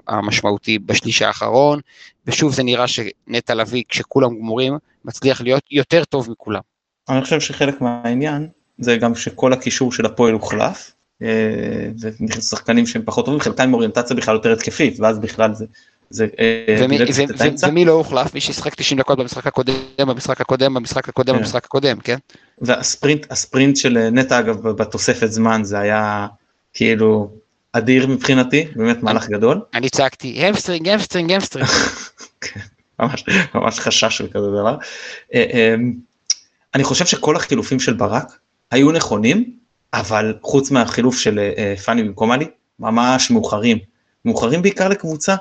המשמעותי 0.08 0.80
בשליש 0.80 1.22
האחרון, 1.22 1.80
ושוב 2.28 2.53
זה 2.53 2.64
נראה 2.64 2.86
שנטע 2.88 3.55
לביא, 3.55 3.84
כשכולם 3.89 4.39
גמורים, 4.39 4.78
מצליח 5.05 5.41
להיות 5.41 5.64
יותר 5.72 6.03
טוב 6.03 6.32
מכולם. 6.32 6.62
אני 7.10 7.22
חושב 7.22 7.39
שחלק 7.39 7.82
מהעניין 7.82 8.47
זה 8.78 8.97
גם 8.97 9.16
שכל 9.16 9.53
הקישור 9.53 9.91
של 9.91 10.05
הפועל 10.05 10.34
הוחלף. 10.34 10.91
אה, 11.22 11.89
ונכנסו 12.01 12.49
שחקנים 12.49 12.86
שהם 12.86 13.01
פחות 13.05 13.26
טובים, 13.26 13.39
חלקם 13.39 13.64
עם 13.64 13.74
אוריינטציה 13.74 14.16
בכלל 14.16 14.36
יותר 14.36 14.53
התקפית, 14.53 14.99
ואז 14.99 15.20
בכלל 15.20 15.53
זה... 15.53 15.66
זה 16.10 16.28
אה, 16.39 16.86
ומי, 17.64 17.86
לא 17.86 17.91
הוחלף? 17.91 18.34
מי 18.34 18.41
ששיחק 18.41 18.76
90 18.76 18.99
דקות 18.99 19.20
במשחק 19.20 19.47
הקודם, 19.47 19.74
במשחק 19.99 20.41
הקודם, 20.41 20.74
במשחק 20.74 21.10
הקודם, 21.10 21.34
כן. 21.34 21.39
במשחק 21.39 21.66
הקודם, 21.66 21.99
כן? 21.99 22.18
והספרינט 22.62 23.32
הספרינט 23.32 23.78
של 23.78 23.97
אה, 23.97 24.10
נטע 24.10 24.39
אגב 24.39 24.70
בתוספת 24.70 25.32
זמן 25.32 25.64
זה 25.64 25.80
היה 25.80 26.28
כאילו 26.74 27.32
אדיר 27.74 28.08
מבחינתי, 28.08 28.68
באמת 28.76 29.03
מהלך 29.03 29.28
גדול. 29.28 29.62
אני 29.74 29.89
צעקתי, 29.89 30.45
hamstring, 30.45 30.88
hamstring, 30.88 31.32
hamstring. 31.32 31.70
ממש, 32.99 33.24
ממש 33.55 33.80
חשש 33.80 34.18
של 34.18 34.28
כזה 34.28 34.47
דבר. 34.47 34.78
אה, 35.34 35.45
אה, 35.53 35.76
אני 36.76 36.84
חושב 36.84 37.05
שכל 37.05 37.36
החילופים 37.36 37.80
של 37.80 37.93
ברק 37.93 38.38
היו 38.72 38.91
נכונים, 38.91 39.51
אבל 39.93 40.38
חוץ 40.41 40.72
מהחילוף 40.72 41.18
של 41.18 41.39
פאני 41.86 42.03
במקום 42.03 42.32
עלי, 42.32 42.45
ממש 42.80 43.32
מאוחרים. 43.32 43.78
מאוחרים 44.26 44.62
בעיקר 44.62 44.88
לקבוצה, 44.88 45.36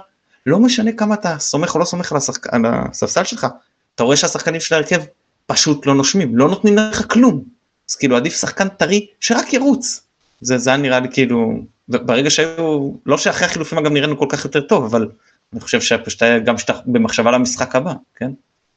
לא 0.46 0.58
משנה 0.58 0.92
כמה 0.92 1.14
אתה 1.14 1.38
סומך 1.38 1.74
או 1.74 1.80
לא 1.80 1.84
סומך 1.84 2.12
על, 2.12 2.18
השחק... 2.18 2.46
על 2.46 2.62
הספסל 2.66 3.24
שלך, 3.24 3.46
אתה 3.94 4.04
רואה 4.04 4.16
שהשחקנים 4.16 4.60
של 4.60 4.74
ההרכב 4.74 5.00
פשוט 5.46 5.86
לא 5.86 5.94
נושמים, 5.94 6.36
לא 6.36 6.48
נותנים 6.48 6.76
לך 6.76 7.12
כלום. 7.12 7.42
אז 7.90 7.96
כאילו 7.96 8.16
עדיף 8.16 8.40
שחקן 8.40 8.68
טרי 8.68 9.06
שרק 9.20 9.52
ירוץ. 9.52 10.02
זה, 10.40 10.70
היה 10.70 10.76
נראה 10.76 11.00
לי 11.00 11.08
כאילו, 11.12 11.54
ברגע 11.88 12.30
שהיו, 12.30 12.92
לא 13.06 13.18
שאחרי 13.18 13.46
החילופים 13.46 13.78
אגב 13.78 13.92
נראינו 13.92 14.18
כל 14.18 14.26
כך 14.28 14.44
יותר 14.44 14.60
טוב, 14.60 14.84
אבל 14.84 15.08
אני 15.52 15.60
חושב 15.60 15.80
שפשוט 15.80 16.22
היה 16.22 16.38
גם 16.38 16.58
שאתה 16.58 16.72
במחשבה 16.86 17.30
למשחק 17.30 17.76
הבא, 17.76 17.92
כן? 18.16 18.30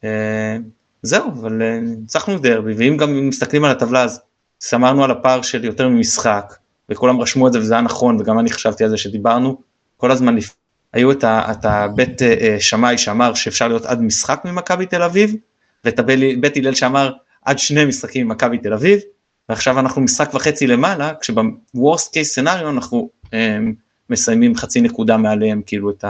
אה, 0.03 0.57
זהו, 1.01 1.30
אבל 1.30 1.61
אה, 1.61 1.80
ניצחנו 1.82 2.39
דרבי, 2.39 2.74
ואם 2.78 2.97
גם 2.97 3.30
מסתכלים 3.30 3.65
על 3.65 3.72
הטבלה 3.72 4.03
אז 4.03 4.22
סמרנו 4.61 5.03
על 5.03 5.11
הפער 5.11 5.41
של 5.41 5.65
יותר 5.65 5.89
ממשחק, 5.89 6.53
וכולם 6.89 7.22
רשמו 7.22 7.47
את 7.47 7.53
זה 7.53 7.59
וזה 7.59 7.74
היה 7.74 7.82
נכון, 7.82 8.22
וגם 8.22 8.39
אני 8.39 8.51
חשבתי 8.51 8.84
על 8.84 8.89
זה 8.89 8.97
שדיברנו, 8.97 9.61
כל 9.97 10.11
הזמן 10.11 10.36
לפ... 10.36 10.55
היו 10.93 11.11
את, 11.11 11.23
הבית 11.63 12.21
אה, 12.21 12.33
אה, 12.41 12.59
שמאי 12.59 12.97
שאמר 12.97 13.33
שאפשר 13.33 13.67
להיות 13.67 13.85
עד 13.85 14.01
משחק 14.01 14.41
ממכבי 14.45 14.85
תל 14.85 15.03
אביב, 15.03 15.35
ואת 15.85 15.99
הבית 15.99 16.41
בית 16.41 16.57
הלל 16.57 16.73
שאמר 16.75 17.11
עד 17.45 17.59
שני 17.59 17.85
משחקים 17.85 18.27
ממכבי 18.27 18.57
תל 18.57 18.73
אביב, 18.73 18.99
ועכשיו 19.49 19.79
אנחנו 19.79 20.01
משחק 20.01 20.33
וחצי 20.33 20.67
למעלה, 20.67 21.13
כשב-Worst 21.21 22.09
case 22.13 22.41
scenario 22.41 22.69
אנחנו 22.69 23.09
אה, 23.33 23.57
מסיימים 24.09 24.55
חצי 24.55 24.81
נקודה 24.81 25.17
מעליהם 25.17 25.61
כאילו 25.65 25.89
את 25.89 26.05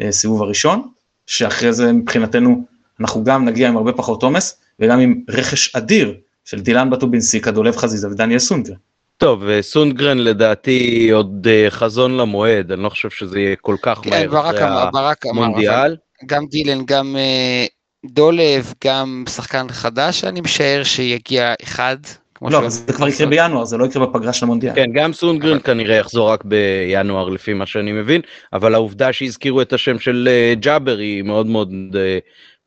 הסיבוב 0.00 0.42
הראשון, 0.42 0.88
שאחרי 1.26 1.72
זה 1.72 1.92
מבחינתנו 1.92 2.64
אנחנו 3.00 3.24
גם 3.24 3.44
נגיע 3.44 3.68
עם 3.68 3.76
הרבה 3.76 3.92
פחות 3.92 4.22
עומס, 4.22 4.60
וגם 4.80 5.00
עם 5.00 5.22
רכש 5.28 5.76
אדיר 5.76 6.14
של 6.44 6.60
דילן 6.60 6.90
בטובינסיקה, 6.90 7.50
דולב 7.50 7.76
חזיזה 7.76 8.08
ודניאל 8.10 8.38
סונגרן. 8.38 8.76
טוב, 9.18 9.42
וסונגרן 9.46 10.18
לדעתי 10.18 11.10
עוד 11.10 11.46
אה, 11.50 11.66
חזון 11.70 12.16
למועד, 12.16 12.72
אני 12.72 12.82
לא 12.82 12.88
חושב 12.88 13.10
שזה 13.10 13.38
יהיה 13.40 13.56
כל 13.56 13.76
כך 13.82 13.98
כן, 14.02 14.10
מהר 14.10 14.30
ברק 14.30 14.54
אחרי 14.54 14.64
אמר, 14.68 14.90
ברק 14.90 15.26
אמר, 15.26 15.32
אבל 15.32 15.44
המונדיאל. 15.44 15.96
גם 16.26 16.46
דילן, 16.46 16.84
גם 16.84 17.16
אה, 17.18 17.66
דולב, 18.06 18.72
גם 18.84 19.24
שחקן 19.28 19.66
חדש, 19.68 20.24
אני 20.24 20.40
משער 20.40 20.82
שיגיע 20.84 21.54
אחד. 21.62 21.96
לא, 22.42 22.50
שהוא- 22.50 22.68
זה 22.68 22.92
כבר 22.92 23.08
יקרה 23.08 23.26
בינואר, 23.26 23.64
זה 23.64 23.76
לא 23.76 23.84
יקרה 23.84 24.06
בפגרה 24.06 24.32
של 24.32 24.44
המונדיאל. 24.44 24.74
כן, 24.74 24.86
גם 24.94 25.12
סונגרן 25.12 25.58
כנראה 25.60 25.96
יחזור 25.96 26.30
רק 26.30 26.44
בינואר 26.44 27.28
לפי 27.28 27.54
מה 27.54 27.66
שאני 27.66 27.92
מבין, 27.92 28.20
אבל 28.52 28.74
העובדה 28.74 29.12
שהזכירו 29.12 29.62
את 29.62 29.72
השם 29.72 29.98
של 29.98 30.28
אה, 30.30 30.54
ג'אבר 30.60 30.98
היא 30.98 31.22
מאוד 31.22 31.46
מאוד 31.46 31.70
אה, 31.94 32.18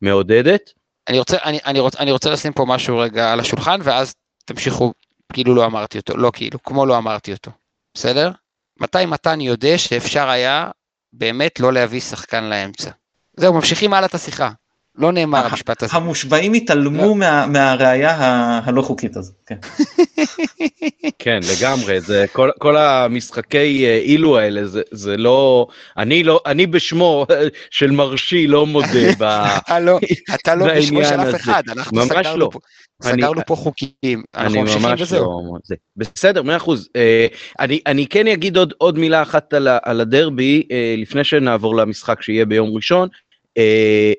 מעודדת. 0.02 0.72
אני 1.08 1.20
רוצה, 1.20 1.38
אני, 1.45 1.60
אני, 1.66 1.80
רוצה, 1.80 2.00
אני 2.00 2.12
רוצה 2.12 2.30
לשים 2.30 2.54
פה 2.54 2.66
משהו 2.68 2.97
רגע 2.97 3.32
על 3.34 3.39
השולחן, 3.39 3.80
ואז 3.84 4.14
תמשיכו 4.45 4.93
כאילו 5.34 5.55
לא 5.55 5.65
אמרתי 5.65 5.97
אותו, 5.97 6.17
לא 6.17 6.32
כאילו, 6.34 6.63
כמו 6.63 6.86
לא 6.86 6.97
אמרתי 6.97 7.34
אותו, 7.34 7.51
בסדר? 7.93 8.32
מתי 8.80 9.05
מתן 9.05 9.41
יודע 9.41 9.77
שאפשר 9.77 10.30
היה 10.30 10.71
באמת 11.13 11.59
לא 11.59 11.73
להביא 11.73 11.99
שחקן 11.99 12.43
לאמצע? 12.43 12.91
זהו, 13.38 13.53
ממשיכים 13.53 13.93
הלאה 13.93 14.07
את 14.07 14.15
השיחה. 14.15 14.51
לא 14.98 15.12
נאמר 15.12 15.46
המשפט 15.46 15.84
הזה. 15.84 15.96
המושבעים 15.96 16.54
התעלמו 16.54 17.16
מה- 17.16 17.46
מהראייה 17.48 18.12
ה- 18.16 18.60
הלא 18.66 18.82
חוקית 18.82 19.18
הזאת, 19.18 19.36
כן. 19.48 19.56
כן, 21.20 21.40
לגמרי, 21.52 22.02
זה 22.02 22.26
כל, 22.32 22.50
כל 22.60 22.78
המשחקי 22.78 23.86
אה, 23.86 23.98
אילו 23.98 24.38
האלה, 24.38 24.68
זה, 24.68 24.82
זה 24.92 25.18
לא, 25.18 25.68
אני 25.98 26.24
לא, 26.24 26.42
אני 26.46 26.68
בשמו 26.68 27.26
של 27.72 27.92
מרשי 27.92 28.48
לא 28.48 28.66
מודה 28.66 28.88
ב... 29.20 29.24
אתה 29.24 29.80
לא, 29.80 30.00
אתה 30.36 30.56
לא 30.56 30.66
בשמו 30.76 31.06
של 31.06 31.20
אף. 31.20 31.36
אחד, 31.36 31.64
אנחנו 31.70 32.06
סגרנו 32.06 32.38
לא. 32.38 32.50
פה, 32.54 32.60
אני- 33.06 33.12
סגרנו 33.22 33.42
פה 33.48 33.56
חוקים, 33.56 34.24
אנחנו 34.36 34.62
ממשיכים 34.62 34.82
ממש 34.82 35.02
וזהו. 35.02 35.22
לא... 35.24 35.60
זה. 35.66 35.76
בסדר, 35.98 36.44
מאה 36.44 36.56
אחוז. 36.58 36.90
אה, 36.96 37.28
אני, 37.60 37.80
אני 37.88 38.08
כן 38.08 38.28
אגיד 38.28 38.58
עוד, 38.58 38.74
עוד 38.78 39.00
מילה 39.00 39.22
אחת 39.22 39.54
על, 39.54 39.68
הדרבי, 40.02 40.64
אה, 40.72 40.96
לפני 40.98 41.24
שנעבור 41.24 41.76
למשחק 41.76 42.22
שיהיה 42.22 42.46
ביום 42.46 42.76
ראשון. 42.76 43.10
אה, 43.58 44.14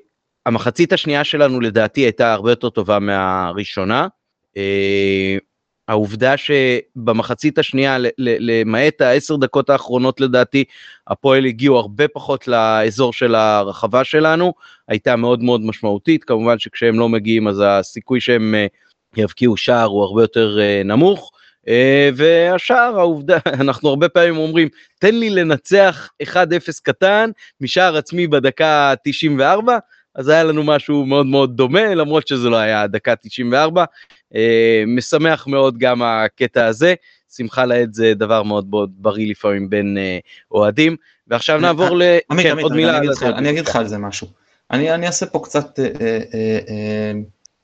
המחצית 0.45 0.93
השנייה 0.93 1.23
שלנו 1.23 1.59
לדעתי 1.59 2.01
הייתה 2.01 2.33
הרבה 2.33 2.51
יותר 2.51 2.69
טובה 2.69 2.99
מהראשונה. 2.99 4.07
אה, 4.57 5.37
העובדה 5.87 6.33
שבמחצית 6.37 7.57
השנייה, 7.57 7.97
למעט 8.17 9.01
העשר 9.01 9.35
דקות 9.35 9.69
האחרונות 9.69 10.21
לדעתי, 10.21 10.63
הפועל 11.07 11.45
הגיעו 11.45 11.77
הרבה 11.77 12.07
פחות 12.07 12.47
לאזור 12.47 13.13
של 13.13 13.35
הרחבה 13.35 14.03
שלנו, 14.03 14.53
הייתה 14.87 15.15
מאוד 15.15 15.43
מאוד 15.43 15.61
משמעותית, 15.61 16.23
כמובן 16.23 16.59
שכשהם 16.59 16.99
לא 16.99 17.09
מגיעים 17.09 17.47
אז 17.47 17.63
הסיכוי 17.65 18.21
שהם 18.21 18.55
אה, 18.55 18.65
יבקיעו 19.17 19.57
שער 19.57 19.87
הוא 19.87 20.03
הרבה 20.03 20.21
יותר 20.21 20.59
אה, 20.59 20.81
נמוך. 20.85 21.31
והשער 22.15 22.99
העובדה 22.99 23.37
אנחנו 23.61 23.89
הרבה 23.89 24.09
פעמים 24.09 24.37
אומרים 24.37 24.67
תן 24.99 25.15
לי 25.15 25.29
לנצח 25.29 26.09
1-0 26.23 26.35
קטן 26.83 27.29
משער 27.61 27.97
עצמי 27.97 28.27
בדקה 28.27 28.93
94 29.03 29.77
אז 30.15 30.27
היה 30.27 30.43
לנו 30.43 30.63
משהו 30.63 31.05
מאוד 31.05 31.25
מאוד 31.25 31.57
דומה, 31.57 31.95
למרות 31.95 32.27
שזה 32.27 32.49
לא 32.49 32.55
היה 32.55 32.87
דקה 32.87 33.15
94. 33.15 33.85
אה, 34.35 34.83
משמח 34.87 35.47
מאוד 35.47 35.77
גם 35.77 36.01
הקטע 36.01 36.65
הזה, 36.65 36.93
שמחה 37.35 37.65
לאיד 37.65 37.93
זה 37.93 38.13
דבר 38.15 38.43
מאוד 38.43 38.67
מאוד 38.69 38.91
בריא 38.97 39.29
לפעמים 39.29 39.69
בין 39.69 39.97
אה, 39.97 40.19
אוהדים. 40.51 40.95
ועכשיו 41.27 41.59
נעבור 41.59 41.97
ל... 41.97 42.01
עמית, 42.31 42.45
כן, 42.45 42.51
עמית, 42.51 42.63
עוד 42.63 42.71
אני 42.71 42.81
מילה. 42.81 42.99
אני 43.23 43.49
אגיד 43.49 43.67
לך 43.67 43.75
על 43.75 43.87
זה 43.87 43.97
משהו. 43.97 44.27
אני 44.71 44.93
אני 44.93 45.07
אעשה 45.07 45.25
פה 45.25 45.39
קצת 45.43 45.79
אה, 45.79 45.85
אה, 45.85 46.19
אה, 46.33 46.59
אה, 46.69 47.11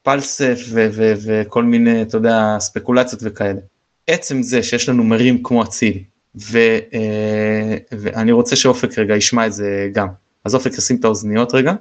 פלסף 0.04 0.60
ו- 0.70 1.14
וכל 1.26 1.64
מיני, 1.64 2.02
אתה 2.02 2.18
יודע, 2.18 2.56
ספקולציות 2.60 3.22
וכאלה. 3.26 3.60
עצם 4.08 4.42
זה 4.42 4.64
שיש 4.64 4.90
לנו 4.90 5.04
מרים 5.04 5.44
כמו 5.44 5.64
אצילי, 5.64 6.04
ו- 6.36 6.78
אה, 6.94 7.78
ואני 7.92 8.32
רוצה 8.32 8.56
שאופק 8.56 9.00
רגע 9.00 9.16
ישמע 9.16 9.46
את 9.48 9.54
זה 9.54 9.90
גם. 9.94 10.08
אז 10.46 10.56
אופק 10.56 10.78
ישים 10.78 10.96
את 11.00 11.06
האוזניות 11.06 11.54
רגע, 11.54 11.74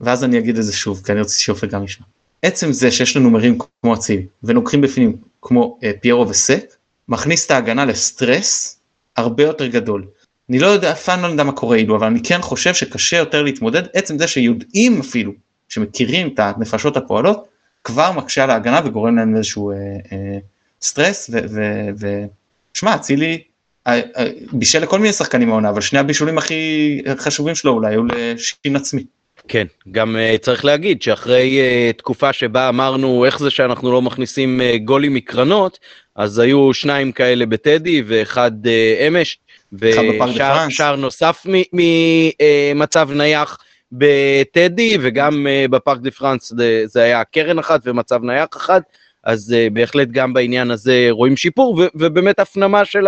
ואז 0.00 0.24
אני 0.24 0.38
אגיד 0.38 0.58
את 0.58 0.64
זה 0.64 0.72
שוב, 0.72 1.02
כי 1.04 1.12
אני 1.12 1.20
רוצה 1.20 1.38
שאופק 1.38 1.70
גם 1.70 1.84
ישמע. 1.84 2.06
עצם 2.42 2.72
זה 2.72 2.90
שיש 2.90 3.16
לנו 3.16 3.30
מרים 3.30 3.58
כמו 3.82 3.94
אצילי, 3.94 4.26
ולוקחים 4.42 4.80
בפנים 4.80 5.16
כמו 5.42 5.78
אה, 5.82 5.90
פיירו 6.00 6.28
וסק, 6.28 6.64
מכניס 7.08 7.46
את 7.46 7.50
ההגנה 7.50 7.84
לסטרס 7.84 8.78
הרבה 9.16 9.42
יותר 9.42 9.66
גדול. 9.66 10.06
אני 10.50 10.58
לא 10.58 10.66
יודע, 10.66 10.92
אף 10.92 11.04
פעם 11.04 11.22
לא 11.22 11.26
יודע 11.26 11.44
מה 11.44 11.52
קורה 11.52 11.76
אילו, 11.76 11.96
אבל 11.96 12.06
אני 12.06 12.20
כן 12.22 12.42
חושב 12.42 12.74
שקשה 12.74 13.16
יותר 13.16 13.42
להתמודד, 13.42 13.82
עצם 13.94 14.18
זה 14.18 14.26
שיודעים 14.26 15.00
אפילו, 15.00 15.32
שמכירים 15.68 16.28
את 16.34 16.38
הנפשות 16.38 16.96
הפועלות, 16.96 17.48
כבר 17.84 18.12
מקשה 18.12 18.44
על 18.44 18.50
ההגנה 18.50 18.80
וגורם 18.84 19.16
להם 19.16 19.36
איזשהו 19.36 19.70
אה, 19.70 19.76
אה, 20.12 20.38
סטרס, 20.82 21.30
ושמע, 22.74 22.94
אצילי 22.94 23.42
אה, 23.86 24.00
אה, 24.16 24.30
בישל 24.52 24.78
לכל 24.78 24.98
מיני 24.98 25.12
שחקנים 25.12 25.50
העונה, 25.50 25.70
אבל 25.70 25.80
שני 25.80 25.98
הבישולים 25.98 26.38
הכי 26.38 27.02
חשובים 27.16 27.54
שלו 27.54 27.72
אולי 27.72 27.94
היו 27.94 28.04
לשין 28.04 28.76
עצמי. 28.76 29.04
כן, 29.48 29.66
גם 29.90 30.16
uh, 30.16 30.38
צריך 30.38 30.64
להגיד 30.64 31.02
שאחרי 31.02 31.60
uh, 31.60 31.98
תקופה 31.98 32.32
שבה 32.32 32.68
אמרנו 32.68 33.24
איך 33.24 33.38
זה 33.38 33.50
שאנחנו 33.50 33.92
לא 33.92 34.02
מכניסים 34.02 34.60
uh, 34.60 34.78
גולים 34.78 35.14
מקרנות, 35.14 35.78
אז 36.16 36.38
היו 36.38 36.74
שניים 36.74 37.12
כאלה 37.12 37.46
בטדי 37.46 38.02
ואחד 38.06 38.52
uh, 38.66 39.06
אמש. 39.08 39.38
ושער 39.72 40.96
נוסף 40.96 41.46
ממצב 41.72 43.10
נייח 43.12 43.58
בטדי, 43.92 44.98
וגם 45.00 45.46
uh, 45.46 45.68
בפארק 45.70 46.00
דה 46.00 46.10
פרנס 46.10 46.52
זה, 46.56 46.82
זה 46.86 47.02
היה 47.02 47.24
קרן 47.24 47.58
אחת 47.58 47.80
ומצב 47.84 48.24
נייח 48.24 48.48
אחד, 48.56 48.80
אז 49.24 49.54
uh, 49.56 49.72
בהחלט 49.72 50.08
גם 50.08 50.32
בעניין 50.32 50.70
הזה 50.70 51.06
רואים 51.10 51.36
שיפור, 51.36 51.74
ו- 51.78 51.86
ובאמת 51.94 52.38
הפנמה 52.38 52.84
של 52.84 53.06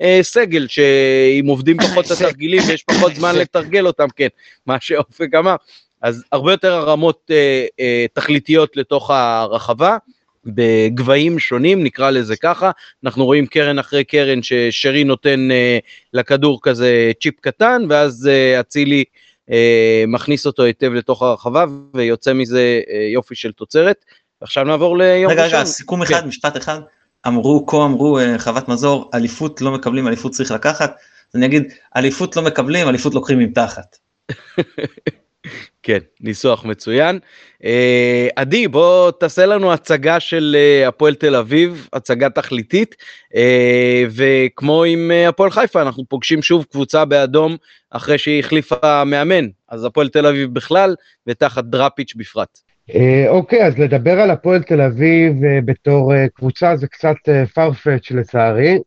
הסגל, 0.00 0.66
שאם 0.68 1.46
עובדים 1.46 1.76
פחות 1.90 2.06
את 2.06 2.10
התרגילים 2.10 2.62
ויש 2.68 2.82
פחות 2.82 3.14
זמן 3.14 3.36
לתרגל 3.36 3.86
אותם, 3.86 4.08
כן, 4.16 4.28
מה 4.66 4.76
שאופק 4.80 5.34
אמר. 5.38 5.56
אז 6.02 6.24
הרבה 6.32 6.52
יותר 6.52 6.72
הרמות 6.72 7.30
אה, 7.30 7.66
אה, 7.80 8.06
תכליתיות 8.12 8.76
לתוך 8.76 9.10
הרחבה, 9.10 9.96
בגבהים 10.44 11.38
שונים, 11.38 11.84
נקרא 11.84 12.10
לזה 12.10 12.36
ככה. 12.36 12.70
אנחנו 13.04 13.24
רואים 13.24 13.46
קרן 13.46 13.78
אחרי 13.78 14.04
קרן 14.04 14.42
ששרי 14.42 15.04
נותן 15.04 15.50
אה, 15.50 15.78
לכדור 16.14 16.58
כזה 16.62 17.12
צ'יפ 17.22 17.40
קטן, 17.40 17.82
ואז 17.88 18.28
אה, 18.32 18.60
אצילי 18.60 19.04
אה, 19.50 20.04
מכניס 20.08 20.46
אותו 20.46 20.62
היטב 20.62 20.92
לתוך 20.92 21.22
הרחבה, 21.22 21.64
ויוצא 21.94 22.32
מזה 22.32 22.80
אה, 22.90 23.08
יופי 23.12 23.34
של 23.34 23.52
תוצרת. 23.52 24.04
עכשיו 24.40 24.64
נעבור 24.64 24.98
ליום 24.98 25.32
רגע, 25.32 25.44
ראשון. 25.44 25.58
רגע, 25.58 25.66
סיכום 25.66 26.04
כן. 26.04 26.14
אחד, 26.14 26.26
משפט 26.26 26.56
אחד. 26.56 26.80
אמרו, 27.26 27.66
כה 27.66 27.76
אמרו 27.76 28.18
אה, 28.18 28.38
חוות 28.38 28.68
מזור, 28.68 29.10
אליפות 29.14 29.60
לא 29.60 29.70
מקבלים, 29.70 30.08
אליפות 30.08 30.32
צריך 30.32 30.50
לקחת. 30.50 30.90
אז 31.30 31.36
אני 31.36 31.46
אגיד, 31.46 31.72
אליפות 31.96 32.36
לא 32.36 32.42
מקבלים, 32.42 32.88
אליפות 32.88 33.14
לוקחים 33.14 33.40
עם 33.40 33.52
תחת. 33.52 33.96
כן, 35.82 35.98
ניסוח 36.20 36.64
מצוין. 36.64 37.18
אה, 37.64 38.28
עדי, 38.36 38.68
בוא 38.68 39.10
תעשה 39.10 39.46
לנו 39.46 39.72
הצגה 39.72 40.20
של 40.20 40.56
אה, 40.58 40.88
הפועל 40.88 41.14
תל 41.14 41.36
אביב, 41.36 41.88
הצגה 41.92 42.30
תכליתית, 42.30 42.94
אה, 43.34 44.04
וכמו 44.10 44.84
עם 44.84 45.10
אה, 45.10 45.28
הפועל 45.28 45.50
חיפה, 45.50 45.82
אנחנו 45.82 46.04
פוגשים 46.08 46.42
שוב 46.42 46.64
קבוצה 46.64 47.04
באדום 47.04 47.56
אחרי 47.90 48.18
שהיא 48.18 48.40
החליפה 48.40 49.04
מאמן, 49.04 49.48
אז 49.68 49.84
הפועל 49.84 50.08
תל 50.08 50.26
אביב 50.26 50.54
בכלל, 50.54 50.94
ותחת 51.26 51.64
דראפיץ' 51.64 52.14
בפרט. 52.16 52.69
אה, 52.94 53.24
אוקיי, 53.28 53.66
אז 53.66 53.78
לדבר 53.78 54.20
על 54.20 54.30
הפועל 54.30 54.62
תל 54.62 54.80
אביב 54.80 55.44
אה, 55.44 55.60
בתור 55.64 56.14
אה, 56.14 56.26
קבוצה 56.34 56.76
זה 56.76 56.86
קצת 56.86 57.16
farfetch 57.58 58.14
לצערי. 58.14 58.78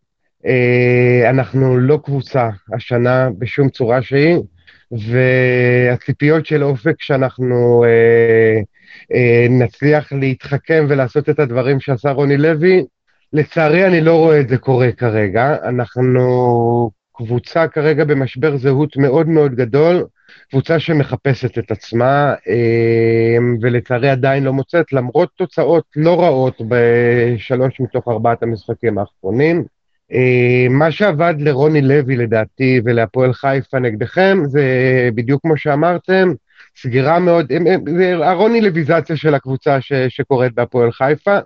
אנחנו 1.30 1.78
לא 1.78 2.00
קבוצה 2.04 2.50
השנה 2.74 3.30
בשום 3.38 3.70
צורה 3.70 4.02
שהיא, 4.02 4.38
והציפיות 4.92 6.46
של 6.46 6.64
אופק 6.64 7.02
שאנחנו 7.02 7.86
נצליח 9.50 10.14
להתחכם 10.14 10.86
ולעשות 10.90 11.30
את 11.30 11.40
הדברים 11.40 11.80
שעשה 11.80 12.12
רוני 12.12 12.38
לוי, 12.38 12.86
לצערי 13.34 13.88
אני 13.88 14.02
לא 14.02 14.18
רואה 14.18 14.40
את 14.40 14.50
זה 14.50 14.58
קורה 14.58 14.92
כרגע. 14.92 15.56
אנחנו 15.64 16.90
קבוצה 17.16 17.68
כרגע 17.68 18.04
במשבר 18.04 18.58
זהות 18.58 18.98
מאוד 18.98 19.28
מאוד 19.28 19.56
גדול. 19.56 20.06
קבוצה 20.50 20.80
שמחפשת 20.80 21.58
את 21.58 21.72
עצמה, 21.72 22.34
אה, 22.48 23.38
ולצערי 23.62 24.10
עדיין 24.10 24.44
לא 24.44 24.54
מוצאת, 24.54 24.94
למרות 24.94 25.30
תוצאות 25.38 25.84
לא 25.96 26.22
רעות 26.22 26.62
בשלוש 26.68 27.80
מתוך 27.80 28.08
ארבעת 28.08 28.44
המשחקים 28.44 28.98
האחרונים. 28.98 29.64
אה, 30.14 30.68
מה 30.70 30.92
שעבד 30.92 31.34
לרוני 31.40 31.82
לוי 31.82 32.16
לדעתי 32.16 32.82
ולהפועל 32.86 33.34
חיפה 33.34 33.80
נגדכם, 33.80 34.38
זה 34.46 34.64
בדיוק 35.16 35.42
כמו 35.42 35.58
שאמרתם, 35.58 36.34
סגירה 36.82 37.20
מאוד, 37.20 37.52
הם- 37.52 37.98
זה 37.98 38.16
הרוני 38.28 38.62
לויזציה 38.62 39.16
של 39.16 39.36
הקבוצה 39.36 39.82
ש, 39.82 39.94
שקורית 39.94 40.54
בהפועל 40.54 40.92
חיפה, 40.92 41.38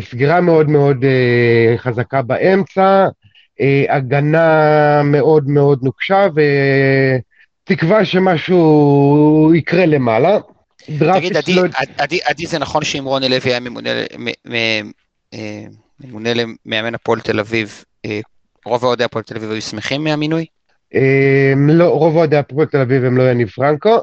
סגירה 0.00 0.40
מאוד 0.40 0.68
מאוד 0.68 1.04
אה, 1.04 1.74
חזקה 1.76 2.22
באמצע, 2.22 3.06
אה, 3.60 3.84
הגנה 3.88 5.02
מאוד 5.04 5.48
מאוד 5.48 5.78
נוקשה, 5.82 6.26
ו... 6.36 6.40
תקווה 7.70 8.04
שמשהו 8.04 9.52
יקרה 9.54 9.86
למעלה. 9.86 10.38
תגיד, 10.98 11.36
עדי, 11.36 11.54
לא... 11.54 11.62
עדי, 11.98 12.18
עדי 12.24 12.46
זה 12.46 12.58
נכון 12.58 12.84
שאם 12.84 13.04
רוני 13.04 13.28
לוי 13.28 13.50
היה 13.50 13.60
ממונה, 13.60 13.90
מ- 14.18 14.52
מ- 14.52 14.90
אה, 15.34 15.62
ממונה 16.04 16.30
למאמן 16.34 16.94
הפועל 16.94 17.20
תל 17.20 17.40
אביב, 17.40 17.84
אה, 18.06 18.20
רוב 18.64 18.84
אוהדי 18.84 19.04
הפועל 19.04 19.24
תל 19.24 19.36
אביב 19.36 19.50
היו 19.50 19.62
שמחים 19.62 20.04
מהמינוי? 20.04 20.46
אמ, 20.94 21.70
לא, 21.70 21.88
רוב 21.88 22.16
אוהדי 22.16 22.36
הפועל 22.36 22.66
תל 22.66 22.80
אביב 22.80 23.04
הם 23.04 23.16
לא 23.16 23.30
יניב 23.30 23.48
פרנקו. 23.48 23.98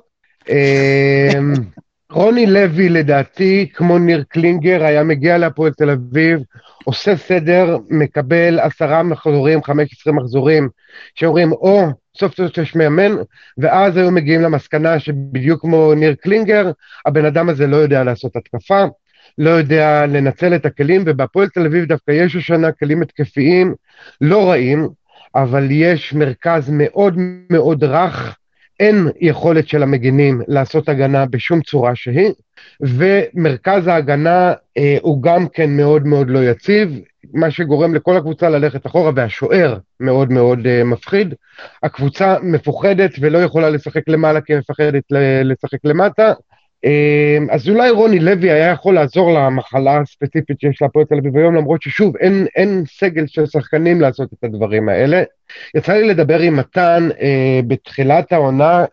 רוני 2.12 2.46
לוי 2.46 2.90
לדעתי, 2.90 3.70
כמו 3.74 4.00
ניר 4.00 4.24
קלינגר, 4.30 4.84
היה 4.84 5.04
מגיע 5.04 5.38
להפועל 5.38 5.72
תל 5.72 5.90
אביב, 5.90 6.40
עושה 6.84 7.18
סדר, 7.18 7.78
מקבל 7.90 8.60
עשרה 8.60 9.04
מחזורים, 9.04 9.64
חמש 9.64 9.90
עשרה 9.94 10.14
מחזורים, 10.14 10.70
שאומרים, 11.16 11.52
או, 11.52 11.88
סוף 12.20 12.36
סוף 12.36 12.58
יש 12.58 12.76
מאמן, 12.76 13.16
ואז 13.58 13.98
היו 13.98 14.12
מגיעים 14.12 14.42
למסקנה 14.42 15.00
שבדיוק 15.00 15.62
כמו 15.62 15.94
ניר 15.94 16.14
קלינגר, 16.14 16.72
הבן 17.06 17.26
אדם 17.26 17.50
הזה 17.50 17.68
לא 17.68 17.76
יודע 17.76 18.04
לעשות 18.04 18.36
התקפה, 18.36 18.84
לא 19.38 19.50
יודע 19.50 20.06
לנצל 20.06 20.56
את 20.56 20.66
הכלים, 20.66 21.04
ובהפועל 21.06 21.48
תל 21.48 21.66
אביב 21.66 21.86
דווקא 21.86 22.12
יש 22.12 22.36
השנה 22.36 22.72
כלים 22.72 23.02
התקפיים 23.02 23.76
לא 24.22 24.50
רעים, 24.50 24.90
אבל 25.36 25.68
יש 25.72 26.14
מרכז 26.14 26.70
מאוד 26.70 27.16
מאוד 27.50 27.84
רך, 27.84 28.38
אין 28.80 29.08
יכולת 29.22 29.68
של 29.68 29.84
המגינים 29.84 30.42
לעשות 30.48 30.90
הגנה 30.90 31.26
בשום 31.26 31.62
צורה 31.62 31.96
שהיא, 31.96 32.32
ומרכז 32.82 33.88
ההגנה 33.88 34.54
אה, 34.78 34.98
הוא 35.02 35.24
גם 35.24 35.48
כן 35.48 35.78
מאוד 35.78 36.08
מאוד 36.08 36.30
לא 36.30 36.44
יציב, 36.44 37.00
מה 37.34 37.52
שגורם 37.52 37.96
לכל 37.96 38.18
הקבוצה 38.18 38.50
ללכת 38.50 38.86
אחורה, 38.86 39.12
והשוער 39.16 39.78
מאוד 40.00 40.32
מאוד 40.32 40.68
אה, 40.68 40.84
מפחיד. 40.84 41.34
הקבוצה 41.84 42.36
מפוחדת 42.44 43.12
ולא 43.20 43.38
יכולה 43.38 43.70
לשחק 43.70 44.08
למעלה 44.08 44.42
כי 44.42 44.54
היא 44.54 44.60
מפחדת 44.60 45.04
לשחק 45.44 45.80
למטה. 45.84 46.34
אה, 46.86 47.38
אז 47.52 47.70
אולי 47.70 47.90
רוני 47.90 48.20
לוי 48.20 48.52
היה 48.52 48.72
יכול 48.72 48.96
לעזור 48.96 49.34
למחלה 49.34 49.98
הספציפית 50.02 50.60
שיש 50.60 50.82
להפועל 50.82 51.06
תל 51.06 51.16
אביב 51.16 51.38
היום, 51.38 51.56
למרות 51.56 51.82
ששוב, 51.82 52.18
אין, 52.18 52.46
אין 52.56 52.84
סגל 53.00 53.28
של 53.28 53.46
שחקנים 53.46 54.02
לעשות 54.02 54.30
את 54.34 54.44
הדברים 54.44 54.90
האלה. 54.90 55.24
יצא 55.76 55.94
לי 55.94 56.08
לדבר 56.08 56.40
עם 56.40 56.56
מתן 56.56 57.10
אה, 57.22 57.60
בתחילת 57.68 58.32
העונה, 58.34 58.86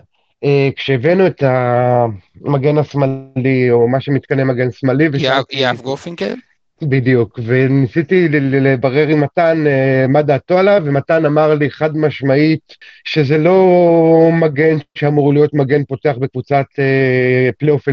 כשהבאנו 0.77 1.27
את 1.27 1.43
המגן 1.43 2.79
השמאלי, 2.79 3.71
או 3.71 3.89
מה 3.89 4.01
שמתכנה 4.01 4.45
מגן 4.45 4.71
שמאלי, 4.71 5.09
יהב- 5.51 5.81
גורפינקל? 5.83 6.35
בדיוק, 6.83 7.39
וניסיתי 7.45 8.29
לברר 8.29 9.09
עם 9.09 9.21
מתן 9.21 9.67
אה, 9.67 10.07
מה 10.09 10.23
דעתו 10.23 10.59
עליו, 10.59 10.83
ומתן 10.85 11.27
אמר 11.27 11.55
לי 11.55 11.71
חד 11.71 11.97
משמעית 11.97 12.77
שזה 13.05 13.39
לא 13.39 14.31
מגן 14.33 14.77
שאמור 14.95 15.33
להיות 15.33 15.55
מגן 15.55 15.85
פותח 15.85 16.15
בקבוצת 16.21 16.67
אה, 16.79 17.51
פלייאוף 17.59 17.89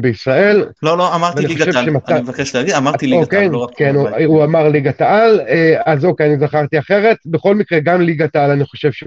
בישראל. 0.00 0.64
לא, 0.82 0.98
לא, 0.98 1.14
אמרתי 1.14 1.42
ליגת 1.42 1.66
חושב 1.66 1.78
על, 1.78 1.84
שמתי- 1.84 2.12
אני 2.12 2.20
מבקש 2.20 2.54
להגיד, 2.54 2.74
אמרתי 2.74 3.06
ליגת 3.06 3.22
אוקיי, 3.22 3.44
על, 3.44 3.50
לא 3.50 3.58
רק... 3.58 3.70
כן, 3.76 3.94
הוא, 4.24 4.44
אמר 4.44 4.68
ליגת 4.68 5.00
העל, 5.00 5.40
אה, 5.48 5.80
אז 5.86 6.04
אוקיי, 6.04 6.26
אני 6.26 6.38
זכרתי 6.38 6.78
אחרת. 6.78 7.16
בכל 7.26 7.54
מקרה, 7.54 7.80
גם 7.80 8.00
ליגת 8.00 8.36
העל, 8.36 8.50
אני 8.50 8.64
חושב 8.64 8.92
ש, 8.92 9.04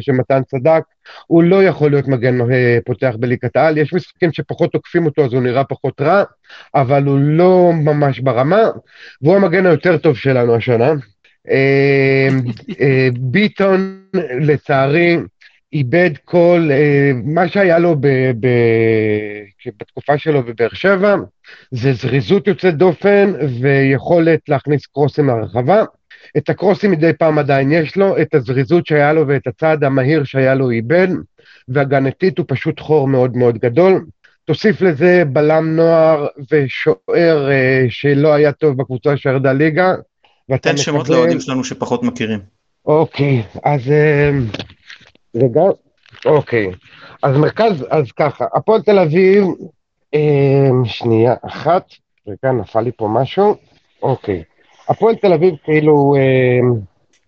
שמתן 0.00 0.42
צדק, 0.42 0.82
הוא 1.26 1.42
לא 1.42 1.64
יכול 1.64 1.90
להיות 1.90 2.08
מגן 2.08 2.40
אה, 2.40 2.78
פותח 2.86 3.14
בליגת 3.18 3.56
העל. 3.56 3.78
יש 3.78 3.92
משחקים 3.92 4.32
שפחות 4.32 4.72
תוקפים 4.72 5.06
אותו, 5.06 5.24
אז 5.24 5.32
הוא 5.32 5.42
נראה 5.42 5.64
פחות 5.64 6.00
רע, 6.00 6.22
אבל 6.74 7.04
הוא 7.04 7.18
לא 7.18 7.70
ממש 7.74 8.20
ברמה, 8.20 8.62
והוא 9.22 9.36
המגן 9.36 9.66
היותר 9.66 9.96
טוב 9.98 10.16
שלנו 10.16 10.54
השנה. 10.54 10.92
אה, 11.50 12.28
אה, 12.80 13.08
ביטון, 13.18 14.00
לצערי, 14.40 15.16
איבד 15.72 16.10
כל, 16.24 16.68
אה, 16.70 17.10
מה 17.24 17.48
שהיה 17.48 17.78
לו 17.78 17.96
ב, 18.00 18.06
ב, 18.40 18.46
בתקופה 19.80 20.18
שלו 20.18 20.42
בבאר 20.42 20.68
שבע, 20.72 21.16
זה 21.70 21.92
זריזות 21.92 22.46
יוצאת 22.46 22.76
דופן 22.76 23.32
ויכולת 23.60 24.40
להכניס 24.48 24.86
קרוסים 24.86 25.26
לרחבה. 25.26 25.84
את 26.36 26.50
הקרוסים 26.50 26.90
מדי 26.90 27.12
פעם 27.18 27.38
עדיין 27.38 27.72
יש 27.72 27.96
לו, 27.96 28.20
את 28.22 28.34
הזריזות 28.34 28.86
שהיה 28.86 29.12
לו 29.12 29.28
ואת 29.28 29.46
הצעד 29.46 29.84
המהיר 29.84 30.24
שהיה 30.24 30.54
לו 30.54 30.70
איבד, 30.70 31.08
והגנתית 31.68 32.38
הוא 32.38 32.46
פשוט 32.48 32.80
חור 32.80 33.08
מאוד 33.08 33.36
מאוד 33.36 33.58
גדול. 33.58 34.04
תוסיף 34.44 34.80
לזה 34.80 35.22
בלם 35.26 35.76
נוער 35.76 36.26
ושוער 36.52 37.50
אה, 37.50 37.86
שלא 37.88 38.32
היה 38.32 38.52
טוב 38.52 38.76
בקבוצה 38.76 39.16
שירדה 39.16 39.52
ליגה. 39.52 39.94
תן 40.60 40.76
שמות 40.76 41.02
מקבל- 41.02 41.14
לאוהדים 41.14 41.40
שלנו 41.40 41.64
שפחות 41.64 42.02
מכירים. 42.02 42.38
אוקיי, 42.86 43.42
אז 43.64 43.90
אה, 43.90 44.30
רגע, 45.34 45.62
אוקיי. 46.26 46.70
אז 47.22 47.36
מרכז, 47.36 47.86
אז 47.90 48.12
ככה, 48.12 48.44
הפועל 48.54 48.82
תל 48.82 48.98
אביב, 48.98 49.44
אה, 50.14 50.68
שנייה 50.84 51.34
אחת, 51.46 51.84
רגע, 52.28 52.52
נפל 52.52 52.80
לי 52.80 52.90
פה 52.96 53.08
משהו, 53.08 53.56
אוקיי. 54.02 54.42
הפועל 54.88 55.14
תל 55.14 55.32
אביב 55.32 55.54
כאילו 55.64 56.14
אה, 56.16 56.68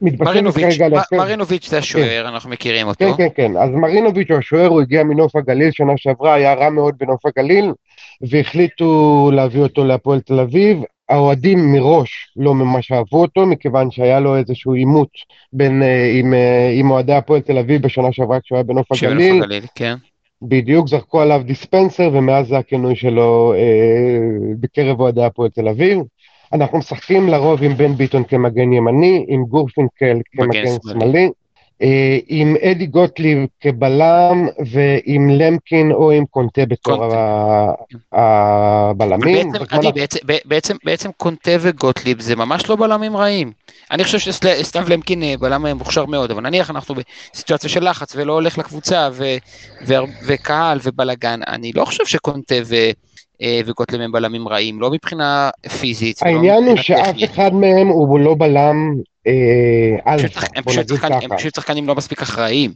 מתבשלת 0.00 0.54
כרגע 0.54 0.88
מ- 0.88 0.92
להפר... 0.92 1.16
מרינוביץ' 1.16 1.68
זה 1.68 1.78
השוער, 1.78 2.28
אנחנו 2.28 2.50
מכירים 2.50 2.86
אותו. 2.86 3.14
כן, 3.16 3.16
כן, 3.16 3.28
כן. 3.34 3.56
אז 3.56 3.70
מרינוביץ' 3.70 4.30
הוא 4.30 4.38
השוער, 4.38 4.66
הוא 4.66 4.80
הגיע 4.80 5.02
מנוף 5.04 5.36
הגליל 5.36 5.70
שנה 5.70 5.92
שעברה, 5.96 6.34
היה 6.34 6.54
רע 6.54 6.70
מאוד 6.70 6.94
בנוף 6.98 7.26
הגליל, 7.26 7.72
והחליטו 8.20 9.30
להביא 9.34 9.60
אותו 9.60 9.84
להפועל 9.84 10.20
תל 10.20 10.40
אביב. 10.40 10.78
האוהדים 11.12 11.72
מראש 11.72 12.32
לא 12.36 12.54
ממש 12.54 12.92
אהבו 12.92 13.22
אותו, 13.22 13.46
מכיוון 13.46 13.90
שהיה 13.90 14.20
לו 14.20 14.36
איזשהו 14.36 14.72
עימות 14.72 15.08
בין, 15.52 15.82
אה, 15.82 16.12
עם, 16.18 16.34
אה, 16.34 16.70
עם 16.74 16.90
אוהדי 16.90 17.12
הפועל 17.12 17.40
תל 17.40 17.58
אביב 17.58 17.82
בשנה 17.82 18.12
שעברה 18.12 18.40
כשהוא 18.40 18.56
היה 18.56 18.62
בנוף. 18.62 18.92
הגליל, 19.42 19.62
כן. 19.74 19.94
בדיוק, 20.42 20.88
זרקו 20.88 21.20
עליו 21.20 21.42
דיספנסר, 21.44 22.10
ומאז 22.12 22.48
זה 22.48 22.58
הכינוי 22.58 22.96
שלו 22.96 23.54
אה, 23.56 24.18
בקרב 24.60 25.00
אוהדי 25.00 25.24
הפועל 25.24 25.50
תל 25.50 25.68
אביב. 25.68 25.98
אנחנו 26.52 26.78
משחקים 26.78 27.28
לרוב 27.28 27.62
עם 27.62 27.74
בן 27.74 27.94
ביטון 27.94 28.24
כמגן 28.24 28.72
ימני, 28.72 29.24
עם 29.28 29.44
גורפינקל 29.44 30.18
כמגן 30.32 30.64
שמאלי. 30.92 31.30
אה, 31.82 32.18
עם 32.28 32.56
אדי 32.62 32.86
גוטליב 32.86 33.38
כבלם, 33.60 34.46
ועם 34.70 35.30
למקין 35.30 35.92
או 35.92 36.10
עם 36.10 36.24
קונטה 36.26 36.66
בתור 36.66 37.14
הבלמים. 38.12 39.52
בעצם, 40.44 40.76
בעצם, 40.84 41.10
קונטה 41.16 41.50
וגוטליב 41.60 42.20
זה 42.20 42.36
ממש 42.36 42.68
לא 42.68 42.76
בלמים 42.76 43.16
רעים. 43.16 43.52
אני 43.90 44.04
חושב 44.04 44.18
שסתיו 44.18 44.84
למקין 44.88 45.22
אה, 45.22 45.34
בלם 45.40 45.66
אה, 45.66 45.74
מוכשר 45.74 46.06
מאוד, 46.06 46.30
אבל 46.30 46.42
נניח 46.42 46.70
אנחנו 46.70 46.94
בסיטואציה 47.34 47.70
של 47.70 47.90
לחץ 47.90 48.16
ולא 48.16 48.32
הולך 48.32 48.58
לקבוצה 48.58 49.08
ו, 49.12 49.24
ו, 49.86 49.94
וקהל 50.26 50.78
ובלאגן, 50.82 51.40
אני 51.48 51.72
לא 51.74 51.84
חושב 51.84 52.06
שקונטה 52.06 52.54
ו, 52.64 52.74
וגוטליב 53.66 54.00
הם 54.00 54.12
בלמים 54.12 54.48
רעים, 54.48 54.80
לא 54.80 54.90
מבחינה 54.90 55.50
פיזית. 55.80 56.22
העניין 56.22 56.64
הוא 56.64 56.76
שאף. 56.76 57.16
אחד 57.24 57.54
מהם 57.54 57.88
הוא 57.88 58.20
לא 58.20 58.34
בלם 58.38 58.94
אה, 59.26 60.12
הם 60.12 60.18
פשוט 61.36 61.54
שחקנים- 61.54 61.86
לא 61.86 61.94
מספיק 61.94 62.22
אחראיים. 62.22 62.70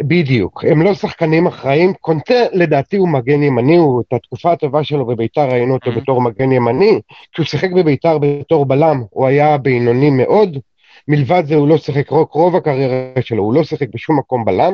בדיוק, 0.00 0.64
הם 0.70 0.82
לא 0.82 0.94
שחקנים 0.94 1.46
אחראים, 1.46 1.92
קונטה 2.00 2.34
לדעתי 2.52 2.96
הוא 2.96 3.08
מגן 3.08 3.42
ימני, 3.42 3.76
הוא 3.76 4.00
את 4.00 4.12
התקופה 4.12 4.52
הטובה 4.52 4.84
שלו 4.84 5.06
בביתר 5.06 5.48
ראינו 5.48 5.74
אותו 5.74 5.90
Mhm. 5.90 5.94
בתור 6.00 6.20
מגן 6.20 6.52
ימני, 6.52 7.00
כשהוא 7.32 7.46
שיחק 7.46 7.70
בביתר 7.72 8.18
בתור 8.18 8.66
בלם 8.66 9.02
הוא 9.10 9.26
היה 9.26 9.58
בינוני 9.58 10.10
מאוד, 10.10 10.58
מלבד 11.08 11.42
זה 11.46 11.54
הוא 11.54 11.68
לא 11.68 11.76
שיחק 11.78 12.10
רוב, 12.10 12.28
רוב 12.32 12.56
הקריירה 12.56 12.94
שלו, 13.22 13.42
הוא 13.42 13.54
לא 13.54 13.64
שיחק 13.64 13.86
בשום 13.94 14.18
מקום 14.18 14.44
בלם, 14.44 14.72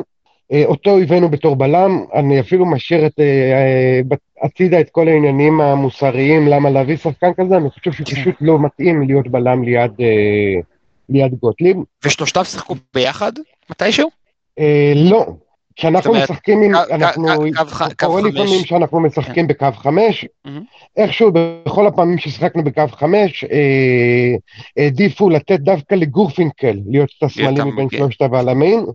אה, 0.51 0.63
אותו 0.65 0.97
הבאנו 0.97 1.29
בתור 1.29 1.55
בלם, 1.55 2.03
אני 2.13 2.39
אפילו 2.39 2.65
משאיר 2.65 3.05
את, 3.05 3.19
אה, 3.19 3.23
אה, 3.53 4.01
הצידה 4.43 4.79
את 4.79 4.89
כל 4.89 5.07
העניינים 5.07 5.61
המוסריים 5.61 6.47
למה 6.47 6.69
להביא 6.69 6.95
שחקן 6.97 7.31
כזה, 7.33 7.57
אני 7.57 7.69
חושב 7.69 7.91
שהוא 7.91 8.07
כן. 8.07 8.15
פשוט 8.15 8.35
לא 8.41 8.59
מתאים 8.59 9.01
להיות 9.01 9.27
בלם 9.27 9.63
ליד, 9.63 9.91
ליד 11.09 11.35
גוטליב. 11.41 11.77
ושלושתם 12.05 12.43
שיחקו 12.43 12.75
ביחד 12.93 13.31
מתישהו? 13.69 14.09
אה, 14.59 14.93
לא, 14.95 15.25
כשאנחנו 15.79 16.09
אומרת, 16.09 16.31
משחקים 16.31 16.61
עם, 16.61 16.73
קו- 16.73 16.93
אנחנו, 16.95 17.27
קורה. 17.99 18.21
לפעמים 18.21 18.65
שאנחנו 18.65 18.99
משחקים 18.99 19.47
בקו 19.47 19.67
חמש. 19.73 20.25
איכשהו 20.97 21.31
בכל 21.33 21.87
הפעמים 21.87 22.17
ששיחקנו 22.17 22.63
בקו 22.63 22.87
חמש, 22.91 23.43
אה, 23.43 24.35
העדיפו 24.77 25.29
לתת 25.29 25.59
דווקא 25.59 25.95
לגורפינקל 25.95 26.77
להיות 26.87 27.09
את 27.17 27.23
השמאלי 27.23 27.63
מבין. 27.63 27.89
שלושת 27.89 28.21
הבלמים, 28.21 28.85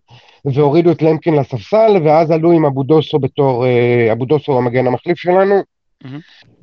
והורידו 0.45 0.91
את 0.91 1.03
למקין 1.03 1.35
לספסל, 1.35 1.97
ואז 2.05 2.31
עלו 2.31 2.53
עם 2.53 2.65
אבודוסו 2.65 3.19
בתור, 3.19 3.67
אה, 3.67 4.13
אבודוסו 4.13 4.59
המגן 4.59 4.87
המחליף 4.87 5.19
שלנו, 5.19 5.63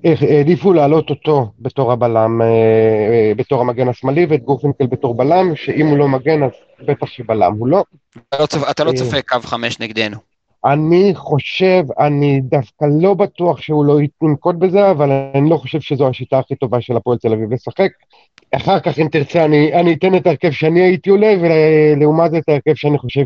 העדיפו 0.03 0.73
להעלות 0.73 1.09
אותו 1.09 1.51
בתור 1.59 1.91
הבלם, 1.91 2.41
אה, 2.41 2.47
אה, 2.47 3.31
בתור 3.35 3.61
המגן 3.61 3.87
השמאלי, 3.87 4.25
ואת 4.29 4.43
גורפינקל 4.43 4.85
בתור 4.85 5.15
בלם, 5.15 5.55
שאם 5.55 5.87
הוא 5.87 5.97
לא 5.97 6.07
מגן 6.07 6.43
אז 6.43 6.51
בטח 6.85 7.05
שבלם 7.07 7.53
הוא 7.59 7.67
לא. 7.67 7.83
אתה 8.29 8.37
לא 8.41 8.45
צופ- 8.45 8.69
אתה 8.71 8.83
לא 8.83 8.89
אה. 8.91 8.95
צופה 8.95 9.21
קו 9.21 9.39
חמש 9.41 9.79
נגדנו. 9.79 10.17
אני 10.65 11.11
חושב, 11.15 11.83
אני 11.99 12.41
דווקא 12.41 12.85
לא 13.01 13.13
בטוח 13.13 13.61
שהוא 13.61 13.85
לא 13.85 13.97
ינקוט 14.23 14.55
בזה, 14.55 14.91
אבל 14.91 15.11
אני 15.35 15.49
לא 15.49 15.57
חושב 15.57 15.81
שזו 15.81 16.07
השיטה 16.09 16.39
הכי 16.39 16.55
טובה 16.55 16.81
של 16.81 16.97
הפועל 16.97 17.17
תל 17.17 17.33
אביב 17.33 17.53
לשחק. 17.53 17.91
אחר 18.55 18.79
כך, 18.79 18.99
אם 18.99 19.07
תרצה, 19.11 19.45
אני, 19.45 19.73
אני 19.73 19.93
אתן 19.93 20.15
את 20.15 20.27
ההרכב 20.27 20.51
שאני 20.51 20.81
הייתי 20.81 21.09
עולה, 21.09 21.33
ולעומת 21.41 22.31
זה 22.31 22.37
את 22.37 22.49
ההרכב 22.49 22.73
שאני 22.75 22.97
חושב 22.97 23.23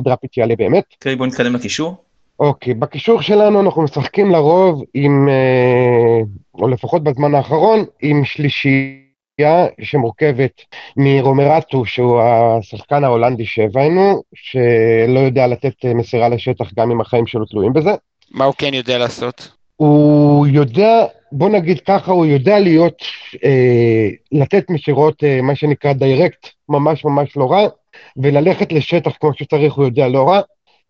שדראפיץ' 0.00 0.36
יעלה 0.36 0.56
באמת. 0.56 0.84
אוקיי, 0.94 1.16
בוא 1.16 1.26
נתקדם 1.26 1.54
לקישור. 1.54 2.03
אוקיי, 2.40 2.74
בקישור 2.74 3.22
שלנו 3.22 3.60
אנחנו 3.60 3.82
משחקים 3.82 4.30
לרוב 4.30 4.82
עם, 4.94 5.28
אה, 5.28 6.20
או 6.54 6.68
לפחות 6.68 7.02
בזמן 7.02 7.34
האחרון, 7.34 7.84
עם 8.02 8.24
שלישייה 8.24 9.66
שמורכבת 9.82 10.62
מרומרטו, 10.96 11.86
שהוא 11.86 12.20
השחקן 12.20 13.04
ההולנדי 13.04 13.46
שהבאנו, 13.46 14.22
שלא 14.34 15.20
יודע 15.20 15.46
לתת 15.46 15.84
אה, 15.84 15.94
מסירה 15.94 16.28
לשטח 16.28 16.74
גם 16.78 16.90
אם 16.90 17.00
החיים 17.00 17.26
שלו 17.26 17.44
תלויים 17.44 17.72
בזה. 17.72 17.90
מה 18.30 18.44
הוא 18.44 18.54
כן 18.58 18.74
יודע 18.74 18.98
לעשות? 18.98 19.48
הוא 19.76 20.46
יודע, 20.46 21.04
בוא 21.32 21.48
נגיד 21.48 21.80
ככה, 21.80 22.12
הוא 22.12 22.26
יודע 22.26 22.58
להיות, 22.58 23.02
אה, 23.44 24.08
לתת 24.32 24.70
מסירות, 24.70 25.24
אה, 25.24 25.42
מה 25.42 25.54
שנקרא 25.54 25.92
דיירקט, 25.92 26.48
ממש 26.68 27.04
ממש 27.04 27.36
לא 27.36 27.52
רע, 27.52 27.68
וללכת 28.16 28.72
לשטח 28.72 29.12
כמו 29.20 29.30
שצריך 29.34 29.74
הוא 29.74 29.84
יודע 29.84 30.08
לא 30.08 30.28
רע. 30.28 30.40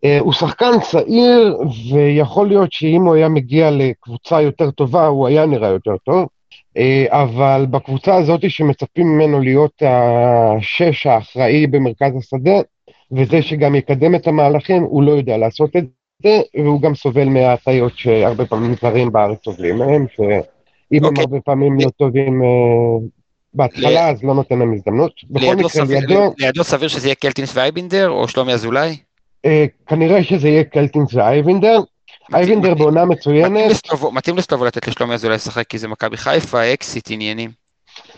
אה, 0.03 0.19
הוא 0.19 0.33
שחקן 0.33 0.71
צעיר, 0.91 1.57
ויכול 1.93 2.47
להיות 2.47 2.71
שאם 2.71 3.01
הוא 3.05 3.15
היה 3.15 3.29
מגיע 3.29 3.71
לקבוצה 3.71 4.41
יותר 4.41 4.71
טובה, 4.71 5.07
הוא 5.07 5.27
היה 5.27 5.45
נראה 5.45 5.69
יותר 5.69 5.97
טוב. 6.05 6.27
אה, 6.77 7.05
אבל 7.09 7.65
בקבוצה 7.69 8.15
הזאת 8.15 8.51
שמצפים 8.51 9.07
ממנו 9.07 9.39
להיות 9.41 9.81
השש 9.85 11.07
האחראי 11.07 11.67
במרכז 11.67 12.11
השדה, 12.17 12.59
וזה 13.11 13.41
שגם 13.41 13.75
יקדם 13.75 14.15
את 14.15 14.27
המהלכים, 14.27 14.83
הוא 14.83 15.03
לא 15.03 15.11
יודע 15.11 15.37
לעשות 15.37 15.75
את 15.75 15.83
זה, 16.23 16.41
והוא 16.55 16.81
גם 16.81 16.95
סובל 16.95 17.25
מהטעיות 17.29 17.91
שהרבה 17.95 18.45
פעמים 18.45 18.73
זרים 18.81 19.11
בארץ 19.11 19.37
סובלים 19.45 19.77
מהם, 19.77 20.05
שאם 20.15 20.25
הם 20.97 21.05
אוקיי. 21.05 21.23
הרבה 21.23 21.39
פעמים 21.41 21.77
לא 21.79 21.89
טובים 21.97 22.43
אה, 22.43 22.47
בהתחלה, 23.53 24.09
אז 24.09 24.23
לא 24.23 24.33
נותן 24.33 24.59
להם 24.59 24.73
הזדמנות. 24.73 25.11
בכל 25.29 25.45
לידו 25.45 25.57
מקרה, 25.57 25.69
סביר- 25.69 25.99
לידו, 25.99 26.33
לידו 26.37 26.63
סביר 26.63 26.87
שזה 26.87 27.07
יהיה 27.07 27.15
קלטינס 27.15 27.57
ואייבינדר 27.57 28.09
או 28.09 28.27
שלומי 28.27 28.53
אזולאי? 28.53 28.97
אה, 29.45 29.65
כנראה 29.87 30.23
שזה 30.23 30.47
יהיה 30.47 30.63
קלטינס 30.63 31.13
ואייבינדר. 31.13 31.79
אייבינדר 32.33 32.73
בעונה 32.73 33.05
מצוינת, 33.05 33.71
מתאים 34.11 34.37
לסלובו 34.37 34.65
לתת 34.65 34.87
לשלומי 34.87 35.13
אזולאי 35.13 35.35
לשחק 35.35 35.67
כי 35.67 35.77
זה 35.77 35.87
מכבי 35.87 36.17
חיפה, 36.17 36.73
אקסיט, 36.73 37.11
עניינים. 37.11 37.49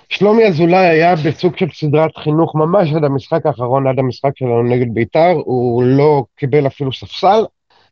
שלומי 0.09 0.45
אזולאי 0.45 0.87
היה 0.87 1.15
בסוג 1.15 1.57
של 1.57 1.67
סדרת 1.73 2.17
חינוך 2.17 2.55
ממש 2.55 2.93
עד 2.93 3.03
המשחק 3.03 3.45
האחרון, 3.45 3.87
עד 3.87 3.99
המשחק 3.99 4.31
שלנו 4.35 4.63
נגד 4.63 4.93
בית"ר, 4.93 5.33
הוא 5.45 5.83
לא 5.83 6.23
קיבל 6.35 6.67
אפילו 6.67 6.93
ספסל. 6.93 7.45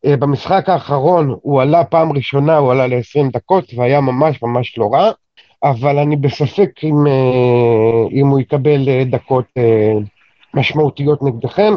אה, 0.06 0.16
במשחק 0.16 0.68
האחרון 0.68 1.34
הוא 1.42 1.62
עלה 1.62 1.84
פעם 1.84 2.12
ראשונה, 2.12 2.56
הוא 2.56 2.72
עלה 2.72 2.86
ל-20 2.86 3.32
דקות 3.32 3.64
והיה 3.76 4.00
ממש 4.00 4.42
ממש 4.42 4.78
לא 4.78 4.90
רע, 4.92 5.10
אבל 5.62 5.98
אני 5.98 6.16
בספק 6.16 6.70
אם, 6.84 7.06
אה, 7.06 8.08
אם 8.12 8.26
הוא 8.26 8.40
יקבל 8.40 9.04
דקות 9.04 9.44
משמעותיות 10.54 11.22
נגדכם. 11.22 11.74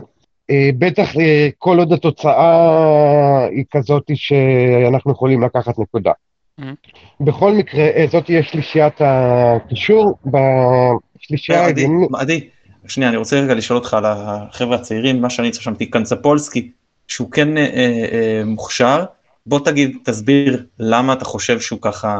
אה, 0.49 0.69
בטח 0.77 1.17
אה, 1.17 1.49
כל 1.57 1.79
עוד 1.79 1.93
התוצאה 1.93 3.47
היא 3.51 3.65
כזאת 3.71 4.11
שאנחנו 4.13 5.11
יכולים 5.11 5.43
לקחת 5.43 5.79
נקודה. 5.79 6.11
Mhm. 6.59 6.63
בכל 7.19 7.51
מקרה, 7.51 7.81
אה, 7.83 8.05
זאת 8.11 8.25
תהיה 8.25 8.43
שלישיית 8.43 8.93
הקישור. 8.99 10.17
בשלישייה 10.25 11.65
עדי, 11.65 11.87
עדי, 12.19 12.49
שנייה, 12.87 13.09
אני 13.09 13.17
רוצה 13.17 13.39
רגע 13.39 13.53
לשאול 13.53 13.79
אותך 13.79 13.93
על 13.93 14.05
החבר'ה 14.05 14.75
הצעירים, 14.75 15.21
מה 15.21 15.29
שאני 15.29 15.47
התרשמתי, 15.47 15.85
קנצפולסקי, 15.85 16.71
שהוא 17.07 17.31
כן 17.31 17.57
אה, 17.57 17.63
אה, 17.63 18.41
מוכשר, 18.45 19.05
בוא 19.45 19.59
תגיד, 19.59 19.97
תסביר 20.03 20.65
למה 20.79 21.13
אתה 21.13 21.25
חושב 21.25 21.59
שהוא 21.59 21.79
ככה 21.81 22.19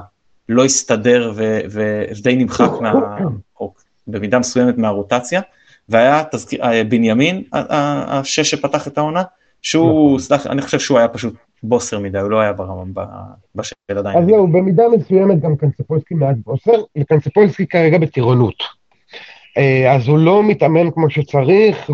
לא 0.49 0.65
הסתדר 0.65 1.34
ודי 1.69 2.36
נמחק 2.36 2.71
מה... 2.82 3.17
או 3.59 3.73
במידה 4.07 4.39
מסוימת 4.39 4.77
מהרוטציה, 4.77 5.41
והיה 5.89 6.23
תזכיר, 6.31 6.63
אה, 6.63 6.83
בנימין, 6.83 7.43
ה- 7.53 7.75
ה- 7.75 8.19
השש 8.19 8.51
שפתח 8.51 8.87
את 8.87 8.97
העונה, 8.97 9.23
שהוא, 9.61 10.19
סלח, 10.19 10.47
אני 10.47 10.61
חושב 10.61 10.79
שהוא 10.79 10.97
היה 10.97 11.07
פשוט 11.07 11.33
בוסר 11.63 11.99
מדי, 11.99 12.19
הוא 12.19 12.29
לא 12.31 12.39
היה 12.39 12.53
ברמה, 12.53 12.83
ב- 12.93 13.05
בשל 13.55 13.75
עדיין. 13.89 14.17
אז 14.17 14.25
זהו, 14.25 14.47
במידה 14.47 14.83
מסוימת 14.97 15.39
גם 15.41 15.55
קנצפולסקי 15.55 16.13
מעט 16.13 16.35
בוסר, 16.45 16.71
וקנצפולסקי 16.97 17.67
כרגע 17.67 17.97
בטירונות. 17.97 18.55
אה, 19.57 19.95
אז 19.95 20.07
הוא 20.07 20.17
לא 20.17 20.43
מתאמן 20.43 20.91
כמו 20.91 21.09
שצריך. 21.09 21.89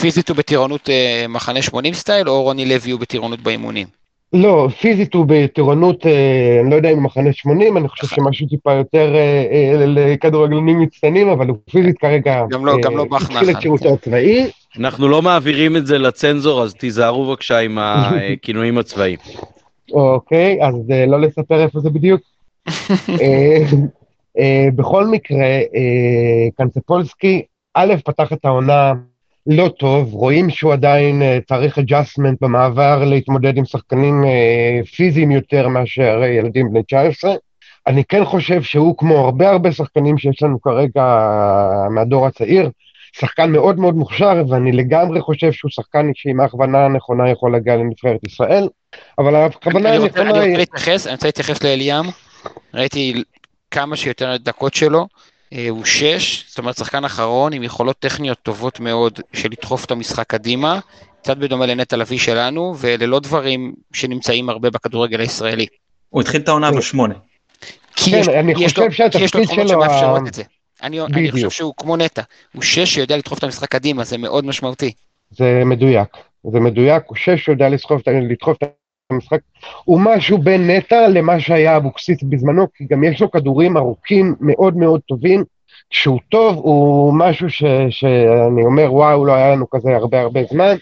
פיזית 0.00 0.28
הוא 0.28 0.36
בטירונות 0.36 0.88
אה, 0.88 1.24
מחנה 1.28 1.62
80 1.62 1.94
סטייל, 1.94 2.28
או 2.28 2.42
רוני 2.42 2.66
לוי 2.66 2.90
הוא 2.90 3.00
בטירונות 3.00 3.40
באימונים? 3.40 3.86
לא, 4.34 4.68
פיזית 4.80 5.14
הוא 5.14 5.26
בטירונות, 5.28 6.06
אה, 6.06 6.60
אני 6.60 6.70
לא 6.70 6.76
יודע 6.76 6.90
אם 6.90 7.02
מחנה 7.02 7.32
80, 7.32 7.76
אני 7.76 7.88
חושב 7.88 8.06
שמשהו 8.06 8.46
טיפה 8.48 8.72
יותר 8.72 9.14
אה, 9.14 9.46
אה, 9.52 9.86
לכדורגלנים 9.86 10.80
מצטיינים, 10.80 11.28
אבל 11.28 11.48
הוא 11.48 11.56
פיזית 11.70 11.98
כרגע... 11.98 12.42
גם 12.50 12.66
לא- 12.66 12.72
אה, 12.72 12.80
גם 12.82 12.96
לא 12.96 13.04
באך 13.04 13.30
התחיל. 13.30 13.50
את 13.50 13.60
שירותו 13.60 13.94
הצבאי. 13.94 14.50
אנחנו 14.78 15.08
לא 15.08 15.22
מעבירים 15.22 15.76
את 15.76 15.86
זה 15.86 15.98
לצנזור, 15.98 16.62
אז 16.62 16.74
תיזהרו 16.74 17.26
בבקשה 17.26 17.58
עם 17.58 17.78
הכינויים 17.80 18.78
הצבאיים. 18.78 19.18
אוקיי, 19.92 20.58
אז 20.62 20.74
אה, 20.90 21.06
לא 21.06 21.20
לספר 21.20 21.62
איפה 21.62 21.80
זה 21.80 21.90
בדיוק. 21.90 22.20
אה, 23.20 23.62
אה, 24.38 24.68
בכל 24.76 25.06
מקרה, 25.06 25.46
אה, 25.46 26.48
קנצפולסקי, 26.56 27.42
א', 27.74 27.94
פתח 28.04 28.32
את 28.32 28.44
העונה 28.44 28.92
לא 29.46 29.68
טוב, 29.78 30.12
רואים 30.12 30.50
שהוא 30.50 30.72
עדיין 30.72 31.22
אה, 31.22 31.38
צריך 31.48 31.78
adjustment 31.78 32.36
במעבר 32.40 33.04
להתמודד 33.04 33.56
עם 33.56 33.64
שחקנים 33.64 34.24
אה, 34.24 34.80
פיזיים 34.96 35.30
יותר 35.30 35.68
מאשר 35.68 36.22
ילדים 36.24 36.70
בני 36.70 36.82
19. 36.82 37.34
אני 37.86 38.04
כן 38.04 38.24
חושב 38.24 38.62
שהוא, 38.62 38.98
כמו 38.98 39.18
הרבה 39.18 39.50
הרבה 39.50 39.72
שחקנים 39.72 40.18
שיש 40.18 40.42
לנו 40.42 40.60
כרגע 40.60 41.02
אה, 41.02 41.88
מהדור 41.90 42.26
הצעיר, 42.26 42.70
שחקן 43.12 43.52
מאוד 43.52 43.78
מאוד 43.78 43.94
מוכשר, 43.94 44.42
ואני 44.48 44.72
לגמרי 44.72 45.20
חושב 45.20 45.52
שהוא 45.52 45.70
שחקן 45.70 46.10
שעם 46.14 46.40
ההכוונה 46.40 46.84
הנכונה 46.84 47.30
יכול 47.30 47.52
להגיע 47.52 47.76
לנבחרת 47.76 48.20
ישראל, 48.26 48.68
אבל 49.18 49.34
הכוונה 49.34 49.88
אני 49.90 49.98
רוצה- 49.98 50.20
אני 50.20 50.28
הנכונה 50.28 50.44
היא... 50.44 50.54
אני 51.06 51.12
רוצה 51.14 51.26
להתייחס 51.26 51.62
לאליאם, 51.64 52.04
ראיתי 52.74 53.22
כמה 53.70 53.96
שיותר 53.96 54.36
דקות 54.36 54.74
שלו, 54.74 55.06
הוא 55.70 55.84
שש, 55.84 56.44
זאת 56.48 56.58
אומרת 56.58 56.76
שחקן 56.76 57.04
אחרון 57.04 57.52
עם 57.52 57.62
יכולות 57.62 57.96
טכניות 57.98 58.38
טובות 58.42 58.80
מאוד 58.80 59.20
של 59.32 59.48
לדחוף 59.50 59.84
את 59.84 59.90
המשחק 59.90 60.26
קדימה, 60.26 60.80
קצת 61.22 61.36
בדומה 61.36 61.66
לנטע 61.66 61.96
לביא 61.96 62.18
שלנו, 62.18 62.74
וללא 62.78 63.20
דברים 63.20 63.74
שנמצאים 63.92 64.48
הרבה 64.48 64.70
בכדורגל 64.70 65.20
הישראלי. 65.20 65.66
הוא 66.10 66.20
התחיל 66.22 66.40
את 66.40 66.48
העונה 66.48 66.70
בשמונה. 66.72 67.14
כי 67.96 68.10
כן, 68.10 68.16
יש- 68.18 68.28
אני 68.28 68.54
כי 68.54 68.64
יש 68.64 68.72
חושב 68.72 68.82
לו- 68.82 68.92
שהתפקיד 68.92 69.28
תכונות 69.44 69.68
שלו, 69.68 69.82
שמאפשרות 69.82 70.22
ה- 70.24 70.28
את 70.28 70.34
זה. 70.34 70.42
אני. 70.82 71.30
חושב 71.30 71.50
שהוא 71.50 71.74
כמו 71.76 71.96
נטע, 71.96 72.22
הוא 72.54 72.62
שש 72.62 72.94
שיודע 72.94 73.16
לדחוף 73.16 73.38
את 73.38 73.44
המשחק 73.44 73.68
קדימה, 73.70 74.04
זה 74.04 74.18
מאוד 74.18 74.44
משמעותי. 74.46 74.92
זה 75.30 75.62
מדויק, 75.66 76.08
זה 76.52 76.60
מדויק, 76.60 77.02
הוא 77.06 77.16
שש 77.16 77.44
שיודע 77.44 77.68
לדחוף 77.68 78.02
את 78.02 78.08
המשחק, 79.10 79.38
הוא 79.84 80.00
משהו 80.00 80.38
בין 80.38 80.70
נטע 80.70 81.08
למה 81.08 81.40
שהיה 81.40 81.76
אבוקסיס 81.76 82.22
בזמנו, 82.22 82.66
כי 82.74 82.84
גם 82.90 83.04
יש 83.04 83.20
לו 83.20 83.30
כדורים 83.30 83.76
ארוכים 83.76 84.34
מאוד 84.40 84.76
מאוד 84.76 85.00
טובים, 85.08 85.44
כשהוא 85.90 86.18
טוב 86.28 86.56
הוא 86.56 87.14
משהו 87.18 87.50
ש, 87.50 87.64
שאני 87.90 88.64
אומר 88.64 88.94
וואו 88.94 89.24
לא 89.24 89.32
היה 89.32 89.50
לנו 89.50 89.70
כזה 89.70 89.96
הרבה 89.96 90.20
הרבה 90.20 90.40
זמן, 90.50 90.76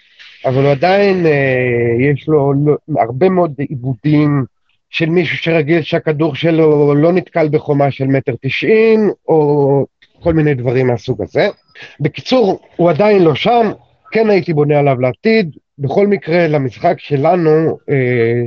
אבל 0.44 0.66
עדיין 0.66 1.26
אה, 1.26 2.12
יש 2.12 2.28
לו 2.28 2.52
לא, 2.64 3.00
הרבה 3.00 3.28
מאוד 3.28 3.54
עיבודים 3.58 4.44
של 4.90 5.10
מישהו 5.10 5.36
שרגיל 5.36 5.82
שהכדור 5.82 6.34
שלו 6.34 6.94
לא 6.94 7.12
נתקל 7.12 7.48
בחומה 7.48 7.90
של 7.90 8.06
מטר 8.06 8.32
תשעים, 8.42 9.10
או 9.28 9.86
כל 10.22 10.34
מיני 10.34 10.54
דברים 10.54 10.86
מהסוג 10.86 11.22
הזה. 11.22 11.48
בקיצור, 12.00 12.60
הוא 12.76 12.90
עדיין 12.90 13.22
לא 13.22 13.34
שם, 13.34 13.70
כן 14.12 14.30
הייתי 14.30 14.52
בונה 14.52 14.78
עליו 14.78 15.00
לעתיד, 15.00 15.56
בכל 15.82 16.06
מקרה 16.06 16.48
למשחק 16.48 16.94
שלנו, 16.98 17.78
אה, 17.90 18.42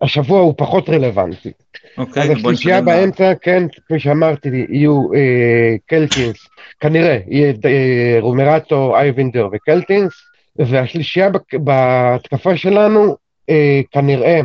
השבוע 0.00 0.40
הוא 0.40 0.54
פחות 0.56 0.88
רלוונטי. 0.88 1.50
אוקיי, 1.98 2.22
אז 2.22 2.30
השלישייה. 2.30 2.80
באמצע, 2.80 3.32
כן, 3.42 3.62
כפי 3.76 3.98
שאמרתי, 3.98 4.66
יהיו 4.68 5.14
אה, 5.14 5.74
קלטינס, 5.86 6.36
כנראה, 6.80 7.18
יהיה 7.28 7.52
אה, 7.64 8.16
רומרטו, 8.20 8.96
אייבינדר 8.96 9.48
וקלטינס, 9.52 10.12
והשלישייה 10.56 11.30
בק- 11.30 11.54
בהתקפה 11.54 12.56
שלנו, 12.56 13.16
אה, 13.50 13.80
כנראה 13.92 14.40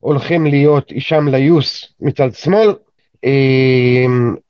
הולכים 0.00 0.46
להיות 0.46 0.90
הישאם 0.90 1.28
ליוס 1.28 1.92
מצד 2.00 2.34
שמאל, 2.34 2.74
אה, 3.24 3.30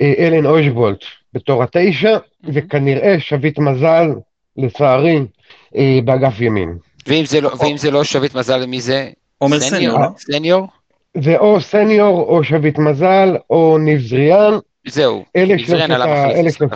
אה, 0.01 0.15
אלן 0.19 0.47
אושבולט 0.47 1.01
בתור 1.33 1.63
התשע, 1.63 2.17
וכנראה 2.45 3.21
שביט 3.21 3.59
מזל, 3.59 4.11
לצערי, 4.57 5.21
אה, 5.77 5.99
באגף 6.05 6.41
ימין. 6.41 6.75
ואם 7.09 7.25
זה 7.27 7.41
לא- 7.41 7.51
ואם 7.61 7.77
זה 7.77 7.91
לא 7.91 8.05
שביט 8.05 8.35
מזל, 8.35 8.67
מי 8.67 8.81
זה? 8.81 9.11
עומר 9.39 9.61
סניור? 9.61 9.99
סניור? 10.19 10.67
זה 11.21 11.39
או 11.39 11.61
סניור, 11.61 12.21
או 12.23 12.45
שביט 12.45 12.79
מזל, 12.79 13.37
או 13.51 13.79
ניב 13.79 14.01
זריאן, 14.01 14.59
זהו. 14.87 15.25
אלה 15.37 15.59
שלושת. 15.59 15.91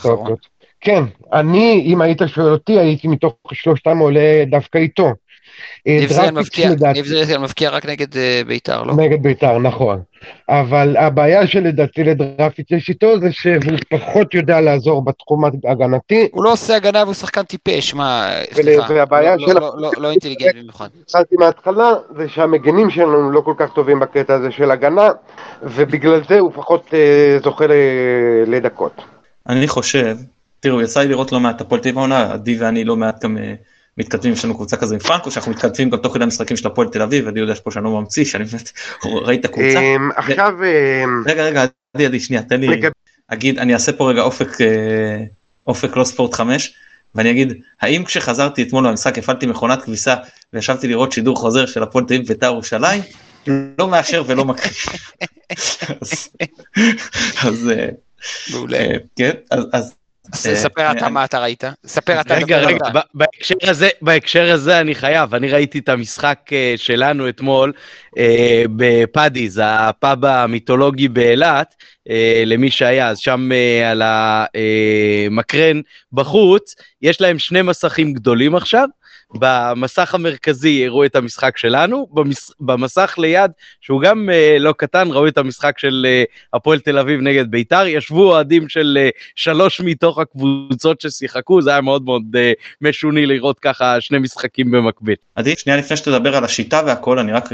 האופציות. 0.05 0.47
כן, 0.81 1.03
אני, 1.33 1.83
אם 1.87 2.03
היית 2.03 2.23
שואל 2.27 2.53
אותי, 2.53 2.79
הייתי 2.79 3.09
מתוך 3.09 3.35
שלושתם 3.53 3.99
עולה 3.99 4.45
דווקא 4.51 4.79
איתו. 4.79 5.13
אה, 5.87 5.97
ניב 6.01 6.13
זריאן 6.13 6.35
מבקיע- 6.35 6.71
לדעתי- 6.71 6.93
ניב 7.03 7.07
זריאן 7.07 7.43
מבקיע 7.43 7.71
רק 7.71 7.87
נגד 7.87 8.17
אה, 8.17 8.41
בית"ר, 8.47 8.83
לא? 8.83 8.95
נגד 8.97 9.23
בית"ר, 9.23 9.59
נכון. 9.59 10.01
אבל 10.49 10.97
הבעיה 10.97 11.47
שלדעתי 11.47 12.05
לדרפיץ' 12.05 12.71
יש 12.71 12.89
איתו 12.89 13.21
זה 13.21 13.33
שהוא 13.33 13.55
פחות 13.91 14.35
יודע 14.35 14.61
לעזור 14.61 15.05
בתחום 15.05 15.45
ההגנתי. 15.65 16.29
הוא 16.33 16.45
לא 16.45 16.53
עושה 16.53 16.77
הגנה 16.77 17.03
והוא 17.03 17.15
שחקן 17.15 17.43
טיפש, 17.43 17.95
מה, 17.95 18.31
סליחה. 18.53 18.87
והבעיה 18.95 19.37
לא- 19.37 19.47
של- 19.49 19.55
לא- 19.59 19.73
לא- 19.79 19.91
לא 19.99 20.11
אינטליגנט 20.11 20.55
במיוחד. 20.57 20.89
התחלתי 21.03 21.37
מההתחלה, 21.39 21.91
זה 22.17 22.29
שהמגנים 22.29 22.91
שלנו 22.91 23.31
לא 23.31 23.41
כל 23.41 23.55
כך 23.59 23.73
טובים 23.75 24.01
בקטע 24.01 24.35
הזה 24.35 24.51
של 24.51 24.71
הגנה, 24.71 25.09
ובגלל 25.63 26.21
זה 26.29 26.39
הוא 26.39 26.53
פחות 26.55 26.95
אה, 26.95 27.39
זוכה 27.45 27.65
לדקות. 28.47 28.93
אני 29.49 29.69
חושב, 29.69 30.17
תראו, 30.61 30.83
יצא 30.83 31.01
לי 31.01 31.09
לראות 31.09 31.33
לא 31.33 31.41
מעט 31.41 31.61
הפועל 31.61 31.81
העונה, 31.97 32.33
עדי 32.33 32.57
ואני 32.61 32.85
לא 32.85 32.97
מעט 32.97 33.25
גם 33.25 33.39
מתכתבים, 33.99 34.33
יש 34.33 34.45
לנו 34.45 34.55
קבוצה 34.55 34.77
כזה 34.77 34.95
עם 34.95 35.01
פרנקו, 35.01 35.31
שאנחנו 35.31 35.53
מתכתבים 35.53 35.91
גם 35.91 35.99
תוך 35.99 36.15
כדי 36.15 36.25
המשחקים 36.25 36.57
של 36.57 36.67
הפועל 36.67 36.89
תל 36.89 37.03
אביב, 37.03 37.29
עדי 37.29 37.41
יודע 37.41 37.55
שפה 37.55 37.71
שאני 37.71 37.85
לא 37.85 37.91
ממציא, 37.91 38.25
שאני 38.25 38.45
באמת 38.45 38.73
ראיתי 39.05 39.41
את 39.41 39.45
הקבוצה. 39.45 39.79
אמ, 39.81 40.11
עכשיו, 40.17 40.53
אמ, 41.05 41.23
רגע, 41.27 41.45
רגע, 41.45 41.65
עדי, 41.95 42.07
עדי, 42.07 42.21
שנייה, 42.21 42.43
תן 42.43 42.61
לי, 42.61 42.81
אגיד, 43.29 43.59
אני 43.59 43.75
אעשה 43.75 43.93
פה 43.93 44.11
רגע 44.11 44.23
אופק, 44.23 44.61
אה, 44.61 45.25
אופק 45.67 45.97
לא 45.97 46.05
ספורט 46.05 46.35
5, 46.35 46.75
ואני 47.15 47.31
אגיד, 47.31 47.53
האם 47.81 48.05
כשחזרתי 48.05 48.63
אתמול 48.63 48.87
למשחק 48.89 49.19
הפעלתי 49.19 49.47
מכונת 49.47 49.83
כביסה 49.83 50.15
וישבתי 50.53 50.89
לראות 50.89 51.13
שידור 51.13 51.37
חוזר 51.37 51.67
של 51.67 51.83
הפועל 51.83 52.05
תל 52.05 52.15
אביב 52.15 52.27
בית"ר 52.29 52.47
ירושלים? 52.47 53.03
לא 53.79 53.89
מאשר 53.89 54.23
ולא 54.27 54.45
מקריא. 54.45 54.71
אז- 57.43 57.71
אה, 57.71 57.89
מעולה. 58.53 58.79
אה, 58.79 58.97
כן, 59.17 59.31
אז- 59.73 59.93
ספר 60.35 60.91
אתה 60.93 61.07
אני- 61.07 61.15
מה 61.15 61.25
אתה 61.25 61.39
ראית. 61.41 61.65
ספר 61.87 62.21
אתה. 62.21 62.35
רגע, 62.35 62.59
רגע, 62.59 62.85
בהקשר 63.15 63.55
הזה, 63.63 63.89
בהקשר 64.03 64.53
הזה 64.53 64.81
אני 64.81 64.95
חייב, 64.95 65.35
אני 65.35 65.49
ראיתי 65.49 65.79
את 65.79 65.89
המשחק 65.89 66.39
אה, 66.53 66.75
שלנו 66.77 67.29
אתמול 67.29 67.73
אה, 68.19 68.63
בפאדיז, 68.77 69.61
הפאב 69.65 70.25
המיתולוגי 70.25 71.09
באילת, 71.09 71.75
אה, 72.11 72.43
למי 72.47 72.71
שהיה, 72.71 73.09
אז 73.09 73.19
שם 73.19 73.49
על 73.91 74.03
המקרן 74.05 75.81
בחוץ, 76.13 76.75
יש 77.03 77.21
להם 77.21 77.39
שני 77.39 77.63
מסכים 77.63 78.13
גדולים 78.13 78.55
עכשיו, 78.55 78.89
במסך 79.35 80.15
המרכזי 80.15 80.87
הראו 80.87 81.05
את 81.05 81.17
המשחק 81.17 81.57
שלנו, 81.57 82.07
במס... 82.13 82.51
במסך 82.61 83.15
ליד, 83.19 83.51
שהוא 83.81 84.01
גם 84.01 84.31
אה, 84.31 84.57
לא 84.59 84.73
קטן, 84.73 85.09
ראו 85.11 85.29
את 85.29 85.39
המשחק 85.39 85.79
של 85.79 86.07
אה, 86.09 86.25
הפועל 86.53 86.79
תל 86.79 86.99
אוהב 86.99 87.21
נגד 87.21 87.51
בית"ר, 87.51 87.87
ישבו 87.87 88.33
אוהדים 88.33 88.69
של 88.69 88.99
אה, 89.01 89.09
שלוש 89.35 89.81
מתוך 89.81 90.19
הקבוצות 90.19 91.01
ששיחקו, 91.01 91.63
זה 91.63 91.71
היה 91.71 91.81
מאוד 91.81 92.05
מאוד 92.05 92.23
אה, 92.37 92.53
משוני 92.81 93.27
לראות 93.27 93.59
ככה 93.59 94.01
שני 94.01 94.19
משחקים 94.19 94.71
במקביל. 94.71 95.17
עדי, 95.35 95.55
שנייה 95.57 95.79
לפני 95.79 95.97
שתדבר 95.97 96.37
על 96.37 96.45
השיטה 96.45 96.83
והכל, 96.87 97.19
אני 97.19 97.33
רק 97.33 97.49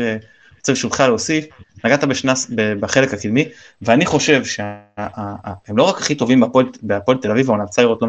רוצה 0.57 0.73
ברשותך 0.73 1.01
להוסיף, 1.01 1.45
נגעת 1.85 2.05
בשנס, 2.05 2.51
בחלק 2.81 3.15
הקדמי, 3.15 3.49
ואני 3.83 4.07
חושב 4.07 4.45
שהם 4.45 5.77
לא 5.77 5.83
רק 5.83 5.99
הכי 5.99 6.15
טובים 6.15 6.43
בהפועל 6.83 7.17
תל 7.19 7.31
אביב, 7.31 7.49
העונה 7.49 7.65
לראות 7.79 8.03
לא 8.03 8.09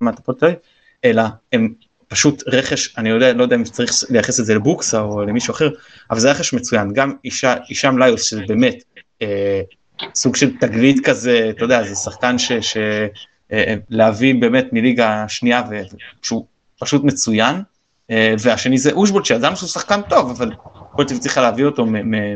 מעט 0.00 0.18
הפועל 0.18 0.38
תל 0.38 0.46
אביב, 0.46 0.58
אלא 1.04 1.22
הם 1.52 1.68
פשוט 2.10 2.42
רכש, 2.46 2.98
אני 2.98 3.08
יודע, 3.08 3.32
לא 3.32 3.42
יודע 3.42 3.56
אם 3.56 3.64
צריך 3.64 3.92
לייחס 4.10 4.40
את 4.40 4.44
זה 4.44 4.54
לבוקסה 4.54 5.00
או 5.00 5.22
למישהו 5.24 5.52
אחר, 5.52 5.70
אבל 6.10 6.20
זה 6.20 6.30
רכש 6.30 6.52
מצוין, 6.52 6.92
גם 6.92 7.14
אישה, 7.24 7.54
הישאם 7.68 7.98
ליוס, 7.98 8.22
שזה 8.22 8.42
באמת 8.48 8.82
אה, 9.22 9.60
סוג 10.14 10.36
של 10.36 10.56
תגלית 10.56 11.06
כזה, 11.06 11.50
אתה 11.50 11.64
יודע, 11.64 11.82
זה 11.82 11.94
שחקן 11.94 12.38
ש... 12.38 12.52
ש 12.52 12.76
אה, 13.52 13.64
אה, 13.66 13.74
להביא 13.90 14.34
באמת 14.34 14.72
מליגה 14.72 15.24
שנייה, 15.28 15.62
שהוא 16.22 16.44
פשוט 16.80 17.04
מצוין, 17.04 17.62
אה, 18.10 18.34
והשני 18.38 18.78
זה 18.78 18.92
אושבולט, 18.92 19.24
שידענו 19.24 19.56
שהוא 19.56 19.68
שחקן 19.68 20.00
טוב, 20.02 20.30
אבל 20.30 20.50
תל 20.96 21.02
אביב 21.02 21.18
צריכה 21.18 21.40
להביא 21.40 21.64
אותו 21.64 21.86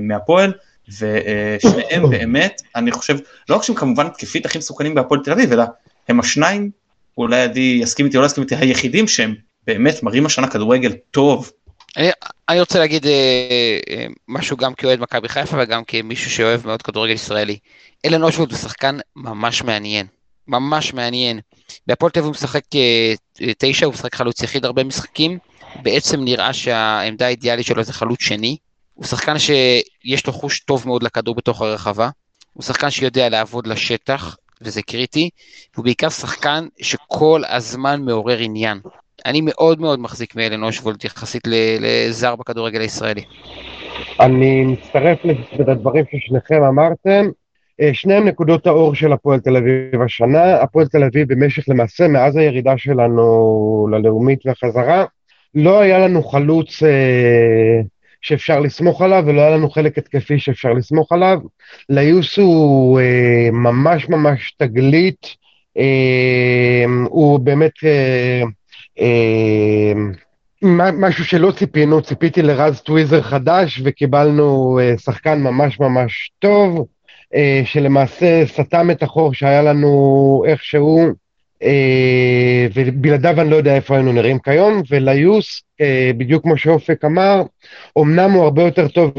מהפועל, 0.01 0.53
ושניהם 0.89 2.11
באמת, 2.11 2.63
אני 2.77 2.93
חושב, 2.93 3.19
לא 3.49 3.57
רק 3.57 3.63
שהם 3.63 3.77
כמובן 3.77 4.09
תקפית 4.09 4.47
הכי 4.47 4.59
מסוכנים 4.59 4.95
בהפועל 4.95 5.21
תל 5.25 5.33
אביב, 5.33 5.53
אלא 5.53 5.65
הם 6.09 6.21
השניים, 6.21 6.71
אולי 7.19 7.43
עדי 7.43 7.79
יסכים 7.83 8.07
איתי 8.07 8.17
או 8.17 8.23
לא 8.23 8.27
יסכים 8.27 8.45
איתי, 8.45 8.57
היחידים 8.57 9.09
שהם 9.09 9.35
באמת 9.67 10.03
מראים 10.03 10.27
השנה 10.27 10.49
כדורגל 10.49 10.93
טוב. 11.11 11.51
אני, 11.97 12.11
אני 12.49 12.61
רוצה 12.61 12.79
להגיד 12.79 13.07
אה, 13.07 13.79
אה, 13.91 14.07
משהו 14.29 14.57
גם 14.57 14.75
כאוהד 14.75 15.01
מכבי 15.01 15.29
חיפה 15.29 15.57
וגם 15.63 15.85
כמישהו 15.85 16.31
שאוהב 16.31 16.67
מאוד 16.67 16.83
כדורגל 16.83 17.13
ישראלי. 17.13 17.59
אלן 18.05 18.23
אושבולט 18.23 18.51
הוא 18.51 18.59
שחקן 18.59 18.99
ממש 19.17 19.63
מעניין, 19.63 20.07
ממש 20.49 20.95
מעניין. 20.95 21.41
בהפועל 21.87 22.11
תל 22.11 22.19
אביב 22.19 22.27
הוא 22.27 22.33
משחק 22.33 22.63
אה, 22.75 23.15
תשע, 23.59 23.87
הוא 23.87 23.95
משחק 23.95 24.15
חלוץ 24.15 24.43
יחיד 24.43 24.65
הרבה 24.65 24.85
משחקים. 24.85 25.39
בעצם 25.83 26.25
נראה 26.25 26.53
שהעמדה 26.53 27.27
האידיאלית 27.27 27.67
שלו 27.67 27.85
זה 27.85 27.93
חלוץ 27.93 28.21
שני. 28.21 28.57
הוא 28.95 29.07
שחקן 29.07 29.39
שיש 29.39 30.27
לו 30.27 30.33
חוש 30.33 30.61
טוב 30.61 30.87
מאוד 30.87 31.03
לכדור 31.03 31.35
בתוך 31.35 31.63
הרחבה. 31.63 32.09
הוא 32.53 32.63
שחקן 32.63 32.91
שיודע 32.91 33.29
לעבוד 33.29 33.67
לשטח, 33.67 34.37
וזה 34.61 34.83
קריטי. 34.83 35.31
הוא 35.77 35.85
בעיקר 35.85 36.09
שחקן 36.09 36.67
שכל 36.83 37.43
הזמן 37.49 38.03
מעורר 38.03 38.39
עניין. 38.39 38.81
אני 39.27 39.41
מאוד 39.45 39.81
מאוד 39.81 40.01
מחזיק 40.01 40.37
מאלן 40.37 40.63
אושוולד 40.63 41.05
יחסית 41.05 41.43
לזר 41.81 42.37
בכדורגל 42.37 42.81
הישראלי. 42.81 43.23
אני 44.21 44.65
מצטרף 44.65 45.19
לדברים 45.59 46.05
ששניכם 46.11 46.63
אמרתם. 46.63 47.29
אה, 47.81 47.91
שניהם 47.93 48.29
נקודות 48.29 48.67
האור 48.67 48.95
של 48.95 49.13
הפועל 49.13 49.41
תל 49.41 49.57
אביב 49.57 50.03
השנה. 50.05 50.55
הפועל 50.55 50.87
תל 50.87 51.05
אביב 51.05 51.33
במשך 51.33 51.69
למעשה, 51.69 52.09
מאז 52.09 52.37
הירידה 52.37 52.79
שלנו 52.79 53.89
ללאומית 53.93 54.39
וחזרה, 54.47 55.05
לא 55.55 55.81
היה 55.81 55.99
לנו 55.99 56.23
חלוץ 56.23 56.83
אה, 56.83 57.81
שאפשר 58.21 58.61
לסמוך 58.61 59.03
עליו, 59.03 59.25
ולא 59.27 59.41
היה 59.41 59.51
לנו 59.51 59.71
חלק 59.71 59.99
התקפי 59.99 60.39
שאפשר 60.39 60.73
לסמוך 60.73 61.13
עליו. 61.13 61.39
ליוס 61.89 62.39
הוא 62.39 63.01
אה, 63.01 63.49
ממש 63.53 64.09
ממש 64.09 64.55
תגלית, 64.59 65.27
אה, 65.79 66.85
הוא 67.09 67.41
באמת 67.41 67.73
אה, 67.85 68.43
משהו 70.93 71.25
שלא 71.25 71.51
ציפינו, 71.51 72.03
ציפיתי 72.03 72.43
לרז 72.43 72.81
טוויזר 72.81 73.23
חדש, 73.23 73.81
וקיבלנו 73.85 74.79
אה, 74.83 74.99
שחקן 74.99 75.43
ממש 75.43 75.81
ממש 75.81 76.31
טוב, 76.39 76.87
אה, 77.35 77.63
שלמעשה 77.65 78.47
סתם 78.47 78.91
את 78.91 79.03
החור 79.03 79.35
שהיה 79.35 79.63
לנו 79.63 80.43
איכשהו. 80.47 81.07
אה, 81.63 82.67
ובלעדיו 82.75 83.41
אני 83.41 83.51
לא 83.51 83.57
יודע 83.57 83.75
איפה 83.75 83.95
היינו 83.95 84.13
נראים 84.13 84.39
כיום, 84.39 84.83
וליוס, 84.91 85.63
בדיוק 86.17 86.43
כמו 86.43 86.57
שאופק 86.57 87.05
אמר, 87.05 87.43
אמנם 87.99 88.31
הוא 88.31 88.45
הרבה 88.45 88.63
יותר 88.63 88.89
טוב 88.89 89.13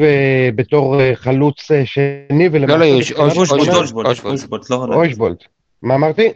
בתור 0.55 1.13
חלוץ 1.13 1.67
שני, 1.85 2.49
ולמעשה... 2.51 2.77
לא 2.77 2.85
ליוס, 2.85 3.11
אושבולט, 3.11 4.89
לא 4.89 4.95
אושבולט. 4.95 5.43
מה 5.81 5.95
אמרתי? 5.95 6.29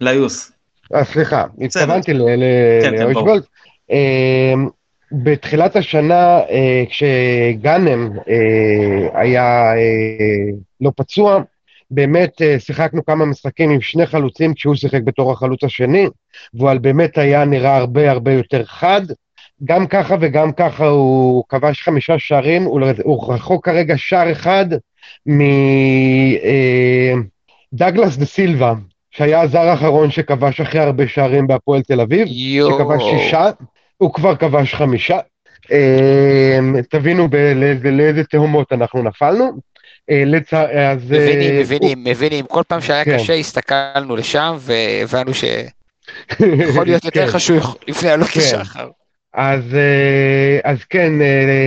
ליוס. 0.00 0.52
סליחה, 1.02 1.44
התכוונתי 1.60 2.12
כן, 2.12 2.18
כן, 2.82 2.94
לאושבולט. 2.94 3.44
בתחילת 5.12 5.76
השנה, 5.76 6.40
כשגאנם 6.88 8.10
היה 9.14 9.72
לא 10.80 10.92
פצוע, 10.96 11.42
באמת 11.90 12.42
אה, 12.42 12.58
שיחקנו 12.58 13.04
כמה 13.04 13.24
משחקים 13.24 13.70
עם 13.70 13.80
שני 13.80 14.06
חלוצים 14.06 14.54
כשהוא 14.54 14.74
שיחק 14.74 15.02
בתור 15.02 15.32
החלוץ 15.32 15.64
השני, 15.64 16.06
והוא 16.54 16.74
באמת 16.74 17.18
היה 17.18 17.44
נראה 17.44 17.76
הרבה 17.76 18.10
הרבה 18.10 18.32
יותר 18.32 18.64
חד. 18.64 19.02
גם 19.64 19.86
ככה 19.86 20.16
וגם 20.20 20.52
ככה 20.52 20.86
הוא 20.86 21.44
כבש 21.48 21.82
חמישה 21.82 22.18
שערים, 22.18 22.62
הוא 23.02 23.34
רחוק 23.34 23.64
כרגע 23.64 23.94
שער 23.96 24.32
אחד 24.32 24.66
מדגלס 27.72 28.16
דה 28.16 28.26
סילבה, 28.26 28.74
שהיה 29.12 29.40
הזר 29.40 29.68
האחרון 29.68 30.10
שכבש 30.10 30.60
הכי 30.60 30.78
הרבה 30.78 31.08
שערים 31.08 31.46
בהפועל 31.46 31.82
תל 31.82 32.00
אביב, 32.00 32.26
יו. 32.30 32.70
שכבש 32.70 33.02
שישה, 33.02 33.50
הוא 33.96 34.12
כבר 34.12 34.36
כבש 34.36 34.74
חמישה. 34.74 35.18
אה, 35.72 36.58
תבינו 36.90 37.28
לאיזה 37.84 38.24
תהומות 38.24 38.72
אנחנו 38.72 39.02
נפלנו. 39.02 39.52
אה, 40.10 40.90
אז... 40.90 41.04
מבינים, 41.04 41.54
אה, 41.54 41.60
מבינים, 41.60 42.04
מבינים. 42.04 42.44
כל 42.46 42.62
פעם 42.68 42.80
שהיה 42.80 43.04
כן. 43.04 43.18
קשה 43.18 43.34
הסתכלנו 43.34 44.16
לשם 44.16 44.56
והבנו 44.58 45.32
שיכול 45.34 46.84
להיות 46.86 47.04
יותר 47.04 47.26
חשוב 47.26 47.76
לפני 47.88 48.10
עלות 48.10 48.28
כן. 48.28 48.40
השחר. 48.40 48.88
אז, 49.34 49.74
אה, 49.74 50.60
אז 50.64 50.84
כן, 50.84 51.12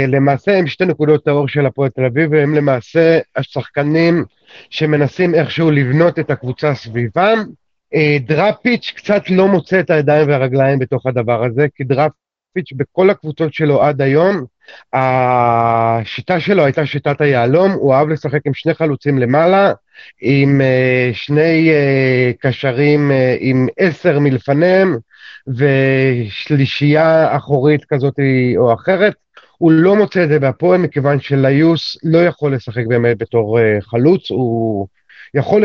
למעשה 0.08 0.58
הם 0.58 0.68
שתי 0.68 0.86
נקודות 0.86 1.28
האור 1.28 1.48
של 1.48 1.66
הפועל 1.66 1.90
תל 1.90 2.06
אביב, 2.06 2.32
והם 2.32 2.56
למעשה 2.56 3.20
השחקנים 3.36 4.26
שמנסים 4.70 5.36
איכשהו 5.36 5.72
לבנות 5.72 6.20
את 6.20 6.32
הקבוצה 6.32 6.76
סביבם. 6.76 7.44
דראפיץ' 8.20 8.94
קצת 8.96 9.30
לא 9.30 9.48
מוצא 9.48 9.80
את 9.80 9.90
הידיים 9.90 10.28
והרגליים 10.28 10.80
בתוך 10.80 11.06
הדבר 11.06 11.46
הזה, 11.46 11.68
כי 11.76 11.84
דראפיץ' 11.84 12.74
בכל 12.76 13.10
הקבוצות 13.10 13.54
שלו 13.54 13.84
עד 13.84 14.02
היום, 14.02 14.46
השיטה 14.94 16.40
שלו 16.40 16.66
הייתה 16.66 16.86
שיטת 16.86 17.22
היהלום, 17.22 17.72
הוא 17.72 17.94
אהב 17.94 18.10
לשחק 18.10 18.42
עם 18.46 18.54
שני 18.54 18.74
חלוצים 18.74 19.18
למעלה, 19.20 19.74
עם 20.22 20.62
שני 21.14 21.72
קשרים 22.40 23.12
עם 23.40 23.68
עשר 23.78 24.20
מלפניהם, 24.20 24.98
ושלישייה 25.48 27.38
אחורית 27.38 27.86
כזאת 27.86 28.20
או 28.58 28.74
אחרת. 28.74 29.14
הוא 29.58 29.72
לא 29.72 29.96
מוצא 29.96 30.24
את 30.24 30.30
זה 30.30 30.40
בהפועל, 30.40 30.82
מכיוון 30.82 31.20
שליוס 31.20 31.98
לא 32.04 32.18
יכול 32.18 32.56
לשחק 32.56 32.86
באמת 32.88 33.18
בתור 33.18 33.60
uh, 33.60 33.62
חלוץ, 33.82 34.32
הוא 34.32 34.88
יכול 35.34 35.64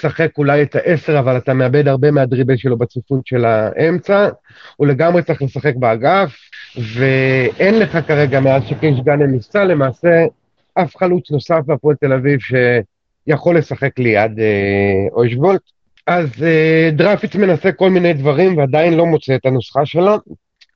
לשחק 0.00 0.38
אולי 0.38 0.62
את 0.62 0.76
העשר, 0.76 1.18
אבל 1.18 1.36
אתה 1.36 1.54
מאבד 1.54 1.88
הרבה 1.88 2.10
מהדריבל 2.10 2.56
שלו 2.56 2.78
בצפיפות 2.78 3.26
של 3.26 3.44
האמצע. 3.44 4.28
הוא 4.76 4.86
לגמרי 4.86 5.22
צריך 5.22 5.42
לשחק 5.42 5.76
באגף, 5.76 6.36
ואין 6.96 7.78
לך 7.78 7.98
כרגע, 8.06 8.40
מאז 8.40 8.62
שקיש 8.68 9.00
גאנם 9.04 9.30
ניסה, 9.32 9.64
למעשה 9.64 10.24
אף 10.74 10.96
חלוץ 10.96 11.30
נוסף 11.30 11.60
בהפועל 11.66 11.96
תל 11.96 12.12
אביב 12.12 12.38
שיכול 12.40 13.58
לשחק 13.58 13.98
ליד 13.98 14.40
אה, 14.40 15.06
אוישבולט. 15.12 15.81
אז 16.06 16.28
אה, 16.42 16.90
דרפיץ 16.92 17.34
מנסה 17.34 17.72
כל 17.72 17.90
מיני 17.90 18.12
דברים 18.12 18.56
ועדיין 18.56 18.94
לא 18.94 19.06
מוצא 19.06 19.34
את 19.34 19.46
הנוסחה 19.46 19.86
שלו. 19.86 20.18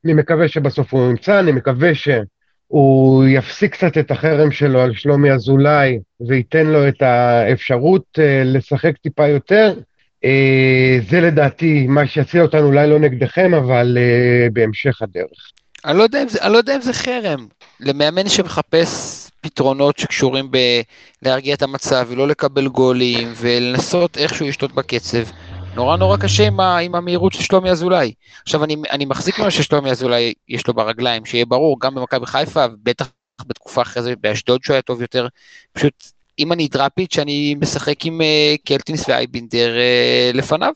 אני 0.04 0.14
מקווה 0.14 0.48
שבסוף 0.48 0.94
הוא 0.94 1.10
ימצא, 1.10 1.40
אני 1.40 1.52
מקווה 1.52 1.94
שהוא 1.94 3.24
יפסיק 3.28 3.72
קצת 3.72 3.98
את 3.98 4.10
החרם 4.10 4.50
שלו 4.50 4.80
על 4.80 4.94
שלומי 4.94 5.32
אזולאי 5.32 5.98
וייתן 6.28 6.66
לו 6.66 6.88
את 6.88 7.02
האפשרות 7.02 8.18
אה, 8.18 8.42
לשחק 8.44 8.96
טיפה 8.96 9.28
יותר. 9.28 9.74
אה, 10.24 10.98
זה 11.10 11.20
לדעתי 11.20 11.86
מה 11.86 12.06
שיציע 12.06 12.42
אותנו 12.42 12.66
אולי 12.66 12.86
לא 12.86 12.98
נגדכם, 12.98 13.54
אבל 13.54 13.98
אה, 14.00 14.48
בהמשך 14.52 15.02
הדרך. 15.02 15.52
אני 15.84 15.98
לא 15.98 16.06
זה, 16.28 16.42
אני 16.42 16.52
לא 16.52 16.58
יודע 16.58 16.76
אם 16.76 16.80
זה 16.80 16.92
חרם. 16.92 17.46
למאמן 17.80 18.28
שמחפש 18.28 19.25
פתרונות 19.46 19.98
שקשורים 19.98 20.50
בלהרגיע 21.22 21.54
את 21.54 21.62
המצב 21.62 22.06
ולא 22.10 22.28
לקבל 22.28 22.68
גולים 22.68 23.32
ולנסות 23.36 24.16
איכשהו 24.16 24.46
לשתות 24.46 24.72
בקצב. 24.72 25.22
נורא 25.74 25.96
נורא 25.96 26.16
קשה 26.16 26.46
עם, 26.46 26.60
ה, 26.60 26.78
עם 26.78 26.94
המהירות 26.94 27.32
של 27.32 27.42
שלומי 27.42 27.70
אזולאי. 27.70 28.12
עכשיו 28.42 28.64
אני, 28.64 28.76
אני 28.90 29.04
מחזיק 29.04 29.38
ממה 29.38 29.50
ששלומי 29.50 29.90
אזולאי 29.90 30.32
יש 30.48 30.66
לו 30.66 30.74
ברגליים, 30.74 31.24
שיהיה 31.24 31.44
ברור, 31.44 31.80
גם 31.80 31.94
במכבי 31.94 32.26
חיפה, 32.26 32.64
בטח 32.82 33.08
בתקופה 33.46 33.82
אחרי 33.82 34.02
זה 34.02 34.14
באשדוד 34.20 34.64
שהוא 34.64 34.74
היה 34.74 34.82
טוב 34.82 35.00
יותר. 35.00 35.26
פשוט 35.72 36.04
אם 36.38 36.52
אני 36.52 36.68
דראפיץ' 36.68 37.18
אני 37.18 37.54
משחק 37.60 38.04
עם 38.04 38.20
uh, 38.20 38.58
קלטינס 38.64 39.08
ואייבינדר 39.08 39.74
uh, 39.76 40.36
לפניו. 40.36 40.72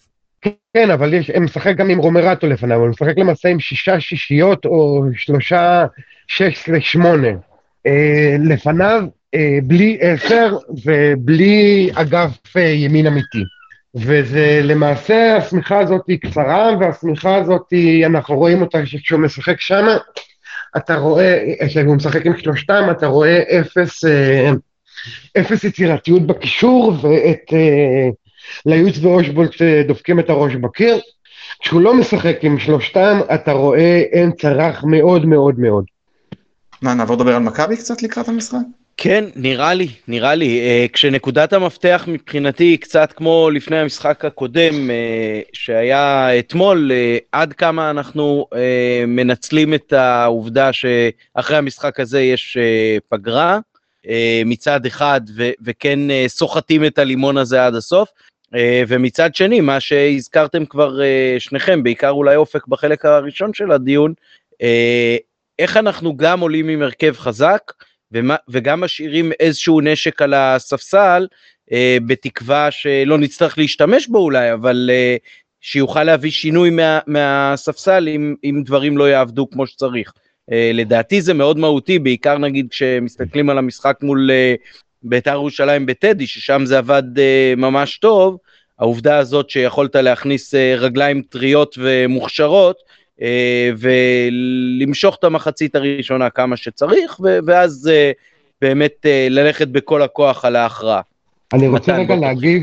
כן, 0.75 0.91
אבל 0.91 1.14
יש, 1.14 1.31
הם 1.31 1.45
משחק 1.45 1.77
גם 1.77 1.91
עם 1.91 1.99
רומרטו 1.99 2.47
לפניו, 2.47 2.79
הוא 2.79 2.89
משחק 2.89 3.18
למעשה 3.18 3.49
עם 3.49 3.61
שישה 3.61 4.01
שישיות 4.01 4.64
או 4.64 5.03
שלושה 5.16 5.87
שש 6.27 6.68
לשמונה. 6.68 7.29
אה, 7.87 8.37
לפניו, 8.45 9.03
אה, 9.35 9.59
בלי 9.62 9.99
עשר 10.01 10.57
ובלי 10.85 11.91
אגף 11.95 12.57
אה, 12.57 12.62
ימין 12.62 13.07
אמיתי. 13.07 13.45
וזה 13.95 14.61
למעשה, 14.62 15.37
השמיכה 15.37 15.78
הזאת 15.78 16.01
היא 16.09 16.18
קצרה, 16.18 16.70
והשמיכה 16.81 17.37
הזאת, 17.37 17.72
אנחנו 18.07 18.37
רואים 18.37 18.62
אותה 18.62 18.78
כשהוא 18.83 19.20
משחק 19.20 19.61
שם, 19.61 19.87
אתה 20.76 20.97
רואה, 20.97 21.45
כשהוא 21.66 21.97
משחק 21.97 22.26
עם 22.26 22.39
שלושתם, 22.39 22.89
אתה 22.91 23.07
רואה 23.07 23.43
אפס, 23.61 24.05
אה, 24.05 24.51
אפס 25.41 25.64
יצירתיות 25.64 26.26
בקישור, 26.26 26.95
ואת... 27.03 27.53
אה, 27.53 28.09
ליוץ 28.66 28.99
ואושבולט 28.99 29.62
דופקים 29.87 30.20
את 30.20 30.31
הראש 30.31 30.55
בקיר. 30.55 30.99
כשהוא 31.61 31.81
לא 31.81 31.95
משחק 31.95 32.39
עם 32.43 32.59
שלושתם, 32.59 33.20
אתה 33.35 33.53
רואה 33.53 34.03
אמצע 34.22 34.53
רך 34.53 34.85
מאוד 34.85 35.26
מאוד 35.26 35.61
מאוד. 35.61 35.85
מה, 36.83 36.95
נעבור 36.95 37.16
לדבר 37.16 37.37
על 37.37 37.43
מכבי 37.43 37.76
קצת 37.76 38.03
לקראת 38.03 38.28
המשחק? 38.28 38.59
כן, 39.03 39.24
נראה 39.37 39.74
לי, 39.74 39.89
נראה 40.09 40.35
לי. 40.35 40.61
Uh, 40.61 40.93
כשנקודת 40.93 41.53
המפתח 41.53 42.05
מבחינתי 42.09 42.64
היא 42.64 42.78
קצת 42.78 43.12
כמו 43.12 43.51
לפני 43.53 43.78
המשחק 43.78 44.24
הקודם 44.24 44.91
uh, 44.91 45.51
שהיה 45.53 46.39
אתמול, 46.39 46.91
uh, 46.91 47.24
עד 47.33 47.53
כמה 47.53 47.91
אנחנו 47.91 48.47
מנצלים 49.07 49.74
את 49.74 49.93
העובדה 49.93 50.70
שאחרי 50.72 51.57
המשחק 51.57 52.01
הזה 52.01 52.20
יש 52.20 52.59
פגרה 53.09 53.59
מצד 54.45 54.87
אחד, 54.87 55.20
ו- 55.37 55.51
וכן 55.64 55.99
סוחטים 56.26 56.85
את 56.85 56.99
הלימון 56.99 57.37
הזה 57.37 57.66
עד 57.66 57.74
הסוף. 57.74 58.09
ומצד 58.89 59.35
שני, 59.35 59.61
מה 59.61 59.81
שהזכרתם 59.81 60.64
כבר 60.64 61.01
שניכם, 61.39 61.83
בעיקר 61.83 62.11
אולי 62.11 62.37
אופק 62.37 62.66
בחלק 62.66 63.05
הראשון 63.05 63.55
של 63.55 63.72
הדיון, 63.72 64.14
איך 65.61 65.77
אנחנו 65.77 66.17
גם 66.17 66.41
עולים 66.41 66.69
עם 66.69 66.83
הרכב 66.83 67.15
חזק, 67.17 67.73
ומה, 68.13 68.37
וגם 68.49 68.81
משאירים 68.81 69.33
איזשהו 69.41 69.81
נשק 69.81 70.23
על 70.23 70.35
הספסל, 70.35 71.27
אה, 71.73 71.99
בתקווה 72.07 72.71
שלא 72.71 73.19
נצטרך 73.19 73.59
להשתמש 73.59 74.07
בו 74.07 74.19
אולי, 74.19 74.53
אבל 74.53 74.91
אה, 74.93 75.17
שיוכל 75.61 76.05
להביא 76.05 76.31
שינוי 76.31 76.71
מה, 76.71 76.99
מהספסל 77.07 78.09
אם, 78.09 78.35
אם 78.45 78.63
דברים 78.65 78.99
לא 78.99 79.11
יעבדו 79.11 79.51
כמו 79.51 79.67
שצריך. 79.67 80.13
אה, 80.53 80.71
לדעתי 80.75 81.23
זה 81.23 81.35
מאוד 81.35 81.59
מהותי, 81.59 81.99
בעיקר 81.99 82.39
נגיד 82.39 82.67
כשמסתכלים 82.71 83.51
על 83.51 83.59
המשחק 83.59 83.99
מול 84.03 84.31
אה, 84.31 84.55
בית"ר 85.03 85.31
ירושלים 85.31 85.87
בטדי, 85.87 86.27
ששם 86.27 86.63
זה 86.65 86.79
עבד 86.79 87.19
אה, 87.19 87.55
ממש 87.57 87.99
טוב, 87.99 88.39
העובדה 88.79 89.19
הזאת 89.19 89.51
שיכולת 89.51 89.97
להכניס 89.97 90.55
אה, 90.55 90.75
רגליים 90.79 91.23
טריות 91.23 91.79
ומוכשרות, 91.79 92.77
ולמשוך 93.79 95.16
את 95.18 95.25
המחצית 95.25 95.75
הראשונה 95.75 96.31
כמה 96.31 96.57
שצריך, 96.57 97.21
ואז 97.47 97.91
אה, 97.93 98.12
באמת 98.62 99.07
אה, 99.07 99.27
ללכת 99.31 99.68
בכל 99.68 100.03
הכוח 100.03 100.45
על 100.45 100.57
ההכרעה. 100.57 101.01
אני 101.53 101.68
רוצה 101.68 101.97
רגע 101.97 102.16
להגיב, 102.16 102.62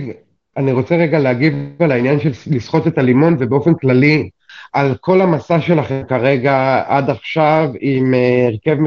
אני 0.58 0.72
רוצה 0.72 0.95
רגע 0.95 1.20
להגיב 1.20 1.53
על 1.80 1.91
העניין 1.91 2.20
של 2.20 2.32
לסחוט 2.47 2.88
את 2.88 2.97
הלימון, 2.97 3.36
ובאופן 3.39 3.74
כללי, 3.74 4.30
על 4.74 4.95
כל 5.01 5.22
המסע 5.22 5.62
שלכם 5.62 6.01
כרגע 6.10 6.84
עד 6.88 7.10
עכשיו 7.10 7.70
עם 7.80 8.14
הרכב 8.47 8.78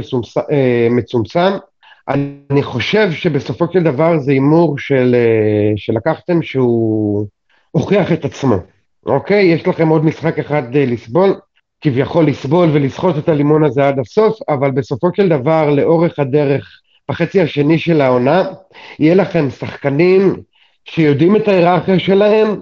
מצומצם. 0.91 1.51
אני 2.09 2.63
חושב 2.63 3.13
שבסופו 3.13 3.65
של 3.73 3.83
דבר 3.83 4.19
זה 4.19 4.33
הימור 4.33 4.79
של, 4.79 5.17
שלקחתם 5.77 6.43
שהוא 6.43 7.27
הוכיח 7.71 8.13
את 8.13 8.25
עצמו, 8.25 8.57
אוקיי? 9.07 9.45
יש 9.45 9.67
לכם 9.67 9.89
עוד 9.89 10.05
משחק 10.05 10.39
אחד 10.39 10.63
לסבול. 10.77 11.35
כביכול 11.81 12.27
לסבול 12.27 12.69
ולסחוט 12.73 13.19
את 13.19 13.29
הלימון 13.29 13.65
הזה 13.65 13.89
עד 13.89 13.99
הסוף, 13.99 14.39
אבל 14.49 14.71
בסופו 14.71 15.09
של 15.17 15.29
דבר, 15.29 15.71
לאורך 15.71 16.19
הדרך, 16.19 16.81
בחצי 17.11 17.41
השני 17.41 17.79
של 17.79 18.01
העונה, 18.01 18.45
יהיה 18.99 19.15
לכם 19.15 19.51
שחקנים 19.51 20.37
שיודעים 20.85 21.37
את 21.37 21.49
ההיררכיה 21.49 21.99
שלהם, 21.99 22.57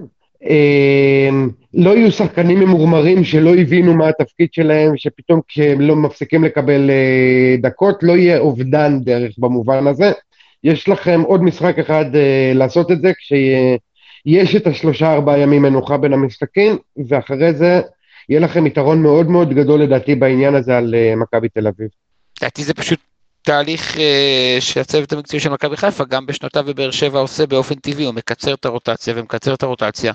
אה, 0.49 1.29
לא 1.75 1.97
יהיו 1.97 2.13
שחקנים 2.13 2.61
ממורמרים 2.61 3.25
שלא 3.25 3.55
הבינו 3.55 3.95
מה 3.95 4.09
התפקיד 4.09 4.49
שלהם, 4.53 4.97
שפתאום 4.97 5.41
כשהם 5.49 5.81
לא 5.81 5.97
מפסיקים 5.97 6.45
לקבל 6.45 6.91
אה, 6.91 7.57
דקות, 7.61 8.03
לא 8.03 8.13
יהיה 8.13 8.39
אובדן 8.39 9.01
דרך 9.01 9.35
במובן 9.39 9.87
הזה. 9.87 10.13
יש 10.65 10.89
לכם 10.89 11.21
עוד 11.21 11.43
משחק 11.43 11.79
אחד 11.79 12.17
אה, 12.17 12.53
לעשות 12.55 12.93
את 12.93 13.01
זה, 13.01 13.13
כשיש 13.13 14.57
את 14.57 14.67
השלושה 14.67 15.13
ארבעה 15.13 15.39
ימים 15.39 15.63
מנוחה 15.63 15.97
בין 15.97 16.13
המשחקים, 16.13 16.77
ואחרי 17.09 17.55
זה 17.55 17.81
יהיה 18.29 18.41
לכם 18.41 18.67
יתרון 18.67 19.03
מאוד 19.03 19.31
מאוד 19.31 19.55
גדול 19.55 19.83
לדעתי 19.83 20.15
בעניין 20.15 20.55
הזה 20.55 20.77
על 20.77 20.95
uh, 20.95 21.17
מכבי 21.17 21.49
תל 21.49 21.67
אביב. 21.67 21.89
לדעתי 22.41 22.65
זה 22.65 22.75
פשוט 22.75 22.99
תהליך 23.43 23.97
uh, 23.97 24.01
שהצוות 24.61 25.13
המקצועי 25.13 25.41
של 25.41 25.51
מכבי 25.51 25.77
חיפה 25.77 26.05
גם 26.05 26.27
בשנותיו 26.27 26.65
בבאר 26.65 26.91
שבע 26.91 27.19
עושה 27.19 27.47
באופן 27.47 27.75
טבעי, 27.75 28.05
הוא 28.05 28.15
מקצר 28.15 28.55
את 28.55 28.65
הרוטציה 28.65 29.15
ומקצר 29.17 29.55
את 29.55 29.63
הרוטציה 29.63 30.13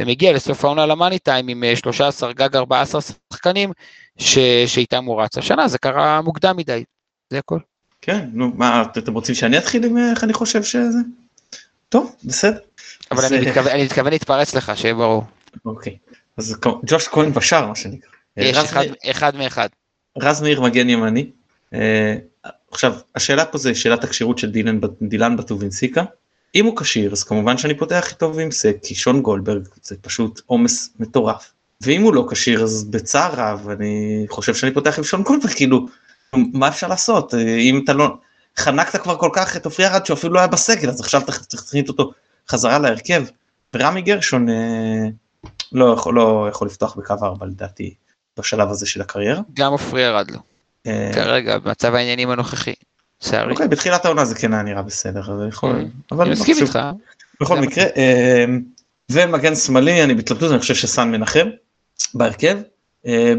ומגיע 0.00 0.32
לסוף 0.32 0.64
העונה 0.64 0.86
למאני 0.86 1.18
טיים 1.18 1.48
עם 1.48 1.64
13 1.74 2.28
אה, 2.28 2.34
גג 2.34 2.56
14 2.56 3.00
שחקנים 3.00 3.72
ש... 4.18 4.38
שאיתם 4.66 5.04
הוא 5.04 5.22
רץ. 5.22 5.38
השנה 5.38 5.68
זה 5.68 5.78
קרה 5.78 6.20
מוקדם 6.20 6.56
מדי, 6.56 6.84
זה 7.30 7.38
הכל. 7.38 7.58
כן, 8.02 8.28
נו, 8.32 8.52
מה, 8.54 8.84
אתם 8.98 9.14
רוצים 9.14 9.34
שאני 9.34 9.58
אתחיל 9.58 9.84
עם 9.84 9.98
איך 9.98 10.24
אני 10.24 10.32
חושב 10.32 10.62
שזה? 10.62 10.98
טוב, 11.88 12.16
בסדר. 12.24 12.58
אבל 13.10 13.24
אני 13.24 13.46
מתכוון, 13.46 13.72
אני 13.72 13.84
מתכוון 13.84 14.12
להתפרץ 14.12 14.54
לך, 14.54 14.72
שיהיה 14.74 14.94
ברור. 14.94 15.24
אוקיי. 15.64 15.96
אז 16.36 16.56
ג'וש 16.84 17.08
כהן 17.08 17.32
בשאר 17.32 17.66
מה 17.66 17.74
שנקרא. 17.74 18.10
יש 18.36 18.56
אחד, 18.56 18.84
אחד 19.10 19.36
מאחד. 19.36 19.68
רז 20.18 20.42
מאיר 20.42 20.60
מגן 20.60 20.88
ימני. 20.88 21.30
אה, 21.74 22.16
עכשיו 22.70 22.94
השאלה 23.14 23.44
פה 23.44 23.58
זה 23.58 23.74
שאלת 23.74 24.04
הכשירות 24.04 24.38
של 24.38 24.50
דילן, 24.50 24.80
דילן 25.02 25.36
בטובינסיקה. 25.36 26.04
אם 26.54 26.66
הוא 26.66 26.76
כשיר 26.76 27.12
אז 27.12 27.24
כמובן 27.24 27.58
שאני 27.58 27.74
פותח 27.74 28.10
איתו 28.10 28.34
ועם 28.34 28.50
סק 28.50 28.76
כי 28.82 28.94
שון 28.94 29.22
גולדברג 29.22 29.68
זה 29.82 29.96
פשוט 30.00 30.40
עומס 30.46 30.90
מטורף. 30.98 31.52
ואם 31.80 32.02
הוא 32.02 32.14
לא 32.14 32.26
כשיר 32.30 32.62
אז 32.62 32.84
בצער 32.84 33.34
רב 33.34 33.68
אני 33.70 34.26
חושב 34.30 34.54
שאני 34.54 34.74
פותח 34.74 34.98
עם 34.98 35.04
שון 35.04 35.22
גולדברג 35.22 35.52
כאילו 35.52 35.86
מה 36.32 36.68
אפשר 36.68 36.88
לעשות 36.88 37.34
אה, 37.34 37.56
אם 37.56 37.80
אתה 37.84 37.92
לא 37.92 38.16
חנקת 38.58 39.02
כבר 39.02 39.16
כל 39.16 39.30
כך 39.32 39.56
את 39.56 39.66
אופי 39.66 39.86
ארד 39.86 40.06
שהוא 40.06 40.16
אפילו 40.16 40.32
לא 40.32 40.38
היה 40.38 40.48
בסגל 40.48 40.88
אז 40.88 41.00
עכשיו 41.00 41.22
צריך 41.26 41.64
להכניס 41.64 41.88
אותו 41.88 42.12
חזרה 42.50 42.78
להרכב. 42.78 43.24
ורמי 43.74 44.02
גרשון 44.02 44.48
אה, 44.48 45.08
לא 45.72 45.92
יכול, 45.92 46.14
לא 46.14 46.46
יכול 46.50 46.66
לפתוח 46.66 46.96
בקו 46.96 47.14
4 47.22 47.46
לדעתי 47.46 47.94
בשלב 48.38 48.70
הזה 48.70 48.86
של 48.86 49.00
הקריירה. 49.00 49.40
גם 49.54 49.72
עופרי 49.72 50.02
ירד 50.02 50.30
לו. 50.30 50.38
אה, 50.86 51.10
כרגע 51.14 51.58
במצב 51.58 51.94
העניינים 51.94 52.30
הנוכחי. 52.30 52.74
אוקיי, 53.50 53.68
בתחילת 53.68 54.04
העונה 54.04 54.24
זה 54.24 54.34
כן 54.34 54.52
היה 54.52 54.62
נראה 54.62 54.82
בסדר, 54.82 55.20
אה, 55.20 56.22
אני 56.22 56.30
מסכים 56.30 56.56
איתך. 56.62 56.78
בכל 57.40 57.60
מקרה, 57.60 57.84
אה, 57.96 58.44
ומגן 59.12 59.54
שמאלי, 59.54 60.04
אני 60.04 60.14
בהתלבטות, 60.14 60.50
אני 60.50 60.60
חושב 60.60 60.74
שסאן 60.74 61.10
מנחם 61.10 61.48
בהרכב. 62.14 62.58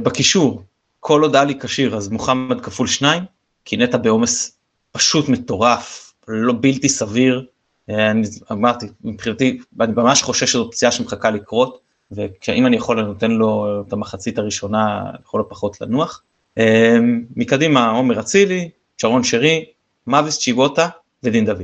בקישור, 0.03 0.63
כל 0.99 1.21
עוד 1.21 1.35
עלי 1.35 1.59
כשיר, 1.59 1.95
אז 1.95 2.09
מוחמד 2.09 2.61
כפול 2.61 2.87
שניים, 2.87 3.23
כי 3.65 3.77
נטע 3.77 3.97
בעומס 3.97 4.57
פשוט 4.91 5.29
מטורף, 5.29 6.13
לא 6.27 6.53
בלתי 6.61 6.89
סביר. 6.89 7.45
אני 7.89 8.27
אמרתי, 8.51 8.85
מבחינתי, 9.03 9.59
אני 9.81 9.93
ממש 9.95 10.21
חושש 10.21 10.51
שזו 10.51 10.71
פציעה 10.71 10.91
שמחכה 10.91 11.29
לקרות. 11.31 11.79
ואם 12.11 12.65
אני 12.65 12.75
יכול 12.75 12.99
אני 12.99 13.07
נותן 13.07 13.31
לו 13.31 13.83
את 13.87 13.93
המחצית 13.93 14.37
הראשונה 14.37 15.03
לכל 15.21 15.41
הפחות 15.41 15.81
לנוח. 15.81 16.23
אמ, 16.57 17.23
מקדימה 17.35 17.89
עומר 17.89 18.19
אצילי, 18.19 18.69
שרון 18.97 19.23
שרי, 19.23 19.65
מאביס 20.07 20.39
צ'יבוטה 20.39 20.87
ודין 21.23 21.45
דוד. 21.45 21.63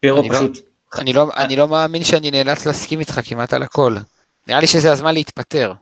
פירו 0.00 0.20
אני 0.20 0.28
לא- 0.28 0.34
פשוט. 0.34 0.58
לא, 0.94 1.00
אני, 1.00 1.12
לא, 1.12 1.28
אני 1.36 1.56
לא 1.56 1.68
מאמין 1.68 2.04
שאני 2.04 2.30
נאלץ 2.30 2.66
להסכים 2.66 3.00
איתך 3.00 3.20
כמעט 3.24 3.52
על 3.52 3.62
הכל. 3.62 3.96
נראה 4.48 4.60
לי 4.60 4.66
שזה 4.66 4.92
הזמן 4.92 5.14
להתפטר. 5.14 5.72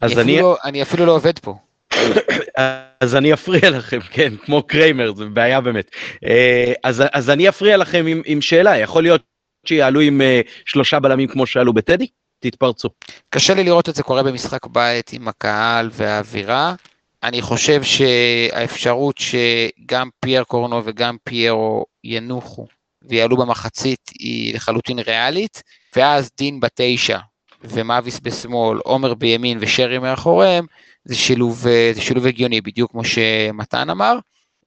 אז 0.00 0.18
אני. 0.18 0.32
אפילו, 0.32 0.48
לא, 0.48 0.56
אני 0.64 0.82
אפילו 0.82 1.06
לא 1.06 1.12
עובד 1.12 1.38
פה. 1.38 1.54
אז 3.00 3.14
אני 3.14 3.32
אפריע 3.32 3.70
לכם, 3.70 4.00
כן, 4.10 4.32
כמו 4.44 4.62
קריימר, 4.62 5.14
זה 5.14 5.24
בעיה 5.24 5.60
באמת. 5.60 5.90
אה, 6.24 6.72
אז, 6.84 7.02
אז 7.12 7.30
אני 7.30 7.48
אפריע 7.48 7.76
לכם 7.76 8.06
עם, 8.06 8.22
עם 8.24 8.40
שאלה, 8.40 8.78
יכול 8.78 9.02
להיות 9.02 9.22
שיעלו 9.66 10.00
עם 10.00 10.20
אה, 10.20 10.40
שלושה 10.64 11.00
בלמים 11.00 11.28
כמו 11.28 11.46
שעלו 11.46 11.72
בטדי? 11.72 12.06
תתפרצו. 12.42 12.88
קשה 13.30 13.54
לי 13.54 13.64
לראות 13.64 13.88
את 13.88 13.94
זה 13.94 14.02
קורה 14.02 14.22
במשחק 14.22 14.66
בית 14.66 15.12
עם 15.12 15.28
הקהל 15.28 15.90
והאווירה. 15.92 16.74
אני 17.22 17.42
חושב 17.42 17.82
שהאפשרות 17.82 19.18
שגם 19.18 20.08
פייר 20.20 20.44
קורנו 20.44 20.82
וגם 20.84 21.16
פיירו 21.24 21.84
ינוחו 22.04 22.66
ויעלו 23.02 23.36
במחצית 23.36 24.10
היא 24.18 24.54
לחלוטין 24.54 24.98
ריאלית, 24.98 25.62
ואז 25.96 26.30
דין 26.38 26.60
בתשע 26.60 27.18
ומאביס 27.60 28.20
בשמאל, 28.20 28.78
עומר 28.78 29.14
בימין 29.14 29.58
ושרי 29.60 29.98
מאחוריהם, 29.98 30.66
זה 31.04 31.14
שילוב, 31.14 31.58
זה 31.94 32.00
שילוב 32.00 32.26
הגיוני, 32.26 32.60
בדיוק 32.60 32.90
כמו 32.90 33.04
שמתן 33.04 33.90
אמר. 33.90 34.18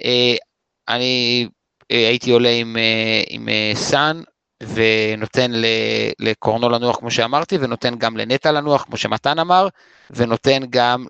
אה, 0.04 0.36
אני 0.88 1.48
אה, 1.92 2.08
הייתי 2.08 2.32
עולה 2.32 2.50
עם, 2.50 2.78
אה, 2.78 3.24
עם 3.30 3.50
סאן, 3.74 4.22
ונותן 4.64 5.52
לקורנו 6.20 6.70
לנוח 6.70 6.96
כמו 7.00 7.12
שאמרתי, 7.12 7.58
ונותן 7.58 7.96
גם 7.98 8.18
לנטע 8.18 8.52
לנוח 8.52 8.84
כמו 8.84 8.98
שמתן 8.98 9.40
אמר, 9.40 9.68
ונותן 10.10 10.62
גם 10.70 11.06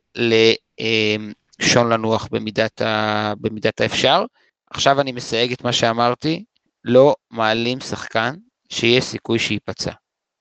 לשון 1.60 1.90
לנוח 1.90 2.28
במידת, 2.32 2.82
ה, 2.82 3.34
במידת 3.42 3.82
האפשר. 3.82 4.26
עכשיו 4.70 5.02
אני 5.02 5.12
מסייג 5.12 5.52
את 5.52 5.64
מה 5.64 5.74
שאמרתי, 5.74 6.44
לא 6.84 7.16
מעלים 7.32 7.80
שחקן 7.80 8.36
שיש 8.70 9.04
סיכוי 9.04 9.40
שייפצע. 9.40 9.92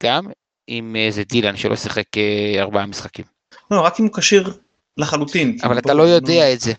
גם 0.02 0.26
אם 0.68 0.96
זה 1.10 1.24
דילן 1.24 1.56
שלא 1.56 1.76
שיחק 1.76 2.16
אה, 2.16 2.62
ארבעה 2.62 2.86
משחקים. 2.86 3.24
לא, 3.70 3.80
רק 3.80 4.00
אם 4.00 4.04
הוא 4.04 4.12
כשיר 4.14 4.58
לחלוטין. 4.96 5.58
אבל 5.62 5.78
אתה 5.78 5.94
לא 5.94 6.02
יודע 6.02 6.52
את 6.52 6.60
זה. 6.60 6.72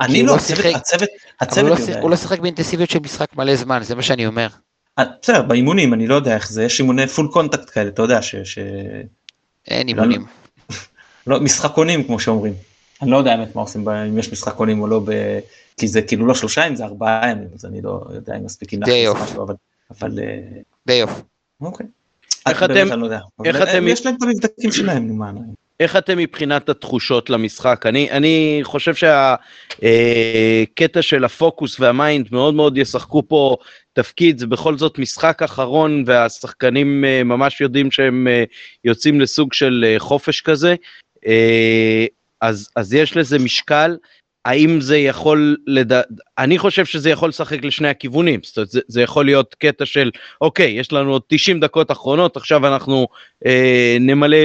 אני 0.00 0.22
לא, 0.22 0.36
הצוות, 0.36 0.74
הצוות, 0.74 1.08
הצוות 1.40 1.78
יודע. 1.78 2.00
הוא 2.00 2.10
לא 2.10 2.16
שיחק 2.16 2.38
באינטנסיביות 2.38 2.90
של 2.90 2.98
משחק 2.98 3.36
מלא 3.36 3.56
זמן, 3.56 3.82
זה 3.82 3.94
מה 3.94 4.02
שאני 4.02 4.26
אומר. 4.26 4.48
אה, 5.00 5.04
בסדר, 5.22 5.42
באימונים 5.42 5.94
אני 5.94 6.06
לא 6.06 6.14
יודע 6.14 6.34
איך 6.34 6.50
זה, 6.50 6.64
יש 6.64 6.80
אימוני 6.80 7.06
full 7.06 7.28
contact 7.32 7.70
כאלה, 7.70 7.88
אתה 7.88 8.02
יודע 8.02 8.22
ש... 8.22 8.36
ש... 8.36 8.58
אין 9.68 9.88
אימונים. 9.88 10.24
לא, 11.26 11.40
משחקונים 11.40 12.04
כמו 12.04 12.20
שאומרים. 12.20 12.52
אני 13.02 13.10
לא 13.10 13.16
יודע 13.16 13.32
האמת 13.32 13.54
מה 13.56 13.62
עושים, 13.62 13.88
אם 13.88 14.18
יש 14.18 14.32
משחקונים 14.32 14.80
או 14.80 14.86
לא, 14.86 15.00
ב... 15.04 15.38
כי 15.76 15.88
זה 15.88 16.02
כאילו 16.02 16.26
לא 16.26 16.34
שלושה 16.34 16.64
ימים, 16.64 16.76
זה 16.76 16.84
ארבעה 16.84 17.30
ימים, 17.30 17.48
אז 17.54 17.64
אני 17.64 17.82
לא 17.82 18.00
יודע 18.14 18.36
אם 18.36 18.44
מספיקים 18.44 18.80
להכניס 18.80 19.22
משהו, 19.22 19.42
אבל... 19.42 19.54
אבל... 19.90 20.18
day 20.86 21.02
off. 21.02 21.22
אוקיי. 21.60 21.86
איך 22.46 22.62
אתם, 22.62 23.00
לא 23.00 23.08
איך 23.44 23.56
אתם, 23.56 23.88
יש 23.88 24.06
להם 24.06 24.14
את 24.14 24.22
המבדקים 24.22 24.72
שלהם, 24.72 25.18
מה. 25.18 25.32
איך 25.80 25.96
אתם 25.96 26.18
מבחינת 26.18 26.68
התחושות 26.68 27.30
למשחק? 27.30 27.86
אני, 27.86 28.10
אני 28.10 28.60
חושב 28.62 28.94
שהקטע 28.94 30.98
אה, 30.98 31.02
של 31.02 31.24
הפוקוס 31.24 31.80
וה 31.80 31.96
mind 31.96 32.28
מאוד 32.32 32.54
מאוד 32.54 32.78
ישחקו 32.78 33.22
פה 33.28 33.56
תפקיד, 33.92 34.38
זה 34.38 34.46
בכל 34.46 34.78
זאת 34.78 34.98
משחק 34.98 35.42
אחרון 35.42 36.04
והשחקנים 36.06 37.04
אה, 37.04 37.24
ממש 37.24 37.60
יודעים 37.60 37.90
שהם 37.90 38.28
אה, 38.28 38.44
יוצאים 38.84 39.20
לסוג 39.20 39.52
של 39.52 39.84
אה, 39.86 39.98
חופש 39.98 40.40
כזה, 40.40 40.74
אה, 41.26 42.06
אז, 42.40 42.68
אז 42.76 42.94
יש 42.94 43.16
לזה 43.16 43.38
משקל. 43.38 43.96
האם 44.44 44.80
זה 44.80 44.98
יכול, 44.98 45.56
לד... 45.66 45.92
אני 46.38 46.58
חושב 46.58 46.84
שזה 46.84 47.10
יכול 47.10 47.28
לשחק 47.28 47.64
לשני 47.64 47.88
הכיוונים, 47.88 48.40
זאת 48.42 48.56
אומרת 48.56 48.70
זה, 48.70 48.80
זה 48.88 49.02
יכול 49.02 49.24
להיות 49.24 49.54
קטע 49.54 49.86
של 49.86 50.10
אוקיי, 50.40 50.70
יש 50.70 50.92
לנו 50.92 51.12
עוד 51.12 51.22
90 51.26 51.60
דקות 51.60 51.90
אחרונות, 51.90 52.36
עכשיו 52.36 52.66
אנחנו 52.66 53.08
אה, 53.46 53.96
נמלא 54.00 54.36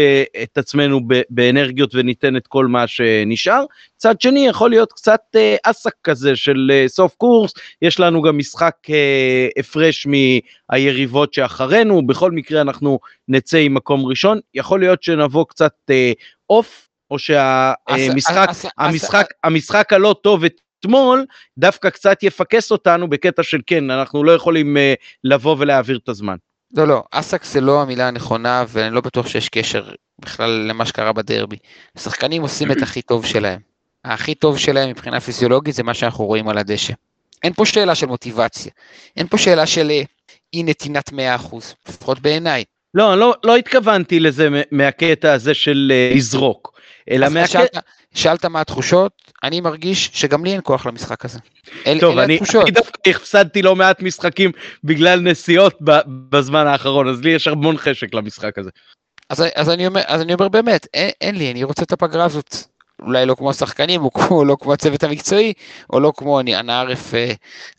את 0.44 0.58
עצמנו 0.58 1.08
ב, 1.08 1.22
באנרגיות 1.30 1.96
וניתן 1.96 2.38
את 2.38 2.48
כל 2.48 2.68
מה 2.68 2.88
שנשאר, 2.88 3.66
צד 3.98 4.22
שני 4.22 4.48
יכול 4.48 4.70
להיות 4.70 4.94
קצת 4.94 5.22
אה, 5.36 5.56
אסק 5.64 5.94
כזה 6.04 6.36
של 6.36 6.72
אה, 6.74 6.88
סוף 6.88 7.16
קורס, 7.16 7.54
יש 7.82 8.00
לנו 8.00 8.22
גם 8.22 8.38
משחק 8.38 8.76
אה, 8.90 9.48
הפרש 9.60 10.08
מהיריבות 10.08 11.34
שאחרינו, 11.34 12.08
בכל 12.08 12.32
מקרה 12.32 12.62
אנחנו 12.62 13.00
נצא 13.28 13.58
עם 13.58 13.74
מקום 13.74 14.06
ראשון, 14.06 14.40
יכול 14.54 14.80
להיות 14.80 15.04
שנבוא 15.04 15.46
קצת 15.50 15.74
אה, 15.90 16.12
אוף, 16.50 16.85
או 17.12 17.20
שהמשחק 17.20 18.50
המשחק, 18.78 19.28
המשחק 19.44 19.94
הלא 19.94 20.16
טוב 20.22 20.44
אתמול 20.80 21.26
דווקא 21.58 21.90
קצת 21.90 22.24
יפקס 22.24 22.72
אותנו 22.72 23.10
בקטע 23.10 23.44
של 23.44 23.62
כן, 23.68 23.92
אנחנו 23.92 24.24
לא 24.24 24.32
יכולים 24.32 24.78
uh, 24.78 25.04
לבוא 25.24 25.56
ולהעביר 25.60 26.00
את 26.04 26.10
הזמן. 26.10 26.36
לא, 26.74 26.88
לא, 26.88 27.04
אסק 27.12 27.44
זה 27.44 27.62
לא 27.62 27.82
המילה 27.82 28.08
הנכונה, 28.08 28.66
ואני 28.68 28.96
לא 28.96 29.02
בטוח 29.02 29.28
שיש 29.28 29.50
קשר 29.50 29.90
בכלל 30.20 30.50
למה 30.50 30.86
שקרה 30.86 31.14
בדרבי. 31.14 31.58
השחקנים 31.96 32.42
עושים 32.42 32.72
את 32.72 32.82
הכי 32.82 33.02
טוב 33.02 33.26
שלהם. 33.26 33.60
הכי 34.06 34.36
טוב 34.36 34.58
שלהם 34.58 34.90
מבחינה 34.90 35.20
פיזיולוגית 35.20 35.76
זה 35.76 35.84
מה 35.84 35.94
שאנחנו 35.94 36.26
רואים 36.26 36.50
על 36.50 36.58
הדשא. 36.58 36.94
אין 37.44 37.54
פה 37.54 37.66
שאלה 37.66 37.96
של 37.96 38.06
מוטיבציה, 38.06 38.72
אין 39.18 39.28
פה 39.28 39.38
שאלה 39.38 39.66
של 39.66 39.92
אה, 39.92 40.02
אי 40.54 40.64
נתינת 40.64 41.10
100%, 41.10 41.14
לפחות 41.90 42.20
בעיניי. 42.20 42.64
לא, 42.94 43.18
לא, 43.18 43.36
לא 43.44 43.56
התכוונתי 43.56 44.20
לזה 44.20 44.50
מהקטע 44.72 45.34
הזה 45.34 45.54
של 45.54 45.92
uh, 45.92 46.16
לזרוק. 46.18 46.75
אלא 47.12 47.30
מהקטע... 47.30 47.48
שאלת, 47.48 47.78
שאלת 48.14 48.46
מה 48.46 48.62
התחושות, 48.62 49.12
אני 49.44 49.62
מרגיש 49.62 50.10
שגם 50.14 50.46
לי 50.46 50.52
אין 50.52 50.62
כוח 50.64 50.86
למשחק 50.86 51.26
הזה. 51.26 51.40
אל, 51.88 52.00
טוב, 52.00 52.18
אני, 52.18 52.40
אני 52.62 52.72
דווקא 52.72 53.10
הפסדתי 53.10 53.62
לא 53.62 53.76
מעט 53.76 54.02
משחקים 54.02 54.52
בגלל 54.84 55.20
נסיעות 55.20 55.80
בזמן 56.08 56.68
האחרון, 56.68 57.08
אז 57.08 57.22
לי 57.22 57.30
יש 57.30 57.48
המון 57.48 57.78
חשק 57.78 58.14
למשחק 58.14 58.58
הזה. 58.58 58.70
אז, 59.30 59.44
אז, 59.56 59.70
אני, 59.70 59.88
אומר, 59.88 60.02
אז 60.06 60.22
אני 60.22 60.34
אומר 60.34 60.50
באמת, 60.50 60.88
אין, 60.94 61.10
אין 61.22 61.36
לי, 61.36 61.52
אני 61.52 61.64
רוצה 61.64 61.84
את 61.84 61.92
הפגרה 61.92 62.26
הזאת. 62.26 62.56
אולי 63.02 63.26
לא 63.26 63.36
כמו 63.36 63.50
השחקנים, 63.50 64.04
או 64.04 64.12
כמו, 64.14 64.46
לא 64.46 64.58
כמו 64.60 64.74
הצוות 64.74 65.04
המקצועי, 65.04 65.54
או 65.94 66.00
לא 66.00 66.12
כמו 66.18 66.40
אני, 66.40 66.60
אנא 66.60 66.72
ערף, 66.72 67.14
אה, 67.14 67.32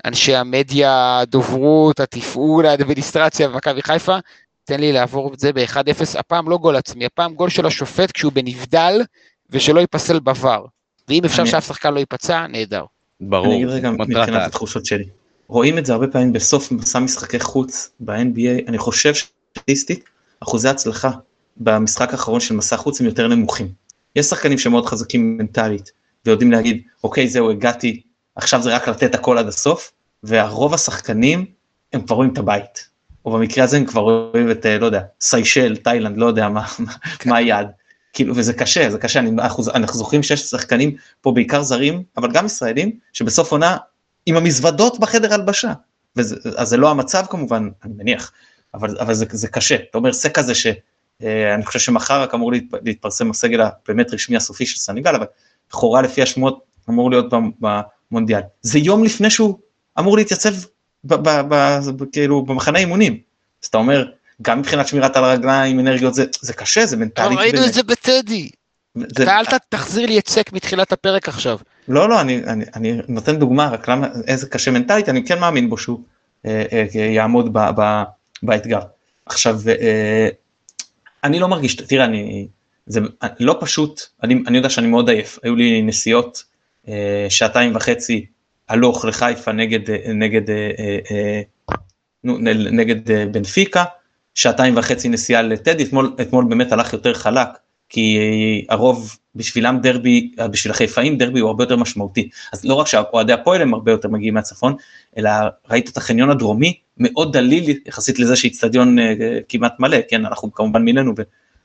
אנשי 0.04 0.34
המדיה, 0.36 1.18
הדוברות, 1.18 2.00
התפעול, 2.00 2.66
האדמיניסטרציה 2.66 3.48
במכבי 3.48 3.82
חיפה, 3.82 4.18
תן 4.66 4.80
לי 4.80 4.92
לעבור 4.92 5.34
את 5.34 5.38
זה 5.38 5.52
ב-1-0, 5.52 6.18
הפעם 6.18 6.50
לא 6.50 6.58
גול 6.58 6.76
עצמי, 6.76 7.06
הפעם 7.06 7.34
גול 7.34 7.50
של 7.50 7.66
השופט 7.66 8.10
כשהוא 8.10 8.32
בנבדל, 8.32 9.02
ושלא 9.50 9.80
ייפסל 9.80 10.16
בVAR. 10.16 10.68
ואם 11.08 11.24
אפשר 11.24 11.42
אני... 11.42 11.50
שאף 11.50 11.66
שחקן 11.66 11.94
לא 11.94 11.98
ייפצע, 11.98 12.46
נהדר. 12.46 12.84
ברור, 13.20 13.46
אני 13.46 13.56
אגיד 13.56 13.68
רגע 13.68 13.90
מבחינת 13.90 14.42
התחושות 14.46 14.86
שלי. 14.86 15.04
רואים 15.48 15.78
את 15.78 15.86
זה 15.86 15.92
הרבה 15.92 16.06
פעמים 16.06 16.32
בסוף 16.32 16.72
מסע 16.72 16.98
משחקי 16.98 17.40
חוץ 17.40 17.90
ב-NBA, 18.00 18.68
אני 18.68 18.78
חושב 18.78 19.14
שסטטיסטית, 19.14 20.04
אחוזי 20.40 20.68
הצלחה 20.68 21.10
במשחק 21.56 22.12
האחרון 22.12 22.40
של 22.40 22.54
מסע 22.54 22.76
חוץ 22.76 23.00
הם 23.00 23.06
יותר 23.06 23.28
נמוכים. 23.28 23.68
יש 24.16 24.26
שחקנים 24.26 24.58
שמאוד 24.58 24.86
חזקים 24.86 25.38
מנטלית, 25.38 25.92
ויודעים 26.24 26.52
להגיד, 26.52 26.82
אוקיי, 27.04 27.28
זהו, 27.28 27.50
הגעתי, 27.50 28.02
עכשיו 28.36 28.62
זה 28.62 28.76
רק 28.76 28.88
לתת 28.88 29.14
הכל 29.14 29.38
עד 29.38 29.48
הסוף, 29.48 29.92
והרוב 30.22 30.74
השחקנים, 30.74 31.44
הם 31.92 32.00
כבר 32.00 32.16
רואים 32.16 32.32
את 32.32 32.38
הבית. 32.38 32.95
או 33.26 33.32
במקרה 33.32 33.64
הזה 33.64 33.76
הם 33.76 33.84
כבר 33.84 34.00
רואים 34.00 34.50
את, 34.50 34.66
אה, 34.66 34.78
לא 34.78 34.86
יודע, 34.86 35.00
סיישל, 35.20 35.76
תאילנד, 35.76 36.16
לא 36.18 36.26
יודע 36.26 36.48
מה, 36.48 36.66
כן. 37.18 37.30
מה 37.30 37.36
היעד. 37.36 37.70
כאילו, 38.12 38.36
וזה 38.36 38.52
קשה, 38.52 38.90
זה 38.90 38.98
קשה, 38.98 39.18
אני, 39.18 39.30
אנחנו, 39.30 39.64
אנחנו 39.74 39.98
זוכרים 39.98 40.22
שיש 40.22 40.40
שחקנים 40.40 40.96
פה 41.20 41.32
בעיקר 41.32 41.62
זרים, 41.62 42.02
אבל 42.16 42.32
גם 42.32 42.46
ישראלים, 42.46 42.98
שבסוף 43.12 43.52
עונה 43.52 43.76
עם 44.26 44.36
המזוודות 44.36 44.98
בחדר 45.00 45.34
הלבשה. 45.34 45.72
וזה, 46.16 46.36
אז 46.56 46.68
זה 46.68 46.76
לא 46.76 46.90
המצב 46.90 47.24
כמובן, 47.30 47.68
אני 47.84 47.92
מניח, 47.96 48.32
אבל, 48.74 48.96
אבל 49.00 49.14
זה, 49.14 49.26
זה 49.30 49.48
קשה. 49.48 49.74
אתה 49.74 49.98
אומר 49.98 50.12
סק 50.12 50.34
כזה 50.34 50.54
שאני 50.54 50.76
אה, 51.22 51.66
חושב 51.66 51.78
שמחר 51.78 52.22
רק 52.22 52.34
אמור 52.34 52.52
להתפרסם 52.82 53.30
הסגל 53.30 53.60
הבאמת 53.60 54.14
רשמי 54.14 54.36
הסופי 54.36 54.66
של 54.66 54.76
סניגל, 54.76 55.14
אבל 55.14 55.26
לכאורה 55.70 56.02
לפי 56.02 56.22
השמועות 56.22 56.64
אמור 56.88 57.10
להיות 57.10 57.32
במונדיאל. 58.10 58.40
זה 58.62 58.78
יום 58.78 59.04
לפני 59.04 59.30
שהוא 59.30 59.58
אמור 59.98 60.16
להתייצב 60.16 60.54
ב, 61.06 61.14
ב, 61.14 61.40
ב, 61.48 61.78
כאילו 62.12 62.42
במחנה 62.42 62.78
אימונים. 62.78 63.18
אז 63.62 63.68
אתה 63.68 63.78
אומר, 63.78 64.06
גם 64.42 64.58
מבחינת 64.58 64.88
שמירת 64.88 65.16
על 65.16 65.24
הרגליים, 65.24 65.80
אנרגיות, 65.80 66.14
זה, 66.14 66.24
זה 66.40 66.52
קשה, 66.52 66.86
זה 66.86 66.96
מנטלית. 66.96 67.38
ראינו 67.38 67.64
את 67.64 67.72
זה 67.72 67.82
בטדי. 67.82 68.48
זה... 68.94 69.22
אתה 69.22 69.38
אל 69.38 69.44
תחזיר 69.68 70.06
לי 70.06 70.18
את 70.18 70.28
סק 70.28 70.52
מתחילת 70.52 70.92
הפרק 70.92 71.28
עכשיו. 71.28 71.58
לא, 71.88 72.08
לא, 72.08 72.20
אני, 72.20 72.42
אני, 72.46 72.64
אני 72.74 73.00
נותן 73.08 73.38
דוגמה, 73.38 73.68
רק 73.68 73.88
למה, 73.88 74.08
איזה 74.26 74.46
קשה 74.48 74.70
מנטלית, 74.70 75.08
אני 75.08 75.26
כן 75.26 75.38
מאמין 75.38 75.70
בו 75.70 75.78
שהוא 75.78 76.00
אה, 76.46 76.64
אה, 76.72 77.00
יעמוד 77.00 77.52
ב, 77.52 77.58
ב, 77.76 78.02
באתגר. 78.42 78.80
עכשיו, 79.26 79.60
אה, 79.68 80.28
אני 81.24 81.38
לא 81.38 81.48
מרגיש, 81.48 81.76
תראה, 81.76 82.04
אני, 82.04 82.46
זה 82.86 83.00
לא 83.40 83.56
פשוט, 83.60 84.02
אני, 84.22 84.42
אני 84.46 84.56
יודע 84.56 84.70
שאני 84.70 84.86
מאוד 84.86 85.08
עייף, 85.08 85.38
היו 85.42 85.56
לי 85.56 85.82
נסיעות 85.82 86.44
אה, 86.88 87.26
שעתיים 87.28 87.76
וחצי 87.76 88.26
הלוך 88.68 89.04
לחיפה 89.04 89.52
נגד, 89.52 89.90
אה, 89.90 90.12
נגד, 90.12 90.50
אה, 90.50 90.98
אה, 91.10 91.40
נגד 92.72 93.32
בנפיקה, 93.32 93.84
שעתיים 94.34 94.76
וחצי 94.76 95.08
נסיעה 95.08 95.42
לטדי, 95.42 95.84
אתמול, 95.84 96.16
אתמול 96.20 96.44
באמת 96.44 96.72
הלך 96.72 96.92
יותר 96.92 97.14
חלק, 97.14 97.48
כי 97.88 98.18
הרוב 98.68 99.16
בשבילם 99.34 99.78
דרבי, 99.82 100.32
בשביל 100.50 100.70
החיפאים 100.70 101.18
דרבי 101.18 101.40
הוא 101.40 101.48
הרבה 101.48 101.64
יותר 101.64 101.76
משמעותי. 101.76 102.28
אז 102.52 102.64
לא 102.64 102.74
רק 102.74 102.86
שאוהדי 102.86 103.32
הפועל 103.32 103.62
הם 103.62 103.74
הרבה 103.74 103.92
יותר 103.92 104.08
מגיעים 104.08 104.34
מהצפון, 104.34 104.74
אלא 105.16 105.30
ראית 105.70 105.88
את 105.88 105.96
החניון 105.96 106.30
הדרומי 106.30 106.78
מאוד 106.98 107.36
דליל 107.36 107.78
יחסית 107.86 108.18
לזה 108.18 108.36
שאיצטדיון 108.36 108.96
כמעט 109.48 109.80
מלא, 109.80 109.98
כן, 110.08 110.26
אנחנו 110.26 110.52
כמובן 110.52 110.82
מילאנו 110.82 111.12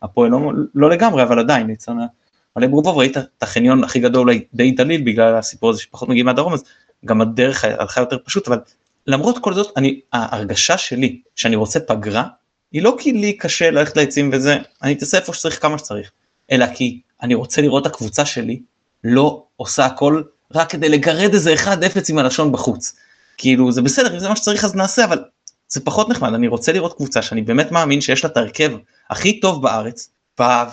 והפועל 0.02 0.32
לא, 0.32 0.52
לא 0.76 0.90
לגמרי, 0.90 1.24
אבל 1.24 1.40
עדיין, 1.40 1.76
מלא 2.56 2.68
ברובוב, 2.68 2.98
ראית 2.98 3.18
את 3.18 3.44
החניון 3.44 3.84
הכי 3.84 4.00
גדול 4.00 4.30
די 4.54 4.72
דליל 4.72 5.02
בגלל 5.02 5.36
הסיפור 5.36 5.70
הזה 5.70 5.82
שפחות 5.82 6.10
מגיעים 6.10 6.26
מהדרום, 6.26 6.54
אז 6.54 6.64
גם 7.06 7.22
הדרך 7.22 7.64
הלכה 7.64 8.02
יותר 8.02 8.18
פשוט, 8.26 8.48
אבל 8.48 8.60
למרות 9.08 9.38
כל 9.40 9.54
זאת, 9.54 9.78
אני, 9.78 10.00
ההרגשה 10.14 10.78
שלי 10.78 11.22
שאני 11.36 11.56
רוצה 11.56 11.80
פגרה, 11.80 12.24
היא 12.72 12.82
לא 12.82 12.96
כי 13.00 13.12
לי 13.12 13.34
קשה 13.34 13.72
ללכת 13.72 13.98
לעצים 13.98 14.30
וזה, 14.34 14.58
אני 14.84 14.94
אתעשה 14.94 15.18
איפה 15.18 15.34
שצריך 15.34 15.62
כמה 15.62 15.78
שצריך, 15.78 16.12
אלא 16.52 16.66
כי 16.76 17.02
אני 17.22 17.36
רוצה 17.36 17.62
לראות 17.62 17.88
את 17.88 17.92
הקבוצה 17.92 18.26
שלי 18.26 18.62
לא 19.04 19.44
עושה 19.56 19.86
הכל 19.86 20.22
רק 20.54 20.70
כדי 20.70 20.90
לגרד 20.90 21.34
איזה 21.34 21.56
1-0 21.56 21.68
עם 22.10 22.18
הלשון 22.18 22.52
בחוץ. 22.52 22.96
כאילו 23.38 23.72
זה 23.72 23.82
בסדר, 23.82 24.14
אם 24.14 24.20
זה 24.20 24.30
מה 24.30 24.36
שצריך 24.36 24.64
אז 24.64 24.76
נעשה, 24.76 25.06
אבל 25.06 25.24
זה 25.68 25.80
פחות 25.80 26.10
נחמד, 26.10 26.34
אני 26.34 26.48
רוצה 26.48 26.72
לראות 26.72 26.94
קבוצה 26.98 27.22
שאני 27.22 27.42
באמת 27.42 27.72
מאמין 27.72 28.02
שיש 28.02 28.24
לה 28.24 28.30
את 28.30 28.38
ההרכב 28.38 28.72
הכי 29.10 29.40
טוב 29.40 29.64
בארץ, 29.64 30.10
באה 30.40 30.66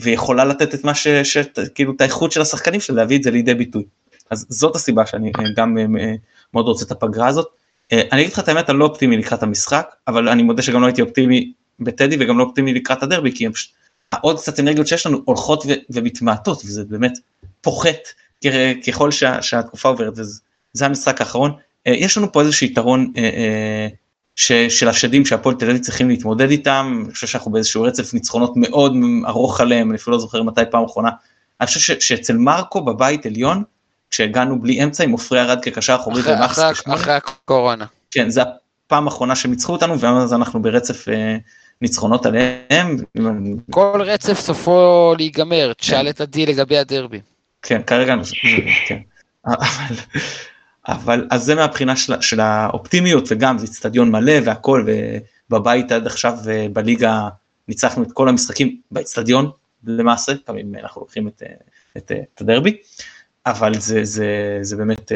ויכולה 0.00 0.44
לתת 0.44 0.74
את 0.74 0.84
מה 0.84 0.94
ש... 0.94 1.08
ש... 1.08 1.36
כאילו 1.74 1.92
את 1.96 2.00
האיכות 2.00 2.32
של 2.32 2.40
השחקנים 2.40 2.80
שלה, 2.80 2.96
להביא 2.96 3.16
את 3.16 3.22
זה 3.22 3.30
לידי 3.30 3.54
ביטוי. 3.54 3.84
אז 4.30 4.46
זאת 4.48 4.76
הסיבה 4.76 5.06
שאני 5.06 5.32
אה, 5.38 5.44
גם 5.56 5.78
אה, 5.78 5.82
אה, 6.00 6.14
מאוד 6.54 6.66
רוצה 6.66 6.84
את 6.84 6.90
הפגרה 6.90 7.26
הזאת. 7.28 7.46
אני 7.92 8.20
אגיד 8.20 8.32
לך 8.32 8.38
את 8.38 8.48
האמת, 8.48 8.70
אני 8.70 8.78
לא 8.78 8.84
אופטימי 8.84 9.16
לקראת 9.16 9.42
המשחק, 9.42 9.94
אבל 10.08 10.28
אני 10.28 10.42
מודה 10.42 10.62
שגם 10.62 10.80
לא 10.80 10.86
הייתי 10.86 11.02
אופטימי 11.02 11.52
בטדי 11.80 12.16
וגם 12.20 12.38
לא 12.38 12.44
אופטימי 12.44 12.74
לקראת 12.74 13.02
הדרבי, 13.02 13.32
כי 13.32 13.50
פשוט, 13.50 13.70
עוד 14.20 14.38
קצת 14.38 14.60
אנרגיות 14.60 14.86
שיש 14.86 15.06
לנו 15.06 15.22
הולכות 15.24 15.64
ומתמעטות, 15.90 16.62
וזה 16.64 16.84
באמת 16.84 17.18
פוחת 17.60 17.98
ככל 18.86 19.10
שה, 19.10 19.42
שהתקופה 19.42 19.88
עוברת, 19.88 20.12
וזה 20.16 20.86
המשחק 20.86 21.20
האחרון. 21.20 21.52
יש 21.86 22.18
לנו 22.18 22.32
פה 22.32 22.40
איזשהו 22.40 22.66
יתרון 22.66 23.12
ש, 24.36 24.52
של 24.52 24.88
השדים 24.88 25.26
שהפועל 25.26 25.54
תל 25.54 25.70
אביב 25.70 25.82
צריכים 25.82 26.08
להתמודד 26.08 26.50
איתם, 26.50 27.02
אני 27.04 27.14
חושב 27.14 27.26
שאנחנו 27.26 27.50
באיזשהו 27.50 27.82
רצף 27.82 28.14
ניצחונות 28.14 28.52
מאוד 28.56 28.92
ארוך 29.26 29.60
עליהם, 29.60 29.90
אני 29.90 29.98
אפילו 29.98 30.16
לא 30.16 30.20
זוכר 30.20 30.42
מתי 30.42 30.60
פעם 30.70 30.84
אחרונה. 30.84 31.10
אני 31.60 31.66
חושב 31.66 32.00
שאצל 32.00 32.36
מרקו 32.36 32.80
בבית 32.80 33.26
עליון, 33.26 33.62
כשהגענו 34.10 34.60
בלי 34.60 34.84
אמצע 34.84 35.04
עם 35.04 35.10
עופרי 35.10 35.40
ארד 35.40 35.62
כקשר 35.62 35.94
אחורי 35.94 36.22
ומקס 36.22 36.58
כשמונה. 36.58 37.00
אחרי 37.00 37.14
הקורונה. 37.14 37.84
כן, 38.10 38.30
זה 38.30 38.42
הפעם 38.86 39.08
האחרונה 39.08 39.36
שהם 39.36 39.50
ניצחו 39.50 39.72
אותנו, 39.72 40.00
ואז 40.00 40.34
אנחנו 40.34 40.62
ברצף 40.62 41.08
אה, 41.08 41.36
ניצחונות 41.82 42.26
עליהם. 42.26 42.96
כל 43.70 44.02
רצף 44.04 44.40
סופו 44.40 45.14
להיגמר, 45.18 45.72
תשאל 45.72 46.08
את 46.08 46.20
עדי 46.20 46.46
לגבי 46.46 46.78
הדרבי. 46.78 47.20
כן, 47.62 47.82
כרגע, 47.82 48.14
כן. 48.88 48.98
אבל, 49.46 49.94
אבל 50.88 51.26
אז 51.30 51.44
זה 51.44 51.54
מהבחינה 51.54 51.96
של, 51.96 52.20
של 52.20 52.40
האופטימיות 52.40 53.24
וגם 53.30 53.58
זה 53.58 53.66
אצטדיון 53.66 54.10
מלא 54.10 54.32
והכל 54.44 54.86
ובבית 55.50 55.92
עד 55.92 56.06
עכשיו 56.06 56.34
בליגה 56.72 57.28
ניצחנו 57.68 58.02
את 58.02 58.12
כל 58.12 58.28
המשחקים 58.28 58.80
באצטדיון 58.90 59.50
למעשה, 59.84 60.32
פעמים 60.44 60.74
אנחנו 60.74 61.00
לוקחים 61.00 61.28
את, 61.28 61.42
את, 61.96 62.12
את 62.34 62.40
הדרבי, 62.40 62.76
אבל 63.46 63.74
זה, 63.74 64.04
זה, 64.04 64.58
זה 64.62 64.76
באמת, 64.76 65.12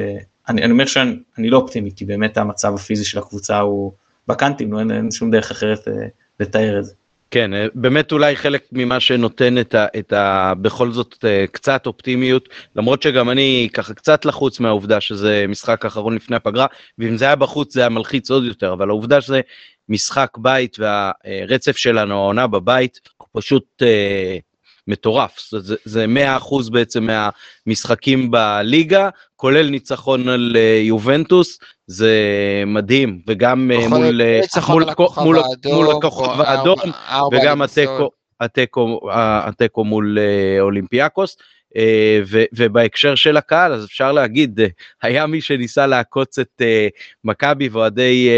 אני, 0.48 0.62
אני 0.64 0.72
אומר 0.72 0.86
שאני 0.86 1.50
לא 1.50 1.56
אופטימי 1.56 1.90
כי 1.96 2.04
באמת 2.04 2.38
המצב 2.38 2.74
הפיזי 2.74 3.04
של 3.04 3.18
הקבוצה 3.18 3.60
הוא 3.60 3.92
בקאנטים, 4.28 4.72
לא, 4.72 4.78
אין, 4.78 4.90
אין 4.90 5.10
שום 5.10 5.30
דרך 5.30 5.50
אחרת 5.50 5.88
לתאר 6.40 6.78
את 6.78 6.84
זה. 6.84 6.92
כן, 7.32 7.54
אה, 7.54 7.66
באמת 7.74 8.12
אולי 8.12 8.36
חלק 8.36 8.64
ממה 8.72 9.00
שנותן 9.00 9.58
את 9.58 9.74
ה, 9.74 9.86
את 9.98 10.12
ה... 10.12 10.52
בכל 10.60 10.92
זאת 10.92 11.24
אה, 11.24 11.44
קצת 11.52 11.86
אופטימיות, 11.86 12.48
למרות 12.76 13.02
שגם 13.02 13.30
אני 13.30 13.68
ככה 13.72 13.94
קצת 13.94 14.24
לחוץ 14.24 14.60
מהעובדה 14.60 15.00
שזה 15.00 15.44
משחק 15.48 15.84
אחרון 15.84 16.14
לפני 16.14 16.36
הפגרה, 16.36 16.66
ואם 16.98 17.16
זה 17.16 17.24
היה 17.24 17.36
בחוץ 17.36 17.74
זה 17.74 17.80
היה 17.80 17.88
מלחיץ 17.88 18.30
עוד 18.30 18.44
יותר, 18.44 18.72
אבל 18.72 18.88
העובדה 18.88 19.20
שזה 19.20 19.40
משחק 19.88 20.38
בית 20.38 20.76
והרצף 20.78 21.76
שלנו, 21.76 22.14
העונה 22.14 22.46
בבית, 22.46 23.00
הוא 23.18 23.28
פשוט 23.32 23.82
אה, 23.82 24.38
מטורף, 24.88 25.48
זה, 25.50 25.76
זה 25.84 26.06
100% 26.40 26.70
בעצם 26.72 27.06
מהמשחקים 27.66 28.30
בליגה, 28.30 29.09
כולל 29.36 29.68
ניצחון 29.68 30.28
על 30.28 30.52
אה, 30.56 30.80
יובנטוס, 30.82 31.59
זה 31.86 32.12
מדהים, 32.66 33.20
וגם 33.26 33.70
אה, 33.74 33.88
מול, 33.88 34.20
אה, 34.22 34.40
מול, 34.68 34.84
מול, 35.24 35.38
מול 35.66 35.90
הכוכב 35.90 36.40
האדום, 36.40 36.78
וגם 37.32 37.62
התיקו, 37.62 38.10
התיקו, 38.40 39.00
התיקו 39.12 39.84
מול 39.84 40.18
אולימפיאקוס. 40.60 41.36
ו, 42.26 42.42
ובהקשר 42.52 43.14
של 43.14 43.36
הקהל 43.36 43.72
אז 43.72 43.84
אפשר 43.84 44.12
להגיד 44.12 44.60
היה 45.02 45.26
מי 45.26 45.40
שניסה 45.40 45.86
לעקוץ 45.86 46.38
את 46.38 46.62
מכבי 47.24 47.68
ואוהדי 47.68 48.28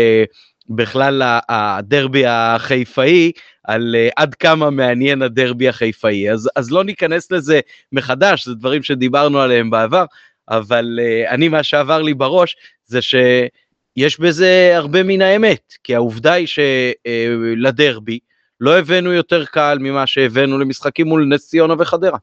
בכלל 0.68 1.22
הדרבי 1.48 2.26
החיפאי 2.26 3.32
על 3.64 3.94
uh, 3.94 4.12
עד 4.16 4.34
כמה 4.34 4.70
מעניין 4.70 5.22
הדרבי 5.22 5.68
החיפאי 5.68 6.30
אז 6.30 6.50
אז 6.56 6.70
לא 6.70 6.84
ניכנס 6.84 7.32
לזה 7.32 7.60
מחדש 7.92 8.44
זה 8.44 8.54
דברים 8.54 8.82
שדיברנו 8.82 9.40
עליהם 9.40 9.70
בעבר 9.70 10.04
אבל 10.48 10.98
uh, 11.02 11.30
אני 11.30 11.48
מה 11.48 11.62
שעבר 11.62 12.02
לי 12.02 12.14
בראש 12.14 12.56
זה 12.86 13.02
שיש 13.02 14.20
בזה 14.20 14.72
הרבה 14.74 15.02
מן 15.02 15.22
האמת 15.22 15.72
כי 15.84 15.94
העובדה 15.94 16.32
היא 16.32 16.46
שלדרבי 16.46 18.18
uh, 18.22 18.34
לא 18.60 18.78
הבאנו 18.78 19.12
יותר 19.12 19.44
קהל 19.44 19.78
ממה 19.78 20.06
שהבאנו 20.06 20.58
למשחקים 20.58 21.06
מול 21.06 21.24
נס 21.24 21.48
ציונה 21.48 21.74
וחדרה. 21.78 22.18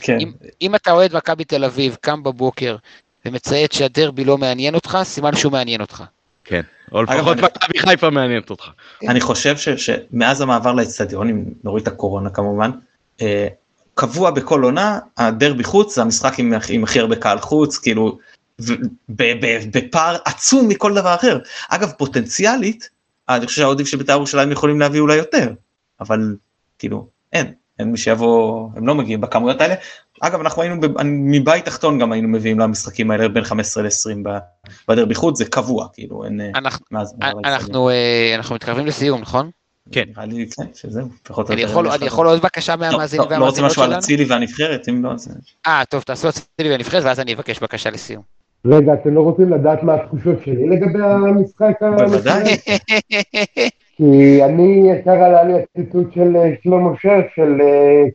כן. 0.00 0.18
אם, 0.20 0.32
אם 0.62 0.74
אתה 0.74 0.90
אוהד 0.90 1.16
מכבי 1.16 1.44
תל 1.44 1.64
אביב 1.64 1.96
קם 2.00 2.22
בבוקר 2.22 2.76
ומציית 3.26 3.72
שהדרבי 3.72 4.24
לא 4.24 4.38
מעניין 4.38 4.74
אותך 4.74 4.98
סימן 5.02 5.36
שהוא 5.36 5.52
מעניין 5.52 5.80
אותך. 5.80 6.04
כן. 6.44 6.60
או 6.92 7.02
לפחות 7.02 7.38
מכבי 7.38 7.78
חיפה 7.78 8.10
מעניינת 8.10 8.50
אותך. 8.50 8.68
אני 9.08 9.20
חושב 9.20 9.76
שמאז 9.76 10.40
המעבר 10.40 10.72
לאצטדיון, 10.72 11.28
אם 11.28 11.44
נוריד 11.64 11.82
את 11.82 11.88
הקורונה 11.88 12.30
כמובן, 12.30 12.70
אה, 13.20 13.48
קבוע 13.94 14.30
בכל 14.30 14.62
עונה, 14.62 14.98
הדרבי 15.16 15.64
חוץ 15.64 15.94
זה 15.94 16.02
המשחק 16.02 16.38
עם, 16.38 16.52
עם 16.68 16.84
הכי 16.84 17.00
הרבה 17.00 17.16
קהל 17.16 17.38
חוץ, 17.38 17.78
כאילו, 17.78 18.18
בפער 19.08 20.16
עצום 20.24 20.68
מכל 20.68 20.94
דבר 20.94 21.14
אחר. 21.14 21.38
אגב, 21.68 21.92
פוטנציאלית, 21.98 22.88
אני 23.28 23.46
חושב 23.46 23.60
שהאוהדים 23.60 23.86
של 23.86 23.96
בית"ר 23.96 24.12
ירושלים 24.12 24.52
יכולים 24.52 24.80
להביא 24.80 25.00
אולי 25.00 25.16
יותר, 25.16 25.52
אבל 26.00 26.36
כאילו, 26.78 27.08
אין. 27.32 27.52
אין 27.78 27.90
מי 27.90 27.96
שיבוא, 27.96 28.68
הם 28.76 28.86
לא 28.86 28.94
מגיעים 28.94 29.20
בכמויות 29.20 29.60
האלה. 29.60 29.74
אגב, 30.20 30.40
אנחנו 30.40 30.62
היינו, 30.62 30.76
מבית 31.04 31.64
תחתון 31.64 31.98
גם 31.98 32.12
היינו 32.12 32.28
מביאים 32.28 32.58
למשחקים 32.58 33.10
האלה 33.10 33.28
בין 33.28 33.44
15 33.44 33.82
ל-20 33.82 34.28
בדרבי 34.88 35.14
חוץ, 35.14 35.38
זה 35.38 35.44
קבוע, 35.44 35.86
כאילו, 35.92 36.24
אין... 36.24 36.40
אה, 36.40 36.50
אנחנו, 37.44 37.90
אה, 37.90 38.34
אנחנו 38.34 38.54
מתקרבים 38.54 38.86
לסיום, 38.86 39.20
נכון? 39.20 39.50
כן. 39.92 40.04
נראה 40.16 40.26
לי, 40.26 40.46
כן, 40.50 40.66
שזהו, 40.74 41.08
פחות 41.22 41.50
או 41.50 41.54
יותר. 41.54 41.80
אני 41.94 42.06
יכול 42.06 42.26
עוד 42.26 42.42
בקשה 42.42 42.76
מהמאזינים 42.76 43.26
והמאזינות 43.30 43.30
שלנו? 43.30 43.40
לא 43.40 43.46
רוצה 43.46 43.62
משהו 43.62 43.82
על 43.82 43.98
אצילי 43.98 44.24
והנבחרת, 44.24 44.88
אם 44.88 45.04
לא, 45.04 45.12
אז... 45.12 45.28
אה, 45.66 45.82
טוב, 45.88 46.02
תעשו 46.02 46.28
אצילי 46.28 46.70
והנבחרת, 46.70 47.04
ואז 47.04 47.20
אני 47.20 47.34
אבקש 47.34 47.58
בקשה 47.58 47.90
לסיום. 47.90 48.22
רגע, 48.66 48.94
אתם 48.94 49.14
לא 49.14 49.20
רוצים 49.20 49.52
לדעת 49.52 49.82
מה 49.82 49.94
התחושות 49.94 50.36
שלי 50.44 50.68
לגבי 50.68 51.02
המשחק? 51.02 51.72
בוודאי. 51.98 52.56
כי 53.96 54.44
אני, 54.44 54.90
ישר 54.90 55.10
עלה 55.10 55.44
לי 55.44 55.52
הציטוט 55.54 56.12
של 56.14 56.36
אה, 56.36 56.50
שלמה 56.62 56.90
שר, 57.02 57.20
של 57.34 57.58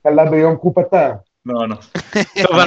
כלה 0.03 0.24
אה, 0.24 0.30
ביום 0.30 0.58
חופתה. 0.58 1.12
לא, 1.45 1.68
לא. 1.70 1.76
טוב, 2.48 2.60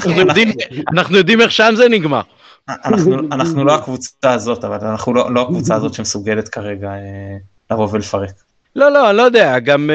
אנחנו 0.92 1.16
יודעים 1.16 1.40
איך 1.40 1.50
שם 1.50 1.72
זה 1.76 1.88
נגמר. 1.88 2.20
אנחנו 2.68 3.64
לא 3.64 3.74
הקבוצה 3.74 4.32
הזאת, 4.32 4.64
אבל 4.64 4.86
אנחנו 4.86 5.14
לא, 5.14 5.34
לא 5.34 5.42
הקבוצה 5.42 5.74
הזאת 5.74 5.94
שמסוגלת 5.94 6.48
כרגע 6.48 6.88
אה, 6.88 7.36
לבוא 7.70 7.88
ולפרק. 7.92 8.30
לא, 8.76 8.92
לא, 8.92 9.10
אני 9.10 9.16
לא 9.16 9.22
יודע, 9.22 9.58
גם, 9.58 9.90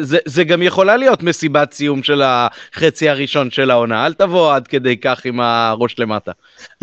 זה, 0.00 0.18
זה 0.24 0.44
גם 0.44 0.62
יכולה 0.62 0.96
להיות 0.96 1.22
מסיבת 1.22 1.72
סיום 1.72 2.02
של 2.02 2.22
החצי 2.24 3.08
הראשון 3.08 3.50
של 3.50 3.70
העונה, 3.70 4.06
אל 4.06 4.14
תבוא 4.14 4.54
עד 4.54 4.68
כדי 4.68 4.96
כך 4.96 5.24
עם 5.24 5.40
הראש 5.40 5.98
למטה. 5.98 6.32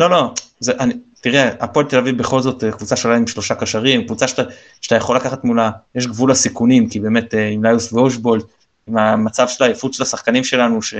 לא, 0.00 0.10
לא, 0.10 0.32
זה, 0.60 0.72
אני, 0.80 0.94
תראה, 1.20 1.50
הפועל 1.60 1.86
תל 1.86 1.98
אביב 1.98 2.18
בכל 2.18 2.40
זאת 2.40 2.64
אה, 2.64 2.72
קבוצה 2.72 2.96
שעולה 2.96 3.16
עם 3.16 3.26
שלושה 3.26 3.54
קשרים, 3.54 4.06
קבוצה 4.06 4.28
שאתה, 4.28 4.42
שאתה 4.80 4.94
יכול 4.94 5.16
לקחת 5.16 5.44
מולה, 5.44 5.70
יש 5.94 6.06
גבול 6.06 6.30
לסיכונים, 6.30 6.88
כי 6.88 7.00
באמת 7.00 7.34
אה, 7.34 7.48
עם 7.48 7.64
ליוס 7.64 7.92
ואושבולד, 7.92 8.42
עם 8.88 8.98
המצב 8.98 9.48
של 9.48 9.64
העייפות 9.64 9.94
של 9.94 10.02
השחקנים 10.02 10.44
שלנו, 10.44 10.82
ש... 10.82 10.94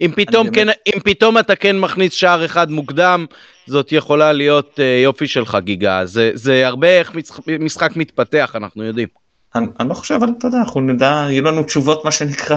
אם 0.00 0.12
פתאום, 0.16 0.50
באמת... 0.50 0.54
כן, 0.54 0.92
אם 0.94 1.00
פתאום 1.04 1.38
אתה 1.38 1.56
כן 1.56 1.78
מכניס 1.78 2.12
שער 2.12 2.44
אחד 2.44 2.70
מוקדם, 2.70 3.26
זאת 3.66 3.92
יכולה 3.92 4.32
להיות 4.32 4.74
uh, 4.76 4.82
יופי 5.02 5.28
של 5.28 5.46
חגיגה. 5.46 6.06
זה, 6.06 6.30
זה 6.34 6.66
הרבה 6.66 6.88
איך 6.88 7.14
משחק, 7.14 7.42
משחק 7.60 7.96
מתפתח, 7.96 8.52
אנחנו 8.54 8.84
יודעים. 8.84 9.08
אני, 9.54 9.66
אני 9.80 9.88
לא 9.88 9.94
חושב, 9.94 10.14
אבל 10.14 10.28
אתה 10.38 10.46
יודע, 10.46 10.58
אנחנו 10.58 10.80
נדע, 10.80 11.26
יהיו 11.30 11.44
לנו 11.44 11.62
תשובות, 11.62 12.04
מה 12.04 12.10
שנקרא, 12.10 12.56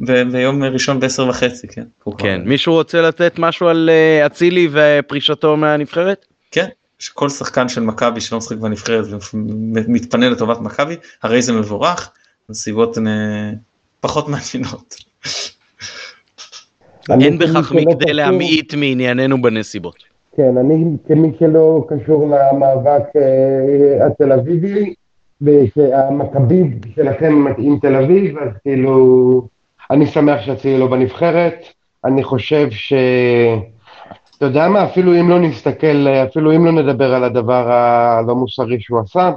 ביום 0.00 0.64
ראשון 0.64 1.00
בעשר 1.00 1.28
וחצי, 1.28 1.68
כן. 1.68 1.84
כן, 2.18 2.42
מישהו 2.44 2.72
רוצה 2.72 3.00
לתת 3.02 3.38
משהו 3.38 3.68
על 3.68 3.90
אה, 3.92 4.26
אצילי 4.26 4.68
ופרישתו 4.72 5.56
מהנבחרת? 5.56 6.26
כן, 6.50 6.66
שכל 6.98 7.28
שחקן 7.28 7.68
של 7.68 7.80
מכבי 7.80 8.20
שלא 8.20 8.38
משחק 8.38 8.56
בנבחרת 8.56 9.04
ומתפנה 9.34 10.28
לטובת 10.28 10.60
מכבי, 10.60 10.96
הרי 11.22 11.42
זה 11.42 11.52
מבורך, 11.52 12.10
נסיבות 12.48 12.98
אה, 12.98 13.02
פחות 14.00 14.28
מעניינות. 14.28 14.94
אין 17.10 17.38
בכך 17.38 17.72
מכדי 17.72 18.12
להמעיט 18.12 18.74
מענייננו 18.74 19.42
בנסיבות. 19.42 19.96
כן, 20.36 20.56
אני 20.58 20.84
כמי 21.08 21.32
שלא 21.38 21.86
קשור 21.88 22.36
למאבק 22.36 23.02
אה, 23.16 24.06
התל 24.06 24.32
אביבי, 24.32 24.94
והמכבי 25.40 26.62
שלכם 26.94 27.44
מתאים 27.44 27.78
תל 27.82 27.94
אביב, 27.94 28.38
אז 28.38 28.48
כאילו 28.62 29.48
אני 29.90 30.06
שמח 30.06 30.40
שאצילי 30.40 30.78
לא 30.78 30.86
בנבחרת, 30.86 31.64
אני 32.04 32.24
חושב 32.24 32.70
ש... 32.70 32.92
אתה 34.36 34.46
יודע 34.46 34.68
מה, 34.68 34.84
אפילו 34.84 35.20
אם 35.20 35.30
לא 35.30 35.38
נסתכל, 35.38 36.06
אפילו 36.08 36.56
אם 36.56 36.66
לא 36.66 36.72
נדבר 36.72 37.14
על 37.14 37.24
הדבר 37.24 37.72
הלא 37.72 38.34
מוסרי 38.34 38.80
שהוא 38.80 39.00
עשה, 39.00 39.30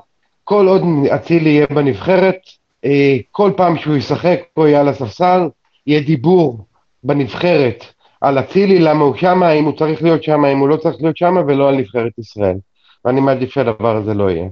כל 0.43 0.67
עוד 0.67 0.81
אצילי 1.15 1.49
יהיה 1.49 1.67
בנבחרת, 1.67 2.39
אה, 2.85 3.17
כל 3.31 3.51
פעם 3.57 3.77
שהוא 3.77 3.95
ישחק 3.95 4.39
פה 4.53 4.69
יהיה 4.69 4.79
על 4.79 4.87
הספסל, 4.87 5.49
יהיה 5.87 6.01
דיבור 6.01 6.65
בנבחרת 7.03 7.85
על 8.21 8.39
אצילי, 8.39 8.79
למה 8.79 9.03
הוא 9.03 9.15
שמה, 9.15 9.51
אם 9.51 9.63
הוא 9.63 9.77
צריך 9.77 10.03
להיות 10.03 10.23
שמה, 10.23 10.51
אם 10.51 10.59
הוא 10.59 10.69
לא 10.69 10.77
צריך 10.77 10.95
להיות 11.01 11.17
שמה, 11.17 11.41
ולא 11.47 11.69
על 11.69 11.75
נבחרת 11.75 12.19
ישראל. 12.19 12.57
ואני 13.05 13.21
מעדיף 13.21 13.49
שהדבר 13.49 13.95
הזה 13.95 14.13
לא 14.13 14.31
יהיה. 14.31 14.47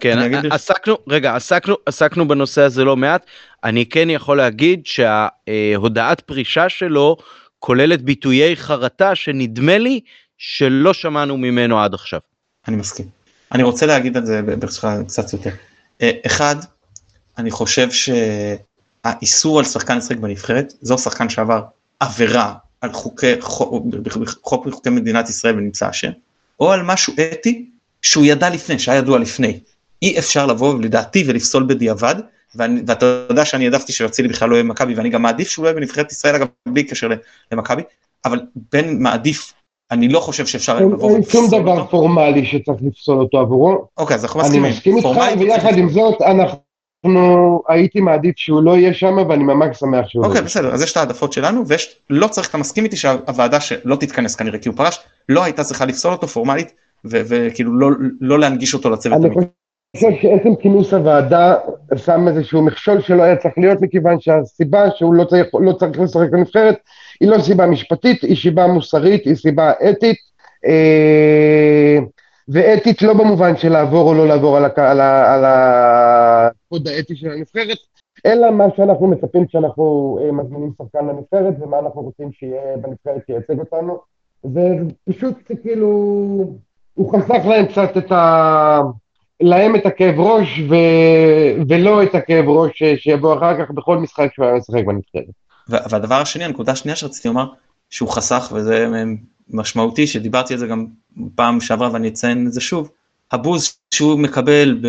כן, 0.00 0.18
עסקנו, 0.50 0.96
רגע, 1.08 1.36
עסקנו, 1.36 1.74
עסקנו 1.86 2.28
בנושא 2.28 2.62
הזה 2.62 2.84
לא 2.84 2.96
מעט. 2.96 3.26
אני 3.64 3.86
כן 3.86 4.10
יכול 4.10 4.36
להגיד 4.36 4.86
שההודעת 4.86 6.20
פרישה 6.20 6.68
שלו 6.68 7.16
כוללת 7.58 8.02
ביטויי 8.02 8.56
חרטה 8.56 9.14
שנדמה 9.14 9.78
לי 9.78 10.00
שלא 10.38 10.92
שמענו 10.92 11.36
ממנו 11.36 11.80
עד 11.80 11.94
עכשיו. 11.94 12.20
אני 12.68 12.76
מסכים. 12.76 13.06
אני 13.52 13.62
רוצה 13.62 13.86
להגיד 13.86 14.16
על 14.16 14.26
זה 14.26 14.42
ברשותך 14.42 14.88
קצת 15.06 15.32
יותר. 15.32 15.50
אה, 16.02 16.10
אחד, 16.26 16.56
אני 17.38 17.50
חושב 17.50 17.88
שהאיסור 17.90 19.58
על 19.58 19.64
שחקן 19.64 19.98
לשחק 19.98 20.16
בנבחרת, 20.16 20.72
זו 20.80 20.98
שחקן 20.98 21.28
שעבר 21.28 21.62
עבירה 22.00 22.54
על 22.80 22.92
חוקי, 22.92 23.40
חוק 24.42 24.66
מחוקי 24.66 24.90
מדינת 24.90 25.28
ישראל 25.28 25.54
ונמצא 25.54 25.90
אשם, 25.90 26.10
או 26.60 26.72
על 26.72 26.82
משהו 26.82 27.12
אתי 27.32 27.70
שהוא 28.02 28.24
ידע 28.24 28.50
לפני, 28.50 28.78
שהיה 28.78 28.98
ידוע 28.98 29.18
לפני. 29.18 29.60
אי 30.02 30.18
אפשר 30.18 30.46
לבוא 30.46 30.74
לדעתי 30.80 31.24
ולפסול 31.26 31.64
בדיעבד, 31.68 32.14
ואני, 32.54 32.82
ואתה 32.86 33.26
יודע 33.30 33.44
שאני 33.44 33.64
העדפתי 33.64 33.92
שאצילי 33.92 34.28
בכלל 34.28 34.48
לא 34.48 34.54
יהיה 34.54 34.64
במכבי, 34.64 34.94
ואני 34.94 35.08
גם 35.08 35.22
מעדיף 35.22 35.48
שהוא 35.48 35.64
לא 35.64 35.68
יהיה 35.68 35.76
בנבחרת 35.76 36.12
ישראל, 36.12 36.34
אגב, 36.34 36.46
בלי 36.68 36.84
קשר 36.84 37.08
למכבי, 37.52 37.82
אבל 38.24 38.40
בין 38.72 39.02
מעדיף, 39.02 39.52
אני 39.90 40.08
לא 40.08 40.20
חושב 40.20 40.46
שאפשר 40.46 40.76
לבוא 40.76 40.86
ולפסול 40.86 41.10
אותו. 41.10 41.16
אין 41.16 41.22
שום 41.50 41.60
דבר 41.60 41.86
פורמלי 41.86 42.46
שצריך 42.46 42.78
לפסול 42.82 43.20
אותו 43.20 43.38
עבורו. 43.38 43.86
אוקיי, 43.98 44.14
אז 44.14 44.24
אנחנו 44.24 44.40
מסכימים. 44.40 44.64
אני 44.64 44.72
מסכים 44.72 44.96
איתך, 44.96 45.08
ויחד 45.38 45.78
עם 45.78 45.88
זאת, 45.88 46.22
אנחנו 46.22 46.58
אנחנו, 47.04 47.62
הייתי 47.68 48.00
מעדיף 48.00 48.34
שהוא 48.36 48.62
לא 48.62 48.76
יהיה 48.76 48.94
שם, 48.94 49.16
ואני 49.28 49.44
ממש 49.44 49.78
שמח 49.78 50.08
שהוא 50.08 50.22
לא 50.22 50.26
אוקיי, 50.26 50.38
יהיה. 50.38 50.46
בסדר, 50.46 50.74
אז 50.74 50.82
יש 50.82 50.92
את 50.92 50.96
העדפות 50.96 51.32
שלנו, 51.32 51.66
ויש, 51.66 51.96
לא 52.10 52.28
צריך, 52.28 52.48
אתה 52.48 52.58
מסכים 52.58 52.84
איתי 52.84 52.96
שהוועדה 52.96 53.60
שלא 53.60 53.96
תתכנס 53.96 54.34
כנראה 54.34 54.58
כי 54.58 54.68
הוא 54.68 54.76
פרש, 54.76 54.98
לא 55.28 55.44
הייתה 55.44 55.64
צריכה 55.64 55.84
לפסול 55.84 56.12
אותו 56.12 56.28
פורמלית, 56.28 56.72
ו- 57.04 57.20
וכאילו 57.28 57.78
לא, 57.78 57.90
לא 58.20 58.38
להנגיש 58.38 58.74
אותו 58.74 58.90
לצוות 58.90 59.20
אני. 59.94 60.00
חושב 60.00 60.22
שעצם 60.22 60.56
כינוס 60.56 60.94
הוועדה 60.94 61.54
שם 61.96 62.28
איזשהו 62.28 62.62
מכשול 62.62 63.00
שלא 63.00 63.22
היה 63.22 63.36
צריך 63.36 63.54
להיות, 63.58 63.80
מכיוון 63.80 64.20
שהסיבה 64.20 64.90
שהוא 64.90 65.14
לא 65.14 65.24
צריך, 65.24 65.46
לא 65.60 65.72
צריך 65.72 66.00
לשחק 66.00 66.30
בנבחרת, 66.30 66.76
היא 67.20 67.28
לא 67.28 67.38
סיבה 67.38 67.66
משפטית, 67.66 68.22
היא 68.22 68.36
סיבה 68.36 68.66
מוסרית, 68.66 69.24
היא 69.24 69.34
סיבה 69.34 69.72
אתית, 69.90 70.16
אה, 70.66 71.98
ואתית 72.48 73.02
לא 73.02 73.14
במובן 73.14 73.56
של 73.56 73.68
לעבור 73.68 74.08
או 74.08 74.14
לא 74.14 74.28
לעבור 74.28 74.56
על, 74.56 75.44
הקוד 75.44 76.88
האתי 76.88 77.16
של 77.16 77.30
הנבחרת, 77.30 77.78
אלא 78.26 78.50
מה 78.50 78.64
שאנחנו 78.76 79.06
מצפים 79.06 79.46
כשאנחנו 79.46 80.18
אה, 80.22 80.32
מזמינים 80.32 80.72
שחקן 80.78 81.06
לנבחרת, 81.06 81.54
ומה 81.60 81.78
אנחנו 81.78 82.02
רוצים 82.02 82.32
שיהיה 82.32 82.76
בנבחרת 82.76 83.22
שייצג 83.26 83.58
אותנו, 83.58 83.98
ופשוט 84.44 85.34
כאילו, 85.62 85.88
הוא 86.94 87.12
חסך 87.12 87.46
להם 87.46 87.66
קצת 87.66 87.96
את 87.96 88.12
ה... 88.12 88.80
להם 89.40 89.76
את 89.76 89.86
הכאב 89.86 90.20
ראש 90.20 90.60
ו... 90.70 90.74
ולא 91.68 92.02
את 92.02 92.14
הכאב 92.14 92.48
ראש 92.48 92.82
שיבוא 92.96 93.38
אחר 93.38 93.64
כך 93.64 93.70
בכל 93.70 93.98
משחק 93.98 94.28
שהוא 94.34 94.46
היה 94.46 94.56
משחק 94.56 94.84
בנבחרת. 94.86 95.34
וה- 95.68 95.78
והדבר 95.90 96.14
השני, 96.14 96.44
הנקודה 96.44 96.72
השנייה 96.72 96.96
שרציתי 96.96 97.28
לומר, 97.28 97.46
שהוא 97.90 98.08
חסך, 98.08 98.52
וזה 98.54 98.86
משמעותי, 99.50 100.06
שדיברתי 100.06 100.54
על 100.54 100.60
זה 100.60 100.66
גם 100.66 100.86
פעם 101.34 101.60
שעברה 101.60 101.92
ואני 101.92 102.08
אציין 102.08 102.46
את 102.46 102.52
זה 102.52 102.60
שוב, 102.60 102.90
הבוז 103.32 103.78
שהוא 103.94 104.18
מקבל 104.18 104.80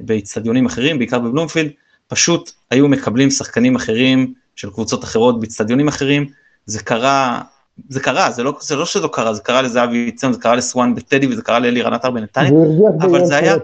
באיצטדיונים 0.00 0.66
אחרים, 0.66 0.98
בעיקר 0.98 1.18
בבלומפילד, 1.18 1.70
פשוט 2.08 2.50
היו 2.70 2.88
מקבלים 2.88 3.30
שחקנים 3.30 3.76
אחרים 3.76 4.34
של 4.56 4.70
קבוצות 4.70 5.04
אחרות 5.04 5.40
באיצטדיונים 5.40 5.88
אחרים, 5.88 6.26
זה 6.66 6.82
קרה, 6.82 7.40
זה 7.88 8.00
קרה, 8.00 8.30
זה 8.30 8.42
לא, 8.42 8.56
זה 8.60 8.76
לא 8.76 8.86
שזה 8.86 9.06
קרה, 9.12 9.34
זה 9.34 9.42
קרה 9.42 9.62
לזהבי 9.62 10.12
ציון, 10.12 10.32
זה 10.32 10.40
קרה 10.40 10.54
לסואן 10.56 10.94
בטדי 10.94 11.26
וזה 11.26 11.42
קרה 11.42 11.58
לאלירן 11.58 11.92
עטר 11.92 12.10
בנתניה, 12.10 12.50
אבל 13.00 13.24
זה 13.24 13.36
היה-. 13.36 13.54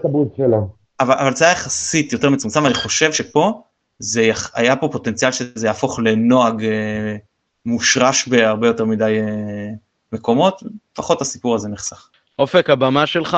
אבל, 0.99 1.13
אבל 1.15 1.35
זה 1.35 1.45
היה 1.45 1.51
יחסית 1.53 2.13
יותר 2.13 2.29
מצומצם, 2.29 2.65
אני 2.65 2.73
חושב 2.73 3.13
שפה 3.13 3.61
זה 3.99 4.21
יח- 4.21 4.51
היה 4.55 4.75
פה 4.75 4.89
פוטנציאל 4.91 5.31
שזה 5.31 5.67
יהפוך 5.67 5.99
לנוהג 5.99 6.63
אה, 6.63 7.15
מושרש 7.65 8.27
בהרבה 8.27 8.67
יותר 8.67 8.85
מדי 8.85 9.19
אה, 9.19 9.69
מקומות, 10.13 10.63
לפחות 10.93 11.21
הסיפור 11.21 11.55
הזה 11.55 11.67
נחסך. 11.69 12.09
אופק, 12.39 12.69
הבמה 12.69 13.05
שלך. 13.07 13.37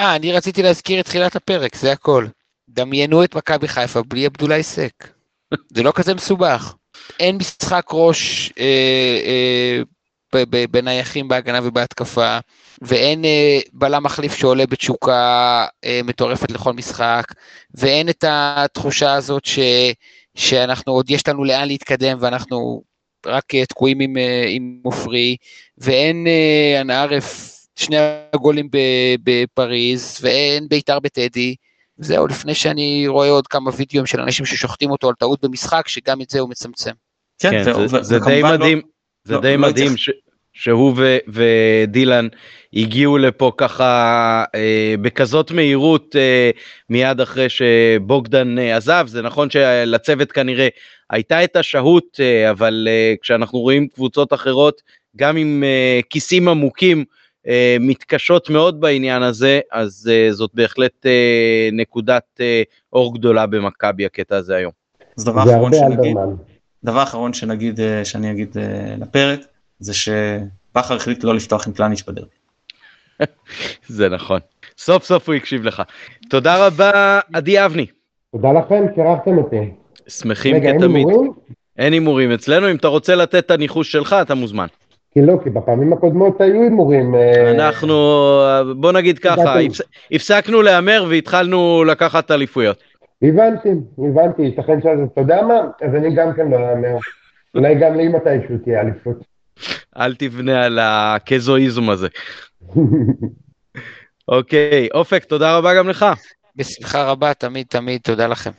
אה, 0.00 0.16
אני 0.16 0.32
רציתי 0.32 0.62
להזכיר 0.62 1.00
את 1.00 1.04
תחילת 1.04 1.36
הפרק, 1.36 1.76
זה 1.76 1.92
הכל. 1.92 2.26
דמיינו 2.68 3.24
את 3.24 3.34
מכבי 3.36 3.68
חיפה 3.68 4.02
בלי 4.08 4.26
עבדולאי 4.26 4.62
סק. 4.62 5.08
זה 5.74 5.82
לא 5.82 5.92
כזה 5.94 6.14
מסובך. 6.14 6.74
אין 7.20 7.36
משחק 7.36 7.86
ראש 7.92 8.52
אה, 8.58 9.20
אה, 9.26 9.82
בנייחים 10.70 11.28
בהגנה 11.28 11.60
ובהתקפה, 11.62 12.38
ואין 12.82 13.24
אה, 13.24 13.60
בלם 13.72 14.02
מחליף 14.02 14.34
שעולה 14.34 14.66
בתשוקה 14.66 15.66
אה, 15.84 16.00
מטורפת 16.04 16.50
לכל 16.50 16.72
משחק, 16.72 17.24
ואין 17.74 18.08
את 18.08 18.24
התחושה 18.28 19.14
הזאת 19.14 19.44
ש, 19.44 19.58
שאנחנו 20.34 20.92
עוד 20.92 21.10
יש 21.10 21.28
לנו 21.28 21.44
לאן 21.44 21.68
להתקדם 21.68 22.18
ואנחנו 22.20 22.82
רק 23.26 23.54
אה, 23.54 23.66
תקועים 23.66 24.00
עם, 24.00 24.16
אה, 24.16 24.44
עם 24.48 24.80
עופרי, 24.82 25.36
ואין 25.78 26.26
אה, 26.26 26.80
אנא 26.80 26.92
ערף 26.92 27.54
שני 27.76 27.96
הגולים 28.32 28.68
בפריז, 29.24 30.18
ואין 30.22 30.68
בית"ר 30.68 31.00
בטדי. 31.00 31.54
זהו, 31.98 32.26
לפני 32.26 32.54
שאני 32.54 33.04
רואה 33.08 33.28
עוד 33.30 33.46
כמה 33.46 33.70
וידאוים 33.76 34.06
של 34.06 34.20
אנשים 34.20 34.46
ששוחטים 34.46 34.90
אותו 34.90 35.08
על 35.08 35.14
טעות 35.14 35.44
במשחק, 35.44 35.88
שגם 35.88 36.20
את 36.20 36.30
זה 36.30 36.40
הוא 36.40 36.50
מצמצם. 36.50 36.90
כן, 37.38 37.50
ו- 37.60 37.64
זה, 37.64 37.96
ו- 37.96 38.02
זה 38.02 38.18
די 38.18 38.24
וכמובן 38.24 38.50
לא- 38.50 38.56
מדהים, 38.58 38.80
זה 39.24 39.34
לא- 39.34 39.40
די 39.40 39.56
לא 39.56 39.68
מדהים 39.68 39.96
ש, 39.96 40.10
שהוא 40.52 40.94
ו, 40.96 41.16
ודילן 41.28 42.28
הגיעו 42.72 43.18
לפה 43.18 43.52
ככה 43.56 44.44
אה, 44.54 44.94
בכזאת 45.02 45.50
מהירות 45.50 46.16
אה, 46.16 46.50
מיד 46.90 47.20
אחרי 47.20 47.46
שבוגדן 47.48 48.58
אה, 48.58 48.76
עזב, 48.76 49.04
זה 49.06 49.22
נכון 49.22 49.50
שלצוות 49.50 50.32
כנראה 50.32 50.68
הייתה 51.10 51.44
את 51.44 51.56
השהות, 51.56 52.20
אה, 52.20 52.50
אבל 52.50 52.88
אה, 52.90 53.14
כשאנחנו 53.22 53.58
רואים 53.58 53.88
קבוצות 53.88 54.32
אחרות, 54.32 54.80
גם 55.16 55.36
עם 55.36 55.64
אה, 55.64 56.00
כיסים 56.10 56.48
עמוקים, 56.48 56.98
אה, 56.98 57.04
מתקשות 57.80 58.50
מאוד 58.50 58.80
בעניין 58.80 59.22
הזה, 59.22 59.60
אז 59.72 60.10
אה, 60.12 60.32
זאת 60.32 60.50
בהחלט 60.54 61.06
אה, 61.06 61.68
נקודת 61.72 62.24
אה, 62.40 62.62
אור 62.92 63.14
גדולה 63.14 63.46
במכבי 63.46 64.06
הקטע 64.06 64.36
הזה 64.36 64.56
היום. 64.56 64.72
אז 65.18 65.24
דבר 65.24 65.42
אחרון 65.42 65.72
שנגיד. 65.72 66.16
דבר 66.84 67.02
אחרון 67.02 67.32
שנגיד, 67.32 67.80
אה, 67.80 68.04
שאני 68.04 68.30
אגיד 68.30 68.58
אה, 68.58 68.94
לפרק, 69.00 69.40
זה 69.78 69.94
שבכר 69.94 70.94
החליט 70.94 71.24
לא 71.24 71.34
לפתוח 71.34 71.66
עם 71.66 71.72
פלניץ' 71.72 72.02
בדרבי. 72.08 72.28
זה 73.88 74.08
נכון. 74.08 74.40
סוף 74.78 75.04
סוף 75.04 75.28
הוא 75.28 75.34
הקשיב 75.34 75.64
לך. 75.64 75.82
תודה 76.30 76.66
רבה, 76.66 77.20
עדי 77.32 77.64
אבני. 77.64 77.86
תודה 78.32 78.52
לכם 78.52 78.84
שאירחתם 78.96 79.38
אותי. 79.38 79.70
שמחים 80.08 80.56
רגע, 80.56 80.68
אין 80.68 80.78
כתמיד. 80.78 81.08
הימורים? 81.08 81.32
אין 81.78 81.92
הימורים 81.92 82.32
אצלנו, 82.32 82.70
אם 82.70 82.76
אתה 82.76 82.88
רוצה 82.88 83.14
לתת 83.14 83.46
את 83.46 83.50
הניחוש 83.50 83.92
שלך, 83.92 84.16
אתה 84.22 84.34
מוזמן. 84.34 84.66
כי 85.14 85.22
לא, 85.22 85.38
כי 85.44 85.50
בפעמים 85.50 85.92
הקודמות 85.92 86.40
היו 86.40 86.62
הימורים. 86.62 87.14
אה, 87.14 87.50
אנחנו, 87.50 87.94
בוא 88.76 88.92
נגיד 88.92 89.18
ככה, 89.18 89.54
הפסקנו 90.12 90.62
להמר 90.62 91.04
והתחלנו 91.08 91.84
לקחת 91.84 92.30
אליפויות. 92.30 92.76
הבנתי, 93.22 93.68
הבנתי, 93.98 94.42
ייתכן 94.42 94.80
שזה, 94.80 95.04
אתה 95.12 95.20
יודע 95.20 95.42
מה? 95.42 95.60
אז 95.82 95.94
אני 95.94 96.14
גם 96.14 96.32
כן 96.36 96.50
לא 96.50 96.56
אאמר. 96.56 96.96
אולי 97.54 97.74
גם 97.74 97.94
לי 97.94 98.08
מתישהו 98.08 98.58
תהיה 98.64 98.80
אליפות. 98.80 99.16
אל 99.98 100.14
תבנה 100.14 100.64
על 100.64 100.78
הקזואיזם 100.82 101.90
הזה. 101.90 102.08
אוקיי, 104.28 104.88
אופק, 104.94 105.24
תודה 105.24 105.58
רבה 105.58 105.74
גם 105.74 105.88
לך. 105.88 106.06
בשמחה 106.56 107.04
רבה, 107.10 107.34
תמיד 107.34 107.66
תמיד, 107.66 108.00
תודה 108.00 108.26
לכם. 108.26 108.50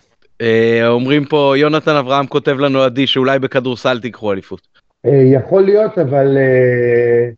אה, 0.41 0.87
אומרים 0.87 1.25
פה, 1.25 1.53
יונתן 1.57 1.95
אברהם 1.95 2.27
כותב 2.27 2.59
לנו 2.59 2.81
עדי 2.81 3.07
שאולי 3.07 3.39
בכדורסל 3.39 3.99
תיקחו 3.99 4.31
אליפות. 4.31 4.74
אה, 5.05 5.23
יכול 5.25 5.61
להיות, 5.61 5.97
אבל 5.97 6.37
אה, 6.37 7.29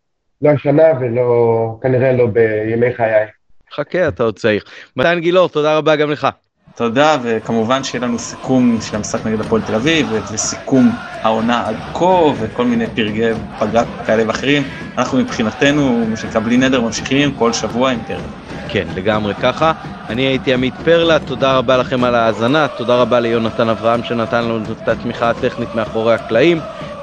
לא 0.42 0.50
השנה 0.50 0.82
ולא, 1.00 1.78
כנראה 1.82 2.12
לא 2.12 2.26
בימי 2.26 2.94
חיי. 2.94 3.26
חכה, 3.74 4.08
אתה 4.08 4.22
עוד 4.22 4.38
צעיר. 4.38 4.62
מתן 4.96 5.18
גילאור, 5.20 5.48
תודה 5.48 5.76
רבה 5.76 5.96
גם 5.96 6.10
לך. 6.10 6.28
תודה, 6.74 7.16
וכמובן 7.22 7.84
שיהיה 7.84 8.04
לנו 8.04 8.18
סיכום 8.18 8.78
של 8.80 8.96
המשחק 8.96 9.26
נגד 9.26 9.40
הפועל 9.40 9.62
תל 9.62 9.74
אביב, 9.74 10.12
וסיכום 10.32 10.90
העונה 11.22 11.68
עד 11.68 11.76
כה, 11.94 12.22
וכל 12.40 12.64
מיני 12.64 12.86
פרגי 12.86 13.30
פגרה 13.58 13.84
כאלה 14.06 14.22
ואחרים. 14.26 14.62
אנחנו 14.98 15.18
מבחינתנו, 15.18 16.06
מה 16.10 16.16
שנקרא 16.16 16.40
בלי 16.40 16.56
נדר, 16.56 16.80
ממשיכים 16.80 17.34
כל 17.34 17.52
שבוע 17.52 17.90
עם 17.90 17.98
פרק. 18.06 18.20
כן, 18.68 18.88
לגמרי 18.96 19.34
ככה. 19.34 19.72
אני 20.08 20.22
הייתי 20.22 20.54
עמית 20.54 20.74
פרלה, 20.84 21.18
תודה 21.18 21.58
רבה 21.58 21.76
לכם 21.76 22.04
על 22.04 22.14
ההאזנה, 22.14 22.68
תודה 22.68 23.02
רבה 23.02 23.20
ליונתן 23.20 23.68
אברהם 23.68 24.02
שנתן 24.02 24.44
לנו 24.44 24.72
את 24.72 24.88
התמיכה 24.88 25.30
הטכנית 25.30 25.74
מאחורי 25.74 26.14
הקלעים. 26.14 26.58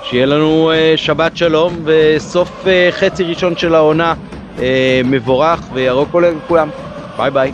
שיהיה 0.10 0.26
לנו 0.26 0.72
אה, 0.72 0.94
שבת 0.96 1.38
שלום 1.38 1.74
וסוף 1.84 2.68
אה, 2.68 2.90
חצי 2.92 3.24
ראשון 3.24 3.58
של 3.58 3.76
העונה 3.76 4.14
אה, 4.60 5.02
מבורך 5.06 5.60
וירוק 5.74 6.14
עולה 6.14 6.32
לכולם. 6.32 6.70
ביי 7.18 7.32
ביי. 7.32 7.52